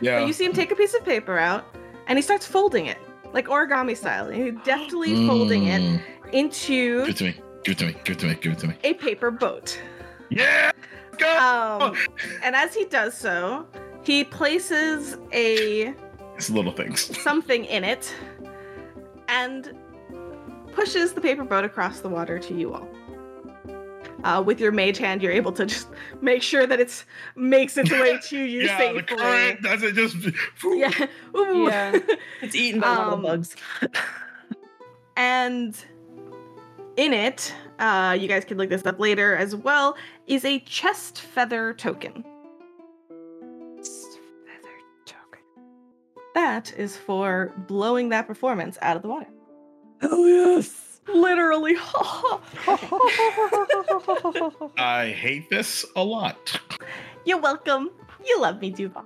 Yeah. 0.00 0.20
But 0.20 0.26
you 0.28 0.32
see 0.32 0.44
him 0.44 0.52
take 0.52 0.70
a 0.72 0.76
piece 0.76 0.94
of 0.94 1.04
paper 1.04 1.36
out, 1.38 1.64
and 2.06 2.16
he 2.18 2.22
starts 2.22 2.46
folding 2.46 2.86
it 2.86 2.98
like 3.34 3.48
origami 3.48 3.94
style. 3.96 4.30
He's 4.30 4.54
deftly 4.64 5.26
folding 5.26 5.66
it 5.66 5.82
Mm. 5.82 6.00
into 6.32 7.00
Give 7.00 7.08
it 7.10 7.16
to 7.18 7.24
me. 7.24 7.34
Give 7.64 7.72
it 7.72 7.78
to 7.78 7.86
me. 7.86 7.92
Give 8.04 8.16
it 8.16 8.18
to 8.20 8.26
me. 8.28 8.34
Give 8.40 8.52
it 8.52 8.58
to 8.60 8.68
me. 8.68 8.74
a 8.84 8.94
paper 8.94 9.30
boat. 9.30 9.78
Yeah. 10.30 10.70
Go. 11.18 11.38
Um, 11.38 11.96
and 12.42 12.56
as 12.56 12.74
he 12.74 12.84
does 12.86 13.14
so, 13.14 13.66
he 14.04 14.24
places 14.24 15.16
a 15.32 15.94
it's 16.36 16.48
little 16.50 16.72
things. 16.72 17.20
something 17.22 17.64
in 17.66 17.84
it 17.84 18.12
and 19.28 19.72
pushes 20.72 21.12
the 21.12 21.20
paper 21.20 21.44
boat 21.44 21.64
across 21.64 22.00
the 22.00 22.08
water 22.08 22.38
to 22.38 22.54
you 22.54 22.74
all. 22.74 22.88
Uh, 24.24 24.42
with 24.42 24.58
your 24.58 24.72
mage 24.72 24.96
hand, 24.98 25.22
you're 25.22 25.30
able 25.32 25.52
to 25.52 25.66
just 25.66 25.86
make 26.22 26.42
sure 26.42 26.66
that 26.66 26.80
it's 26.80 27.04
makes 27.36 27.76
its 27.76 27.90
way 27.90 28.18
to 28.26 28.38
you 28.38 28.62
yeah, 28.64 28.78
safely. 28.78 29.00
the 29.02 29.06
current 29.16 29.62
doesn't 29.62 29.94
just. 29.94 30.16
Yeah. 30.64 31.06
Ooh. 31.36 31.66
Yeah. 31.68 31.98
It's 32.42 32.54
eaten 32.54 32.80
by 32.80 32.96
little 32.96 33.14
Um, 33.14 33.22
bugs. 33.22 33.54
And 35.16 35.76
in 36.96 37.12
it, 37.12 37.54
uh, 37.78 38.16
you 38.18 38.26
guys 38.26 38.44
can 38.44 38.56
look 38.58 38.70
this 38.70 38.84
up 38.86 38.98
later 38.98 39.36
as 39.36 39.54
well, 39.54 39.96
is 40.26 40.44
a 40.44 40.58
chest 40.60 41.20
feather 41.20 41.74
token. 41.74 42.24
Feather 43.76 44.78
token. 45.04 45.40
That 46.34 46.72
is 46.78 46.96
for 46.96 47.52
blowing 47.68 48.08
that 48.08 48.26
performance 48.26 48.78
out 48.80 48.96
of 48.96 49.02
the 49.02 49.08
water. 49.08 49.28
Oh 50.02 50.24
yes. 50.26 50.93
Literally. 51.12 51.76
I 54.78 55.14
hate 55.16 55.50
this 55.50 55.84
a 55.96 56.02
lot. 56.04 56.60
You're 57.24 57.40
welcome. 57.40 57.90
You 58.24 58.40
love 58.40 58.60
me, 58.60 58.70
Duval. 58.70 59.04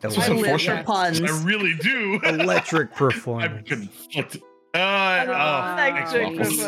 This 0.00 0.14
I 0.14 0.18
was 0.18 0.28
live 0.28 0.30
unfortunate. 0.38 0.78
for 0.78 0.84
puns. 0.84 1.20
I 1.22 1.42
really 1.44 1.74
do. 1.74 2.20
Electric 2.24 2.90
I'm 2.92 2.96
performance. 2.96 3.68
conflicted. 3.68 4.42
Uh, 4.74 5.24
oh, 5.28 5.76
thanks, 5.76 6.12
Waffles. 6.12 6.58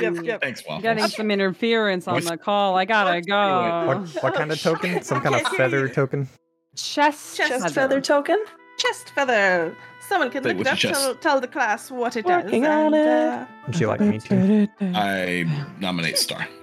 Yep, 0.00 0.24
yep. 0.24 0.40
Thanks, 0.40 0.62
Waffles. 0.64 0.82
Getting 0.82 1.08
some 1.08 1.30
interference 1.32 2.06
on 2.06 2.22
the 2.22 2.36
call. 2.36 2.76
I 2.76 2.84
gotta 2.84 3.20
go. 3.20 3.86
What, 3.86 4.22
what 4.22 4.34
kind 4.34 4.52
of 4.52 4.60
token? 4.60 5.02
Some 5.02 5.20
kind 5.20 5.34
of 5.34 5.42
feather 5.52 5.88
token? 5.88 6.28
Chest, 6.76 7.36
Chest 7.36 7.74
feather 7.74 8.00
token. 8.00 8.44
Chest 8.78 9.10
feather. 9.10 9.76
Someone 10.00 10.30
can 10.30 10.42
look 10.42 10.52
it 10.52 10.56
what's 10.58 10.70
up. 10.70 10.78
Tell, 10.92 11.14
tell 11.16 11.40
the 11.40 11.48
class 11.48 11.90
what 11.90 12.16
it 12.16 12.24
does. 12.24 12.44
Working 12.44 12.64
on 12.64 12.94
and, 12.94 12.94
it. 12.94 13.06
uh, 13.08 13.46
Would 13.66 13.78
you 13.80 13.86
like 13.88 14.00
me 14.00 14.18
to? 14.20 14.68
I 14.80 15.44
nominate 15.80 16.16
Star. 16.18 16.46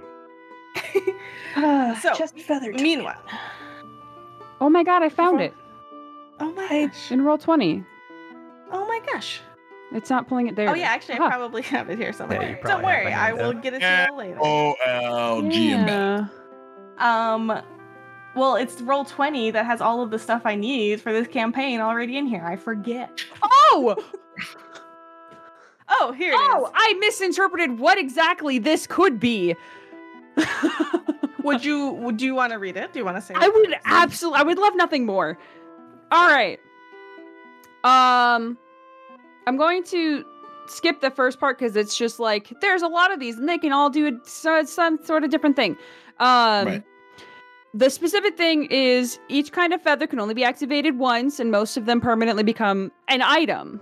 Ah, 1.57 1.97
So, 2.01 2.13
chest 2.15 2.37
feather. 2.41 2.65
token. 2.71 2.83
meanwhile, 2.83 3.21
Oh 4.59 4.69
my 4.69 4.83
god, 4.83 5.03
I 5.03 5.09
found 5.09 5.39
it 5.39 5.53
oh 6.41 6.51
my 6.51 6.87
gosh. 6.87 7.11
in 7.13 7.21
roll 7.23 7.37
twenty. 7.37 7.81
Oh 8.73 8.85
my 8.85 8.99
gosh. 9.11 9.39
It's 9.93 10.09
not 10.09 10.27
pulling 10.27 10.47
it 10.47 10.55
there. 10.57 10.69
Oh 10.69 10.73
yeah, 10.73 10.87
actually, 10.87 11.15
I 11.15 11.29
probably 11.29 11.61
have 11.61 11.89
it 11.89 11.97
here 11.97 12.11
somewhere. 12.11 12.41
Yeah, 12.61 12.67
Don't 12.67 12.83
worry, 12.83 13.13
I 13.13 13.31
will 13.31 13.53
get 13.53 13.73
it 13.73 13.79
to 13.79 14.07
you 14.11 14.17
later. 14.17 14.37
O 14.41 14.73
L 14.85 15.41
G 15.49 15.71
and 15.71 15.85
back. 15.85 16.29
Yeah. 16.99 17.33
Um, 17.33 17.61
well, 18.35 18.55
it's 18.55 18.81
roll 18.81 19.05
twenty 19.05 19.51
that 19.51 19.65
has 19.65 19.81
all 19.81 20.01
of 20.01 20.11
the 20.11 20.19
stuff 20.19 20.41
I 20.45 20.55
need 20.55 21.01
for 21.01 21.11
this 21.13 21.27
campaign 21.27 21.79
already 21.81 22.17
in 22.17 22.25
here. 22.27 22.43
I 22.45 22.55
forget. 22.55 23.23
Oh! 23.41 23.95
Oh, 25.87 26.11
here 26.13 26.31
it 26.31 26.35
is. 26.35 26.39
Oh, 26.41 26.71
I 26.73 26.93
misinterpreted 26.99 27.77
what 27.77 27.99
exactly 27.99 28.57
this 28.57 28.87
could 28.87 29.19
be. 29.19 29.55
Would 31.43 31.63
you 31.63 31.91
would 31.91 32.19
you 32.19 32.33
want 32.33 32.53
to 32.53 32.57
read 32.57 32.75
it? 32.75 32.91
Do 32.91 32.97
you 32.97 33.05
want 33.05 33.17
to 33.17 33.21
say? 33.21 33.35
I 33.37 33.45
it? 33.45 33.53
would 33.53 33.75
absolutely 33.85 34.39
I 34.39 34.43
would 34.43 34.57
love 34.57 34.73
nothing 34.75 35.05
more. 35.05 35.37
All 36.11 36.27
right. 36.27 36.59
Um 37.83 38.57
I'm 39.45 39.57
going 39.57 39.83
to 39.85 40.25
skip 40.67 41.01
the 41.01 41.11
first 41.11 41.39
part 41.39 41.59
cuz 41.59 41.75
it's 41.75 41.95
just 41.95 42.19
like 42.19 42.51
there's 42.61 42.81
a 42.81 42.87
lot 42.87 43.13
of 43.13 43.19
these 43.19 43.37
and 43.37 43.47
they 43.47 43.59
can 43.59 43.71
all 43.71 43.91
do 43.91 44.07
a, 44.07 44.11
so- 44.27 44.63
some 44.63 44.97
sort 45.03 45.23
of 45.23 45.29
different 45.29 45.55
thing. 45.55 45.77
Um 46.19 46.65
Right. 46.67 46.83
The 47.75 47.89
specific 47.89 48.37
thing 48.37 48.67
is 48.71 49.19
each 49.27 49.51
kind 49.51 49.73
of 49.73 49.81
feather 49.81 50.07
can 50.07 50.17
only 50.17 50.33
be 50.33 50.45
activated 50.45 50.97
once 50.97 51.41
and 51.41 51.51
most 51.51 51.75
of 51.75 51.85
them 51.85 51.99
permanently 51.99 52.41
become 52.41 52.89
an 53.09 53.21
item. 53.21 53.81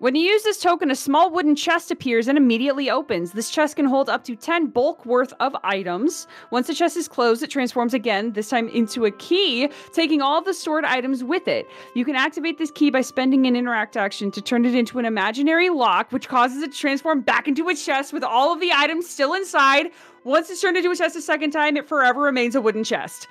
When 0.00 0.14
you 0.14 0.22
use 0.22 0.42
this 0.42 0.60
token, 0.60 0.90
a 0.90 0.94
small 0.94 1.30
wooden 1.30 1.56
chest 1.56 1.90
appears 1.90 2.28
and 2.28 2.36
immediately 2.36 2.90
opens. 2.90 3.32
This 3.32 3.50
chest 3.50 3.76
can 3.76 3.86
hold 3.86 4.10
up 4.10 4.22
to 4.24 4.36
10 4.36 4.66
bulk 4.66 5.06
worth 5.06 5.32
of 5.40 5.56
items. 5.64 6.28
Once 6.52 6.66
the 6.66 6.74
chest 6.74 6.96
is 6.98 7.08
closed, 7.08 7.42
it 7.42 7.50
transforms 7.50 7.94
again, 7.94 8.32
this 8.34 8.50
time 8.50 8.68
into 8.68 9.06
a 9.06 9.10
key, 9.10 9.70
taking 9.94 10.20
all 10.20 10.42
the 10.42 10.52
stored 10.52 10.84
items 10.84 11.24
with 11.24 11.48
it. 11.48 11.66
You 11.96 12.04
can 12.04 12.16
activate 12.16 12.58
this 12.58 12.70
key 12.70 12.90
by 12.90 13.00
spending 13.00 13.46
an 13.46 13.56
interact 13.56 13.96
action 13.96 14.30
to 14.32 14.42
turn 14.42 14.66
it 14.66 14.74
into 14.74 14.98
an 14.98 15.06
imaginary 15.06 15.70
lock, 15.70 16.12
which 16.12 16.28
causes 16.28 16.62
it 16.62 16.72
to 16.72 16.78
transform 16.78 17.22
back 17.22 17.48
into 17.48 17.66
a 17.68 17.74
chest 17.74 18.12
with 18.12 18.22
all 18.22 18.52
of 18.52 18.60
the 18.60 18.70
items 18.72 19.08
still 19.08 19.32
inside. 19.32 19.86
Once 20.28 20.50
it's 20.50 20.60
turned 20.60 20.76
into 20.76 20.90
a 20.90 20.96
chest 20.96 21.16
a 21.16 21.22
second 21.22 21.52
time, 21.52 21.74
it 21.78 21.88
forever 21.88 22.20
remains 22.20 22.54
a 22.54 22.60
wooden 22.60 22.84
chest. 22.84 23.28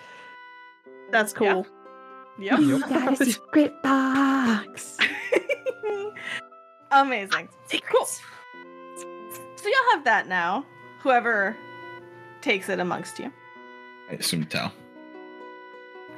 That's 1.12 1.32
cool. 1.32 1.68
Yep. 2.40 2.60
Got 2.90 3.22
a 3.22 3.26
secret 3.26 3.84
box. 3.84 4.98
Amazing. 6.90 7.50
Cool. 7.92 8.06
So 8.06 9.66
you'll 9.66 9.92
have 9.92 10.04
that 10.06 10.28
now. 10.28 10.66
Whoever 11.02 11.56
takes 12.42 12.68
it 12.68 12.80
amongst 12.80 13.20
you. 13.20 13.32
I 14.10 14.14
assume 14.14 14.46
Tao. 14.46 14.72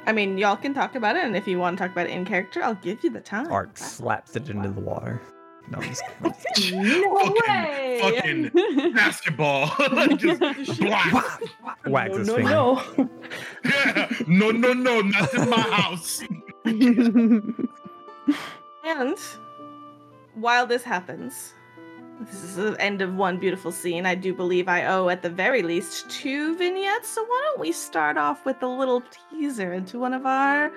I 0.06 0.12
mean, 0.12 0.38
y'all 0.38 0.56
can 0.56 0.72
talk 0.72 0.94
about 0.94 1.14
it, 1.14 1.24
and 1.24 1.36
if 1.36 1.46
you 1.46 1.58
want 1.58 1.76
to 1.76 1.84
talk 1.84 1.92
about 1.92 2.06
it 2.06 2.12
in 2.12 2.24
character, 2.24 2.62
I'll 2.62 2.74
give 2.76 3.04
you 3.04 3.10
the 3.10 3.20
time. 3.20 3.52
Art 3.52 3.76
slaps 3.76 4.34
it 4.34 4.48
into 4.48 4.70
the 4.70 4.80
water. 4.80 5.20
No, 5.68 5.78
I'm 5.78 5.84
just 5.84 6.02
kidding. 6.56 6.80
No 7.02 8.00
Fucking- 8.00 8.50
fucking 8.50 8.92
basketball. 8.94 9.66
Just 10.16 10.40
black. 10.80 11.40
Wags 11.86 12.16
his 12.18 12.26
no, 12.28 12.34
finger. 12.36 12.50
no, 12.50 12.82
no. 12.96 13.10
Yeah. 13.64 14.10
No, 14.26 14.50
no, 14.50 14.72
no, 14.72 15.00
not 15.02 15.34
in 15.34 15.50
my 15.50 15.60
house. 15.60 16.22
And 18.84 19.18
while 20.34 20.66
this 20.66 20.82
happens, 20.82 21.54
this 22.20 22.42
is 22.42 22.56
the 22.56 22.76
end 22.80 23.02
of 23.02 23.14
one 23.14 23.38
beautiful 23.38 23.70
scene. 23.72 24.06
I 24.06 24.14
do 24.14 24.34
believe 24.34 24.68
I 24.68 24.86
owe, 24.86 25.08
at 25.08 25.22
the 25.22 25.30
very 25.30 25.62
least, 25.62 26.10
two 26.10 26.56
vignettes. 26.56 27.08
So 27.08 27.22
why 27.24 27.42
don't 27.44 27.60
we 27.60 27.72
start 27.72 28.16
off 28.18 28.44
with 28.44 28.62
a 28.62 28.66
little 28.66 29.02
teaser 29.30 29.72
into 29.72 29.98
one 29.98 30.14
of 30.14 30.26
our 30.26 30.70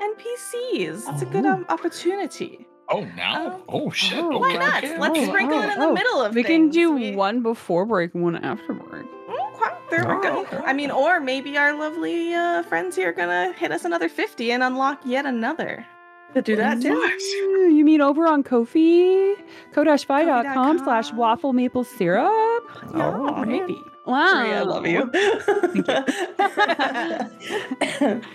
NPCs? 0.00 1.02
It's 1.12 1.22
a 1.22 1.26
good 1.26 1.46
Oh. 1.46 1.52
um, 1.52 1.66
opportunity. 1.68 2.66
Oh, 2.88 3.06
now? 3.16 3.60
Oh, 3.68 3.90
shit. 3.90 4.18
Oh, 4.18 4.38
Why 4.38 4.50
Okay, 4.50 4.58
not? 4.58 5.00
Let's 5.00 5.18
Oh, 5.18 5.24
sprinkle 5.26 5.58
it 5.62 5.66
oh, 5.68 5.72
in 5.72 5.78
the 5.80 5.86
oh. 5.86 5.92
middle 5.94 6.22
of 6.22 6.34
we 6.34 6.42
can 6.44 6.68
do 6.68 6.92
We- 6.92 7.14
one 7.16 7.42
before 7.42 7.86
break, 7.86 8.14
and 8.14 8.22
one 8.22 8.36
after 8.36 8.72
break. 8.74 9.04
Okay, 9.28 9.74
there 9.90 10.00
we 10.00 10.22
go. 10.22 10.46
Oh, 10.52 10.62
I 10.66 10.72
mean, 10.74 10.90
or 10.90 11.18
maybe 11.20 11.56
our 11.56 11.72
lovely 11.78 12.34
uh, 12.34 12.62
friends 12.64 12.94
here 12.96 13.08
are 13.08 13.12
gonna 13.12 13.52
hit 13.54 13.72
us 13.72 13.84
another 13.84 14.08
50 14.08 14.52
and 14.52 14.62
unlock 14.62 15.00
yet 15.04 15.24
another. 15.26 15.86
Could 16.34 16.44
do 16.44 16.56
that 16.56 16.82
too. 16.82 16.92
Ooh, 16.92 17.68
You 17.74 17.84
mean 17.84 18.00
over 18.00 18.26
on 18.26 18.42
Ko-Fi? 18.42 19.36
Ko-fi.com 19.72 20.78
slash 20.80 21.12
waffle 21.12 21.52
maple 21.52 21.84
syrup? 21.84 22.64
Oh, 22.92 23.44
maybe. 23.44 23.80
Wow. 24.04 24.34
Maria, 24.34 24.60
I 24.60 24.62
love 24.62 24.86
you. 24.86 25.10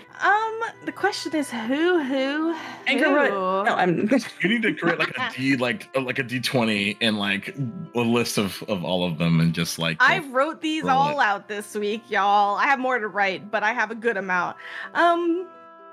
Um, 0.22 0.60
the 0.84 0.92
question 0.92 1.34
is 1.34 1.50
who, 1.50 1.98
who, 2.02 2.54
Anchor 2.86 3.08
who? 3.08 3.14
Root. 3.14 3.30
no, 3.64 3.74
I'm. 3.74 4.06
You 4.42 4.48
need 4.50 4.62
to 4.62 4.74
create 4.74 4.98
like 4.98 5.16
a 5.16 5.30
D, 5.34 5.56
like 5.58 5.88
uh, 5.96 6.02
like 6.02 6.18
a 6.18 6.22
D 6.22 6.40
twenty, 6.40 6.98
and 7.00 7.18
like 7.18 7.54
a 7.94 8.00
list 8.00 8.36
of 8.36 8.62
of 8.68 8.84
all 8.84 9.02
of 9.04 9.16
them, 9.16 9.40
and 9.40 9.54
just 9.54 9.78
like 9.78 9.96
I 10.00 10.18
wrote 10.18 10.60
these 10.60 10.84
all 10.84 11.20
it. 11.20 11.24
out 11.24 11.48
this 11.48 11.74
week, 11.74 12.02
y'all. 12.10 12.56
I 12.56 12.66
have 12.66 12.78
more 12.78 12.98
to 12.98 13.08
write, 13.08 13.50
but 13.50 13.62
I 13.62 13.72
have 13.72 13.90
a 13.90 13.94
good 13.94 14.18
amount. 14.18 14.58
Um, 14.92 15.46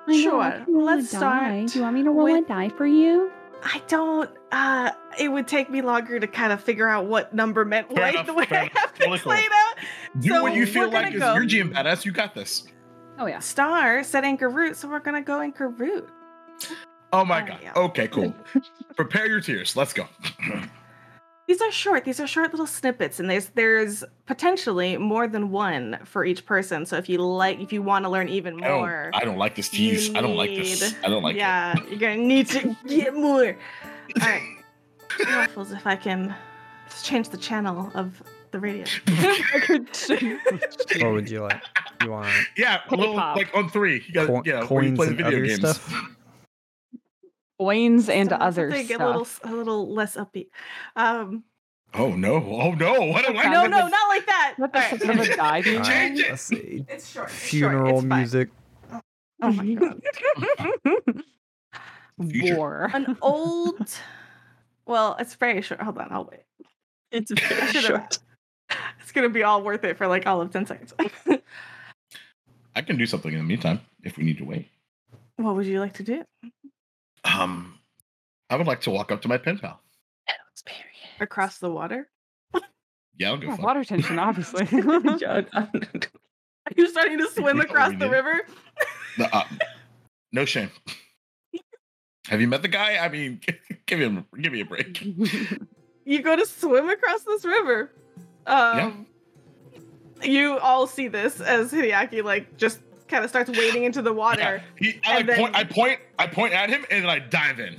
I 0.07 0.21
Sure, 0.21 0.41
I 0.41 0.51
can 0.63 0.73
roll 0.73 0.83
a 0.83 0.95
let's 0.95 1.11
die. 1.11 1.17
start 1.17 1.67
Do 1.67 1.79
you 1.79 1.83
want 1.83 1.95
me 1.95 2.03
to 2.03 2.11
roll 2.11 2.35
a 2.35 2.41
die 2.41 2.69
for 2.69 2.85
you? 2.85 3.31
I 3.63 3.81
don't. 3.87 4.29
uh, 4.51 4.91
it 5.19 5.29
would 5.29 5.47
take 5.47 5.69
me 5.69 5.81
longer 5.81 6.19
to 6.19 6.27
kind 6.27 6.53
of 6.53 6.61
figure 6.63 6.87
out 6.87 7.05
what 7.07 7.33
number 7.33 7.65
meant 7.65 7.87
Fair 7.93 8.05
what 8.05 8.13
enough, 8.13 8.25
the 8.27 8.33
way 8.35 8.45
I 8.51 8.55
have 8.73 8.93
to 8.93 8.99
Totally 8.99 9.15
explain 9.15 9.41
cool. 9.43 9.51
out. 9.53 10.21
Do 10.21 10.29
So 10.29 10.43
what 10.43 10.53
you 10.55 10.65
feel 10.67 10.91
like 10.91 11.13
is 11.13 11.19
go- 11.19 11.33
your 11.35 11.43
GM 11.43 11.73
badass. 11.73 12.05
You 12.05 12.11
got 12.11 12.33
this. 12.35 12.63
Oh 13.19 13.25
yeah. 13.25 13.39
Star 13.39 14.03
said 14.03 14.23
Anchorroot, 14.23 14.75
so 14.75 14.87
we're 14.87 14.99
gonna 14.99 15.21
go 15.23 15.39
Anchorroot. 15.39 16.07
Oh 17.11 17.25
my 17.25 17.41
Oh, 17.41 17.45
god. 17.47 17.59
yeah. 17.63 17.73
Okay, 17.75 18.07
cool. 18.09 18.33
Prepare 18.95 19.27
your 19.27 19.41
tears. 19.41 19.75
Let's 19.75 19.93
go. 19.93 20.07
These 21.47 21.61
are 21.61 21.71
short. 21.71 22.03
These 22.03 22.19
are 22.19 22.27
short 22.27 22.51
little 22.51 22.67
snippets, 22.67 23.19
and 23.21 23.29
there's 23.29 23.47
there's 23.55 24.03
potentially 24.25 24.97
more 24.97 25.27
than 25.29 25.49
one 25.49 25.97
for 26.03 26.25
each 26.25 26.45
person. 26.45 26.85
So 26.85 26.97
if 26.97 27.07
you 27.07 27.19
like, 27.19 27.59
if 27.61 27.71
you 27.71 27.81
want 27.81 28.03
to 28.03 28.09
learn 28.09 28.27
even 28.27 28.61
I 28.63 28.67
don't, 28.67 28.79
more, 28.79 29.11
I 29.13 29.23
don't 29.23 29.37
like 29.37 29.55
this 29.55 29.73
you 29.73 29.91
tease. 29.91 30.13
I 30.15 30.19
don't 30.21 30.35
like 30.35 30.49
this. 30.53 30.93
I 31.03 31.07
don't 31.07 31.23
like 31.23 31.35
it. 31.35 31.39
yeah, 31.39 31.75
you're 31.89 31.99
gonna 31.99 32.17
need 32.17 32.47
to 32.49 32.75
get 32.85 33.13
more. 33.15 33.55
All 34.21 34.27
right, 34.27 34.41
waffles. 35.25 35.71
If 35.71 35.87
I 35.87 35.95
can 35.95 36.35
just 36.89 37.05
change 37.05 37.29
the 37.29 37.37
channel 37.37 37.91
of 37.95 38.21
the 38.51 38.59
radio. 38.59 38.83
I 39.07 39.59
could 39.63 39.87
What 41.01 41.11
would 41.13 41.29
you 41.29 41.43
like? 41.43 41.61
You 42.03 42.11
want 42.11 42.27
Yeah, 42.57 42.81
a 42.89 42.95
little 42.95 43.13
K-pop. 43.13 43.37
like 43.37 43.55
on 43.55 43.69
three. 43.69 44.03
You 44.07 44.13
got 44.13 44.27
co- 44.27 44.41
yeah, 44.45 44.63
where 44.65 44.83
you 44.83 44.95
coins 44.95 44.97
play 44.97 45.05
the 45.07 45.09
and 45.11 45.17
video 45.17 45.27
other 45.39 45.45
games. 45.45 45.59
stuff? 45.59 46.13
coins 47.59 48.09
and 48.09 48.29
So 48.29 48.35
other 48.35 48.69
they 48.69 48.83
get 48.83 49.01
a 49.01 49.05
little 49.07 49.27
a 49.43 49.51
little 49.51 49.93
less 49.93 50.15
upbeat. 50.15 50.47
Um, 50.95 51.43
Oh 51.93 52.09
no! 52.13 52.35
Oh 52.35 52.71
no! 52.73 53.01
What 53.05 53.25
do 53.25 53.33
I 53.37 53.45
no, 53.49 53.65
no, 53.65 53.87
a- 53.87 53.89
not 53.89 54.07
like 54.09 54.25
that. 54.25 54.55
What 54.57 54.75
All 54.75 54.81
the 54.81 54.87
right. 54.87 54.89
some 54.89 54.99
sort 54.99 55.19
of 55.19 55.33
a 55.33 55.35
die 55.37 55.61
being 55.61 55.83
Change 55.83 56.19
it. 56.19 56.29
Let's 56.29 56.41
see. 56.43 56.85
It's 56.89 57.09
short. 57.09 57.27
it's 57.29 57.31
short, 57.31 57.31
Funeral 57.31 57.99
it's 57.99 58.07
fine. 58.07 58.19
music. 58.19 58.49
Oh 59.41 59.51
my 59.51 59.73
god. 59.73 60.01
War. 62.17 62.89
An 62.93 63.17
old. 63.21 63.89
Well, 64.85 65.15
it's 65.19 65.35
very 65.35 65.61
short. 65.61 65.81
Hold 65.81 65.97
on, 65.99 66.07
I'll 66.11 66.25
wait. 66.25 66.43
It's 67.11 67.31
very 67.47 67.71
short. 67.81 68.19
It's 69.01 69.13
gonna 69.13 69.29
be 69.29 69.43
all 69.43 69.63
worth 69.63 69.85
it 69.85 69.97
for 69.97 70.07
like 70.07 70.27
all 70.27 70.41
of 70.41 70.51
ten 70.51 70.65
seconds. 70.65 70.93
I 72.75 72.81
can 72.81 72.97
do 72.97 73.05
something 73.05 73.31
in 73.31 73.37
the 73.39 73.45
meantime 73.45 73.79
if 74.03 74.17
we 74.17 74.25
need 74.25 74.37
to 74.39 74.43
wait. 74.43 74.67
what 75.37 75.55
would 75.55 75.65
you 75.65 75.79
like 75.79 75.93
to 75.93 76.03
do? 76.03 76.23
Um, 77.23 77.79
I 78.49 78.55
would 78.55 78.67
like 78.67 78.81
to 78.81 78.91
walk 78.91 79.11
up 79.11 79.21
to 79.23 79.27
my 79.27 79.37
pen 79.37 79.59
pal. 79.59 79.81
Across 81.19 81.59
the 81.59 81.71
water? 81.71 82.09
Yeah, 83.17 83.29
I'll 83.31 83.37
go. 83.37 83.47
Oh, 83.49 83.55
for 83.55 83.61
water 83.63 83.83
tension, 83.83 84.19
obviously. 84.19 84.67
Yeah, 85.19 85.41
Are 85.55 86.73
you 86.75 86.87
starting 86.89 87.17
to 87.17 87.27
swim 87.29 87.59
across 87.61 87.93
the 87.97 88.09
river? 88.09 88.41
No, 89.17 89.25
uh, 89.31 89.43
no 90.33 90.45
shame. 90.45 90.69
Have 92.27 92.41
you 92.41 92.47
met 92.47 92.61
the 92.61 92.67
guy? 92.67 92.97
I 92.97 93.07
mean, 93.09 93.39
give 93.85 93.99
him, 93.99 94.25
give 94.39 94.51
me 94.51 94.59
a 94.61 94.65
break. 94.65 95.01
You 96.05 96.21
go 96.21 96.35
to 96.35 96.45
swim 96.45 96.89
across 96.89 97.23
this 97.23 97.45
river. 97.45 97.91
Um, 98.45 99.07
You 100.21 100.57
all 100.59 100.87
see 100.87 101.07
this 101.07 101.39
as 101.39 101.71
Hideaki 101.71 102.23
like 102.23 102.57
just 102.57 102.79
kind 103.07 103.23
of 103.23 103.29
starts 103.29 103.49
wading 103.49 103.83
into 103.83 104.01
the 104.01 104.13
water. 104.13 104.61
Yeah, 104.79 104.91
he, 104.91 104.99
I, 105.05 105.17
like, 105.17 105.25
then- 105.27 105.39
point, 105.39 105.55
I 105.55 105.63
point, 105.63 105.99
I 106.19 106.27
point 106.27 106.53
at 106.53 106.69
him, 106.69 106.85
and 106.91 107.03
then 107.03 107.09
I 107.09 107.19
dive 107.19 107.59
in. 107.59 107.75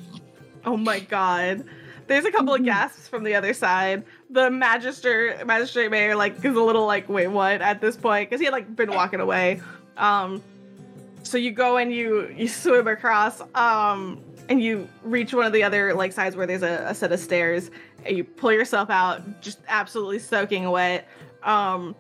Oh 0.65 0.77
my 0.77 1.01
god. 1.01 1.65
There's 2.07 2.25
a 2.25 2.33
couple 2.33 2.55
of 2.55 2.65
gasps 2.65 3.07
from 3.07 3.23
the 3.23 3.35
other 3.35 3.53
side. 3.53 4.03
The 4.31 4.51
magister, 4.51 5.37
magistrate 5.45 5.91
mayor, 5.91 6.17
like 6.17 6.43
is 6.43 6.57
a 6.57 6.61
little 6.63 6.87
like, 6.87 7.07
wait, 7.09 7.27
what? 7.29 7.61
At 7.61 7.83
this 7.83 7.97
point, 7.97 8.31
because 8.31 8.41
he 8.41 8.47
had 8.47 8.53
like 8.53 8.75
been 8.75 8.91
walking 8.91 9.21
away. 9.21 9.61
Um, 9.99 10.43
so 11.23 11.37
you 11.37 11.51
go 11.51 11.77
and 11.77 11.93
you 11.93 12.33
you 12.35 12.49
swim 12.49 12.89
across, 12.89 13.43
um, 13.55 14.23
and 14.49 14.63
you 14.63 14.89
reach 15.03 15.35
one 15.35 15.45
of 15.45 15.53
the 15.53 15.63
other 15.63 15.93
like 15.93 16.13
sides 16.13 16.35
where 16.35 16.47
there's 16.47 16.63
a, 16.63 16.87
a 16.89 16.95
set 16.95 17.13
of 17.13 17.21
stairs, 17.21 17.71
and 18.07 18.17
you 18.17 18.25
pull 18.25 18.53
yourself 18.53 18.89
out, 18.89 19.43
just 19.43 19.59
absolutely 19.69 20.19
soaking 20.19 20.71
wet. 20.71 21.07
Um, 21.43 21.95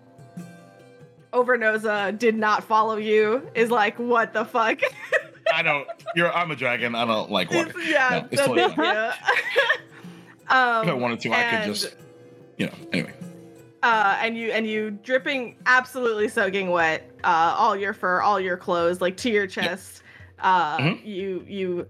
Overnoza 1.32 2.18
did 2.18 2.34
not 2.36 2.64
follow 2.64 2.96
you. 2.96 3.48
Is 3.55 3.70
like, 3.70 3.98
what 3.98 4.32
the 4.32 4.44
fuck? 4.44 4.80
I 5.55 5.62
don't. 5.62 5.86
You're. 6.14 6.32
I'm 6.34 6.50
a 6.50 6.56
dragon. 6.56 6.94
I 6.94 7.05
don't 7.06 7.30
like 7.30 7.50
water. 7.50 7.70
It's- 7.70 7.88
yeah, 7.88 8.20
No, 8.20 8.28
it's 8.30 8.42
totally 8.42 8.74
fine. 8.74 8.84
yeah. 8.94 9.14
um, 10.48 10.82
If 10.84 10.90
I 10.90 10.94
wanted 10.94 11.20
to, 11.20 11.32
I 11.32 11.56
could 11.64 11.74
just, 11.74 11.94
you 12.59 12.66
know. 12.66 12.72
Anyway, 12.92 13.12
uh, 13.82 14.18
and 14.20 14.36
you 14.36 14.50
and 14.50 14.66
you 14.66 14.90
dripping, 14.90 15.56
absolutely 15.66 16.28
soaking 16.28 16.70
wet, 16.70 17.10
uh, 17.24 17.55
all 17.59 17.74
your 17.76 17.92
fur, 17.94 18.20
all 18.20 18.38
your 18.38 18.56
clothes, 18.56 19.00
like 19.00 19.16
to 19.18 19.30
your 19.30 19.46
chest. 19.46 20.02
Uh, 20.40 20.78
Mhm. 20.78 21.05
you 21.06 21.44
you 21.48 21.86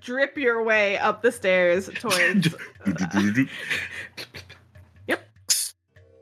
drip 0.00 0.36
your 0.36 0.64
way 0.64 0.98
up 0.98 1.22
the 1.22 1.30
stairs 1.30 1.88
towards. 1.94 2.48
Yep. 5.06 5.28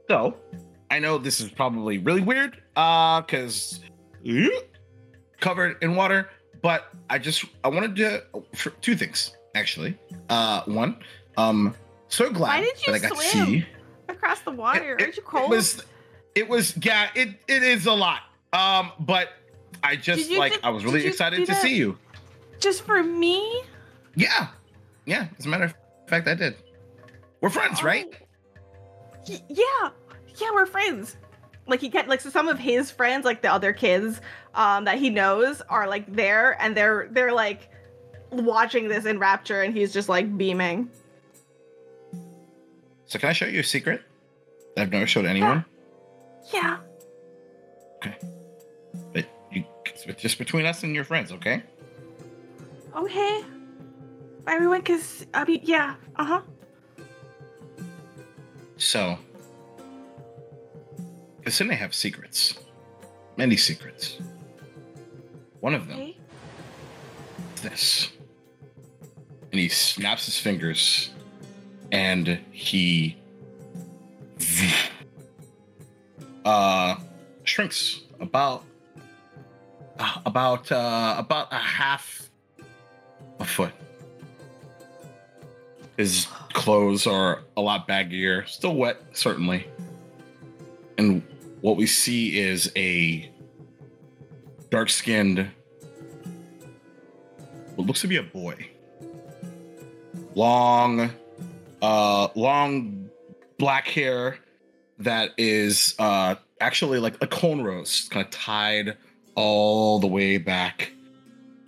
So, 0.09 0.36
I 0.52 0.52
know 1.03 1.19
this 1.19 1.41
is 1.41 1.51
probably 1.51 1.99
really 1.99 2.23
weird, 2.23 2.62
uh, 2.77 3.20
because 3.20 3.81
covered 5.41 5.77
in 5.83 5.97
water, 5.97 6.31
but 6.62 6.93
I 7.11 7.19
just 7.19 7.45
I 7.65 7.69
wanted 7.69 7.97
to 7.97 8.23
two 8.81 8.97
things 8.97 9.37
actually. 9.55 9.99
Uh, 10.29 10.62
one, 10.66 10.97
um, 11.37 11.74
so 12.09 12.31
glad 12.31 12.49
Why 12.49 12.61
did 12.61 12.87
you 12.87 12.93
that 12.93 13.05
I 13.05 13.09
got 13.09 13.19
swim? 13.19 13.47
to 13.47 13.51
see. 13.53 13.66
across 14.09 14.41
the 14.41 14.51
water. 14.53 14.95
It- 14.97 15.03
Aren't 15.03 15.16
you 15.16 15.23
cold? 15.23 15.45
It 15.53 15.57
was, 15.57 15.83
it 16.35 16.49
was, 16.49 16.74
yeah, 16.83 17.09
it 17.15 17.29
it 17.49 17.62
is 17.62 17.87
a 17.87 17.93
lot. 17.93 18.20
Um, 18.53 18.93
but 19.01 19.29
I 19.83 19.97
just 19.97 20.31
like 20.31 20.55
ju- 20.55 20.61
I 20.62 20.70
was 20.70 20.85
really 20.85 21.05
excited 21.07 21.47
to 21.47 21.55
see 21.57 21.77
you. 21.77 21.99
Just 22.61 22.85
for 22.85 23.03
me? 23.03 23.62
Yeah, 24.15 24.49
yeah. 25.05 25.27
As 25.39 25.47
a 25.47 25.49
matter 25.49 25.65
of 25.65 25.74
fact, 26.09 26.29
I 26.29 26.35
did. 26.35 26.55
We're 27.41 27.51
friends, 27.51 27.83
right? 27.83 28.07
Oh. 28.09 28.16
Y- 29.29 29.41
Yeah, 29.49 29.91
yeah, 30.40 30.50
we're 30.52 30.66
friends. 30.66 31.16
Like 31.66 31.80
he 31.80 31.88
get 31.88 32.09
like 32.09 32.20
so 32.20 32.30
some 32.30 32.48
of 32.48 32.59
his 32.59 32.90
friends, 32.90 33.24
like 33.24 33.42
the 33.42 33.52
other 33.52 33.72
kids, 33.72 34.20
um, 34.54 34.84
that 34.84 34.98
he 34.98 35.10
knows 35.10 35.62
are 35.68 35.88
like 35.88 36.12
there 36.12 36.60
and 36.60 36.76
they're 36.76 37.09
they're 37.10 37.32
like 37.32 37.70
watching 38.30 38.88
this 38.88 39.04
in 39.04 39.18
rapture 39.18 39.62
and 39.62 39.74
he's 39.74 39.92
just 39.92 40.09
like 40.09 40.36
beaming. 40.36 40.90
So 43.06 43.18
can 43.18 43.28
I 43.28 43.32
show 43.32 43.46
you 43.46 43.60
a 43.60 43.64
secret 43.64 44.02
that 44.74 44.82
I've 44.82 44.90
never 44.90 45.06
showed 45.06 45.26
anyone? 45.26 45.64
Yeah. 46.52 46.78
Okay. 47.96 48.16
But 49.12 49.26
you, 49.52 49.64
it's 49.84 50.20
just 50.20 50.38
between 50.38 50.66
us 50.66 50.82
and 50.82 50.94
your 50.94 51.04
friends, 51.04 51.30
okay? 51.30 51.62
Okay. 52.96 53.44
Everyone 54.46 54.82
cause 54.82 55.26
I 55.32 55.44
mean 55.44 55.60
yeah, 55.62 55.94
uh-huh. 56.16 56.40
So, 58.78 59.16
Kitsune 61.44 61.70
have 61.70 61.94
secrets, 61.94 62.59
many 63.36 63.56
secrets. 63.56 64.19
One 65.60 65.74
of 65.74 65.86
them 65.89 65.97
Okay. 65.98 66.16
is 67.56 67.62
this, 67.62 68.09
and 69.51 69.60
he 69.60 69.69
snaps 69.69 70.27
his 70.27 70.39
fingers, 70.39 71.10
and 71.90 72.39
he 72.51 73.16
uh 76.44 76.97
shrinks 77.44 78.01
about 78.20 78.64
uh, 79.98 80.20
about 80.27 80.70
uh, 80.73 81.14
about 81.19 81.48
a 81.52 81.59
half 81.59 82.28
a 83.40 83.44
foot. 83.44 83.73
His 85.97 86.27
clothes 86.55 87.06
are 87.06 87.43
a 87.56 87.60
lot 87.60 87.86
baggier, 87.86 88.48
still 88.48 88.74
wet, 88.74 88.97
certainly. 89.12 89.66
And 90.98 91.23
what 91.62 91.76
we 91.76 91.86
see 91.86 92.39
is 92.39 92.70
a 92.76 93.30
dark 94.70 94.90
skinned, 94.90 95.51
what 97.76 97.86
looks 97.86 98.02
to 98.02 98.09
be 98.09 98.16
a 98.16 98.22
boy. 98.22 98.68
Long, 100.34 101.10
uh, 101.80 102.28
long 102.34 103.09
black 103.59 103.86
hair 103.86 104.39
that 104.98 105.30
is 105.39 105.94
uh, 105.98 106.34
actually 106.60 106.98
like 106.98 107.14
a 107.22 107.26
cornrows, 107.26 108.10
kind 108.10 108.26
of 108.26 108.30
tied 108.32 108.97
all 109.34 109.98
the 109.98 110.06
way 110.06 110.39
back. 110.39 110.93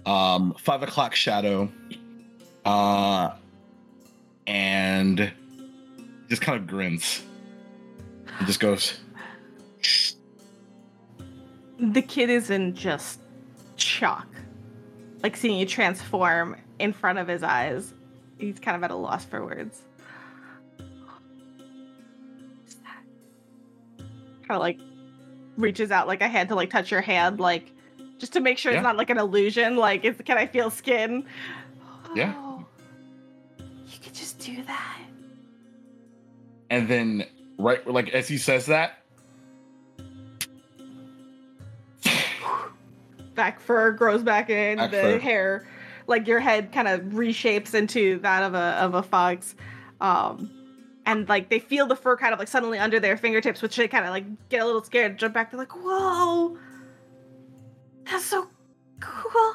Um, 0.04 0.54
five 0.58 0.82
o'clock 0.82 1.14
shadow. 1.14 1.70
Uh, 2.64 3.30
and 4.46 5.32
just 6.28 6.42
kind 6.42 6.58
of 6.58 6.66
grins. 6.66 7.22
He 8.38 8.46
just 8.46 8.60
goes, 8.60 8.98
The 11.78 12.02
kid 12.02 12.30
is 12.30 12.50
in 12.50 12.74
just 12.74 13.20
shock. 13.76 14.28
Like 15.22 15.36
seeing 15.36 15.58
you 15.58 15.66
transform 15.66 16.56
in 16.78 16.92
front 16.92 17.18
of 17.18 17.28
his 17.28 17.42
eyes. 17.42 17.92
He's 18.38 18.58
kind 18.58 18.76
of 18.76 18.82
at 18.84 18.90
a 18.90 18.94
loss 18.96 19.24
for 19.24 19.44
words. 19.44 19.82
Kind 24.46 24.50
of 24.50 24.60
like 24.60 24.78
reaches 25.56 25.90
out 25.90 26.06
like 26.06 26.20
a 26.20 26.28
hand 26.28 26.48
to 26.50 26.54
like 26.54 26.68
touch 26.70 26.90
your 26.90 27.00
hand, 27.00 27.40
like 27.40 27.72
just 28.18 28.32
to 28.34 28.40
make 28.40 28.58
sure 28.58 28.72
Yeah. 28.72 28.78
it's 28.78 28.84
not 28.84 28.96
like 28.96 29.10
an 29.10 29.18
illusion. 29.18 29.76
Like, 29.76 30.04
is, 30.04 30.16
can 30.24 30.36
I 30.36 30.46
feel 30.46 30.70
skin? 30.70 31.24
Yeah. 32.14 32.34
Oh. 32.36 32.66
You 33.58 33.98
could 34.02 34.14
just 34.14 34.38
do 34.38 34.62
that. 34.64 34.98
And 36.70 36.88
then, 36.88 37.24
right, 37.58 37.86
like 37.86 38.10
as 38.10 38.28
he 38.28 38.36
says 38.36 38.66
that, 38.66 39.03
Back 43.34 43.60
fur 43.60 43.92
grows 43.92 44.22
back 44.22 44.50
in. 44.50 44.78
Back 44.78 44.90
the 44.90 44.96
fur. 45.00 45.18
hair, 45.18 45.66
like 46.06 46.26
your 46.26 46.40
head, 46.40 46.72
kind 46.72 46.88
of 46.88 47.00
reshapes 47.02 47.74
into 47.74 48.18
that 48.20 48.42
of 48.42 48.54
a 48.54 48.58
of 48.58 48.94
a 48.94 49.02
fox. 49.02 49.54
Um, 50.00 50.50
and 51.06 51.28
like 51.28 51.48
they 51.50 51.58
feel 51.58 51.86
the 51.86 51.96
fur 51.96 52.16
kind 52.16 52.32
of 52.32 52.38
like 52.38 52.48
suddenly 52.48 52.78
under 52.78 53.00
their 53.00 53.16
fingertips, 53.16 53.60
which 53.62 53.76
they 53.76 53.88
kind 53.88 54.04
of 54.04 54.10
like 54.10 54.24
get 54.48 54.62
a 54.62 54.66
little 54.66 54.82
scared, 54.84 55.18
jump 55.18 55.34
back. 55.34 55.50
They're 55.50 55.58
like, 55.58 55.72
"Whoa, 55.74 56.56
that's 58.04 58.24
so 58.24 58.48
cool!" 59.00 59.54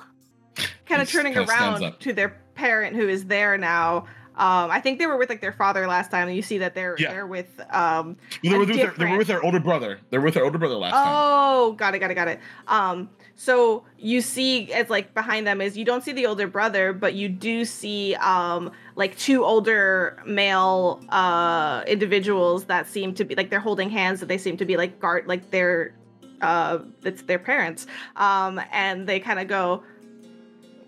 Kind 0.86 1.02
of 1.02 1.10
turning 1.10 1.34
kinda 1.34 1.50
around 1.50 1.84
up. 1.84 2.00
to 2.02 2.14
their 2.14 2.42
parent 2.56 2.96
who 2.96 3.08
is 3.08 3.26
there 3.26 3.58
now. 3.58 4.06
Um, 4.36 4.72
I 4.72 4.80
think 4.80 5.00
they 5.00 5.06
were 5.06 5.18
with 5.18 5.30
like 5.30 5.42
their 5.42 5.52
father 5.52 5.86
last 5.86 6.12
time, 6.12 6.28
and 6.28 6.36
you 6.36 6.42
see 6.42 6.60
that 6.60 6.74
they're 6.74 6.96
Yeah. 6.98 7.12
they're 7.12 7.28
with 7.28 7.60
um, 7.72 8.16
they 8.42 8.50
were, 8.50 8.56
A 8.56 8.60
with 8.60 8.70
their, 8.76 8.92
they 8.98 9.06
were 9.06 9.18
with 9.18 9.28
their 9.28 9.44
older 9.44 9.60
brother. 9.60 10.00
They're 10.10 10.22
with 10.22 10.34
their 10.36 10.46
older 10.46 10.58
brother 10.58 10.76
last 10.76 10.94
time. 10.94 11.08
Oh, 11.14 11.74
got 11.74 11.94
it, 11.94 12.00
got 12.00 12.10
it, 12.12 12.16
got 12.16 12.28
it. 12.30 12.40
Um, 12.68 13.10
so 13.41 13.86
you 13.98 14.20
see, 14.20 14.74
as 14.74 14.90
like 14.90 15.14
behind 15.14 15.48
them 15.48 15.61
is 15.61 15.78
you 15.78 15.86
don't 15.86 16.03
see 16.03 16.11
the 16.11 16.26
older 16.26 16.45
brother, 16.45 16.91
but 16.91 17.14
you 17.14 17.30
do 17.30 17.64
see 17.64 18.14
um 18.16 18.70
like 18.98 19.18
two 19.18 19.45
older 19.45 20.22
male 20.26 20.99
uh 21.07 21.82
individuals 21.88 22.66
that 22.66 22.86
seem 22.86 23.14
to 23.14 23.24
be 23.24 23.36
like 23.36 23.49
they're 23.49 23.61
holding 23.61 23.90
hands 23.90 24.20
that 24.20 24.26
they 24.26 24.38
seem 24.38 24.57
to 24.57 24.66
be 24.66 24.76
like 24.76 24.99
guard 24.99 25.26
like 25.26 25.52
their 25.52 25.95
uh 26.41 26.80
it's 27.03 27.22
their 27.22 27.40
parents. 27.40 27.88
Um, 28.18 28.60
and 28.74 29.07
they 29.07 29.22
kind 29.22 29.40
of 29.40 29.48
go 29.48 29.84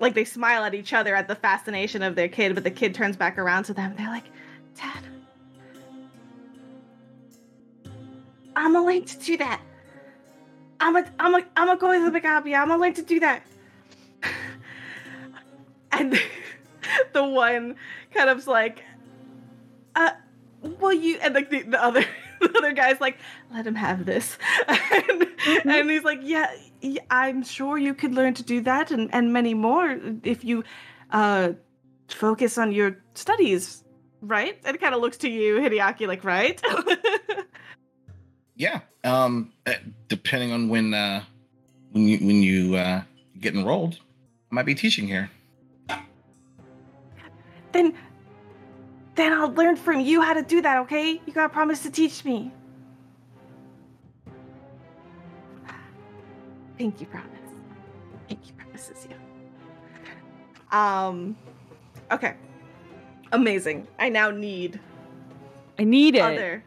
like 0.01 0.13
they 0.13 0.25
smile 0.25 0.65
at 0.65 0.73
each 0.73 0.91
other 0.91 1.15
at 1.15 1.29
the 1.29 1.35
fascination 1.35 2.03
of 2.03 2.15
their 2.15 2.27
kid, 2.27 2.53
but 2.53 2.65
the 2.65 2.71
kid 2.71 2.93
turns 2.93 3.15
back 3.15 3.37
around 3.37 3.63
to 3.63 3.73
them. 3.73 3.95
They're 3.95 4.07
like, 4.07 4.25
Dad. 4.75 5.05
I'm 8.57 8.73
willing 8.73 9.05
to 9.05 9.17
do 9.19 9.37
that. 9.37 9.61
I'm 10.81 10.95
a, 10.95 11.05
I'm 11.19 11.35
a, 11.35 11.45
I'm 11.55 11.69
a 11.69 11.77
go 11.77 11.93
to 11.93 12.11
the 12.11 12.19
Magaambya. 12.19 12.59
I'm 12.59 12.67
gonna 12.67 12.81
learn 12.81 12.93
to 12.95 13.03
do 13.03 13.19
that. 13.19 13.43
and 15.91 16.19
the 17.13 17.23
one 17.23 17.75
kind 18.13 18.29
of's 18.29 18.47
like, 18.47 18.83
uh, 19.95 20.11
will 20.61 20.93
you? 20.93 21.19
And 21.21 21.35
like 21.35 21.49
the, 21.49 21.61
the 21.61 21.81
other, 21.81 22.03
the 22.41 22.57
other 22.57 22.73
guy's 22.73 22.99
like, 22.99 23.19
let 23.53 23.65
him 23.65 23.75
have 23.75 24.05
this. 24.05 24.37
and, 24.67 25.27
and 25.65 25.89
he's 25.89 26.03
like, 26.03 26.19
yeah, 26.23 26.51
yeah, 26.81 27.01
I'm 27.11 27.43
sure 27.43 27.77
you 27.77 27.93
could 27.93 28.13
learn 28.13 28.33
to 28.33 28.43
do 28.43 28.61
that 28.61 28.91
and 28.91 29.13
and 29.13 29.31
many 29.31 29.53
more 29.53 29.99
if 30.23 30.43
you, 30.43 30.63
uh, 31.11 31.53
focus 32.09 32.57
on 32.57 32.71
your 32.71 32.97
studies, 33.13 33.83
right? 34.21 34.59
And 34.65 34.79
kind 34.79 34.95
of 34.95 35.01
looks 35.01 35.17
to 35.17 35.29
you, 35.29 35.57
Hideaki, 35.57 36.07
like, 36.07 36.23
right? 36.23 36.61
Yeah. 38.61 38.81
Um, 39.03 39.51
eh, 39.65 39.77
depending 40.07 40.51
on 40.51 40.69
when 40.69 40.93
uh, 40.93 41.23
when 41.93 42.07
you 42.07 42.19
when 42.19 42.43
you 42.43 42.75
uh, 42.75 43.01
get 43.39 43.55
enrolled, 43.55 43.95
I 44.51 44.53
might 44.53 44.67
be 44.67 44.75
teaching 44.75 45.07
here. 45.07 45.31
then 47.71 47.95
then 49.15 49.33
I'll 49.33 49.51
learn 49.51 49.77
from 49.77 50.01
you 50.01 50.21
how 50.21 50.33
to 50.33 50.43
do 50.43 50.61
that, 50.61 50.77
okay? 50.81 51.19
You 51.25 51.33
gotta 51.33 51.51
promise 51.51 51.81
to 51.81 51.89
teach 51.89 52.23
me. 52.23 52.51
Thank 56.77 57.01
you, 57.01 57.07
promise. 57.07 57.29
Thank 58.29 58.47
you, 58.47 58.53
promises 58.53 59.07
you. 59.09 60.77
Um 60.77 61.35
okay. 62.11 62.35
Amazing. 63.31 63.87
I 63.97 64.09
now 64.09 64.29
need 64.29 64.79
I 65.79 65.83
need 65.83 66.13
it. 66.13 66.21
other 66.21 66.63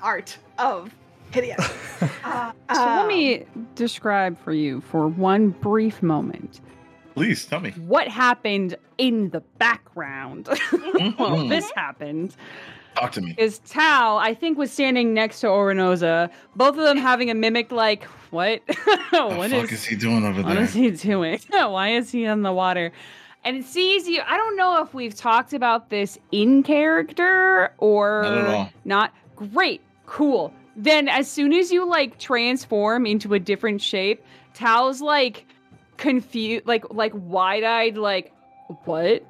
art 0.00 0.38
of 0.58 0.94
Hideaki. 1.32 1.58
uh, 2.24 2.52
So 2.74 2.80
let 2.80 3.02
um, 3.02 3.08
me 3.08 3.44
describe 3.74 4.38
for 4.42 4.52
you 4.52 4.80
for 4.82 5.08
one 5.08 5.50
brief 5.50 6.02
moment 6.02 6.60
Please 7.14 7.44
tell 7.46 7.60
me. 7.60 7.70
what 7.72 8.08
happened 8.08 8.76
in 8.98 9.30
the 9.30 9.40
background 9.58 10.48
while 11.16 11.36
Mhm. 11.36 11.48
this 11.48 11.70
happened. 11.76 12.34
Talk 12.96 13.10
to 13.12 13.20
me. 13.20 13.34
Is 13.38 13.58
Tal, 13.60 14.18
I 14.18 14.34
think, 14.34 14.56
was 14.56 14.70
standing 14.72 15.14
next 15.14 15.40
to 15.40 15.48
Orinoza, 15.48 16.30
both 16.54 16.76
of 16.78 16.84
them 16.84 16.96
having 16.96 17.28
a 17.30 17.34
mimic 17.34 17.72
like, 17.72 18.04
what? 18.30 18.62
What 19.10 19.36
what 19.38 19.50
the 19.50 19.56
fuck 19.60 19.64
is, 19.66 19.80
is 19.80 19.84
he 19.84 19.94
doing 19.96 20.24
over 20.24 20.42
what 20.42 20.46
What 20.54 20.58
is 20.58 20.74
he 20.74 20.90
doing? 20.90 21.38
Why 21.50 21.90
is 21.90 22.10
he 22.10 22.24
in 22.24 22.42
the 22.42 22.52
water? 22.52 22.92
And 23.44 23.56
it 23.56 23.64
sees 23.64 24.08
you. 24.08 24.22
I 24.26 24.36
don't 24.36 24.56
know 24.56 24.82
if 24.82 24.92
we've 24.94 25.14
talked 25.14 25.52
about 25.52 25.90
this 25.90 26.18
in 26.32 26.62
character 26.64 27.72
or 27.78 28.22
Not 28.24 28.38
at 28.38 28.46
all. 28.54 28.70
not. 28.84 29.12
Great, 29.36 29.82
cool. 30.06 30.52
Then 30.76 31.08
as 31.08 31.30
soon 31.30 31.52
as 31.52 31.70
you 31.70 31.86
like 31.88 32.18
transform 32.18 33.06
into 33.06 33.32
a 33.34 33.38
different 33.38 33.80
shape, 33.80 34.24
Tao's 34.54 35.00
like 35.00 35.46
confused, 35.96 36.66
like 36.66 36.84
like 36.92 37.12
wide 37.14 37.62
eyed, 37.64 37.96
like 37.96 38.32
what? 38.84 39.24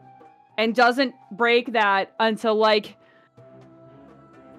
And 0.57 0.75
doesn't 0.75 1.15
break 1.33 1.73
that 1.73 2.13
until 2.21 2.55
like 2.55 2.97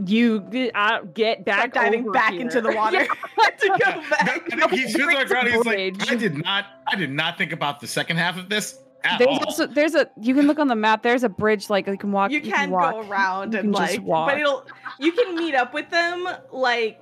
you 0.06 0.72
uh, 0.76 1.00
get 1.14 1.46
back 1.46 1.72
start 1.72 1.74
diving 1.74 2.02
over 2.02 2.12
back 2.12 2.34
here. 2.34 2.42
into 2.42 2.60
the 2.62 2.72
water 2.76 2.98
Yeah. 3.00 3.06
to 3.60 3.68
go 3.70 3.76
Yeah, 3.80 4.10
back. 4.10 4.50
that- 4.50 4.72
he 4.72 4.90
spins 4.90 5.08
on 5.14 5.20
the 5.20 5.26
ground. 5.26 5.48
He's 5.48 5.66
like, 5.66 6.12
I 6.12 6.16
did 6.16 6.44
not, 6.44 6.66
I 6.88 6.96
did 6.98 7.12
not 7.12 7.38
think 7.38 7.54
about 7.54 7.80
the 7.80 7.88
second 7.88 8.18
half 8.18 8.38
of 8.38 8.50
this 8.50 8.78
at 9.06 9.20
There's 9.20 9.30
all. 9.30 9.46
also 9.46 9.68
there's 9.68 9.96
a 9.96 10.10
you 10.20 10.34
can 10.34 10.48
look 10.48 10.60
on 10.60 10.68
the 10.68 10.76
map. 10.76 11.04
There's 11.04 11.24
a 11.24 11.30
bridge 11.30 11.70
like 11.70 11.88
you 11.88 11.98
can 11.98 12.12
walk. 12.12 12.32
you 12.32 12.42
can 12.42 12.72
walk. 12.72 12.94
go 12.94 13.00
around 13.10 13.54
You 13.54 13.60
and 13.60 13.74
can 13.74 13.82
just 13.86 13.98
like 13.98 14.06
walk. 14.06 14.30
but 14.30 14.40
it'll 14.40 14.66
you 15.00 15.12
can 15.12 15.36
meet 15.36 15.56
up 15.56 15.74
with 15.74 15.90
them 15.90 16.28
like 16.52 17.00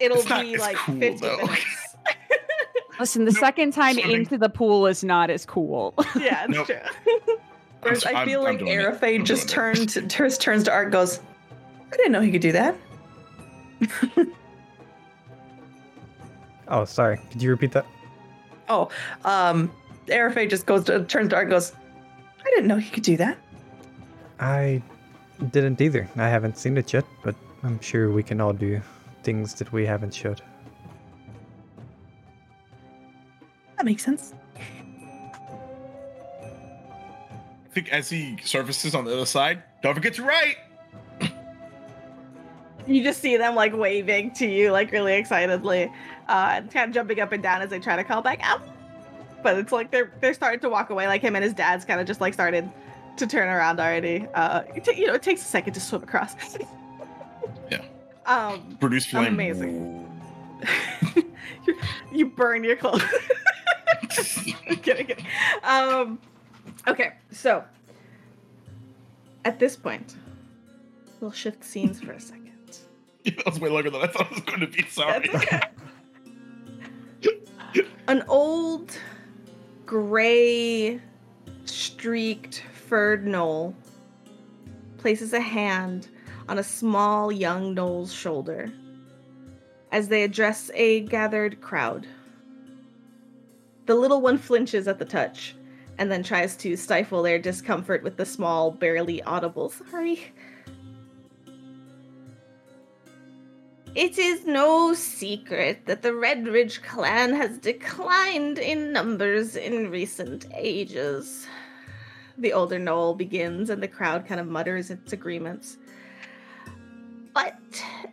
it'll 0.00 0.18
It's 0.18 0.28
not 0.28 0.42
be 0.42 0.54
as 0.54 0.60
like 0.60 0.76
cool, 0.76 0.98
50 0.98 1.20
though. 1.26 1.36
minutes 1.38 1.64
Listen, 3.00 3.24
the 3.24 3.32
second 3.32 3.72
time 3.72 3.94
swimming. 3.94 4.16
into 4.16 4.36
the 4.38 4.48
pool 4.48 4.86
is 4.86 5.04
not 5.04 5.30
as 5.30 5.46
cool. 5.46 5.94
yeah 6.18 6.44
it's 6.48 6.52
Nope. 6.54 6.66
true 6.66 6.76
I'm 7.06 7.36
Whereas 7.82 8.04
s- 8.04 8.12
I 8.12 8.18
I'm- 8.18 8.28
feel 8.28 8.40
I'm 8.40 8.44
like 8.46 8.58
doing 8.58 8.72
it. 8.72 8.82
Arafay 8.82 9.14
I'm 9.16 9.24
just 9.24 9.48
doing 9.48 9.72
it. 9.76 9.88
turned 9.90 10.10
turns 10.10 10.38
turns 10.38 10.64
to 10.64 10.72
Art 10.72 10.90
goes, 10.90 11.20
I 11.92 11.96
didn't 11.96 12.12
know 12.12 12.20
he 12.20 12.32
could 12.32 12.40
do 12.42 12.52
that. 12.52 12.74
Oh, 16.66 16.84
sorry. 16.84 17.18
Could 17.30 17.42
you 17.42 17.50
repeat 17.50 17.72
that? 17.72 17.86
Oh, 18.68 18.88
um 19.24 19.70
Arafay 20.08 20.48
just 20.48 20.66
goes 20.66 20.84
to 20.84 21.04
turns 21.04 21.30
to 21.30 21.36
Art 21.36 21.44
and 21.44 21.50
goes, 21.50 21.72
I 22.40 22.44
didn't 22.50 22.66
know 22.66 22.76
he 22.76 22.90
could 22.90 23.02
do 23.02 23.16
that. 23.16 23.38
I 24.40 24.82
didn't 25.50 25.80
either. 25.80 26.08
I 26.16 26.28
haven't 26.28 26.58
seen 26.58 26.76
it 26.76 26.92
yet, 26.92 27.04
but 27.22 27.34
I'm 27.62 27.80
sure 27.80 28.10
we 28.10 28.22
can 28.22 28.40
all 28.40 28.52
do 28.52 28.80
things 29.22 29.54
that 29.54 29.72
we 29.72 29.84
haven't 29.84 30.14
showed. 30.14 30.40
That 33.76 33.84
makes 33.84 34.04
sense. 34.04 34.34
I 37.66 37.70
think 37.70 37.92
as 37.92 38.10
he 38.10 38.36
surfaces 38.42 38.94
on 38.94 39.04
the 39.04 39.12
other 39.12 39.26
side, 39.26 39.62
don't 39.82 39.94
forget 39.94 40.14
to 40.14 40.24
write. 40.24 40.56
you 42.86 43.04
just 43.04 43.20
see 43.20 43.36
them 43.36 43.54
like 43.54 43.76
waving 43.76 44.32
to 44.32 44.46
you 44.46 44.72
like 44.72 44.90
really 44.90 45.14
excitedly 45.14 45.92
uh 46.28 46.52
and 46.54 46.70
kind 46.70 46.88
of 46.88 46.94
jumping 46.94 47.20
up 47.20 47.32
and 47.32 47.42
down 47.42 47.60
as 47.60 47.70
they 47.70 47.78
try 47.78 47.96
to 47.96 48.04
call 48.04 48.22
back 48.22 48.38
out 48.42 48.62
but 49.42 49.56
it's 49.56 49.72
like 49.72 49.90
they're 49.90 50.12
they're 50.20 50.34
starting 50.34 50.60
to 50.60 50.68
walk 50.68 50.90
away 50.90 51.06
like 51.06 51.22
him 51.22 51.34
and 51.36 51.44
his 51.44 51.52
dad's 51.54 51.84
kind 51.84 52.00
of 52.00 52.06
just 52.06 52.20
like 52.20 52.34
started 52.34 52.70
to 53.16 53.26
turn 53.26 53.48
around 53.48 53.80
already 53.80 54.26
uh 54.34 54.60
ta- 54.62 54.92
you 54.92 55.06
know 55.06 55.14
it 55.14 55.22
takes 55.22 55.40
a 55.42 55.44
second 55.44 55.72
to 55.74 55.80
swim 55.80 56.02
across 56.02 56.34
Yeah. 57.70 57.82
um 58.26 58.76
Produce 58.80 59.06
flame. 59.06 59.34
Amazing. 59.34 60.04
you, 61.66 61.78
you 62.12 62.26
burn 62.26 62.64
your 62.64 62.76
clothes. 62.76 63.02
kidding, 64.08 64.76
kidding. 64.82 65.26
Um, 65.62 66.18
okay, 66.86 67.12
so 67.30 67.64
at 69.44 69.58
this 69.58 69.76
point, 69.76 70.16
we'll 71.20 71.30
shift 71.32 71.62
scenes 71.64 72.00
for 72.00 72.12
a 72.12 72.20
second. 72.20 72.52
that 73.24 73.44
was 73.46 73.60
way 73.60 73.68
longer 73.70 73.90
than 73.90 74.00
I 74.02 74.06
thought 74.08 74.26
it 74.30 74.34
was 74.34 74.40
going 74.40 74.60
to 74.60 74.66
be. 74.66 74.82
Sorry. 74.88 75.28
That's 75.32 75.44
okay. 75.44 75.60
An 78.08 78.24
old, 78.28 78.96
gray, 79.88 81.00
streaked 81.64 82.62
furred 82.74 83.24
gnoll 83.24 83.74
places 84.98 85.32
a 85.32 85.40
hand 85.40 86.08
on 86.46 86.58
a 86.58 86.62
small 86.62 87.32
young 87.32 87.74
gnoll's 87.74 88.12
shoulder 88.12 88.70
as 89.90 90.08
they 90.08 90.24
address 90.24 90.70
a 90.74 91.00
gathered 91.00 91.62
crowd. 91.62 92.06
The 93.86 93.94
little 93.94 94.20
one 94.20 94.36
flinches 94.36 94.86
at 94.86 94.98
the 94.98 95.06
touch 95.06 95.56
and 95.96 96.12
then 96.12 96.22
tries 96.22 96.54
to 96.58 96.76
stifle 96.76 97.22
their 97.22 97.38
discomfort 97.38 98.02
with 98.02 98.18
the 98.18 98.26
small, 98.26 98.70
barely 98.70 99.22
audible 99.22 99.70
sorry. 99.70 100.34
It 103.98 104.16
is 104.16 104.46
no 104.46 104.94
secret 104.94 105.86
that 105.86 106.02
the 106.02 106.14
Red 106.14 106.46
Ridge 106.46 106.82
clan 106.82 107.34
has 107.34 107.58
declined 107.58 108.56
in 108.56 108.92
numbers 108.92 109.56
in 109.56 109.90
recent 109.90 110.46
ages. 110.54 111.48
the 112.38 112.52
older 112.52 112.78
Noel 112.78 113.16
begins, 113.16 113.70
and 113.70 113.82
the 113.82 113.88
crowd 113.88 114.24
kind 114.24 114.40
of 114.40 114.46
mutters 114.46 114.92
its 114.92 115.12
agreements. 115.12 115.78
But 117.34 117.58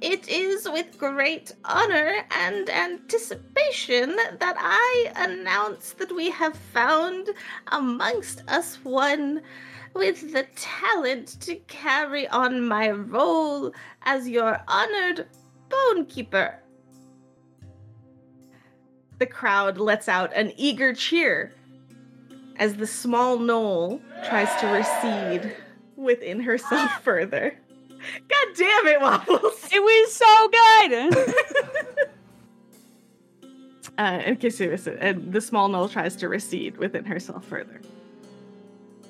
it 0.02 0.28
is 0.28 0.68
with 0.68 0.98
great 0.98 1.54
honor 1.64 2.16
and 2.32 2.68
anticipation 2.68 4.16
that 4.16 4.56
I 4.58 5.12
announce 5.16 5.94
that 6.00 6.12
we 6.12 6.32
have 6.32 6.58
found 6.58 7.30
amongst 7.68 8.42
us 8.48 8.84
one 8.84 9.44
with 9.94 10.34
the 10.34 10.48
talent 10.56 11.40
to 11.42 11.58
carry 11.68 12.28
on 12.30 12.68
my 12.68 12.90
role 12.90 13.72
as 14.02 14.28
your 14.28 14.60
honored 14.68 15.28
bone 15.70 16.06
keeper. 16.06 16.60
The 19.18 19.26
crowd 19.26 19.78
lets 19.78 20.10
out 20.10 20.34
an 20.36 20.52
eager 20.58 20.94
cheer 20.94 21.54
as 22.58 22.76
the 22.76 22.88
small 22.88 23.38
gnoll 23.38 24.02
tries 24.28 24.54
to 24.62 24.68
recede 24.68 25.56
within 25.96 26.40
herself 26.42 26.92
further. 27.04 27.58
God 28.28 28.48
damn 28.56 28.88
it, 28.88 29.02
Waffles! 29.02 29.68
It 29.72 29.82
was 29.82 30.14
so 30.14 30.50
good. 30.50 31.36
Uh, 33.98 34.22
in 34.26 34.36
case 34.36 34.60
you 34.60 34.70
missed 34.70 34.88
it, 34.88 34.98
and 35.00 35.32
the 35.32 35.40
small 35.40 35.70
gnoll 35.70 35.90
tries 35.90 36.18
to 36.18 36.28
recede 36.28 36.76
within 36.78 37.06
herself 37.06 37.46
further. 37.46 37.80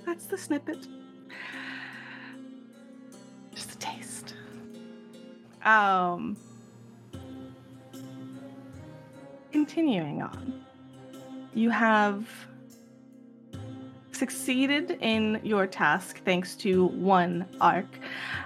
That's 0.06 0.27
the 0.27 0.38
snippet. 0.38 0.86
Just 3.56 3.72
a 3.73 3.77
taste. 3.80 4.05
Um. 5.65 6.37
Continuing 9.51 10.21
on, 10.21 10.65
you 11.53 11.69
have 11.69 12.27
succeeded 14.11 14.97
in 15.01 15.39
your 15.43 15.65
task 15.67 16.21
thanks 16.25 16.55
to 16.57 16.87
one 16.87 17.45
arc. 17.61 17.85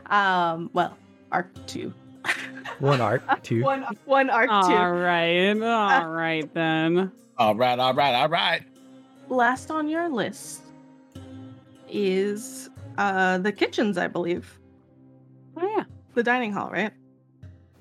Um, 0.08 0.70
well, 0.74 0.98
arc 1.32 1.48
two. 1.68 1.94
One 2.80 3.02
arc, 3.02 3.44
two. 3.44 3.64
One, 3.64 3.84
one 4.06 4.30
arc 4.30 4.48
two. 4.50 4.54
all 4.56 4.92
right, 4.94 5.50
all 5.62 6.10
right 6.10 6.54
then. 6.54 7.12
All 7.38 7.56
right, 7.56 7.78
all 7.80 7.94
right, 7.94 8.14
all 8.14 8.30
right. 8.30 8.62
last 9.30 9.70
on 9.72 9.90
your 9.90 10.08
list 10.10 10.62
is 11.90 12.70
uh 12.98 13.38
the 13.40 13.52
kitchens, 13.52 13.98
I 13.98 14.08
believe. 14.08 14.60
Oh 15.58 15.68
yeah. 15.76 15.84
The 16.14 16.24
dining 16.24 16.52
hall, 16.54 16.70
right? 16.70 16.92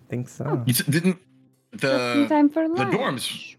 Think 0.09 0.29
so. 0.29 0.63
You 0.67 0.73
s- 0.73 0.83
didn't 0.85 1.19
the 1.73 2.27
time 2.29 2.49
for 2.49 2.67
the 2.67 2.75
lunch. 2.75 3.57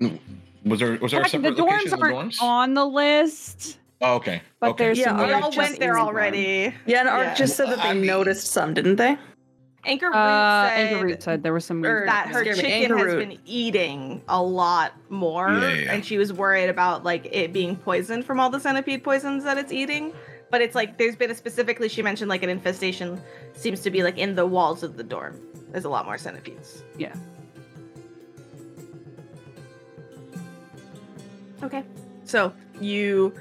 dorms? 0.00 0.20
Was 0.64 0.80
there 0.80 0.96
was 0.98 1.12
there 1.12 1.20
a 1.20 1.22
Heck, 1.24 1.30
separate 1.32 1.56
the 1.56 1.62
location 1.62 1.90
dorms 1.90 1.92
of 1.92 1.98
the 2.00 2.04
aren't 2.14 2.32
dorms? 2.34 2.42
on 2.42 2.74
the 2.74 2.84
list. 2.84 3.78
Oh, 4.00 4.14
okay. 4.16 4.42
but 4.58 4.70
okay. 4.70 4.84
there's 4.84 4.98
Yeah, 4.98 5.04
some 5.06 5.18
we 5.18 5.24
We 5.26 5.32
all 5.32 5.40
just 5.42 5.56
went 5.58 5.78
there 5.78 5.92
isn't 5.94 6.06
already. 6.06 6.74
Yeah, 6.86 7.00
and 7.00 7.08
Ark 7.08 7.22
Yeah. 7.24 7.34
just 7.34 7.56
said 7.56 7.68
that 7.68 7.76
they 7.82 7.90
I 7.90 7.94
mean- 7.94 8.06
noticed 8.06 8.48
some, 8.48 8.74
didn't 8.74 8.96
they? 8.96 9.16
Anchorroot 9.86 10.14
Uh, 10.14 10.68
said 10.68 10.92
Anchorroot 10.92 11.22
said 11.22 11.42
there 11.44 11.52
was 11.52 11.64
some 11.64 11.84
or- 11.84 12.06
that 12.06 12.28
her 12.28 12.40
Excuse 12.42 12.56
me, 12.58 12.62
chicken 12.62 12.82
Anchor 12.92 12.96
has 12.98 13.14
Root. 13.16 13.28
been 13.28 13.38
eating 13.44 14.22
a 14.28 14.40
lot 14.42 14.92
more, 15.08 15.48
Yeah, 15.50 15.60
yeah, 15.68 15.74
yeah. 15.74 15.92
and 15.92 16.04
she 16.06 16.18
was 16.18 16.32
worried 16.32 16.68
about 16.68 17.02
like 17.04 17.26
it 17.32 17.52
being 17.52 17.74
poisoned 17.76 18.24
from 18.24 18.38
all 18.40 18.50
the 18.50 18.60
centipede 18.60 19.02
poisons 19.04 19.42
that 19.44 19.56
it's 19.58 19.72
eating. 19.72 20.12
But 20.50 20.60
it's 20.62 20.74
like 20.74 20.98
there's 20.98 21.16
been 21.16 21.30
a 21.30 21.34
specifically 21.34 21.88
she 21.88 22.02
mentioned 22.02 22.28
like 22.28 22.42
an 22.42 22.50
infestation 22.50 23.20
seems 23.54 23.80
to 23.80 23.90
be 23.90 24.02
like 24.02 24.18
in 24.18 24.34
the 24.36 24.46
walls 24.46 24.82
of 24.82 24.96
the 24.96 25.02
dorm. 25.04 25.40
There's 25.72 25.84
a 25.86 25.88
lot 25.88 26.04
more 26.04 26.18
centipedes. 26.18 26.82
Yeah. 26.98 27.14
Okay. 31.62 31.82
So 32.24 32.52
you, 32.80 33.34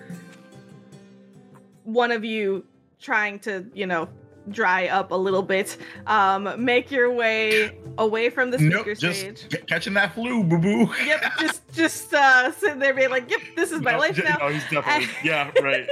one 1.84 2.12
of 2.12 2.24
you 2.24 2.66
trying 3.02 3.40
to, 3.40 3.66
you 3.74 3.86
know, 3.86 4.08
dry 4.50 4.88
up 4.88 5.12
a 5.12 5.16
little 5.16 5.42
bit, 5.44 5.78
um, 6.08 6.64
make 6.64 6.90
your 6.92 7.12
way 7.12 7.78
away 7.98 8.30
from 8.30 8.50
the 8.52 8.58
Nope, 8.58 8.82
speaker 8.82 8.96
just 8.96 9.20
stage. 9.20 9.52
c- 9.52 9.58
catching 9.68 9.94
that 9.96 10.14
flu, 10.16 10.44
boo 10.44 10.58
boo. 10.58 10.90
Yep, 11.06 11.24
just 11.40 11.74
just 11.74 12.14
uh 12.14 12.52
sitting 12.54 12.80
there 12.80 12.94
being 12.94 13.10
like, 13.10 13.30
Yep, 13.30 13.40
this 13.56 13.72
is 13.72 13.82
my 13.82 13.96
life 13.98 14.18
now. 14.24 14.38
No, 14.40 14.48
he's 14.50 14.64
definitely. 14.70 15.10
yeah, 15.24 15.52
right. 15.62 15.88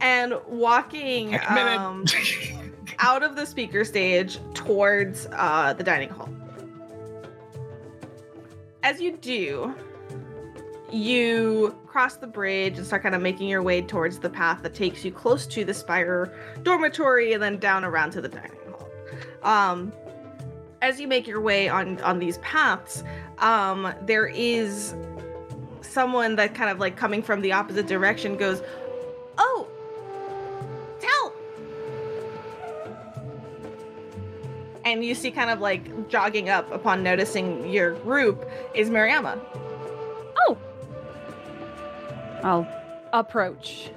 And 0.00 0.34
walking 0.46 1.34
I 1.34 1.38
committed. 1.38 1.78
um 1.80 2.04
out 3.00 3.22
of 3.22 3.34
the 3.34 3.44
speaker 3.46 3.84
stage 3.84 4.38
towards 4.54 5.26
uh, 5.32 5.72
the 5.72 5.82
dining 5.82 6.10
hall. 6.10 6.28
As 8.82 9.00
you 9.00 9.16
do, 9.16 9.74
you 10.92 11.76
cross 11.86 12.16
the 12.16 12.26
bridge 12.26 12.78
and 12.78 12.86
start 12.86 13.02
kind 13.02 13.14
of 13.14 13.22
making 13.22 13.48
your 13.48 13.62
way 13.62 13.82
towards 13.82 14.18
the 14.18 14.30
path 14.30 14.62
that 14.62 14.74
takes 14.74 15.04
you 15.04 15.12
close 15.12 15.46
to 15.46 15.64
the 15.64 15.74
Spire 15.74 16.32
dormitory 16.62 17.32
and 17.32 17.42
then 17.42 17.58
down 17.58 17.84
around 17.84 18.10
to 18.12 18.20
the 18.20 18.28
dining 18.28 18.52
hall. 18.70 18.88
Um, 19.42 19.92
as 20.82 21.00
you 21.00 21.06
make 21.06 21.26
your 21.26 21.40
way 21.40 21.68
on 21.68 22.00
on 22.00 22.18
these 22.18 22.38
paths, 22.38 23.04
um, 23.38 23.92
there 24.02 24.26
is 24.26 24.94
someone 25.82 26.36
that 26.36 26.54
kind 26.54 26.70
of 26.70 26.78
like 26.78 26.96
coming 26.96 27.22
from 27.22 27.42
the 27.42 27.52
opposite 27.52 27.86
direction 27.86 28.36
goes, 28.36 28.62
"Oh, 29.36 29.68
And 34.84 35.04
you 35.04 35.14
see, 35.14 35.30
kind 35.30 35.50
of 35.50 35.60
like 35.60 36.08
jogging 36.08 36.48
up 36.48 36.70
upon 36.72 37.02
noticing 37.02 37.68
your 37.68 37.92
group, 37.96 38.48
is 38.74 38.88
Mariama. 38.88 39.38
Oh. 40.46 40.56
I'll 42.42 42.66
approach. 43.12 43.90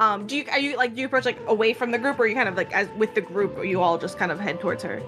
Um, 0.00 0.26
do 0.26 0.36
you 0.36 0.44
are 0.50 0.58
you 0.58 0.76
like 0.76 0.94
do 0.94 1.00
you 1.00 1.06
approach 1.06 1.24
like 1.24 1.38
away 1.46 1.72
from 1.72 1.92
the 1.92 1.98
group, 1.98 2.18
or 2.18 2.22
are 2.22 2.26
you 2.26 2.34
kind 2.34 2.48
of 2.48 2.56
like 2.56 2.74
as 2.74 2.88
with 2.96 3.14
the 3.14 3.20
group, 3.20 3.56
or 3.56 3.64
you 3.64 3.80
all 3.80 3.96
just 3.96 4.18
kind 4.18 4.32
of 4.32 4.40
head 4.40 4.60
towards 4.60 4.82
her? 4.82 5.00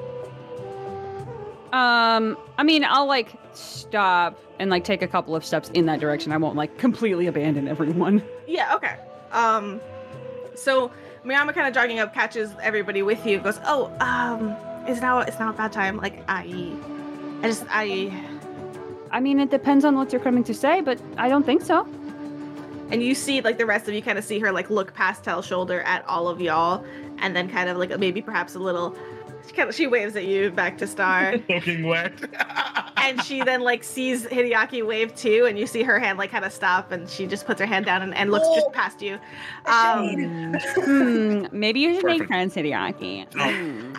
Um, 1.72 2.38
I 2.56 2.62
mean, 2.62 2.84
I'll 2.84 3.06
like 3.06 3.34
stop 3.52 4.38
and 4.58 4.70
like 4.70 4.84
take 4.84 5.02
a 5.02 5.08
couple 5.08 5.34
of 5.34 5.44
steps 5.44 5.70
in 5.74 5.86
that 5.86 6.00
direction. 6.00 6.32
I 6.32 6.36
won't 6.36 6.56
like 6.56 6.78
completely 6.78 7.26
abandon 7.26 7.68
everyone. 7.68 8.22
Yeah, 8.46 8.76
okay. 8.76 8.96
Um, 9.32 9.80
so 10.54 10.90
Miyama 11.24 11.52
kind 11.52 11.66
of 11.66 11.74
jogging 11.74 11.98
up, 11.98 12.14
catches 12.14 12.52
everybody 12.62 13.02
with 13.02 13.26
you, 13.26 13.40
goes, 13.40 13.58
"Oh, 13.64 13.92
um, 14.00 14.56
is 14.88 15.00
now 15.00 15.20
it's 15.20 15.38
now 15.38 15.50
a 15.50 15.52
bad 15.52 15.72
time. 15.72 15.96
Like 15.96 16.22
I, 16.28 16.72
I 17.42 17.48
just 17.48 17.64
I." 17.70 18.12
I 19.10 19.20
mean, 19.20 19.38
it 19.38 19.50
depends 19.50 19.84
on 19.84 19.94
what 19.94 20.12
you're 20.12 20.20
coming 20.20 20.42
to 20.44 20.52
say, 20.52 20.80
but 20.80 21.00
I 21.16 21.28
don't 21.28 21.46
think 21.46 21.62
so. 21.62 21.86
And 22.90 23.02
you 23.02 23.14
see, 23.14 23.40
like 23.40 23.56
the 23.56 23.66
rest 23.66 23.88
of 23.88 23.94
you, 23.94 24.02
kind 24.02 24.18
of 24.18 24.24
see 24.24 24.38
her 24.40 24.52
like 24.52 24.68
look 24.68 24.94
past 24.94 25.24
Tal's 25.24 25.46
shoulder 25.46 25.80
at 25.82 26.04
all 26.06 26.28
of 26.28 26.40
y'all, 26.40 26.84
and 27.18 27.34
then 27.34 27.48
kind 27.48 27.68
of 27.68 27.76
like 27.76 27.96
maybe 27.98 28.22
perhaps 28.22 28.54
a 28.54 28.58
little. 28.58 28.96
She 29.46 29.52
kind 29.52 29.68
of 29.68 29.74
she 29.74 29.86
waves 29.86 30.16
at 30.16 30.24
you 30.24 30.50
back 30.50 30.78
to 30.78 30.86
Star, 30.86 31.36
Looking 31.48 31.84
wet. 31.84 32.12
and 32.96 33.22
she 33.22 33.42
then 33.42 33.60
like 33.60 33.84
sees 33.84 34.26
Hideaki 34.26 34.84
wave 34.84 35.14
too, 35.14 35.46
and 35.48 35.58
you 35.58 35.66
see 35.66 35.84
her 35.84 35.98
hand 35.98 36.18
like 36.18 36.32
kind 36.32 36.44
of 36.44 36.52
stop, 36.52 36.90
and 36.90 37.08
she 37.08 37.26
just 37.26 37.46
puts 37.46 37.60
her 37.60 37.66
hand 37.66 37.86
down 37.86 38.02
and, 38.02 38.14
and 38.14 38.32
looks 38.32 38.48
just 38.48 38.72
past 38.72 39.00
you. 39.00 39.18
Um, 39.66 40.54
hmm, 40.58 41.46
maybe 41.52 41.80
you 41.80 41.94
should 41.94 42.04
make 42.04 42.26
friends, 42.26 42.56
Hideaki. 42.56 43.26
Um. 43.36 43.92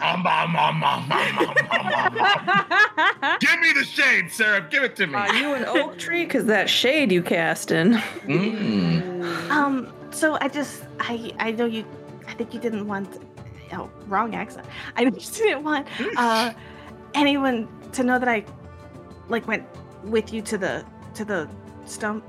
Give 3.39 3.59
me 3.59 3.71
the 3.73 3.85
shade, 3.85 4.31
Sarah. 4.31 4.65
Give 4.69 4.83
it 4.83 4.95
to 4.97 5.07
me. 5.07 5.15
Are 5.15 5.33
you 5.35 5.53
an 5.53 5.65
oak 5.65 5.97
tree? 5.97 6.25
Because 6.25 6.45
that 6.45 6.69
shade 6.69 7.11
you 7.11 7.21
cast 7.21 7.71
in. 7.71 7.93
Mm. 8.25 9.49
Um, 9.49 9.93
so 10.11 10.37
I 10.41 10.49
just 10.49 10.83
I 10.99 11.31
I 11.39 11.51
know 11.51 11.65
you 11.65 11.85
I 12.27 12.33
think 12.33 12.53
you 12.53 12.59
didn't 12.59 12.87
want 12.87 13.19
oh 13.73 13.89
wrong 14.07 14.35
accent. 14.35 14.65
I 14.95 15.05
just 15.09 15.35
didn't 15.37 15.63
want 15.63 15.87
uh 16.17 16.53
anyone 17.13 17.67
to 17.93 18.03
know 18.03 18.19
that 18.19 18.27
I 18.27 18.45
like 19.29 19.47
went 19.47 19.65
with 20.03 20.31
you 20.33 20.41
to 20.43 20.57
the 20.57 20.85
to 21.15 21.25
the 21.25 21.49
stump. 21.85 22.23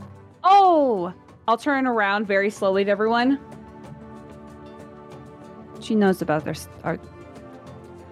Oh, 0.44 1.12
I'll 1.46 1.58
turn 1.58 1.86
around 1.86 2.26
very 2.26 2.50
slowly 2.50 2.84
to 2.84 2.90
everyone. 2.90 3.38
She 5.80 5.94
knows 5.94 6.22
about 6.22 6.44
their 6.44 6.54
our. 6.84 6.98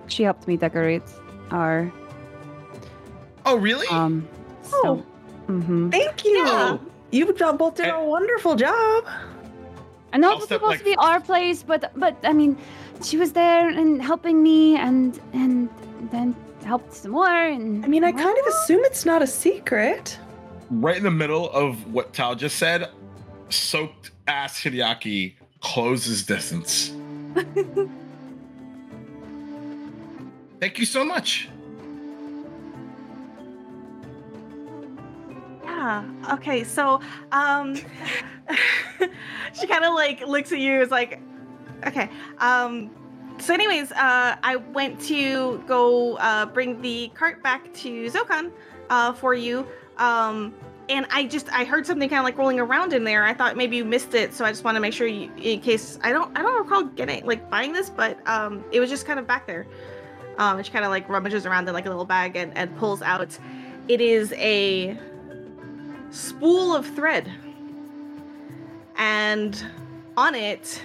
She 0.09 0.23
helped 0.23 0.47
me 0.47 0.57
decorate 0.57 1.03
our 1.51 1.93
Oh, 3.45 3.57
really? 3.57 3.87
um. 3.89 4.27
Oh. 4.73 5.05
Mm-hmm. 5.49 5.91
Thank 5.91 6.25
you. 6.25 6.39
Yeah. 6.45 6.79
You 7.13 7.33
done 7.33 7.57
both 7.57 7.77
did 7.77 7.87
a 7.89 8.03
wonderful 8.05 8.57
job. 8.57 9.05
I 10.13 10.19
know 10.19 10.29
I'll 10.31 10.35
it 10.35 10.41
was 10.41 10.49
supposed 10.49 10.71
like- 10.71 10.79
to 10.81 10.85
be 10.85 10.97
our 10.97 11.21
place, 11.21 11.63
but 11.63 11.93
but 11.97 12.17
I 12.25 12.33
mean, 12.33 12.57
she 13.03 13.17
was 13.17 13.33
there 13.33 13.69
and 13.69 14.03
helping 14.03 14.43
me, 14.43 14.77
and 14.77 15.21
and 15.33 15.69
then 16.11 16.35
helped 16.65 16.93
some 16.95 17.13
more. 17.13 17.29
And 17.29 17.85
I 17.85 17.89
mean, 17.89 18.05
I 18.05 18.13
kind 18.13 18.39
of 18.39 18.47
assume 18.47 18.81
it's 18.85 19.05
not 19.05 19.23
a 19.23 19.27
secret. 19.27 20.19
right 20.71 20.97
in 20.97 21.05
the 21.05 21.11
middle 21.11 21.51
of 21.51 21.93
what 21.93 22.13
Tal 22.13 22.35
just 22.35 22.57
said, 22.57 22.91
soaked 23.51 24.11
ass 24.27 24.61
Hideaki 24.61 25.35
closes 25.61 26.25
distance. 26.25 26.93
Thank 30.61 30.79
you 30.79 30.87
so 30.87 31.05
much. 31.05 31.49
Yeah. 35.65 36.05
Ah, 36.29 36.35
okay. 36.35 36.65
So, 36.65 37.01
um, 37.33 37.77
she 39.53 39.67
kind 39.67 39.85
of 39.85 39.95
like 39.95 40.27
looks 40.27 40.51
at 40.53 40.59
you. 40.59 40.81
Is 40.81 40.91
like, 40.91 41.21
okay. 41.87 42.11
Um, 42.39 42.91
so, 43.39 43.53
anyways, 43.53 43.93
uh, 43.93 44.37
I 44.43 44.57
went 44.57 45.01
to 45.03 45.63
go 45.67 46.17
uh, 46.17 46.47
bring 46.47 46.81
the 46.81 47.11
cart 47.15 47.43
back 47.43 47.73
to 47.75 48.11
Zokan 48.11 48.51
uh, 48.89 49.13
for 49.13 49.35
you. 49.35 49.67
Um, 49.99 50.55
and 50.89 51.07
I 51.11 51.25
just 51.25 51.53
I 51.53 51.65
heard 51.65 51.87
something 51.87 52.09
kind 52.09 52.21
of 52.21 52.25
like 52.25 52.39
rolling 52.39 52.61
around 52.61 52.93
in 52.93 53.05
there. 53.05 53.25
I 53.25 53.35
thought 53.35 53.57
maybe 53.57 53.77
you 53.77 53.85
missed 53.85 54.15
it, 54.15 54.33
so 54.33 54.45
I 54.45 54.51
just 54.51 54.65
want 54.65 54.77
to 54.77 54.81
make 54.81 54.93
sure 54.93 55.07
you, 55.07 55.31
in 55.37 55.61
case 55.61 55.99
I 56.03 56.13
don't 56.13 56.37
I 56.39 56.43
don't 56.43 56.63
recall 56.63 56.85
getting 56.85 57.27
like 57.27 57.51
buying 57.51 57.73
this, 57.73 57.91
but 57.91 58.19
um, 58.29 58.65
it 58.73 58.81
was 58.81 58.89
just 58.89 59.07
kind 59.07 59.19
of 59.19 59.27
back 59.27 59.47
there. 59.47 59.67
Um, 60.39 60.63
she 60.63 60.71
kind 60.71 60.85
of 60.85 60.91
like 60.91 61.09
rummages 61.09 61.47
around 61.47 61.67
in 61.67 61.75
like 61.75 61.87
a 61.87 61.89
little 61.89 62.05
bag 62.05 62.37
and, 62.37 62.57
and 62.57 62.77
pulls 62.77 63.03
out. 63.03 63.37
It 63.89 64.01
is 64.01 64.33
a 64.35 64.97
spool 66.11 66.75
of 66.75 66.87
thread, 66.87 67.31
and 68.97 69.65
on 70.17 70.35
it 70.35 70.81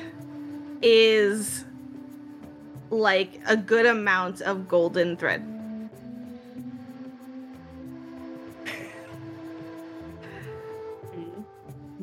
is 0.81 1.65
like 2.89 3.39
a 3.47 3.55
good 3.55 3.85
amount 3.85 4.41
of 4.41 4.67
golden 4.67 5.15
thread. 5.17 5.41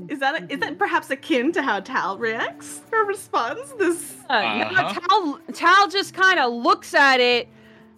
Is 0.08 0.20
that 0.20 0.42
a, 0.42 0.52
is 0.52 0.60
that 0.60 0.78
perhaps 0.78 1.10
akin 1.10 1.52
to 1.52 1.62
how 1.62 1.80
Tal 1.80 2.18
reacts 2.18 2.80
or 2.92 3.04
responds? 3.04 3.72
This 3.74 4.16
Uh, 4.30 4.40
no, 4.40 4.80
Uh-huh. 4.80 5.00
Tal, 5.00 5.40
Tal 5.52 5.88
just 5.88 6.14
kind 6.14 6.38
of 6.38 6.52
looks 6.52 6.94
at 6.94 7.20
it 7.20 7.48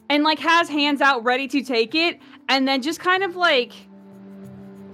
and 0.08 0.24
like 0.24 0.38
has 0.38 0.68
hands 0.68 1.00
out 1.00 1.22
ready 1.22 1.46
to 1.48 1.62
take 1.62 1.94
it, 1.94 2.18
and 2.48 2.66
then 2.66 2.82
just 2.82 2.98
kind 2.98 3.22
of 3.22 3.36
like 3.36 3.72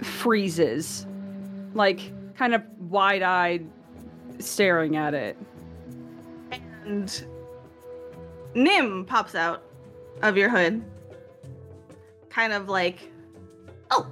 freezes, 0.03 1.07
like 1.73 2.11
kind 2.35 2.53
of 2.53 2.61
wide-eyed, 2.77 3.65
staring 4.37 4.95
at 4.95 5.15
it. 5.15 5.35
And 6.87 7.25
Nim 8.53 9.05
pops 9.05 9.35
out 9.35 9.63
of 10.21 10.37
your 10.37 10.49
hood, 10.49 10.83
kind 12.29 12.53
of 12.53 12.69
like, 12.69 13.11
oh, 13.91 14.07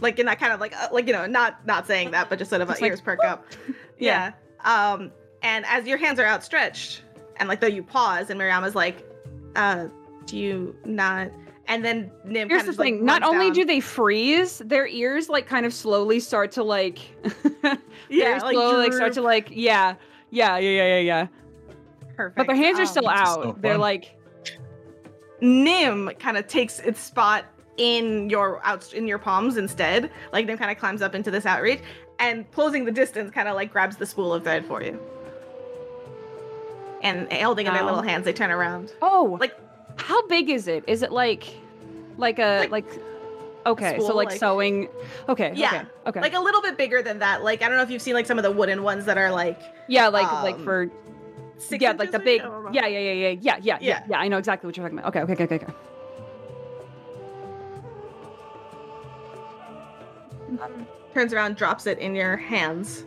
like 0.00 0.18
in 0.18 0.26
that 0.26 0.40
kind 0.40 0.52
of 0.52 0.60
like 0.60 0.74
uh, 0.74 0.88
like 0.90 1.06
you 1.06 1.12
know 1.12 1.26
not 1.26 1.66
not 1.66 1.86
saying 1.86 2.12
that, 2.12 2.30
but 2.30 2.38
just 2.38 2.48
sort 2.48 2.62
of 2.62 2.68
Just 2.68 2.80
like, 2.80 2.90
ears 2.90 3.00
perk 3.00 3.22
up. 3.24 3.44
yeah. 3.98 4.32
Um, 4.64 5.12
and 5.42 5.66
as 5.66 5.86
your 5.86 5.98
hands 5.98 6.18
are 6.18 6.24
outstretched, 6.26 7.02
and 7.36 7.48
like 7.48 7.60
though 7.60 7.66
you 7.66 7.82
pause, 7.82 8.30
and 8.30 8.40
Mariama's 8.40 8.74
like, 8.74 9.06
uh, 9.54 9.88
do 10.24 10.38
you 10.38 10.74
not? 10.86 11.30
And 11.66 11.84
then 11.84 12.10
Nim. 12.24 12.48
Here's 12.48 12.62
kind 12.62 12.68
the 12.68 12.72
of, 12.72 12.78
like, 12.78 12.94
thing: 12.94 13.04
not 13.04 13.22
only 13.22 13.46
down. 13.46 13.54
do 13.54 13.64
they 13.66 13.80
freeze, 13.80 14.58
their 14.58 14.86
ears 14.86 15.28
like 15.28 15.46
kind 15.46 15.66
of 15.66 15.74
slowly 15.74 16.20
start 16.20 16.52
to 16.52 16.64
like, 16.64 17.00
yeah, 17.62 17.76
very 18.08 18.40
slowly 18.40 18.84
like 18.84 18.94
start 18.94 19.12
to 19.12 19.22
like, 19.22 19.48
yeah, 19.50 19.94
yeah, 20.30 20.56
yeah, 20.56 20.70
yeah, 20.70 20.86
yeah, 20.86 20.98
yeah. 20.98 21.26
Perfect. 22.16 22.36
But 22.36 22.46
their 22.46 22.56
hands 22.56 22.78
are 22.78 22.86
still 22.86 23.08
Um, 23.08 23.14
This 23.16 23.28
out. 23.28 23.42
so 23.42 23.56
They're 23.60 23.78
like, 23.78 24.16
Nim 25.40 26.10
kind 26.18 26.36
of 26.36 26.46
takes 26.46 26.78
its 26.80 27.00
spot 27.00 27.44
in 27.78 28.28
your 28.30 28.60
out 28.64 28.92
in 28.92 29.06
your 29.08 29.18
palms 29.18 29.56
instead. 29.56 30.10
Like 30.32 30.46
Nim 30.46 30.56
kind 30.58 30.70
of 30.70 30.78
climbs 30.78 31.02
up 31.02 31.14
into 31.14 31.30
this 31.30 31.46
outreach 31.46 31.80
and 32.20 32.48
closing 32.52 32.84
the 32.84 32.92
distance 32.92 33.30
kind 33.32 33.48
of 33.48 33.54
like 33.56 33.72
grabs 33.72 33.96
the 33.96 34.06
spool 34.06 34.32
of 34.34 34.44
thread 34.44 34.64
for 34.66 34.82
you. 34.82 35.00
And 37.02 37.32
holding 37.32 37.66
in 37.66 37.74
their 37.74 37.82
little 37.82 38.02
hands, 38.02 38.24
they 38.24 38.32
turn 38.32 38.50
around. 38.52 38.92
oh, 39.02 39.36
Like- 39.40 39.56
how 39.96 40.24
big 40.28 40.48
is 40.48 40.68
it? 40.68 40.84
Is 40.86 41.02
it 41.02 41.10
like, 41.12 41.44
like 42.16 42.38
a 42.38 42.60
Like- 42.60 42.70
like? 42.70 42.86
Okay, 43.66 43.96
so 44.00 44.14
like, 44.14 44.30
like- 44.30 44.38
sewing. 44.38 44.88
Okay, 45.28 45.52
Yeah, 45.54 45.68
okay, 45.68 45.82
okay. 46.06 46.20
Like 46.20 46.34
a 46.34 46.40
little 46.40 46.62
bit 46.62 46.76
bigger 46.76 47.00
than 47.02 47.18
that. 47.20 47.42
Like 47.44 47.62
I 47.62 47.68
don't 47.68 47.76
know 47.76 47.82
if 47.82 47.90
you've 47.90 48.02
seen 48.02 48.14
like 48.14 48.26
some 48.26 48.38
of 48.38 48.42
the 48.44 48.50
wooden 48.50 48.82
ones 48.82 49.04
that 49.06 49.18
are 49.18 49.30
like 49.30 49.60
yeah, 49.88 50.08
like 50.08 50.30
like 50.44 50.54
um, 50.56 50.64
for 50.64 50.90
six 51.62 51.82
yeah, 51.82 51.92
like 51.92 52.10
the 52.10 52.18
big. 52.18 52.42
Oh, 52.44 52.66
I. 52.68 52.72
Yeah, 52.72 52.86
yeah, 52.86 52.98
yeah, 52.98 53.12
yeah, 53.12 53.28
yeah, 53.40 53.56
yeah, 53.60 53.78
yeah, 53.80 54.04
Yeah. 54.08 54.18
I 54.18 54.28
know 54.28 54.38
exactly 54.38 54.66
what 54.66 54.76
you're 54.76 54.84
talking 54.86 54.98
about. 54.98 55.08
Okay, 55.14 55.20
okay, 55.22 55.44
okay, 55.44 55.54
okay. 55.56 55.64
okay. 55.64 55.74
Mm-hmm. 60.50 60.82
Turns 61.14 61.32
around, 61.32 61.56
drops 61.56 61.86
it 61.86 61.98
in 61.98 62.14
your 62.14 62.36
hands. 62.36 63.04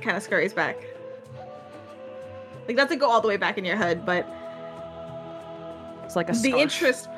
Kind 0.00 0.16
of 0.16 0.22
scurries 0.22 0.52
back. 0.52 0.76
Like 2.66 2.76
doesn't 2.76 2.98
go 2.98 3.08
all 3.08 3.20
the 3.20 3.28
way 3.28 3.36
back 3.36 3.58
in 3.58 3.64
your 3.64 3.76
hood, 3.76 4.04
but 4.04 4.26
It's 6.04 6.16
like 6.16 6.28
a 6.28 6.32
the 6.32 6.38
scarf. 6.38 6.60
interest 6.60 7.08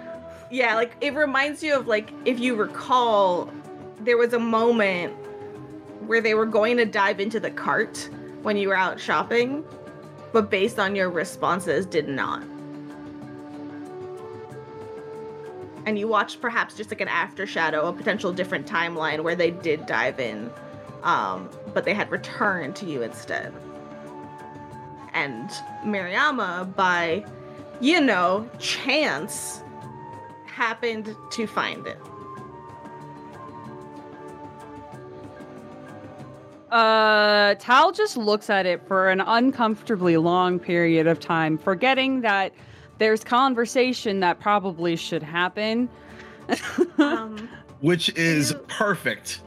yeah 0.51 0.75
like 0.75 0.97
it 1.01 1.15
reminds 1.15 1.63
you 1.63 1.75
of 1.77 1.87
like 1.87 2.11
if 2.25 2.41
you 2.41 2.55
recall 2.55 3.53
there 4.01 4.17
was 4.17 4.33
a 4.33 4.39
moment 4.39 5.13
where 6.07 6.21
they 6.21 6.35
were 6.35 6.47
going 6.47 6.77
to 6.77 6.87
dive 6.87 7.21
into 7.21 7.39
the 7.39 7.51
cart 7.51 8.09
when 8.43 8.57
you 8.57 8.69
were 8.69 8.75
out 8.77 8.99
shopping 8.99 9.63
but 10.33 10.51
based 10.51 10.79
on 10.79 10.95
your 10.95 11.11
responses 11.11 11.87
did 11.87 12.09
not 12.09 12.43
and 15.87 15.99
you 15.99 16.07
watched 16.07 16.41
perhaps 16.41 16.75
just 16.75 16.91
like 16.91 17.01
an 17.01 17.09
after 17.09 17.47
shadow 17.47 17.87
a 17.87 17.93
potential 17.93 18.33
different 18.33 18.67
timeline 18.67 19.23
where 19.23 19.37
they 19.37 19.51
did 19.51 19.85
dive 19.87 20.19
in 20.21 20.51
um, 21.03 21.49
but 21.75 21.85
they 21.85 21.95
had 21.95 22.11
returned 22.11 22.75
to 22.77 22.87
you 22.87 23.03
instead 23.03 23.53
and 25.15 25.51
Mariama 25.85 26.75
by 26.75 27.25
you 27.81 28.01
know, 28.01 28.49
chance 28.59 29.63
happened 30.47 31.15
to 31.31 31.47
find 31.47 31.87
it. 31.87 31.99
Uh, 36.71 37.55
Tal 37.55 37.93
just 37.93 38.17
looks 38.17 38.51
at 38.51 38.67
it 38.67 38.87
for 38.87 39.09
an 39.09 39.21
uncomfortably 39.21 40.17
long 40.17 40.59
period 40.59 41.07
of 41.07 41.19
time, 41.19 41.57
forgetting 41.57 42.21
that 42.23 42.53
there's 42.99 43.25
conversation 43.25 44.21
that 44.21 44.39
probably 44.41 44.97
should 44.97 45.23
happen. 45.23 45.89
Um, 46.99 47.49
which 47.81 48.11
is 48.17 48.51
You- 48.51 48.59
perfect 48.69 49.41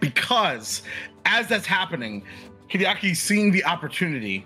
because 0.00 0.82
as 1.24 1.46
that's 1.46 1.66
happening, 1.66 2.24
Hideaki's 2.70 3.20
seeing 3.20 3.52
the 3.52 3.64
opportunity. 3.64 4.44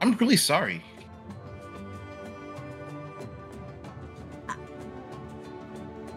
I'm 0.00 0.16
really 0.16 0.36
sorry. 0.36 0.82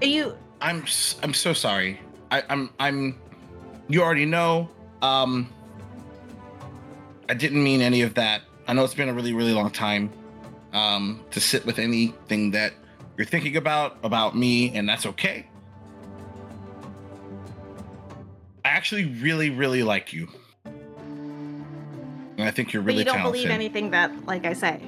you 0.02 0.38
I'm 0.62 0.86
I'm 1.22 1.34
so 1.34 1.54
sorry. 1.54 2.00
I, 2.32 2.44
I'm 2.50 2.70
I'm. 2.80 3.20
You 3.88 4.02
already 4.04 4.26
know. 4.26 4.70
Um. 5.02 5.50
I 7.28 7.34
didn't 7.34 7.64
mean 7.64 7.82
any 7.82 8.02
of 8.04 8.14
that. 8.16 8.44
I 8.68 8.74
know 8.74 8.84
it's 8.84 8.94
been 8.94 9.10
a 9.10 9.14
really 9.14 9.34
really 9.34 9.54
long 9.54 9.72
time. 9.72 10.12
Um, 10.74 11.24
to 11.32 11.40
sit 11.40 11.66
with 11.66 11.80
anything 11.80 12.52
that 12.52 12.74
you're 13.18 13.26
thinking 13.26 13.56
about 13.56 13.98
about 14.04 14.36
me, 14.36 14.76
and 14.76 14.88
that's 14.88 15.06
okay. 15.06 15.48
I 18.66 18.70
actually 18.70 19.06
really 19.06 19.50
really 19.50 19.84
like 19.84 20.12
you, 20.12 20.28
and 20.66 22.42
I 22.44 22.52
think 22.52 22.74
you're 22.74 22.82
really. 22.82 23.04
but 23.04 23.12
you 23.12 23.14
don't 23.14 23.18
talented. 23.18 23.42
believe 23.44 23.52
anything 23.52 23.92
that 23.92 24.26
like 24.26 24.46
I 24.46 24.54
say. 24.54 24.82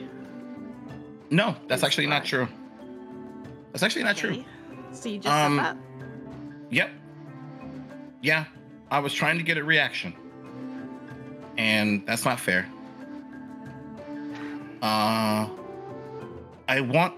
no, 1.29 1.55
that's 1.67 1.83
actually 1.83 2.07
not 2.07 2.25
true. 2.25 2.47
That's 3.71 3.83
actually 3.83 4.03
not 4.03 4.17
true. 4.17 4.43
So 4.91 5.09
you 5.09 5.19
just 5.19 5.27
Um, 5.33 5.59
um, 5.59 5.65
up. 5.65 5.77
Yep. 6.69 6.89
Yeah, 8.21 8.45
I 8.89 8.99
was 8.99 9.13
trying 9.13 9.37
to 9.37 9.43
get 9.43 9.57
a 9.57 9.63
reaction. 9.63 10.13
And 11.57 12.05
that's 12.05 12.25
not 12.25 12.39
fair. 12.39 12.67
Uh 14.81 15.47
I 16.67 16.81
want 16.81 17.13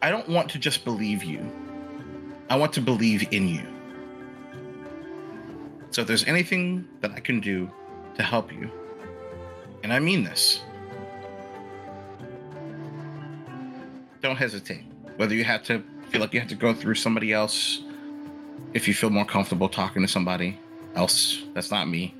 I 0.00 0.10
don't 0.10 0.28
want 0.28 0.50
to 0.50 0.58
just 0.58 0.84
believe 0.84 1.24
you. 1.24 1.50
I 2.48 2.56
want 2.56 2.72
to 2.74 2.80
believe 2.80 3.32
in 3.32 3.48
you. 3.48 3.66
So 5.90 6.02
if 6.02 6.08
there's 6.08 6.24
anything 6.24 6.86
that 7.00 7.12
I 7.12 7.20
can 7.20 7.40
do 7.40 7.70
to 8.16 8.22
help 8.22 8.52
you, 8.52 8.70
and 9.82 9.92
I 9.92 9.98
mean 9.98 10.24
this, 10.24 10.60
don't 14.20 14.36
hesitate. 14.36 14.84
Whether 15.16 15.34
you 15.34 15.44
have 15.44 15.62
to 15.64 15.82
feel 16.10 16.20
like 16.20 16.34
you 16.34 16.40
have 16.40 16.48
to 16.50 16.54
go 16.54 16.74
through 16.74 16.94
somebody 16.96 17.32
else, 17.32 17.82
if 18.72 18.88
you 18.88 18.94
feel 18.94 19.10
more 19.10 19.24
comfortable 19.24 19.68
talking 19.68 20.02
to 20.02 20.08
somebody 20.08 20.58
else 20.94 21.42
that's 21.54 21.70
not 21.70 21.88
me, 21.88 22.14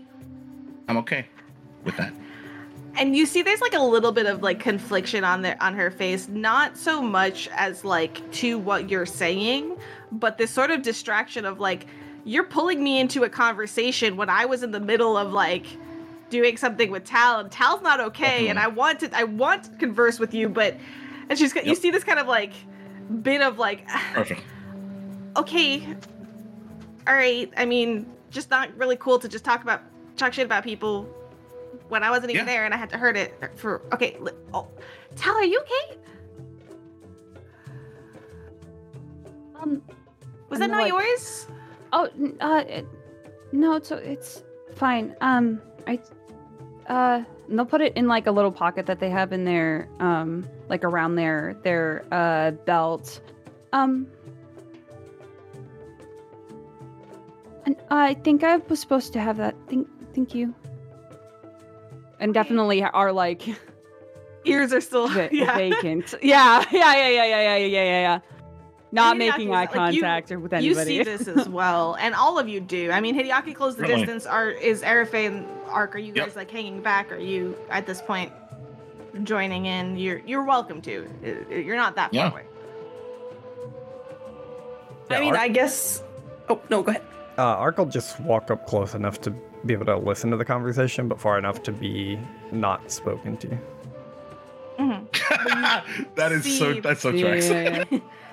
I'm 0.88 0.96
okay 0.98 1.26
with 1.84 1.96
that. 1.96 2.12
and 2.96 3.16
you 3.16 3.26
see 3.26 3.42
there's 3.42 3.60
like 3.60 3.74
a 3.74 3.82
little 3.82 4.12
bit 4.12 4.26
of 4.26 4.42
like 4.42 4.60
confliction 4.60 5.24
on 5.24 5.42
there 5.42 5.56
on 5.60 5.74
her 5.74 5.90
face 5.90 6.28
not 6.28 6.76
so 6.78 7.02
much 7.02 7.48
as 7.48 7.84
like 7.84 8.30
to 8.32 8.58
what 8.58 8.88
you're 8.88 9.04
saying 9.06 9.76
but 10.12 10.38
this 10.38 10.50
sort 10.50 10.70
of 10.70 10.80
distraction 10.82 11.44
of 11.44 11.58
like 11.60 11.86
you're 12.24 12.44
pulling 12.44 12.82
me 12.82 13.00
into 13.00 13.24
a 13.24 13.28
conversation 13.28 14.16
when 14.16 14.30
i 14.30 14.44
was 14.46 14.62
in 14.62 14.70
the 14.70 14.80
middle 14.80 15.16
of 15.16 15.32
like 15.32 15.66
doing 16.30 16.56
something 16.56 16.90
with 16.90 17.04
tal 17.04 17.40
and 17.40 17.50
tal's 17.50 17.82
not 17.82 17.98
okay 18.00 18.48
and 18.48 18.58
i 18.58 18.68
want 18.68 19.00
to 19.00 19.10
i 19.18 19.24
want 19.24 19.64
to 19.64 19.70
converse 19.72 20.18
with 20.20 20.32
you 20.32 20.48
but 20.48 20.76
And 21.28 21.36
she's 21.38 21.52
got 21.52 21.66
you 21.66 21.74
see 21.74 21.90
this 21.90 22.04
kind 22.04 22.18
of 22.20 22.26
like 22.28 22.52
bit 23.22 23.42
of 23.42 23.58
like 23.58 23.86
Perfect. 24.12 24.42
okay, 25.36 25.86
all 27.06 27.14
right. 27.14 27.50
I 27.56 27.64
mean, 27.64 28.06
just 28.30 28.50
not 28.50 28.74
really 28.76 28.96
cool 28.96 29.18
to 29.18 29.28
just 29.28 29.44
talk 29.44 29.62
about 29.62 29.82
talk 30.16 30.32
shit 30.32 30.44
about 30.46 30.64
people 30.64 31.04
when 31.88 32.02
I 32.02 32.10
wasn't 32.10 32.30
even 32.30 32.46
Yeah. 32.46 32.52
there 32.52 32.64
and 32.64 32.72
I 32.72 32.76
had 32.76 32.88
to 32.90 32.96
hurt 32.96 33.16
it 33.16 33.34
for. 33.56 33.82
Okay, 33.92 34.16
li- 34.20 34.32
oh, 34.52 34.68
Tal, 35.16 35.34
are 35.34 35.44
you 35.44 35.60
okay? 35.60 35.98
Um, 39.60 39.82
Was 40.48 40.60
I'm 40.60 40.70
that 40.70 40.76
not 40.76 40.82
like- 40.82 40.88
yours? 40.92 41.46
oh, 41.92 42.08
uh, 42.40 42.64
it, 42.66 42.86
no, 43.52 43.74
it's 43.76 43.90
it's 43.90 44.42
fine. 44.74 45.14
Um, 45.20 45.60
I, 45.86 45.98
uh, 46.88 47.22
and 47.48 47.58
they'll 47.58 47.66
put 47.66 47.80
it 47.80 47.96
in 47.96 48.06
like 48.06 48.26
a 48.26 48.30
little 48.30 48.52
pocket 48.52 48.86
that 48.86 49.00
they 49.00 49.10
have 49.10 49.32
in 49.32 49.44
their, 49.44 49.88
um, 50.00 50.48
like 50.68 50.84
around 50.84 51.16
their 51.16 51.56
their 51.62 52.04
uh 52.10 52.52
belt. 52.52 53.20
Um, 53.72 54.06
and 57.66 57.76
I 57.90 58.14
think 58.14 58.44
I 58.44 58.56
was 58.56 58.80
supposed 58.80 59.12
to 59.14 59.20
have 59.20 59.36
that. 59.38 59.54
Thank, 59.68 59.88
thank 60.14 60.34
you. 60.34 60.54
And 62.20 62.32
definitely 62.32 62.82
are 62.82 63.12
like 63.12 63.48
Ears 64.44 64.72
are 64.72 64.80
still 64.80 65.10
yeah. 65.32 65.56
vacant. 65.56 66.14
Yeah, 66.22 66.64
yeah, 66.70 66.94
yeah, 66.96 67.08
yeah, 67.08 67.24
yeah, 67.24 67.40
yeah, 67.42 67.56
yeah, 67.56 67.66
yeah, 67.66 68.00
yeah. 68.00 68.18
Not 68.94 69.16
Hideaki's 69.16 69.18
making 69.18 69.48
eye 69.50 69.52
like, 69.52 69.70
you- 69.94 70.00
contact 70.02 70.32
or 70.32 70.38
with 70.38 70.52
anybody. 70.52 70.66
You 70.94 70.98
anybody. 70.98 71.18
see 71.18 71.24
this 71.24 71.28
as 71.36 71.48
well, 71.48 71.96
and 72.00 72.14
all 72.14 72.38
of 72.38 72.48
you 72.48 72.60
do. 72.60 72.90
I 72.90 73.00
mean, 73.00 73.14
Hideaki 73.14 73.54
closed 73.54 73.76
the 73.78 73.82
Really? 73.82 73.96
distance. 73.96 74.24
Are 74.24 74.50
is 74.50 74.82
Arafe 74.82 75.26
and 75.26 75.46
Ark? 75.68 75.94
Are 75.96 75.98
you 75.98 76.12
Yep. 76.14 76.26
guys 76.26 76.36
like 76.36 76.50
hanging 76.50 76.80
back? 76.80 77.10
Are 77.12 77.18
you 77.18 77.56
at 77.70 77.86
this 77.86 78.00
point 78.00 78.32
joining 79.24 79.66
in? 79.66 79.96
You're 79.98 80.18
you're 80.24 80.44
welcome 80.44 80.80
to. 80.82 81.08
You're 81.50 81.76
not 81.76 81.96
that 81.96 82.12
far 82.12 82.16
Yeah. 82.20 82.30
away. 82.30 82.42
I 85.10 85.20
mean, 85.20 85.34
Ar- 85.34 85.42
I 85.42 85.48
guess. 85.48 86.02
Oh 86.48 86.60
no, 86.70 86.82
go 86.82 86.90
ahead. 86.90 87.02
Uh, 87.36 87.42
Ark 87.42 87.78
will 87.78 87.86
just 87.86 88.20
walk 88.20 88.50
up 88.50 88.66
close 88.66 88.94
enough 88.94 89.20
to 89.22 89.30
be 89.66 89.74
able 89.74 89.86
to 89.86 89.96
listen 89.96 90.30
to 90.30 90.36
the 90.36 90.44
conversation, 90.44 91.08
but 91.08 91.20
far 91.20 91.36
enough 91.38 91.62
to 91.64 91.72
be 91.72 92.18
not 92.52 92.90
spoken 92.92 93.36
to. 93.38 93.48
that 96.14 96.30
is 96.32 96.58
so. 96.58 96.74
That's 96.74 97.00
so 97.00 97.10
Yeah, 97.10 97.40
tracks. 97.40 97.90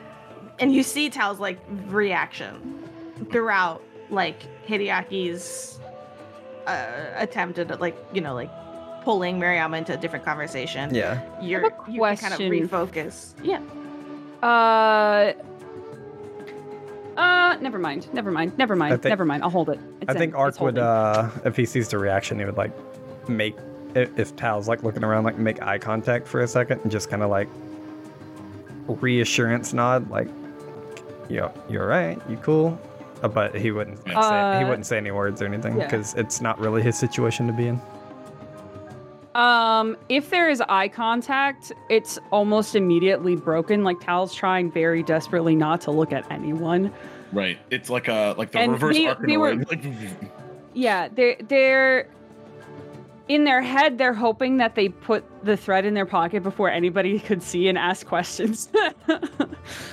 yeah, 0.61 0.67
yeah. 0.67 0.67
and 0.67 0.75
you 0.75 0.83
see 0.83 1.09
Tal's 1.09 1.39
like 1.39 1.59
reaction 1.88 2.83
throughout 3.31 3.81
like 4.09 4.43
Hideaki's 4.67 5.79
uh, 6.67 6.88
attempt 7.15 7.59
at 7.59 7.79
like 7.81 7.97
you 8.13 8.21
know 8.21 8.33
like 8.33 8.49
pulling 9.03 9.39
Mariama 9.39 9.77
into 9.77 9.93
a 9.93 9.97
different 9.97 10.23
conversation. 10.25 10.93
Yeah. 10.93 11.21
You're 11.41 11.63
you 11.88 12.01
can 12.01 12.17
kind 12.17 12.33
of 12.33 12.39
refocus. 12.39 13.33
Yeah. 13.43 13.61
Uh. 14.41 15.33
Uh, 17.17 17.57
never 17.57 17.77
mind. 17.77 18.11
Never 18.13 18.31
mind. 18.31 18.57
Never 18.57 18.75
mind. 18.75 19.01
think- 19.01 19.11
never 19.11 19.25
mind. 19.25 19.43
I'll 19.43 19.49
hold 19.49 19.69
it. 19.69 19.79
It's 19.99 20.09
I 20.09 20.13
in. 20.13 20.17
think 20.17 20.33
It's 20.33 20.39
Ark 20.39 20.61
would, 20.61 20.77
uh, 20.77 21.29
if 21.43 21.57
he 21.57 21.65
sees 21.65 21.89
the 21.89 21.97
reaction, 21.97 22.39
he 22.39 22.45
would 22.45 22.55
like 22.57 22.71
make 23.27 23.55
if, 23.95 24.17
if 24.17 24.35
Tal's 24.38 24.67
like 24.69 24.83
looking 24.83 25.03
around, 25.03 25.25
like 25.25 25.38
make 25.38 25.61
eye 25.61 25.77
contact 25.77 26.25
for 26.27 26.39
a 26.39 26.47
second 26.47 26.79
and 26.83 26.91
just 26.91 27.09
kind 27.09 27.21
of 27.21 27.29
like 27.29 27.49
reassurance 28.88 29.73
nod, 29.73 30.09
like, 30.09 30.29
"Yo, 31.31 31.51
you're 31.69 31.87
right, 31.87 32.19
you 32.29 32.37
cool." 32.37 32.79
Uh, 33.23 33.27
but 33.27 33.53
he 33.55 33.71
wouldn't 33.71 33.97
say, 33.99 34.09
he 34.11 34.15
Uh, 34.15 34.67
wouldn't 34.67 34.85
say 34.85 34.97
any 34.97 35.11
words 35.11 35.41
or 35.41 35.45
anything 35.45 35.77
yeah. 35.77 35.85
because 35.85 36.15
it's 36.15 36.41
not 36.41 36.59
really 36.59 36.81
his 36.81 36.97
situation 36.97 37.45
to 37.47 37.53
be 37.53 37.67
in. 37.67 37.79
Um, 39.35 39.95
if 40.09 40.29
there 40.29 40.49
is 40.49 40.61
eye 40.67 40.89
contact, 40.89 41.71
it's 41.89 42.19
almost 42.31 42.75
immediately 42.75 43.35
broken. 43.35 43.83
Like 43.83 43.99
Tal's 44.01 44.33
trying 44.35 44.69
very 44.71 45.03
desperately 45.03 45.55
not 45.55 45.79
to 45.81 45.91
look 45.91 46.11
at 46.11 46.29
anyone. 46.29 46.91
Right. 47.31 47.57
It's 47.69 47.89
like 47.89 48.09
a 48.09 48.35
like 48.37 48.51
the 48.51 48.59
And 48.59 48.73
reverse 48.73 48.97
they- 48.97 49.15
they 49.25 49.37
were- 49.37 49.55
Like, 49.55 49.83
Yeah, 50.73 51.07
they're 51.13 51.37
they're 51.47 52.07
in 53.33 53.45
their 53.45 53.61
head. 53.61 53.97
They're 53.97 54.13
hoping 54.13 54.57
that 54.57 54.75
they 54.75 54.89
put 54.89 55.23
the 55.45 55.55
thread 55.55 55.85
in 55.85 55.93
their 55.93 56.05
pocket 56.05 56.43
before 56.43 56.69
anybody 56.69 57.17
could 57.19 57.41
see 57.41 57.69
and 57.69 57.77
ask 57.77 58.05
questions. 58.05 58.69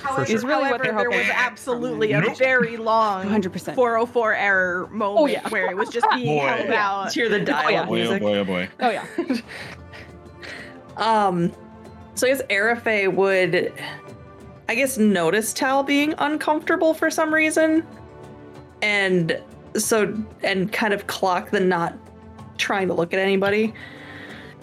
However, 0.03 0.29
Is 0.29 0.43
really 0.43 0.69
what 0.69 0.83
they're 0.83 0.93
there 0.93 1.09
was 1.09 1.19
hoping. 1.19 1.31
absolutely 1.33 2.11
a 2.11 2.21
very 2.37 2.75
long 2.75 3.25
100%. 3.25 3.75
404 3.75 4.33
error 4.33 4.87
moment 4.87 5.31
yeah. 5.31 5.47
where 5.49 5.71
it 5.71 5.77
was 5.77 5.89
just 5.89 6.05
being 6.15 6.37
Boy. 6.37 6.47
held 6.47 6.69
out. 6.71 7.13
Hear 7.13 7.29
the 7.29 7.39
dial 7.39 7.71
yeah. 7.71 7.85
boy, 7.85 8.07
oh 8.07 8.19
boy, 8.19 8.37
oh 8.39 8.43
boy. 8.43 8.69
oh 8.81 8.89
yeah. 8.89 9.05
Um, 10.97 11.53
so 12.15 12.27
I 12.27 12.31
guess 12.31 12.41
Arafe 12.49 13.13
would, 13.13 13.73
I 14.67 14.75
guess, 14.75 14.97
notice 14.97 15.53
Tal 15.53 15.81
being 15.81 16.13
uncomfortable 16.17 16.93
for 16.93 17.09
some 17.09 17.33
reason, 17.33 17.87
and 18.81 19.41
so 19.77 20.13
and 20.43 20.73
kind 20.73 20.93
of 20.93 21.07
clock 21.07 21.51
the 21.51 21.61
not 21.61 21.97
trying 22.59 22.87
to 22.89 22.93
look 22.93 23.13
at 23.13 23.19
anybody. 23.19 23.73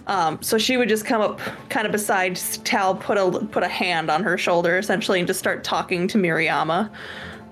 Um, 0.06 0.40
so 0.40 0.56
she 0.56 0.76
would 0.76 0.88
just 0.88 1.04
come 1.04 1.20
up, 1.20 1.40
kind 1.68 1.84
of 1.84 1.92
beside 1.92 2.36
Tal, 2.36 2.94
put 2.94 3.18
a 3.18 3.44
put 3.46 3.64
a 3.64 3.68
hand 3.68 4.10
on 4.10 4.22
her 4.22 4.38
shoulder, 4.38 4.78
essentially, 4.78 5.18
and 5.18 5.26
just 5.26 5.40
start 5.40 5.64
talking 5.64 6.06
to 6.08 6.18
Mariama. 6.18 6.90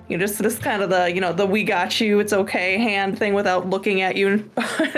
You 0.09 0.17
know, 0.17 0.25
just 0.25 0.41
this 0.41 0.59
kind 0.59 0.83
of 0.83 0.91
the 0.91 1.13
you 1.13 1.21
know 1.21 1.33
the 1.33 1.47
"we 1.47 1.65
got 1.65 2.01
you, 2.01 2.21
it's 2.21 2.33
okay" 2.33 2.79
hand 2.79 3.19
thing 3.19 3.35
without 3.35 3.69
looking 3.69 4.03
at 4.03 4.15
you, 4.17 4.49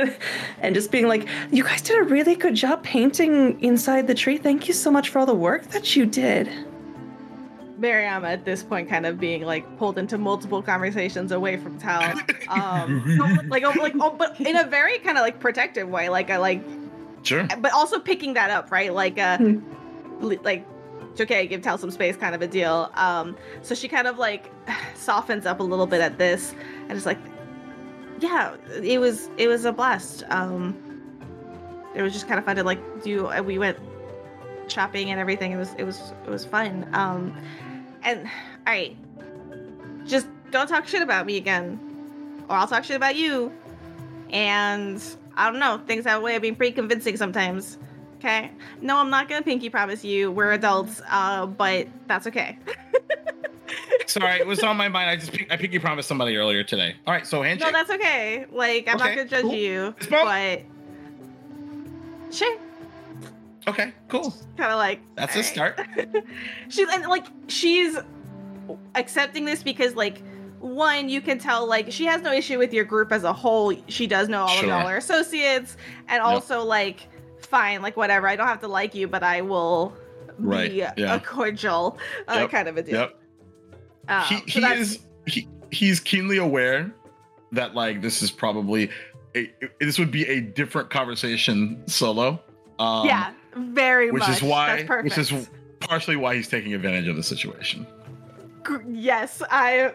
and 0.60 0.74
just 0.74 0.90
being 0.90 1.08
like, 1.08 1.26
"You 1.50 1.64
guys 1.64 1.80
did 1.80 1.98
a 1.98 2.02
really 2.02 2.34
good 2.34 2.54
job 2.54 2.82
painting 2.82 3.58
inside 3.62 4.06
the 4.06 4.14
tree. 4.14 4.36
Thank 4.36 4.68
you 4.68 4.74
so 4.74 4.90
much 4.90 5.08
for 5.08 5.20
all 5.20 5.26
the 5.26 5.34
work 5.34 5.68
that 5.68 5.96
you 5.96 6.04
did." 6.04 6.50
Mariama 7.80 8.24
at 8.32 8.44
this 8.44 8.62
point 8.62 8.88
kind 8.88 9.04
of 9.06 9.20
being 9.20 9.42
like 9.42 9.76
pulled 9.78 9.98
into 9.98 10.16
multiple 10.18 10.62
conversations 10.62 11.32
away 11.32 11.56
from 11.56 11.78
Tal. 11.78 12.14
Um, 12.48 13.02
like, 13.48 13.64
oh, 13.64 13.72
like, 13.80 13.94
oh, 14.00 14.10
but 14.10 14.40
in 14.40 14.56
a 14.56 14.64
very 14.64 14.98
kind 15.00 15.18
of 15.18 15.22
like 15.22 15.40
protective 15.40 15.88
way, 15.88 16.08
like, 16.08 16.30
I 16.30 16.36
like, 16.36 16.62
Sure. 17.24 17.44
but 17.58 17.72
also 17.72 17.98
picking 17.98 18.34
that 18.34 18.50
up, 18.50 18.70
right? 18.70 18.94
Like, 18.94 19.18
uh, 19.18 19.36
Hmm. 19.38 19.58
li- 20.20 20.38
like, 20.44 20.64
it's 21.10 21.20
okay, 21.22 21.46
give 21.48 21.60
Tal 21.62 21.76
some 21.76 21.90
space, 21.90 22.16
kind 22.16 22.34
of 22.36 22.42
a 22.42 22.46
deal. 22.46 22.90
Um, 22.94 23.36
so 23.62 23.74
she 23.74 23.88
kind 23.88 24.06
of 24.06 24.18
like 24.18 24.52
softens 24.94 25.44
up 25.44 25.58
a 25.58 25.62
little 25.64 25.86
bit 25.88 26.00
at 26.00 26.18
this, 26.18 26.54
and 26.88 26.92
it's 26.92 27.04
like, 27.06 27.18
yeah, 28.20 28.54
it 28.80 28.98
was, 29.00 29.28
it 29.38 29.48
was 29.48 29.64
a 29.64 29.72
blast. 29.72 30.22
Um, 30.30 30.76
it 31.96 32.02
was 32.02 32.12
just 32.12 32.28
kind 32.28 32.38
of 32.38 32.44
fun 32.44 32.54
to 32.56 32.62
like 32.64 33.02
do. 33.02 33.26
uh, 33.26 33.42
We 33.42 33.58
went 33.58 33.76
shopping 34.68 35.10
and 35.10 35.18
everything. 35.18 35.50
It 35.52 35.56
was, 35.56 35.74
it 35.78 35.84
was, 35.84 36.12
it 36.24 36.30
was 36.30 36.44
fun. 36.44 36.88
Um, 36.92 37.36
and 38.02 38.26
all 38.66 38.72
right, 38.72 38.96
just 40.06 40.26
don't 40.50 40.68
talk 40.68 40.86
shit 40.86 41.02
about 41.02 41.26
me 41.26 41.36
again, 41.36 41.80
or 42.48 42.56
I'll 42.56 42.66
talk 42.66 42.84
shit 42.84 42.96
about 42.96 43.16
you. 43.16 43.52
And 44.30 45.02
I 45.36 45.50
don't 45.50 45.60
know, 45.60 45.80
things 45.86 46.04
have 46.04 46.20
a 46.20 46.24
way 46.24 46.36
of 46.36 46.42
being 46.42 46.56
pretty 46.56 46.72
convincing 46.72 47.16
sometimes. 47.16 47.78
Okay. 48.18 48.50
No, 48.80 48.96
I'm 48.96 49.10
not 49.10 49.28
gonna 49.28 49.42
pinky 49.42 49.70
promise 49.70 50.04
you. 50.04 50.30
We're 50.32 50.52
adults, 50.52 51.02
uh, 51.10 51.46
but 51.46 51.86
that's 52.06 52.26
okay. 52.26 52.58
Sorry, 54.06 54.40
it 54.40 54.46
was 54.46 54.62
on 54.62 54.76
my 54.76 54.88
mind. 54.88 55.10
I 55.10 55.16
just 55.16 55.32
I 55.50 55.56
pinky 55.56 55.78
promised 55.78 56.08
somebody 56.08 56.36
earlier 56.36 56.64
today. 56.64 56.94
All 57.06 57.12
right, 57.12 57.26
so 57.26 57.42
handshake. 57.42 57.72
No, 57.72 57.78
that's 57.78 57.90
okay. 57.90 58.46
Like, 58.50 58.88
I'm 58.88 58.98
not 58.98 59.08
gonna 59.08 59.26
judge 59.26 59.42
cool. 59.42 59.54
you, 59.54 59.94
but 60.08 60.62
sure. 62.30 62.56
Okay, 63.68 63.92
cool. 64.08 64.34
Kind 64.56 64.72
of 64.72 64.78
like 64.78 65.00
That's 65.16 65.34
a 65.36 65.38
all 65.38 65.42
start. 65.42 65.80
she's 66.68 66.88
and 66.88 67.06
like 67.06 67.26
she's 67.48 67.96
accepting 68.94 69.44
this 69.44 69.62
because 69.62 69.94
like 69.94 70.22
one 70.58 71.08
you 71.08 71.20
can 71.20 71.38
tell 71.38 71.66
like 71.66 71.92
she 71.92 72.04
has 72.04 72.22
no 72.22 72.32
issue 72.32 72.58
with 72.58 72.72
your 72.72 72.84
group 72.84 73.12
as 73.12 73.22
a 73.24 73.32
whole 73.32 73.72
she 73.88 74.06
does 74.06 74.28
know 74.28 74.40
all 74.42 74.48
Sure. 74.48 74.64
of 74.64 74.68
y'all 74.80 74.86
are 74.88 74.96
associates 74.96 75.76
and 76.08 76.20
also 76.22 76.64
like 76.64 77.06
fine 77.38 77.82
like 77.82 77.96
whatever 77.96 78.26
i 78.26 78.34
don't 78.34 78.48
have 78.48 78.60
to 78.60 78.66
like 78.66 78.94
you 78.94 79.06
but 79.06 79.22
i 79.22 79.40
will 79.42 79.94
Right, 80.38 80.70
be 80.70 80.76
yeah. 80.78 81.14
a 81.14 81.20
cordial 81.20 81.98
uh, 82.26 82.38
Yep, 82.40 82.50
kind 82.50 82.68
of 82.68 82.76
a 82.76 82.82
deal 82.82 83.00
Yep. 83.00 83.20
Um, 84.08 84.22
he 84.24 84.36
he 84.50 84.64
is 84.64 84.98
he, 85.26 85.48
he's 85.70 86.00
keenly 86.00 86.38
aware 86.38 86.90
that 87.52 87.74
like 87.74 88.00
this 88.02 88.22
is 88.22 88.30
probably 88.30 88.90
a 89.36 89.52
this 89.80 89.98
would 89.98 90.10
be 90.10 90.26
a 90.26 90.40
different 90.40 90.90
conversation 90.90 91.82
solo. 91.86 92.40
Um, 92.78 93.06
yeah 93.06 93.32
very 93.56 94.10
which 94.10 94.20
much 94.20 94.30
is 94.30 94.42
why 94.42 94.76
that's 94.76 94.88
perfect. 94.88 95.16
which 95.16 95.18
is 95.18 95.48
partially 95.80 96.16
why 96.16 96.34
he's 96.34 96.48
taking 96.48 96.74
advantage 96.74 97.06
of 97.08 97.16
the 97.16 97.22
situation. 97.22 97.86
Yes 98.88 99.42
i 99.50 99.92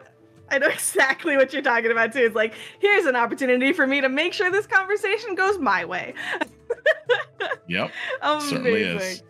i 0.50 0.58
know 0.58 0.68
exactly 0.80 1.36
what 1.36 1.52
you're 1.54 1.62
talking 1.62 1.92
about 1.92 2.14
too 2.14 2.20
it's 2.20 2.36
like 2.36 2.54
here's 2.80 3.06
an 3.06 3.16
opportunity 3.16 3.74
for 3.74 3.86
me 3.86 4.00
to 4.02 4.08
make 4.10 4.34
sure 4.34 4.50
this 4.50 4.66
conversation 4.68 5.36
goes 5.36 5.58
my 5.58 5.84
way 5.86 6.14
Yep, 7.68 7.92
certainly 8.22 8.84
Amazing. 8.84 9.24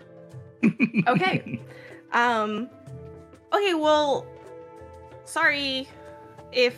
is. 0.63 1.03
okay. 1.07 1.59
Um 2.11 2.69
okay, 3.53 3.73
well 3.73 4.25
sorry 5.25 5.87
if 6.51 6.75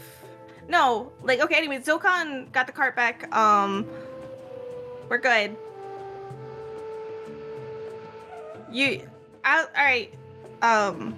no, 0.68 1.12
like 1.24 1.42
okay, 1.42 1.56
anyway, 1.56 1.80
Zilkon 1.80 2.52
got 2.52 2.68
the 2.68 2.74
cart 2.74 2.96
back. 2.96 3.34
Um 3.36 3.86
we're 5.10 5.18
good. 5.18 5.56
You 8.74 9.08
I, 9.46 9.60
all 9.60 9.68
right. 9.76 10.14
Um, 10.62 11.16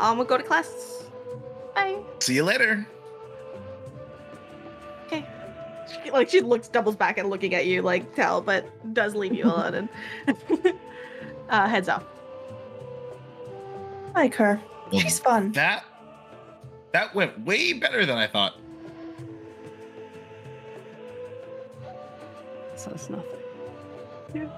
I'm 0.00 0.16
gonna 0.16 0.28
go 0.28 0.38
to 0.38 0.42
class. 0.42 1.04
Bye. 1.74 1.98
See 2.20 2.34
you 2.34 2.44
later. 2.44 2.86
Okay. 5.06 5.26
She, 6.04 6.10
like 6.10 6.30
she 6.30 6.40
looks, 6.40 6.68
doubles 6.68 6.96
back 6.96 7.18
and 7.18 7.28
looking 7.28 7.54
at 7.54 7.66
you, 7.66 7.82
like 7.82 8.14
tell, 8.14 8.40
but 8.40 8.66
does 8.94 9.14
leave 9.14 9.34
you 9.34 9.44
alone 9.44 9.74
and 9.74 9.88
uh, 11.50 11.68
heads 11.68 11.88
off. 11.88 12.04
I 14.14 14.20
like 14.20 14.34
her. 14.36 14.60
Well, 14.90 15.00
She's 15.00 15.18
fun. 15.18 15.52
That 15.52 15.84
that 16.92 17.14
went 17.14 17.38
way 17.44 17.74
better 17.74 18.06
than 18.06 18.16
I 18.16 18.26
thought. 18.26 18.54
So 22.76 22.92
it's 22.92 23.10
nothing. 23.10 24.50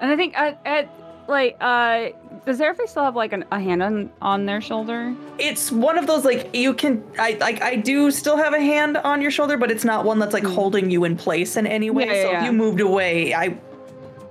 And 0.00 0.10
I 0.10 0.16
think 0.16 0.36
at, 0.36 0.58
at 0.64 0.88
like 1.28 1.56
uh 1.60 2.08
does 2.46 2.58
Zerafe 2.58 2.88
still 2.88 3.04
have 3.04 3.14
like 3.14 3.32
an, 3.32 3.44
a 3.52 3.60
hand 3.60 3.82
on 3.82 4.10
on 4.22 4.46
their 4.46 4.60
shoulder? 4.60 5.14
It's 5.38 5.70
one 5.70 5.98
of 5.98 6.06
those 6.06 6.24
like 6.24 6.54
you 6.54 6.74
can 6.74 7.04
I 7.18 7.36
like 7.40 7.62
I 7.62 7.76
do 7.76 8.10
still 8.10 8.36
have 8.36 8.54
a 8.54 8.60
hand 8.60 8.96
on 8.96 9.20
your 9.20 9.30
shoulder, 9.30 9.56
but 9.56 9.70
it's 9.70 9.84
not 9.84 10.04
one 10.04 10.18
that's 10.18 10.32
like 10.32 10.42
Mm. 10.44 10.54
holding 10.54 10.90
you 10.90 11.04
in 11.04 11.16
place 11.16 11.56
in 11.56 11.66
any 11.66 11.90
way. 11.90 12.06
Yeah, 12.06 12.12
yeah, 12.14 12.22
so 12.22 12.30
yeah. 12.32 12.38
if 12.40 12.44
you 12.46 12.52
moved 12.52 12.80
away, 12.80 13.34
I 13.34 13.56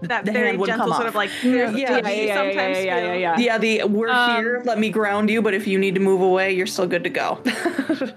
That 0.01 0.23
the 0.26 0.31
very 0.31 0.47
hand 0.47 0.59
would 0.59 0.67
gentle 0.67 0.88
come 0.88 0.95
sort 0.95 1.03
off. 1.07 1.09
of 1.09 1.15
like 1.15 1.30
Yeah, 1.43 1.51
there's 1.51 1.77
yeah, 1.77 1.97
yeah, 1.97 2.09
yeah, 2.09 2.35
sometimes 2.35 2.77
yeah, 2.77 2.84
yeah, 2.84 3.13
yeah, 3.13 3.38
yeah, 3.38 3.57
the 3.57 3.84
we're 3.84 4.07
Um, 4.09 4.38
here, 4.38 4.61
let 4.65 4.80
me 4.80 4.89
ground 4.89 5.30
you, 5.30 5.41
but 5.41 5.53
if 5.53 5.67
you 5.67 5.77
need 5.77 5.93
to 5.95 6.01
move 6.01 6.21
away, 6.21 6.53
you're 6.53 6.67
still 6.67 6.88
good 6.88 7.03
to 7.03 7.09
go. 7.09 7.39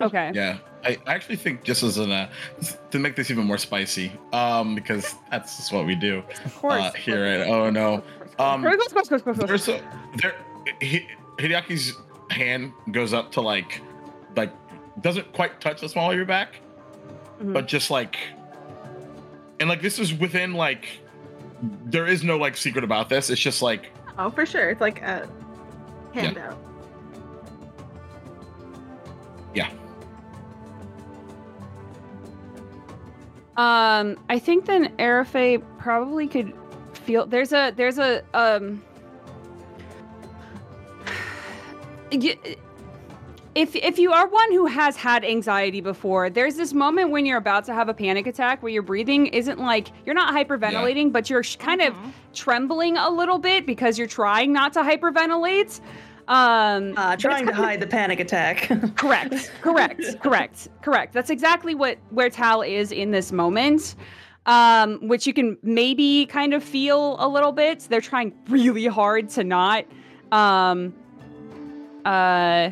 Okay. 0.01 0.31
Yeah, 0.35 0.59
I 0.85 0.97
I 1.07 1.15
actually 1.15 1.37
think 1.37 1.65
just 1.65 1.83
as 1.83 1.99
an 1.99 2.13
uh, 2.13 2.29
to 2.93 2.99
make 3.01 3.17
this 3.17 3.31
even 3.33 3.45
more 3.45 3.59
spicy, 3.59 4.13
um, 4.33 4.75
because 4.77 5.15
that's 5.31 5.57
just 5.57 5.73
what 5.73 5.87
we 5.87 5.95
do 5.97 6.23
Of 6.45 6.55
course. 6.57 6.75
uh, 6.83 6.93
here 6.93 7.25
at 7.25 7.49
Oh 7.49 7.69
No. 7.71 8.03
Um, 8.39 8.63
there's 8.63 9.69
a 9.69 9.81
there 10.17 10.35
Hi- 10.83 11.09
Hideaki's 11.39 11.95
hand 12.31 12.73
goes 12.93 13.13
up 13.13 13.33
to 13.33 13.41
like 13.41 13.81
like 14.37 14.53
doesn't 15.01 15.33
quite 15.33 15.61
touch 15.61 15.81
the 15.81 15.89
small 15.89 16.11
of 16.11 16.17
your 16.17 16.27
back, 16.27 16.61
Mhm. 17.43 17.53
but 17.55 17.67
just 17.67 17.91
like 17.91 18.17
and 19.59 19.69
like 19.69 19.83
this 19.83 19.99
is 19.99 20.15
within 20.15 20.55
like 20.55 20.87
there 21.63 22.07
is 22.07 22.25
no 22.25 22.37
like 22.37 22.57
secret 22.57 22.85
about 22.85 23.09
this. 23.09 23.31
It's 23.31 23.41
just 23.41 23.63
like 23.63 23.91
Oh, 24.19 24.31
for 24.31 24.45
sure. 24.45 24.71
It's 24.71 24.81
like 24.81 25.01
a 25.03 25.29
handout. 26.13 26.59
Yeah. 29.55 29.71
Um, 33.57 34.19
I 34.29 34.39
think 34.39 34.65
then 34.65 34.95
Arafe 34.97 35.63
probably 35.79 36.27
could 36.27 36.53
feel 36.95 37.27
there's 37.27 37.53
a 37.53 37.73
there's 37.77 37.99
a 37.99 38.23
um 38.35 38.83
y- 42.13 42.37
if 43.55 43.77
if 43.77 43.99
you 43.99 44.13
are 44.13 44.27
one 44.29 44.53
who 44.53 44.67
has 44.67 44.97
had 44.97 45.25
anxiety 45.25 45.81
before, 45.81 46.31
there's 46.31 46.55
this 46.57 46.73
moment 46.73 47.11
when 47.11 47.27
you're 47.27 47.39
about 47.39 47.65
to 47.67 47.75
have 47.75 47.89
a 47.89 47.95
panic 47.95 48.27
attack 48.27 48.63
where 48.63 48.73
your 48.73 48.83
breathing 48.83 49.27
isn't 49.27 49.59
like 49.59 49.89
you're 50.07 50.15
not 50.15 50.35
hyperventilating, 50.35 51.13
but 51.13 51.29
you're 51.29 51.43
sh- 51.43 51.57
kind 51.57 51.83
of 51.83 51.93
Mhm. 51.95 52.13
trembling 52.33 52.97
a 52.97 53.11
little 53.11 53.39
bit 53.39 53.67
because 53.67 53.99
you're 53.99 54.07
trying 54.09 54.53
not 54.53 54.73
to 54.75 54.81
hyperventilate. 54.81 55.81
Um, 56.29 56.95
uh, 56.97 57.17
trying 57.17 57.45
to 57.47 57.47
kind 57.47 57.49
of- 57.51 57.55
hide 57.57 57.81
the 57.81 57.87
panic 57.87 58.21
attack. 58.21 58.71
correct 58.97 59.51
correct 59.61 60.03
correct 60.23 60.69
correct 60.81 61.13
that's 61.13 61.31
exactly 61.31 61.75
what 61.75 61.99
where 62.11 62.31
tal 62.31 62.63
is 62.63 62.91
in 62.93 63.11
this 63.11 63.33
moment 63.33 63.97
um 64.47 64.99
which 65.09 65.27
you 65.27 65.33
can 65.35 65.59
maybe 65.63 66.27
kind 66.27 66.55
of 66.55 66.63
feel 66.65 67.17
a 67.19 67.29
little 67.29 67.53
bit 67.53 67.81
they're 67.91 68.01
trying 68.01 68.33
really 68.49 68.87
hard 68.87 69.29
to 69.31 69.43
not 69.45 69.85
um 70.31 70.95
uh 72.05 72.71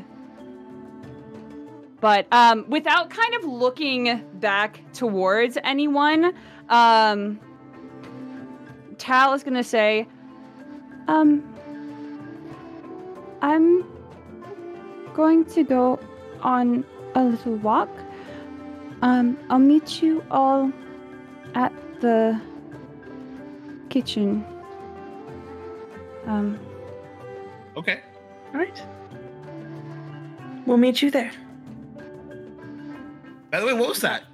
but 2.00 2.26
um 2.32 2.64
without 2.68 3.10
kind 3.10 3.34
of 3.34 3.44
looking 3.44 4.24
back 4.34 4.80
towards 4.92 5.58
anyone 5.64 6.34
um 6.68 7.38
tal 8.98 9.32
is 9.32 9.42
gonna 9.42 9.64
say 9.64 10.06
um 11.08 11.42
i'm 13.42 13.84
going 15.14 15.44
to 15.44 15.64
go 15.64 15.98
on 16.42 16.84
a 17.14 17.24
little 17.24 17.56
walk. 17.56 17.90
Um, 19.02 19.38
I'll 19.48 19.58
meet 19.58 20.02
you 20.02 20.24
all 20.30 20.72
at 21.54 21.72
the 22.00 22.40
kitchen. 23.88 24.44
Um, 26.26 26.58
okay. 27.76 28.00
All 28.52 28.60
right. 28.60 28.82
We'll 30.66 30.76
meet 30.76 31.02
you 31.02 31.10
there. 31.10 31.32
By 33.50 33.60
the 33.60 33.66
way, 33.66 33.72
what 33.74 33.88
was 33.88 34.00
that? 34.00 34.24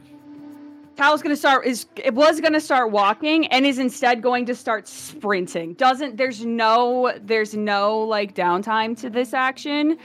Tal's 0.96 1.20
gonna 1.20 1.36
start 1.36 1.66
is 1.66 1.86
it 1.96 2.14
was 2.14 2.40
gonna 2.40 2.60
start 2.60 2.90
walking 2.90 3.46
and 3.48 3.66
is 3.66 3.78
instead 3.78 4.22
going 4.22 4.46
to 4.46 4.54
start 4.54 4.88
sprinting. 4.88 5.74
Doesn't 5.74 6.16
there's 6.16 6.44
no 6.44 7.12
there's 7.20 7.54
no 7.54 7.98
like 8.00 8.34
downtime 8.34 8.98
to 9.00 9.10
this 9.10 9.34
action. 9.34 9.98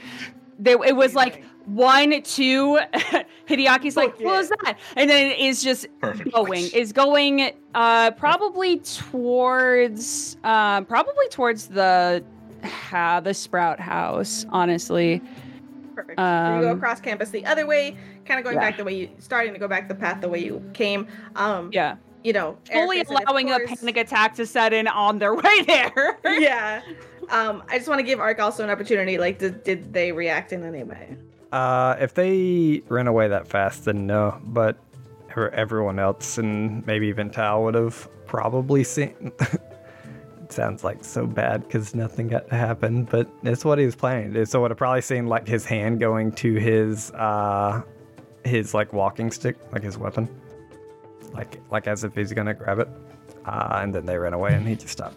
There 0.58 0.76
it 0.84 0.94
was 0.94 1.14
like 1.14 1.44
one, 1.64 2.20
two, 2.22 2.78
Hideaki's 3.48 3.96
like, 3.96 4.16
Fuck 4.16 4.20
what 4.24 4.36
was 4.36 4.48
that? 4.50 4.78
And 4.96 5.08
then 5.08 5.30
it 5.32 5.38
is 5.38 5.62
just 5.62 5.86
Perfect. 6.00 6.30
going 6.32 6.68
is 6.74 6.92
going 6.92 7.52
uh 7.74 8.10
probably 8.10 8.78
towards 8.80 10.36
uh 10.44 10.82
probably 10.82 11.28
towards 11.30 11.68
the 11.68 12.22
ha 12.64 13.20
the 13.20 13.32
sprout 13.32 13.80
house 13.80 14.44
honestly 14.50 15.22
Perfect. 15.94 16.18
so 16.18 16.54
you 16.56 16.60
go 16.62 16.70
Um, 16.72 16.76
across 16.78 17.00
campus 17.00 17.30
the 17.30 17.44
other 17.46 17.66
way, 17.66 17.96
kind 18.24 18.38
of 18.38 18.44
going 18.44 18.56
yeah. 18.56 18.70
back 18.70 18.76
the 18.76 18.84
way 18.84 18.94
you 18.94 19.10
starting 19.18 19.52
to 19.52 19.58
go 19.58 19.68
back 19.68 19.88
the 19.88 19.94
path 19.94 20.20
the 20.20 20.28
way 20.28 20.44
you 20.44 20.62
came. 20.74 21.06
Um, 21.36 21.70
yeah 21.72 21.96
you 22.24 22.32
know, 22.32 22.56
fully 22.70 22.98
Erica 22.98 23.14
said, 23.14 23.24
allowing 23.24 23.50
a 23.50 23.58
panic 23.60 23.96
attack 23.96 24.36
to 24.36 24.46
set 24.46 24.72
in 24.72 24.86
on 24.86 25.18
their 25.18 25.34
way 25.42 25.62
there 25.62 26.18
yeah. 26.24 26.82
Um, 27.30 27.62
I 27.68 27.78
just 27.78 27.88
want 27.88 27.98
to 27.98 28.04
give 28.04 28.20
Ark 28.20 28.40
also 28.40 28.62
an 28.62 28.70
opportunity. 28.70 29.18
Like, 29.18 29.38
did, 29.38 29.64
did 29.64 29.92
they 29.92 30.12
react 30.12 30.52
in 30.52 30.64
any 30.64 30.82
way? 30.82 31.16
Uh, 31.50 31.96
if 31.98 32.14
they 32.14 32.82
ran 32.88 33.06
away 33.06 33.28
that 33.28 33.48
fast, 33.48 33.86
then 33.86 34.06
no. 34.06 34.38
But 34.44 34.76
everyone 35.36 35.98
else, 35.98 36.36
and 36.36 36.86
maybe 36.86 37.06
even 37.08 37.30
Tal, 37.30 37.62
would 37.64 37.74
have 37.74 38.08
probably 38.26 38.84
seen. 38.84 39.32
it 39.40 39.60
sounds 40.52 40.84
like 40.84 41.04
so 41.04 41.26
bad 41.26 41.62
because 41.62 41.94
nothing 41.94 42.28
got 42.28 42.48
to 42.48 42.54
happen, 42.54 43.04
but 43.04 43.30
it's 43.44 43.64
what 43.64 43.78
he 43.78 43.86
was 43.86 43.96
planning 43.96 44.32
to 44.32 44.40
do. 44.40 44.44
So 44.44 44.60
would 44.60 44.70
have 44.70 44.78
probably 44.78 45.00
seen 45.00 45.26
like 45.26 45.46
his 45.46 45.64
hand 45.64 46.00
going 46.00 46.32
to 46.32 46.54
his 46.54 47.10
uh, 47.12 47.82
his 48.44 48.74
like 48.74 48.92
walking 48.92 49.30
stick, 49.30 49.56
like 49.72 49.82
his 49.82 49.96
weapon, 49.98 50.28
like 51.32 51.60
like 51.70 51.86
as 51.86 52.04
if 52.04 52.14
he's 52.14 52.32
gonna 52.32 52.54
grab 52.54 52.78
it. 52.78 52.88
Uh, 53.44 53.78
and 53.82 53.94
then 53.94 54.06
they 54.06 54.16
ran 54.16 54.34
away, 54.34 54.54
and 54.54 54.66
he 54.66 54.76
just 54.76 54.92
stopped. 54.92 55.16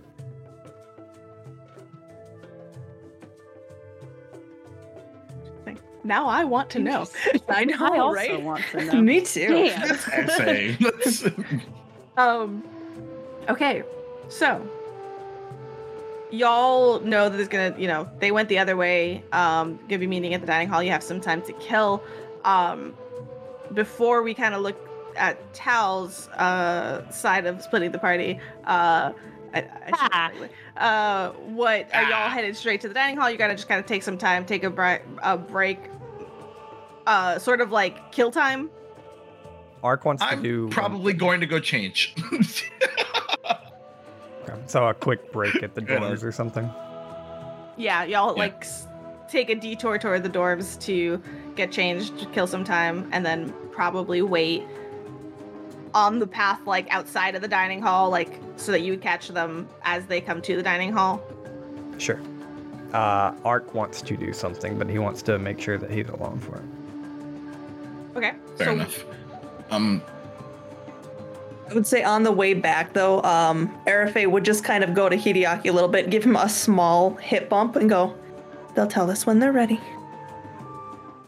Now 6.04 6.28
I 6.28 6.44
want 6.44 6.70
to 6.72 6.80
know. 6.80 7.08
I 7.50 7.66
know, 7.66 7.78
I 7.80 7.98
also 7.98 8.16
right? 8.16 8.42
want 8.42 8.64
to 8.72 8.86
know. 8.94 9.02
Me 9.02 9.22
too. 9.22 9.48
Damn. 9.48 9.82
That's 9.88 10.06
what 10.08 10.20
I'm 10.20 10.30
saying. 10.30 10.78
Let's- 10.80 11.26
Um, 12.18 12.64
okay, 13.50 13.84
so 14.30 14.66
y'all 16.32 17.00
know 17.02 17.28
that 17.28 17.38
it's 17.40 17.50
gonna, 17.50 17.76
you 17.78 17.88
know, 17.88 18.08
they 18.20 18.32
went 18.32 18.48
the 18.50 18.60
other 18.60 18.78
way. 18.78 19.24
Um, 19.34 19.80
gonna 19.90 20.00
be 20.00 20.08
meeting 20.08 20.34
at 20.34 20.42
the 20.42 20.48
dining 20.48 20.68
hall. 20.70 20.82
You 20.84 20.92
have 20.92 21.04
some 21.04 21.20
time 21.20 21.42
to 21.42 21.54
kill. 21.54 22.04
Um, 22.46 22.94
before 23.74 24.22
we 24.24 24.34
kind 24.34 24.54
of 24.56 24.62
look 24.62 24.78
at 25.16 25.54
Tal's 25.54 26.28
uh 26.30 27.10
side 27.10 27.46
of 27.46 27.62
splitting 27.62 27.92
the 27.92 28.00
party. 28.00 28.40
Uh, 28.66 29.12
I, 29.54 29.60
I 29.60 29.92
Ah. 30.78 31.30
uh, 31.30 31.30
what 31.32 31.88
are 31.94 32.04
y'all 32.04 32.12
Ah. 32.14 32.30
headed 32.30 32.56
straight 32.58 32.82
to 32.82 32.88
the 32.90 32.94
dining 32.94 33.16
hall? 33.18 33.30
You 33.30 33.38
gotta 33.38 33.56
just 33.56 33.68
kind 33.70 33.80
of 33.80 33.86
take 33.86 34.04
some 34.04 34.18
time, 34.18 34.46
take 34.46 34.64
a, 34.66 34.70
bri- 34.70 35.00
a 35.24 35.38
break. 35.38 35.80
Uh, 37.08 37.40
sort 37.40 37.62
of 37.62 37.72
like 37.72 38.12
kill 38.12 38.32
time. 38.32 38.70
Ark 39.84 40.04
wants 40.04 40.24
to 40.24 40.30
I'm 40.30 40.42
do 40.42 40.68
probably 40.70 41.14
going 41.14 41.40
to 41.42 41.46
go 41.46 41.60
change. 41.60 42.16
so 44.68 44.88
a 44.88 44.94
quick 44.94 45.32
break 45.32 45.62
at 45.64 45.76
the 45.76 45.82
Good 45.82 46.00
doors 46.00 46.24
or 46.24 46.32
something. 46.32 46.70
Yeah, 47.78 48.04
y'all 48.04 48.34
Yeah. 48.36 48.40
like 48.44 48.62
s- 48.62 48.88
take 49.36 49.50
a 49.50 49.56
detour 49.56 49.98
toward 49.98 50.24
the 50.24 50.30
dorms 50.30 50.80
to 50.80 51.22
get 51.58 51.70
changed, 51.70 52.32
kill 52.32 52.48
some 52.48 52.64
time, 52.64 53.10
and 53.12 53.26
then 53.26 53.54
probably 53.72 54.22
wait 54.22 54.64
on 55.94 56.20
the 56.20 56.28
path 56.28 56.66
like 56.66 56.88
outside 56.90 57.36
of 57.36 57.42
the 57.42 57.48
dining 57.48 57.82
hall, 57.82 58.10
like 58.10 58.40
so 58.56 58.72
that 58.72 58.82
you 58.82 58.94
would 58.94 59.02
catch 59.02 59.28
them 59.28 59.68
as 59.84 60.06
they 60.06 60.22
come 60.22 60.42
to 60.42 60.56
the 60.56 60.64
dining 60.64 60.92
hall. 60.92 61.22
Sure. 61.98 62.22
Uh, 62.94 63.34
Ark 63.44 63.74
wants 63.74 64.02
to 64.02 64.16
do 64.16 64.32
something, 64.32 64.78
but 64.78 64.90
he 64.90 65.00
wants 65.00 65.22
to 65.24 65.38
make 65.38 65.60
sure 65.60 65.78
that 65.78 65.92
he's 65.92 66.08
alone 66.08 66.40
for 66.40 66.56
it. 66.56 68.18
Okay. 68.18 68.32
Fair 68.58 68.68
so 68.68 68.72
enough. 68.72 69.06
Um, 69.70 70.02
I 71.70 71.74
would 71.74 71.86
say 71.86 72.04
on 72.04 72.24
the 72.24 72.32
way 72.32 72.54
back 72.54 72.94
though, 72.94 73.22
um, 73.24 73.70
Arafe 73.86 74.32
would 74.32 74.46
just 74.46 74.64
kind 74.64 74.82
of 74.82 74.94
go 74.94 75.10
to 75.10 75.18
Hideaki 75.18 75.66
a 75.66 75.74
little 75.74 75.90
bit, 75.90 76.10
give 76.10 76.24
him 76.24 76.38
a 76.38 76.48
small 76.48 77.16
hip 77.16 77.50
bump, 77.50 77.76
and 77.76 77.90
go. 77.90 78.16
They'll 78.76 78.88
tell 78.88 79.10
us 79.10 79.26
when 79.26 79.40
they're 79.40 79.54
ready. 79.54 79.80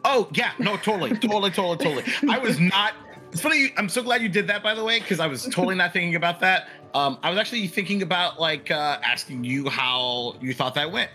Oh 0.06 0.28
yeah, 0.34 0.52
no, 0.60 0.78
totally, 0.78 1.10
totally, 1.18 1.52
totally, 1.52 1.78
totally. 1.78 2.04
I 2.30 2.38
was 2.38 2.60
not. 2.60 2.94
It's 3.32 3.42
funny. 3.42 3.74
I'm 3.78 3.90
so 3.90 4.02
glad 4.02 4.22
you 4.22 4.30
did 4.30 4.48
that, 4.48 4.64
by 4.64 4.74
the 4.74 4.84
way, 4.84 5.00
because 5.00 5.20
I 5.20 5.28
was 5.28 5.44
totally 5.44 5.76
not 5.76 5.92
thinking 5.92 6.16
about 6.16 6.40
that. 6.42 6.70
Um, 6.94 7.18
I 7.24 7.30
was 7.30 7.38
actually 7.38 7.68
thinking 7.68 8.02
about 8.02 8.40
like 8.40 8.72
uh, 8.72 9.00
asking 9.04 9.44
you 9.44 9.70
how 9.70 10.36
you 10.40 10.54
thought 10.54 10.76
that 10.76 10.92
went, 10.92 11.12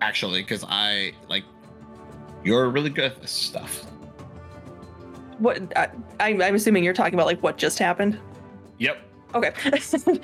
actually, 0.00 0.42
because 0.42 0.64
I 0.68 1.12
like 1.28 1.44
you're 2.42 2.68
really 2.70 2.90
good 2.90 3.04
at 3.04 3.20
this 3.20 3.30
stuff. 3.30 3.84
What? 5.38 5.76
I, 5.76 5.90
I, 6.20 6.28
I'm 6.42 6.54
assuming 6.54 6.84
you're 6.84 6.94
talking 6.94 7.14
about 7.14 7.26
like 7.26 7.42
what 7.42 7.56
just 7.56 7.78
happened. 7.78 8.18
Yep. 8.78 8.98
Okay. 9.34 9.52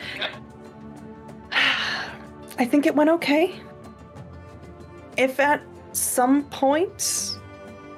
I 1.52 2.64
think 2.64 2.86
it 2.86 2.94
went 2.94 3.10
okay. 3.10 3.60
If 5.20 5.38
at 5.38 5.60
some 5.92 6.44
point 6.44 7.36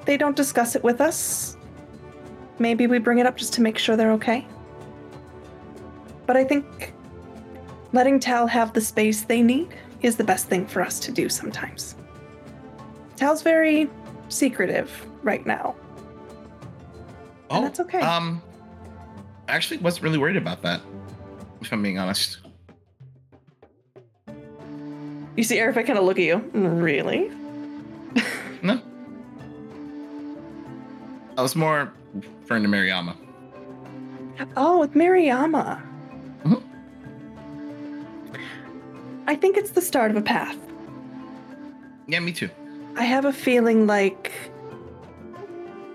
they 0.03 0.17
don't 0.17 0.35
discuss 0.35 0.75
it 0.75 0.83
with 0.83 0.99
us, 0.99 1.55
maybe 2.59 2.85
we 2.85 2.99
bring 2.99 3.19
it 3.19 3.25
up 3.25 3.37
just 3.37 3.53
to 3.53 3.61
make 3.61 3.77
sure 3.77 3.95
they're 3.95 4.11
okay. 4.11 4.45
But 6.25 6.35
I 6.35 6.43
think 6.43 6.93
letting 7.93 8.19
Tal 8.19 8.45
have 8.47 8.73
the 8.73 8.81
space 8.81 9.21
they 9.21 9.41
need 9.41 9.69
is 10.01 10.17
the 10.17 10.23
best 10.25 10.49
thing 10.49 10.67
for 10.67 10.81
us 10.81 10.99
to 10.99 11.13
do 11.13 11.29
sometimes. 11.29 11.95
Tal's 13.15 13.41
very 13.41 13.89
secretive 14.27 14.91
right 15.21 15.45
now. 15.45 15.77
And 17.49 17.63
that's 17.63 17.79
okay. 17.79 18.01
Um, 18.01 18.41
I 19.47 19.53
actually 19.53 19.77
wasn't 19.77 20.03
really 20.03 20.17
worried 20.17 20.35
about 20.35 20.61
that, 20.63 20.81
if 21.61 21.71
I'm 21.71 21.81
being 21.81 21.99
honest. 21.99 22.39
You 25.35 25.43
see 25.43 25.57
Eric 25.57 25.75
kind 25.87 25.97
of 25.97 26.05
look 26.05 26.17
at 26.19 26.25
you. 26.25 26.37
Really? 26.53 27.31
No. 28.61 28.79
I 31.37 31.41
was 31.41 31.55
more 31.55 31.91
referring 32.13 32.63
to 32.63 32.69
Mariama. 32.69 33.15
Oh, 34.55 34.79
with 34.79 34.93
Mariama. 34.93 35.81
Mhm. 36.43 36.61
I 39.27 39.35
think 39.35 39.57
it's 39.57 39.71
the 39.71 39.81
start 39.81 40.11
of 40.11 40.17
a 40.17 40.21
path. 40.21 40.57
Yeah, 42.07 42.19
me 42.19 42.31
too. 42.31 42.49
I 42.95 43.03
have 43.03 43.25
a 43.25 43.33
feeling 43.33 43.87
like 43.87 44.31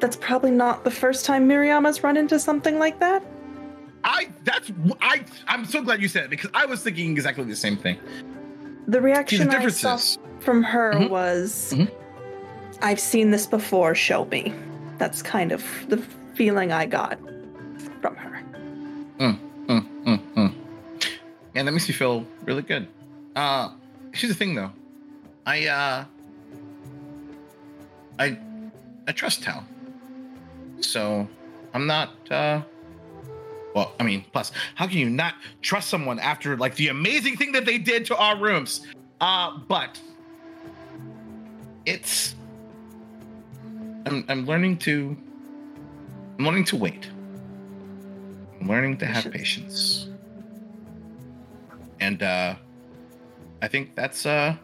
that's 0.01 0.17
probably 0.17 0.51
not 0.51 0.85
the 0.85 0.91
first 0.91 1.25
time 1.25 1.49
Mariama's 1.49 2.03
run 2.03 2.17
into 2.17 2.39
something 2.39 2.79
like 2.79 2.99
that. 3.01 3.23
I 4.05 4.29
that's 4.45 4.73
I 5.01 5.25
I'm 5.47 5.65
so 5.65 5.83
glad 5.83 6.01
you 6.03 6.09
said 6.09 6.25
it 6.25 6.31
because 6.31 6.51
I 6.55 6.67
was 6.67 6.83
thinking 6.83 7.11
exactly 7.13 7.45
the 7.45 7.57
same 7.57 7.77
thing. 7.77 7.99
The 8.89 9.01
reaction 9.03 9.51
I 9.51 9.69
saw 9.69 9.99
from 10.41 10.63
her 10.63 10.95
Mhm. 10.95 11.11
was, 11.11 11.75
Mhm. 11.77 11.91
I've 12.81 12.99
seen 13.01 13.31
this 13.31 13.47
before, 13.47 13.95
show 13.95 14.25
me. 14.25 14.55
That's 14.97 15.21
kind 15.23 15.53
of 15.53 15.63
the 15.89 15.99
feeling 16.35 16.73
I 16.73 16.87
got 16.87 17.19
from 18.01 18.17
her. 18.17 18.41
Mm, 19.19 19.39
mm, 19.69 20.21
mm. 20.35 20.53
And 21.55 21.69
that 21.69 21.73
makes 21.73 21.87
me 21.89 21.95
feel 21.95 22.25
really 22.45 22.63
good. 22.63 22.87
Uh 23.37 23.71
here's 24.15 24.33
the 24.33 24.39
thing 24.39 24.55
though. 24.55 24.73
I 25.45 25.67
uh 25.67 26.05
I 28.19 28.39
I 29.07 29.13
trust 29.13 29.43
Tal. 29.43 29.65
So 30.81 31.29
I'm 31.75 31.87
not 31.87 32.11
uh 32.31 32.63
well, 33.79 33.93
I 34.01 34.03
mean, 34.03 34.25
plus, 34.33 34.51
how 34.75 34.89
can 34.89 34.99
you 34.99 35.09
not 35.09 35.35
trust 35.63 35.89
someone 35.89 36.19
after 36.19 36.57
like 36.57 36.75
the 36.75 36.89
amazing 36.89 37.37
thing 37.37 37.53
that 37.53 37.65
they 37.65 37.79
did 37.79 38.05
to 38.07 38.17
our 38.17 38.37
rooms? 38.37 38.85
Uh, 39.21 39.57
but 39.69 40.01
it's 41.87 42.35
I'm 44.05 44.25
I'm 44.29 44.47
learning 44.47 44.79
to 44.79 45.17
I'm 46.39 46.45
learning 46.45 46.65
to 46.65 46.77
wait. 46.77 47.09
I'm 48.61 48.67
learning 48.67 48.97
to 48.99 49.07
have 49.07 49.31
Patience. 49.31 49.37
patience. 49.39 50.09
And 52.01 52.21
uh 52.25 52.57
I 53.63 53.69
think 53.69 53.95
that's 53.95 54.27
uh 54.27 54.57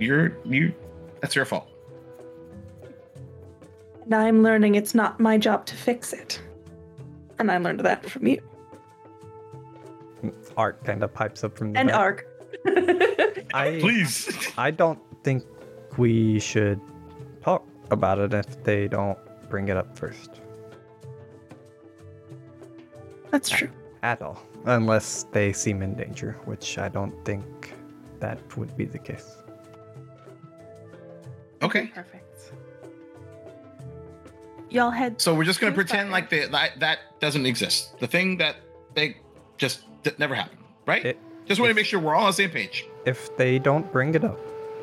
your 0.00 0.36
you 0.44 0.74
that's 1.20 1.36
your 1.36 1.44
fault. 1.44 1.68
And 4.06 4.14
I'm 4.16 4.42
learning 4.42 4.74
it's 4.74 4.92
not 4.92 5.20
my 5.20 5.38
job 5.38 5.66
to 5.66 5.76
fix 5.76 6.12
it. 6.12 6.42
And 7.40 7.50
I 7.50 7.56
learned 7.56 7.80
that 7.80 8.04
from 8.08 8.26
you. 8.26 8.38
Ark 10.58 10.84
kind 10.84 11.02
of 11.02 11.12
pipes 11.14 11.42
up 11.42 11.56
from 11.56 11.72
the 11.72 11.78
And 11.78 11.88
back. 11.88 11.96
Ark. 11.98 12.26
I, 13.54 13.78
Please. 13.80 14.52
I 14.58 14.70
don't 14.70 14.98
think 15.24 15.42
we 15.96 16.38
should 16.38 16.78
talk 17.42 17.66
about 17.90 18.18
it 18.18 18.34
if 18.34 18.62
they 18.62 18.86
don't 18.88 19.18
bring 19.48 19.68
it 19.68 19.76
up 19.76 19.98
first 19.98 20.40
That's 23.30 23.48
true. 23.48 23.70
at 24.02 24.20
all, 24.20 24.40
unless 24.66 25.24
they 25.32 25.52
seem 25.54 25.80
in 25.82 25.94
danger, 25.94 26.36
which 26.44 26.76
I 26.78 26.88
don't 26.90 27.14
think 27.24 27.72
that 28.20 28.38
would 28.58 28.76
be 28.76 28.84
the 28.84 28.98
case. 28.98 29.36
Okay. 31.62 31.86
Perfect. 31.86 32.19
Y'all 34.70 34.90
head. 34.90 35.20
So 35.20 35.34
we're 35.34 35.44
just 35.44 35.60
gonna 35.60 35.74
pretend 35.74 36.08
far. 36.08 36.12
like 36.12 36.30
the, 36.30 36.46
that 36.46 36.78
that 36.80 36.98
doesn't 37.20 37.44
exist. 37.46 37.98
The 37.98 38.06
thing 38.06 38.36
that 38.38 38.56
they 38.94 39.16
just 39.58 39.80
that 40.04 40.18
never 40.18 40.34
happened, 40.34 40.60
right? 40.86 41.04
It- 41.04 41.18
just 41.46 41.60
want 41.60 41.70
to 41.70 41.74
make 41.74 41.86
sure 41.86 41.98
we're 41.98 42.14
all 42.14 42.22
on 42.26 42.28
the 42.28 42.32
same 42.34 42.50
page. 42.50 42.86
If 43.06 43.36
they 43.36 43.58
don't 43.58 43.90
bring 43.92 44.14
it 44.14 44.22
up, 44.22 44.38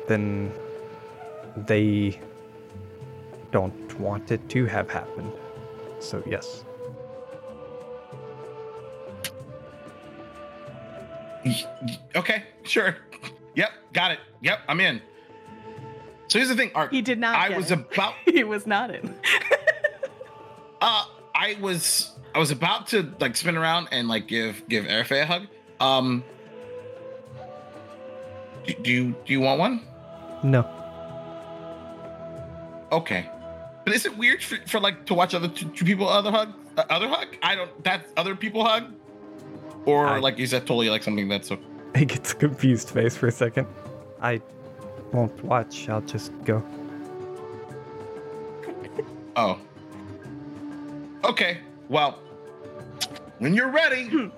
then 0.06 0.52
they 1.56 2.20
don't 3.52 3.98
want 3.98 4.30
it 4.30 4.46
to 4.50 4.66
have 4.66 4.90
happened. 4.90 5.32
So 6.00 6.22
yes. 6.26 6.64
Y- 11.44 11.64
y- 11.82 11.98
Okay, 12.16 12.42
sure. 12.64 12.96
Yep, 13.54 13.70
got 13.92 14.10
it. 14.10 14.18
Yep, 14.42 14.58
I'm 14.68 14.80
in. 14.80 15.00
So 16.28 16.38
here's 16.38 16.48
the 16.50 16.56
thing, 16.56 16.70
Ark. 16.74 16.90
He 16.90 17.00
did 17.00 17.18
not. 17.18 17.34
I 17.36 17.48
get 17.48 17.56
was 17.56 17.70
it. 17.70 17.78
about 17.78 18.14
he 18.26 18.44
was 18.44 18.66
not 18.66 18.94
in. 18.94 19.14
uh 20.80 21.04
I 21.34 21.56
was 21.60 22.12
I 22.34 22.38
was 22.38 22.50
about 22.50 22.86
to 22.88 23.12
like 23.20 23.36
spin 23.36 23.56
around 23.56 23.88
and 23.92 24.08
like 24.08 24.26
give 24.28 24.62
give 24.68 24.84
Airfay 24.84 25.22
a 25.22 25.26
hug. 25.26 25.42
Um 25.80 26.24
do, 28.66 28.74
do 28.82 28.90
you 28.90 29.04
do 29.24 29.32
you 29.32 29.40
want 29.40 29.58
one? 29.60 29.82
No. 30.42 30.68
Okay. 32.92 33.28
But 33.84 33.94
is 33.94 34.04
it 34.06 34.16
weird 34.18 34.42
for, 34.42 34.56
for 34.66 34.80
like 34.80 35.06
to 35.06 35.14
watch 35.14 35.34
other 35.34 35.48
two, 35.48 35.68
two 35.70 35.84
people 35.84 36.08
other 36.08 36.30
hug 36.30 36.52
uh, 36.76 36.84
other 36.90 37.08
hug? 37.08 37.28
I 37.42 37.54
don't 37.54 37.84
that 37.84 38.06
other 38.16 38.34
people 38.36 38.64
hug? 38.64 38.92
Or 39.86 40.06
I- 40.06 40.18
like 40.18 40.38
is 40.38 40.50
that 40.52 40.60
totally 40.62 40.90
like 40.90 41.02
something 41.02 41.28
that's 41.28 41.48
so 41.48 41.58
He 41.96 42.04
gets 42.04 42.32
a 42.32 42.36
confused 42.46 42.90
face 42.90 43.16
for 43.16 43.26
a 43.28 43.32
second. 43.32 43.66
I 44.20 44.40
won't 45.12 45.42
watch. 45.44 45.88
I'll 45.88 46.00
just 46.02 46.32
go. 46.44 46.62
Oh. 49.36 49.58
Okay. 51.28 51.58
Well, 51.88 52.18
when 53.38 53.54
you're 53.54 53.70
ready. 53.70 54.32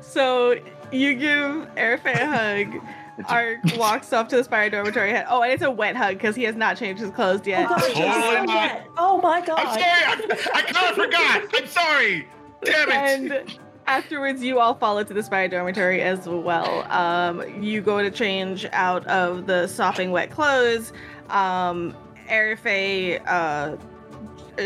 So 0.00 0.60
you 0.92 1.14
give 1.14 1.74
Airfay 1.74 2.14
a 2.20 2.26
hug. 2.26 2.82
Ark 3.28 3.58
walks 3.76 4.12
off 4.12 4.28
to 4.28 4.36
the 4.36 4.44
Spire 4.44 4.70
dormitory. 4.70 5.10
Head. 5.10 5.26
Oh, 5.28 5.42
and 5.42 5.52
it's 5.52 5.62
a 5.62 5.70
wet 5.70 5.96
hug 5.96 6.14
because 6.14 6.36
he 6.36 6.44
has 6.44 6.54
not 6.54 6.76
changed 6.76 7.00
his 7.00 7.10
clothes 7.10 7.46
yet. 7.46 7.68
Totally 7.68 8.46
not. 8.46 8.82
Oh 8.98 9.20
my 9.22 9.40
god. 9.44 9.58
I'm 9.58 9.66
sorry. 9.66 9.82
I, 9.82 10.58
I 10.58 10.62
kind 10.62 10.90
of 10.90 10.94
forgot. 10.96 11.42
I'm 11.54 11.66
sorry. 11.66 12.28
Damn 12.62 12.90
it. 12.90 12.94
and 12.94 13.58
afterwards, 13.86 14.42
you 14.42 14.58
all 14.58 14.74
follow 14.74 15.02
to 15.02 15.14
the 15.14 15.22
Spire 15.22 15.48
dormitory 15.48 16.02
as 16.02 16.28
well. 16.28 16.90
Um, 16.90 17.62
you 17.62 17.80
go 17.80 18.02
to 18.02 18.10
change 18.10 18.66
out 18.72 19.06
of 19.06 19.46
the 19.46 19.66
sopping 19.66 20.10
wet 20.12 20.30
clothes. 20.30 20.92
Um, 21.28 21.94
Airfay, 22.28 23.20
uh, 23.26 23.76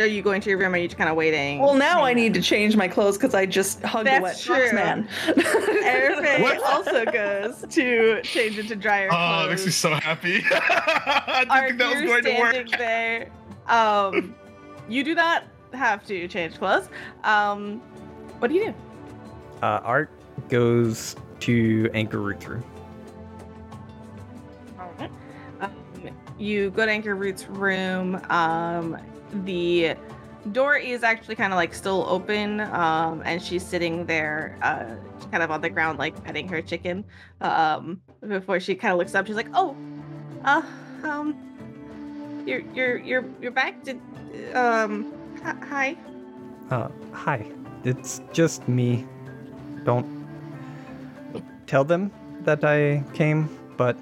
are 0.00 0.06
you 0.06 0.22
going 0.22 0.40
to 0.42 0.50
your 0.50 0.58
room? 0.58 0.72
Or 0.72 0.76
are 0.76 0.78
you 0.78 0.88
just 0.88 0.98
kind 0.98 1.08
of 1.10 1.16
waiting? 1.16 1.58
Well, 1.60 1.74
now 1.74 2.04
I 2.04 2.12
need 2.14 2.34
to 2.34 2.40
change 2.42 2.76
my 2.76 2.88
clothes 2.88 3.16
because 3.16 3.34
I 3.34 3.46
just 3.46 3.82
hugged 3.82 4.08
a 4.08 4.20
wet 4.20 4.38
true. 4.38 4.56
fox 4.56 4.72
man. 4.72 5.08
Airfay 5.26 6.60
also 6.64 7.04
goes 7.04 7.64
to 7.70 8.20
change 8.22 8.58
into 8.58 8.76
dryer. 8.76 9.08
Oh, 9.10 9.16
clothes. 9.16 9.42
that 9.42 9.50
makes 9.50 9.66
me 9.66 9.70
so 9.72 9.94
happy. 9.94 10.42
I 10.50 11.40
didn't 11.40 11.50
Are 11.50 11.66
think 11.68 11.78
that 11.78 11.94
was 11.94 12.02
going 12.04 12.24
to 12.24 12.30
standing 12.30 12.66
work. 12.70 12.78
there? 12.78 13.30
Um, 13.68 14.34
you 14.88 15.04
do 15.04 15.14
not 15.14 15.44
have 15.72 16.04
to 16.06 16.28
change 16.28 16.58
clothes. 16.58 16.88
Um, 17.24 17.80
what 18.38 18.48
do 18.48 18.54
you 18.54 18.66
do? 18.66 18.74
Uh, 19.62 19.80
Ark 19.82 20.10
goes 20.48 21.16
to 21.40 21.88
Anchorroot's 21.94 22.46
room. 22.46 22.64
You 26.44 26.68
go 26.72 26.84
to 26.84 26.92
Anchorroot's 26.92 27.48
room. 27.48 28.20
Um, 28.28 28.98
the 29.46 29.94
door 30.52 30.76
is 30.76 31.02
actually 31.02 31.36
kind 31.36 31.54
of 31.54 31.56
like 31.56 31.72
still 31.72 32.04
open, 32.06 32.60
um, 32.60 33.22
and 33.24 33.40
she's 33.42 33.64
sitting 33.64 34.04
there, 34.04 34.58
uh, 34.60 34.94
kind 35.30 35.42
of 35.42 35.50
on 35.50 35.62
the 35.62 35.70
ground, 35.70 35.98
like 35.98 36.22
petting 36.22 36.46
her 36.48 36.60
chicken. 36.60 37.02
Um, 37.40 38.02
before 38.20 38.60
she 38.60 38.74
kind 38.74 38.92
of 38.92 38.98
looks 38.98 39.14
up, 39.14 39.26
she's 39.26 39.36
like, 39.36 39.48
"Oh, 39.54 39.74
uh, 40.44 40.60
um, 41.02 41.34
you're 42.44 42.60
you're 42.74 42.98
you're 42.98 43.24
you're 43.40 43.50
back. 43.50 43.82
Did, 43.82 43.98
um, 44.54 45.14
hi. 45.42 45.96
Uh, 46.70 46.88
hi. 47.12 47.46
It's 47.84 48.20
just 48.34 48.68
me. 48.68 49.06
Don't 49.84 50.06
tell 51.66 51.84
them 51.84 52.12
that 52.42 52.64
I 52.64 53.02
came, 53.14 53.48
but 53.78 53.96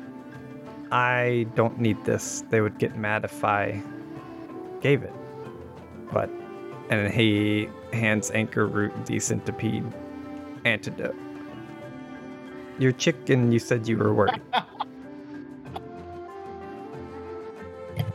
I 0.92 1.46
don't 1.54 1.80
need 1.80 2.04
this. 2.04 2.44
They 2.50 2.60
would 2.60 2.78
get 2.78 2.96
mad 2.96 3.24
if 3.24 3.42
I 3.42 3.82
gave 4.82 5.02
it. 5.02 5.12
But, 6.12 6.28
and 6.90 7.10
he 7.10 7.70
hands 7.94 8.30
Anchorroot 8.30 9.06
the 9.06 9.18
centipede 9.18 9.90
antidote. 10.66 11.16
Your 12.78 12.92
chicken, 12.92 13.50
you 13.50 13.58
said 13.58 13.88
you 13.88 13.96
were 13.96 14.12
worried. 14.12 14.40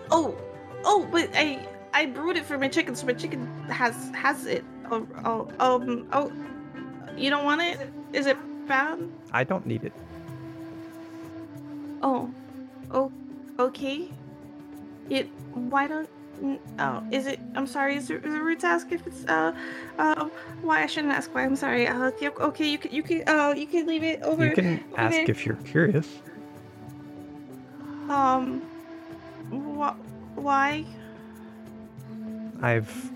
Oh, 0.10 0.36
oh, 0.86 1.06
but 1.12 1.30
I 1.36 1.68
I 1.94 2.06
brewed 2.06 2.38
it 2.38 2.46
for 2.46 2.58
my 2.58 2.70
chicken, 2.70 2.96
so 2.96 3.06
my 3.06 3.14
chicken 3.14 3.46
has 3.68 4.10
has 4.16 4.46
it. 4.46 4.64
Oh, 4.90 5.06
oh, 5.26 5.52
um, 5.60 6.08
oh, 6.14 6.32
you 7.18 7.30
don't 7.30 7.44
want 7.44 7.62
it? 7.62 7.78
Is 8.14 8.26
it 8.26 8.38
bad? 8.68 9.00
I 9.34 9.44
don't 9.44 9.66
need 9.66 9.84
it. 9.84 9.92
Oh, 12.02 12.32
oh, 12.92 13.12
okay. 13.60 14.10
It. 15.10 15.28
Why 15.54 15.88
don't? 15.88 16.10
Oh, 16.80 17.04
is 17.12 17.26
it? 17.28 17.40
I'm 17.56 17.68
sorry. 17.68 17.96
Is 17.96 18.10
it, 18.10 18.24
is 18.24 18.34
it 18.34 18.38
rude 18.38 18.60
to 18.62 18.68
ask 18.68 18.92
if 18.92 19.06
it's 19.08 19.26
uh, 19.26 19.54
uh, 19.98 20.30
why 20.62 20.84
I 20.84 20.86
shouldn't 20.86 21.14
ask 21.14 21.34
why? 21.34 21.44
I'm 21.44 21.56
sorry. 21.56 21.88
Uh, 21.88 22.12
okay, 22.22 22.68
you 22.70 22.78
can 22.78 22.92
you 22.92 23.04
can 23.04 23.24
uh 23.28 23.54
you 23.56 23.66
can 23.66 23.88
leave 23.88 24.04
it 24.04 24.22
over. 24.22 24.46
You 24.46 24.56
can 24.56 24.84
over 24.92 25.02
ask 25.02 25.16
there. 25.16 25.26
if 25.30 25.46
you're 25.46 25.56
curious. 25.58 26.08
Um, 28.10 28.62
wh- 29.52 29.98
why? 30.38 30.86
I've 32.62 33.12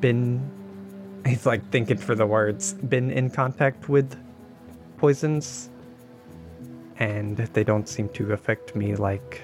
been 0.00 0.50
he's 1.26 1.46
like 1.46 1.68
thinking 1.70 1.96
for 1.96 2.14
the 2.14 2.26
words 2.26 2.74
been 2.74 3.10
in 3.10 3.30
contact 3.30 3.88
with 3.88 4.16
poisons 4.98 5.70
and 7.00 7.36
they 7.36 7.64
don't 7.64 7.88
seem 7.88 8.08
to 8.10 8.32
affect 8.32 8.76
me 8.76 8.94
like 8.94 9.42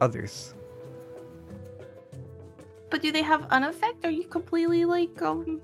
others 0.00 0.54
But 2.90 3.02
do 3.02 3.12
they 3.12 3.22
have 3.22 3.46
an 3.50 3.62
effect? 3.62 4.04
Are 4.04 4.10
you 4.10 4.24
completely 4.24 4.84
like 4.84 5.22
um 5.22 5.60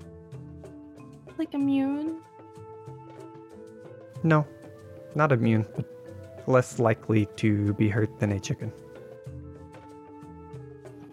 like 1.37 1.53
immune? 1.53 2.23
no 4.23 4.45
not 5.15 5.31
immune 5.31 5.65
but 5.75 5.85
less 6.47 6.79
likely 6.79 7.27
to 7.35 7.73
be 7.73 7.89
hurt 7.89 8.09
than 8.19 8.31
a 8.31 8.39
chicken 8.39 8.71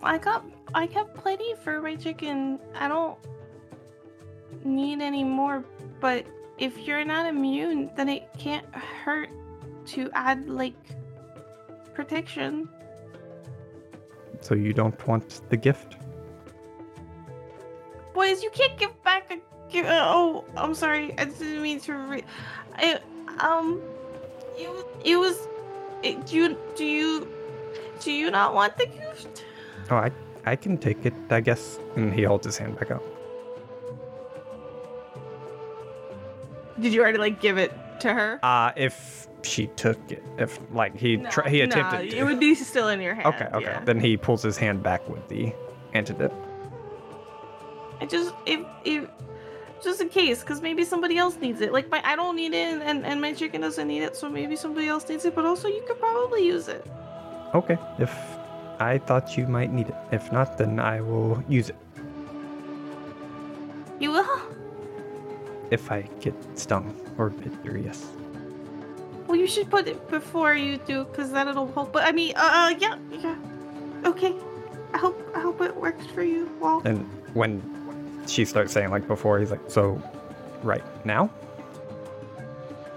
I 0.02 0.18
got 0.18 0.44
I 0.74 0.86
got 0.86 1.14
plenty 1.14 1.54
for 1.62 1.80
my 1.80 1.96
chicken. 1.96 2.58
I 2.74 2.88
don't 2.88 3.16
need 4.64 5.00
any 5.00 5.24
more, 5.24 5.64
but 6.00 6.26
if 6.58 6.78
you're 6.78 7.04
not 7.04 7.26
immune, 7.26 7.90
then 7.96 8.08
it 8.08 8.28
can't 8.36 8.66
hurt 8.74 9.30
to 9.86 10.10
add 10.14 10.48
like 10.48 10.74
protection. 11.94 12.68
so 14.40 14.54
you 14.54 14.72
don't 14.72 15.06
want 15.06 15.40
the 15.50 15.56
gift 15.56 15.96
Boys, 18.14 18.42
you 18.44 18.50
can't 18.50 18.78
give 18.78 18.94
back 19.02 19.28
a. 19.32 19.34
Uh, 19.80 20.04
oh, 20.14 20.44
I'm 20.56 20.72
sorry. 20.72 21.12
I 21.18 21.24
didn't 21.24 21.60
mean 21.60 21.80
to. 21.80 21.94
Re- 21.94 22.24
I, 22.76 23.00
um, 23.40 23.82
it, 24.56 24.68
was- 24.70 24.84
it 25.04 25.16
was. 25.16 25.48
It, 26.04 26.24
do 26.26 26.36
you 26.36 26.56
do 26.76 26.84
you 26.84 27.26
do 28.00 28.12
you 28.12 28.30
not 28.30 28.54
want 28.54 28.76
the 28.76 28.86
gift? 28.86 29.42
oh 29.90 29.96
i 29.96 30.10
i 30.46 30.54
can 30.54 30.78
take 30.78 31.04
it 31.04 31.12
i 31.30 31.40
guess 31.40 31.78
and 31.96 32.12
he 32.14 32.22
holds 32.22 32.46
his 32.46 32.56
hand 32.56 32.78
back 32.78 32.90
out 32.92 33.02
Did 36.80 36.92
you 36.92 37.02
already 37.02 37.18
like 37.18 37.40
give 37.40 37.58
it 37.58 37.72
to 38.00 38.12
her? 38.12 38.38
uh 38.42 38.72
if 38.76 39.26
she 39.44 39.66
took 39.68 39.98
it 40.10 40.22
if 40.38 40.58
like 40.72 40.96
he 40.96 41.16
No, 41.16 41.30
tr- 41.30 41.48
he 41.48 41.58
no, 41.58 41.64
attempted 41.64 42.10
to 42.10 42.16
It 42.18 42.24
would 42.24 42.40
be 42.40 42.54
still 42.54 42.88
in 42.88 43.00
your 43.00 43.14
hand. 43.14 43.26
okay 43.34 43.48
okay 43.52 43.64
yeah. 43.64 43.84
then 43.84 44.00
he 44.00 44.16
pulls 44.16 44.42
his 44.42 44.56
hand 44.56 44.82
back 44.82 45.08
with 45.08 45.26
the 45.28 45.52
antidote 45.92 46.32
I 48.00 48.06
just 48.06 48.34
if 48.46 48.60
if 48.84 49.08
just 49.82 50.00
in 50.00 50.08
case, 50.08 50.40
because 50.40 50.62
maybe 50.62 50.82
somebody 50.82 51.18
else 51.18 51.36
needs 51.36 51.60
it. 51.60 51.70
Like 51.70 51.90
my 51.90 52.00
I 52.04 52.16
don't 52.16 52.36
need 52.36 52.54
it, 52.54 52.80
and 52.82 53.04
and 53.04 53.20
my 53.20 53.34
chicken 53.34 53.60
doesn't 53.60 53.86
need 53.86 54.02
it, 54.02 54.16
so 54.16 54.30
maybe 54.30 54.56
somebody 54.56 54.88
else 54.88 55.06
needs 55.10 55.26
it. 55.26 55.34
But 55.34 55.44
also, 55.44 55.68
you 55.68 55.82
could 55.86 56.00
probably 56.00 56.46
use 56.46 56.68
it. 56.68 56.86
Okay, 57.54 57.76
if 57.98 58.10
I 58.80 58.96
thought 58.98 59.36
you 59.36 59.46
might 59.46 59.72
need 59.72 59.88
it. 59.88 59.94
If 60.10 60.32
not, 60.32 60.56
then 60.56 60.80
I 60.80 61.02
will 61.02 61.44
use 61.48 61.68
it 61.68 61.76
You 64.00 64.10
will. 64.12 64.40
if 65.70 65.92
I 65.92 66.02
get 66.20 66.34
stung 66.58 66.94
or 67.18 67.28
bit 67.30 67.52
or 67.70 67.76
yes. 67.78 68.06
Well, 69.34 69.40
you 69.40 69.48
should 69.48 69.68
put 69.68 69.88
it 69.88 70.08
before 70.10 70.54
you 70.54 70.76
do, 70.76 71.06
because 71.06 71.32
then 71.32 71.48
it'll 71.48 71.66
help. 71.72 71.90
But 71.92 72.04
I 72.04 72.12
mean, 72.12 72.34
uh, 72.36 72.70
uh, 72.70 72.74
yeah, 72.78 72.96
yeah. 73.10 73.34
Okay. 74.04 74.32
I 74.92 74.98
hope 74.98 75.20
I 75.34 75.40
hope 75.40 75.60
it 75.60 75.74
works 75.74 76.06
for 76.06 76.22
you. 76.22 76.48
Well, 76.60 76.82
And 76.84 77.00
when 77.34 77.60
she 78.28 78.44
starts 78.44 78.72
saying 78.72 78.90
like 78.90 79.08
before, 79.08 79.40
he's 79.40 79.50
like, 79.50 79.68
so 79.68 80.00
right 80.62 80.84
now? 81.04 81.30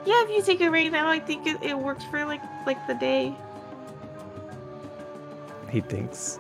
yeah. 0.06 0.24
If 0.26 0.30
you 0.30 0.44
take 0.44 0.62
it 0.62 0.70
right 0.70 0.92
now, 0.92 1.08
I 1.10 1.18
think 1.18 1.48
it, 1.48 1.58
it 1.64 1.76
works 1.76 2.04
for 2.04 2.24
like 2.24 2.44
like 2.68 2.86
the 2.86 2.94
day. 2.94 3.36
He 5.72 5.82
thinks. 5.82 6.40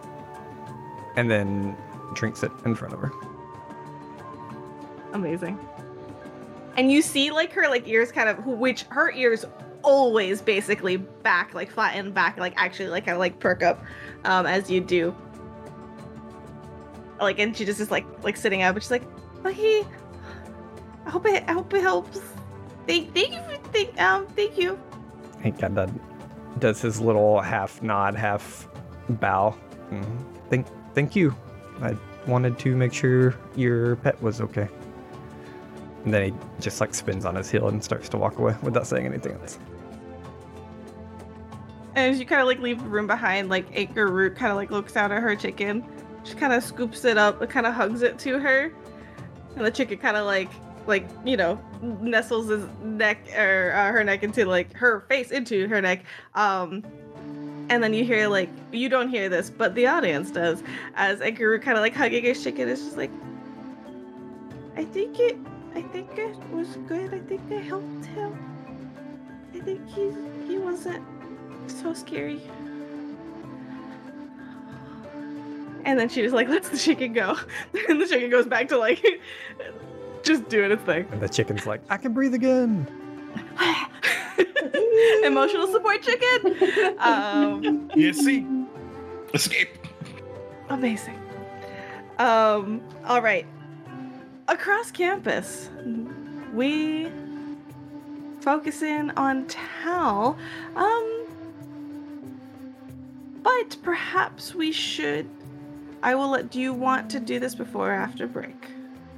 And 1.15 1.27
then 1.27 1.75
drinks 2.13 2.43
it 2.43 2.51
in 2.65 2.75
front 2.75 2.93
of 2.93 2.99
her. 2.99 3.11
Amazing. 5.13 5.57
And 6.75 6.91
you 6.91 7.01
see 7.01 7.31
like 7.31 7.51
her 7.53 7.67
like 7.67 7.87
ears 7.87 8.11
kind 8.11 8.29
of 8.29 8.45
which 8.45 8.83
her 8.89 9.09
ears 9.09 9.43
always 9.83 10.41
basically 10.41 10.97
back 10.97 11.53
like 11.53 11.71
flatten 11.71 12.11
back 12.11 12.37
like 12.37 12.53
actually 12.57 12.89
like 12.89 13.05
kind 13.05 13.15
of 13.15 13.19
like 13.19 13.39
perk 13.39 13.63
up 13.63 13.83
um 14.25 14.45
as 14.45 14.69
you 14.69 14.81
do. 14.81 15.15
Like 17.19 17.39
and 17.39 17.55
she 17.55 17.65
just 17.65 17.79
is 17.79 17.91
like 17.91 18.05
like 18.23 18.37
sitting 18.37 18.61
up 18.61 18.75
and 18.75 18.83
she's 18.83 18.91
like, 18.91 19.03
okay. 19.45 19.85
I 21.05 21.09
hope 21.09 21.25
it 21.25 21.43
I 21.47 21.53
hope 21.53 21.73
it 21.73 21.81
helps. 21.81 22.19
Thank 22.87 23.13
thank 23.13 23.33
you 23.33 23.41
for 23.41 23.55
thank 23.71 23.99
um 24.01 24.27
thank 24.27 24.57
you. 24.57 24.79
He 25.43 25.51
kind 25.51 25.77
of 25.77 25.91
does 26.59 26.81
his 26.81 26.99
little 26.99 27.39
half 27.41 27.81
nod, 27.81 28.15
half 28.15 28.67
bow. 29.09 29.55
Mhm. 29.91 30.17
Thank, 30.49 30.67
thank 30.93 31.15
you. 31.15 31.35
I 31.81 31.95
wanted 32.25 32.57
to 32.59 32.75
make 32.75 32.93
sure 32.93 33.35
your 33.55 33.95
pet 33.97 34.21
was 34.21 34.41
okay. 34.41 34.67
And 36.03 36.13
then 36.13 36.23
he 36.25 36.33
just 36.59 36.81
like 36.81 36.93
spins 36.93 37.25
on 37.25 37.35
his 37.35 37.49
heel 37.49 37.67
and 37.67 37.83
starts 37.83 38.09
to 38.09 38.17
walk 38.17 38.39
away 38.39 38.55
without 38.61 38.87
saying 38.87 39.05
anything 39.05 39.33
else. 39.33 39.59
And 41.97 42.15
you 42.15 42.27
kind 42.27 42.39
of 42.39 42.45
like 42.45 42.59
leave 42.59 42.83
the 42.83 42.89
room 42.89 43.07
behind, 43.07 43.49
like 43.49 43.73
Anchorroot 43.73 44.35
kind 44.35 44.51
of 44.51 44.55
like 44.55 44.69
looks 44.69 44.95
out 44.95 45.11
at 45.11 45.19
her 45.19 45.35
chicken. 45.35 45.83
She 46.23 46.35
kind 46.35 46.53
of 46.53 46.63
scoops 46.63 47.03
it 47.05 47.17
up 47.17 47.39
kind 47.49 47.65
of 47.65 47.73
hugs 47.73 48.03
it 48.03 48.19
to 48.19 48.37
her. 48.37 48.71
And 49.55 49.65
the 49.65 49.71
chicken 49.71 49.97
kind 49.97 50.15
of 50.15 50.27
like, 50.27 50.51
like, 50.85 51.07
you 51.25 51.35
know, 51.35 51.59
nestles 51.81 52.49
his 52.49 52.63
neck 52.83 53.27
or 53.35 53.73
uh, 53.73 53.91
her 53.91 54.03
neck 54.03 54.21
into 54.21 54.45
like 54.45 54.75
her 54.75 55.01
face 55.09 55.31
into 55.31 55.67
her 55.69 55.81
neck. 55.81 56.03
Um, 56.35 56.83
and 57.69 57.81
then 57.81 57.95
you 57.95 58.05
hear 58.05 58.27
like, 58.27 58.49
you 58.71 58.89
don't 58.89 59.09
hear 59.09 59.27
this, 59.27 59.49
but 59.49 59.73
the 59.73 59.87
audience 59.87 60.29
does. 60.29 60.61
As 60.93 61.19
Anchorroot 61.19 61.63
kind 61.63 61.79
of 61.79 61.81
like 61.81 61.95
hugging 61.95 62.23
his 62.23 62.43
chicken, 62.43 62.69
it's 62.69 62.83
just 62.83 62.97
like, 62.97 63.11
I 64.75 64.85
think 64.85 65.19
it, 65.19 65.35
I 65.73 65.81
think 65.81 66.15
it 66.15 66.37
was 66.51 66.77
good. 66.87 67.11
I 67.11 67.19
think 67.21 67.41
I 67.51 67.55
helped 67.55 68.05
him. 68.05 68.37
I 69.55 69.61
think 69.61 69.81
he's, 69.89 70.13
he 70.47 70.59
wasn't 70.59 71.03
so 71.75 71.93
scary. 71.93 72.41
And 75.85 75.97
then 75.97 76.09
she 76.09 76.21
just 76.21 76.35
like 76.35 76.49
lets 76.49 76.69
the 76.69 76.77
chicken 76.77 77.13
go. 77.13 77.37
and 77.89 78.01
the 78.01 78.07
chicken 78.07 78.29
goes 78.29 78.45
back 78.45 78.67
to 78.69 78.77
like 78.77 79.03
just 80.23 80.49
doing 80.49 80.71
its 80.71 80.83
thing. 80.83 81.07
And 81.11 81.21
the 81.21 81.29
chicken's 81.29 81.65
like, 81.65 81.81
I 81.89 81.97
can 81.97 82.13
breathe 82.13 82.33
again. 82.33 82.87
Emotional 85.23 85.67
support 85.67 86.01
chicken. 86.01 86.97
Um 86.99 87.89
ESC. 87.89 88.67
Escape. 89.33 89.69
amazing. 90.69 91.19
Um 92.19 92.81
all 93.05 93.21
right. 93.21 93.45
Across 94.49 94.91
campus, 94.91 95.69
we 96.53 97.11
focus 98.41 98.81
in 98.81 99.11
on 99.11 99.45
Tal. 99.47 100.37
Um 100.75 101.16
but 103.43 103.77
perhaps 103.83 104.53
we 104.55 104.71
should 104.71 105.27
I 106.03 106.13
will 106.15 106.29
let. 106.29 106.51
Do 106.51 106.59
you 106.61 106.73
want 106.73 107.09
to 107.11 107.19
do 107.19 107.39
this 107.39 107.55
before 107.55 107.89
or 107.91 107.95
after 107.95 108.27
break? 108.27 108.55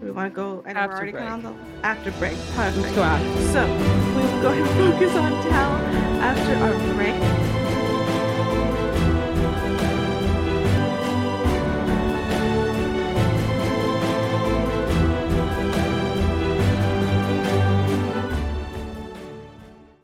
We 0.01 0.11
want 0.11 0.31
to 0.31 0.35
go. 0.35 0.63
And 0.65 0.77
After 0.77 0.89
we're 0.91 0.95
already 0.95 1.11
break. 1.11 1.23
on 1.29 1.43
the 1.43 1.53
after 1.83 2.11
break. 2.13 2.37
Perfect. 2.55 2.77
Let's 2.77 2.95
go 2.95 3.03
after. 3.03 3.41
So 3.51 3.65
we 4.15 4.23
will 4.23 4.41
go 4.41 4.51
ahead 4.51 4.65
and 4.65 4.93
focus 4.93 5.15
on 5.15 5.31
Tal 5.43 5.71
after 6.21 6.55
our 6.55 6.93
break. 6.95 7.68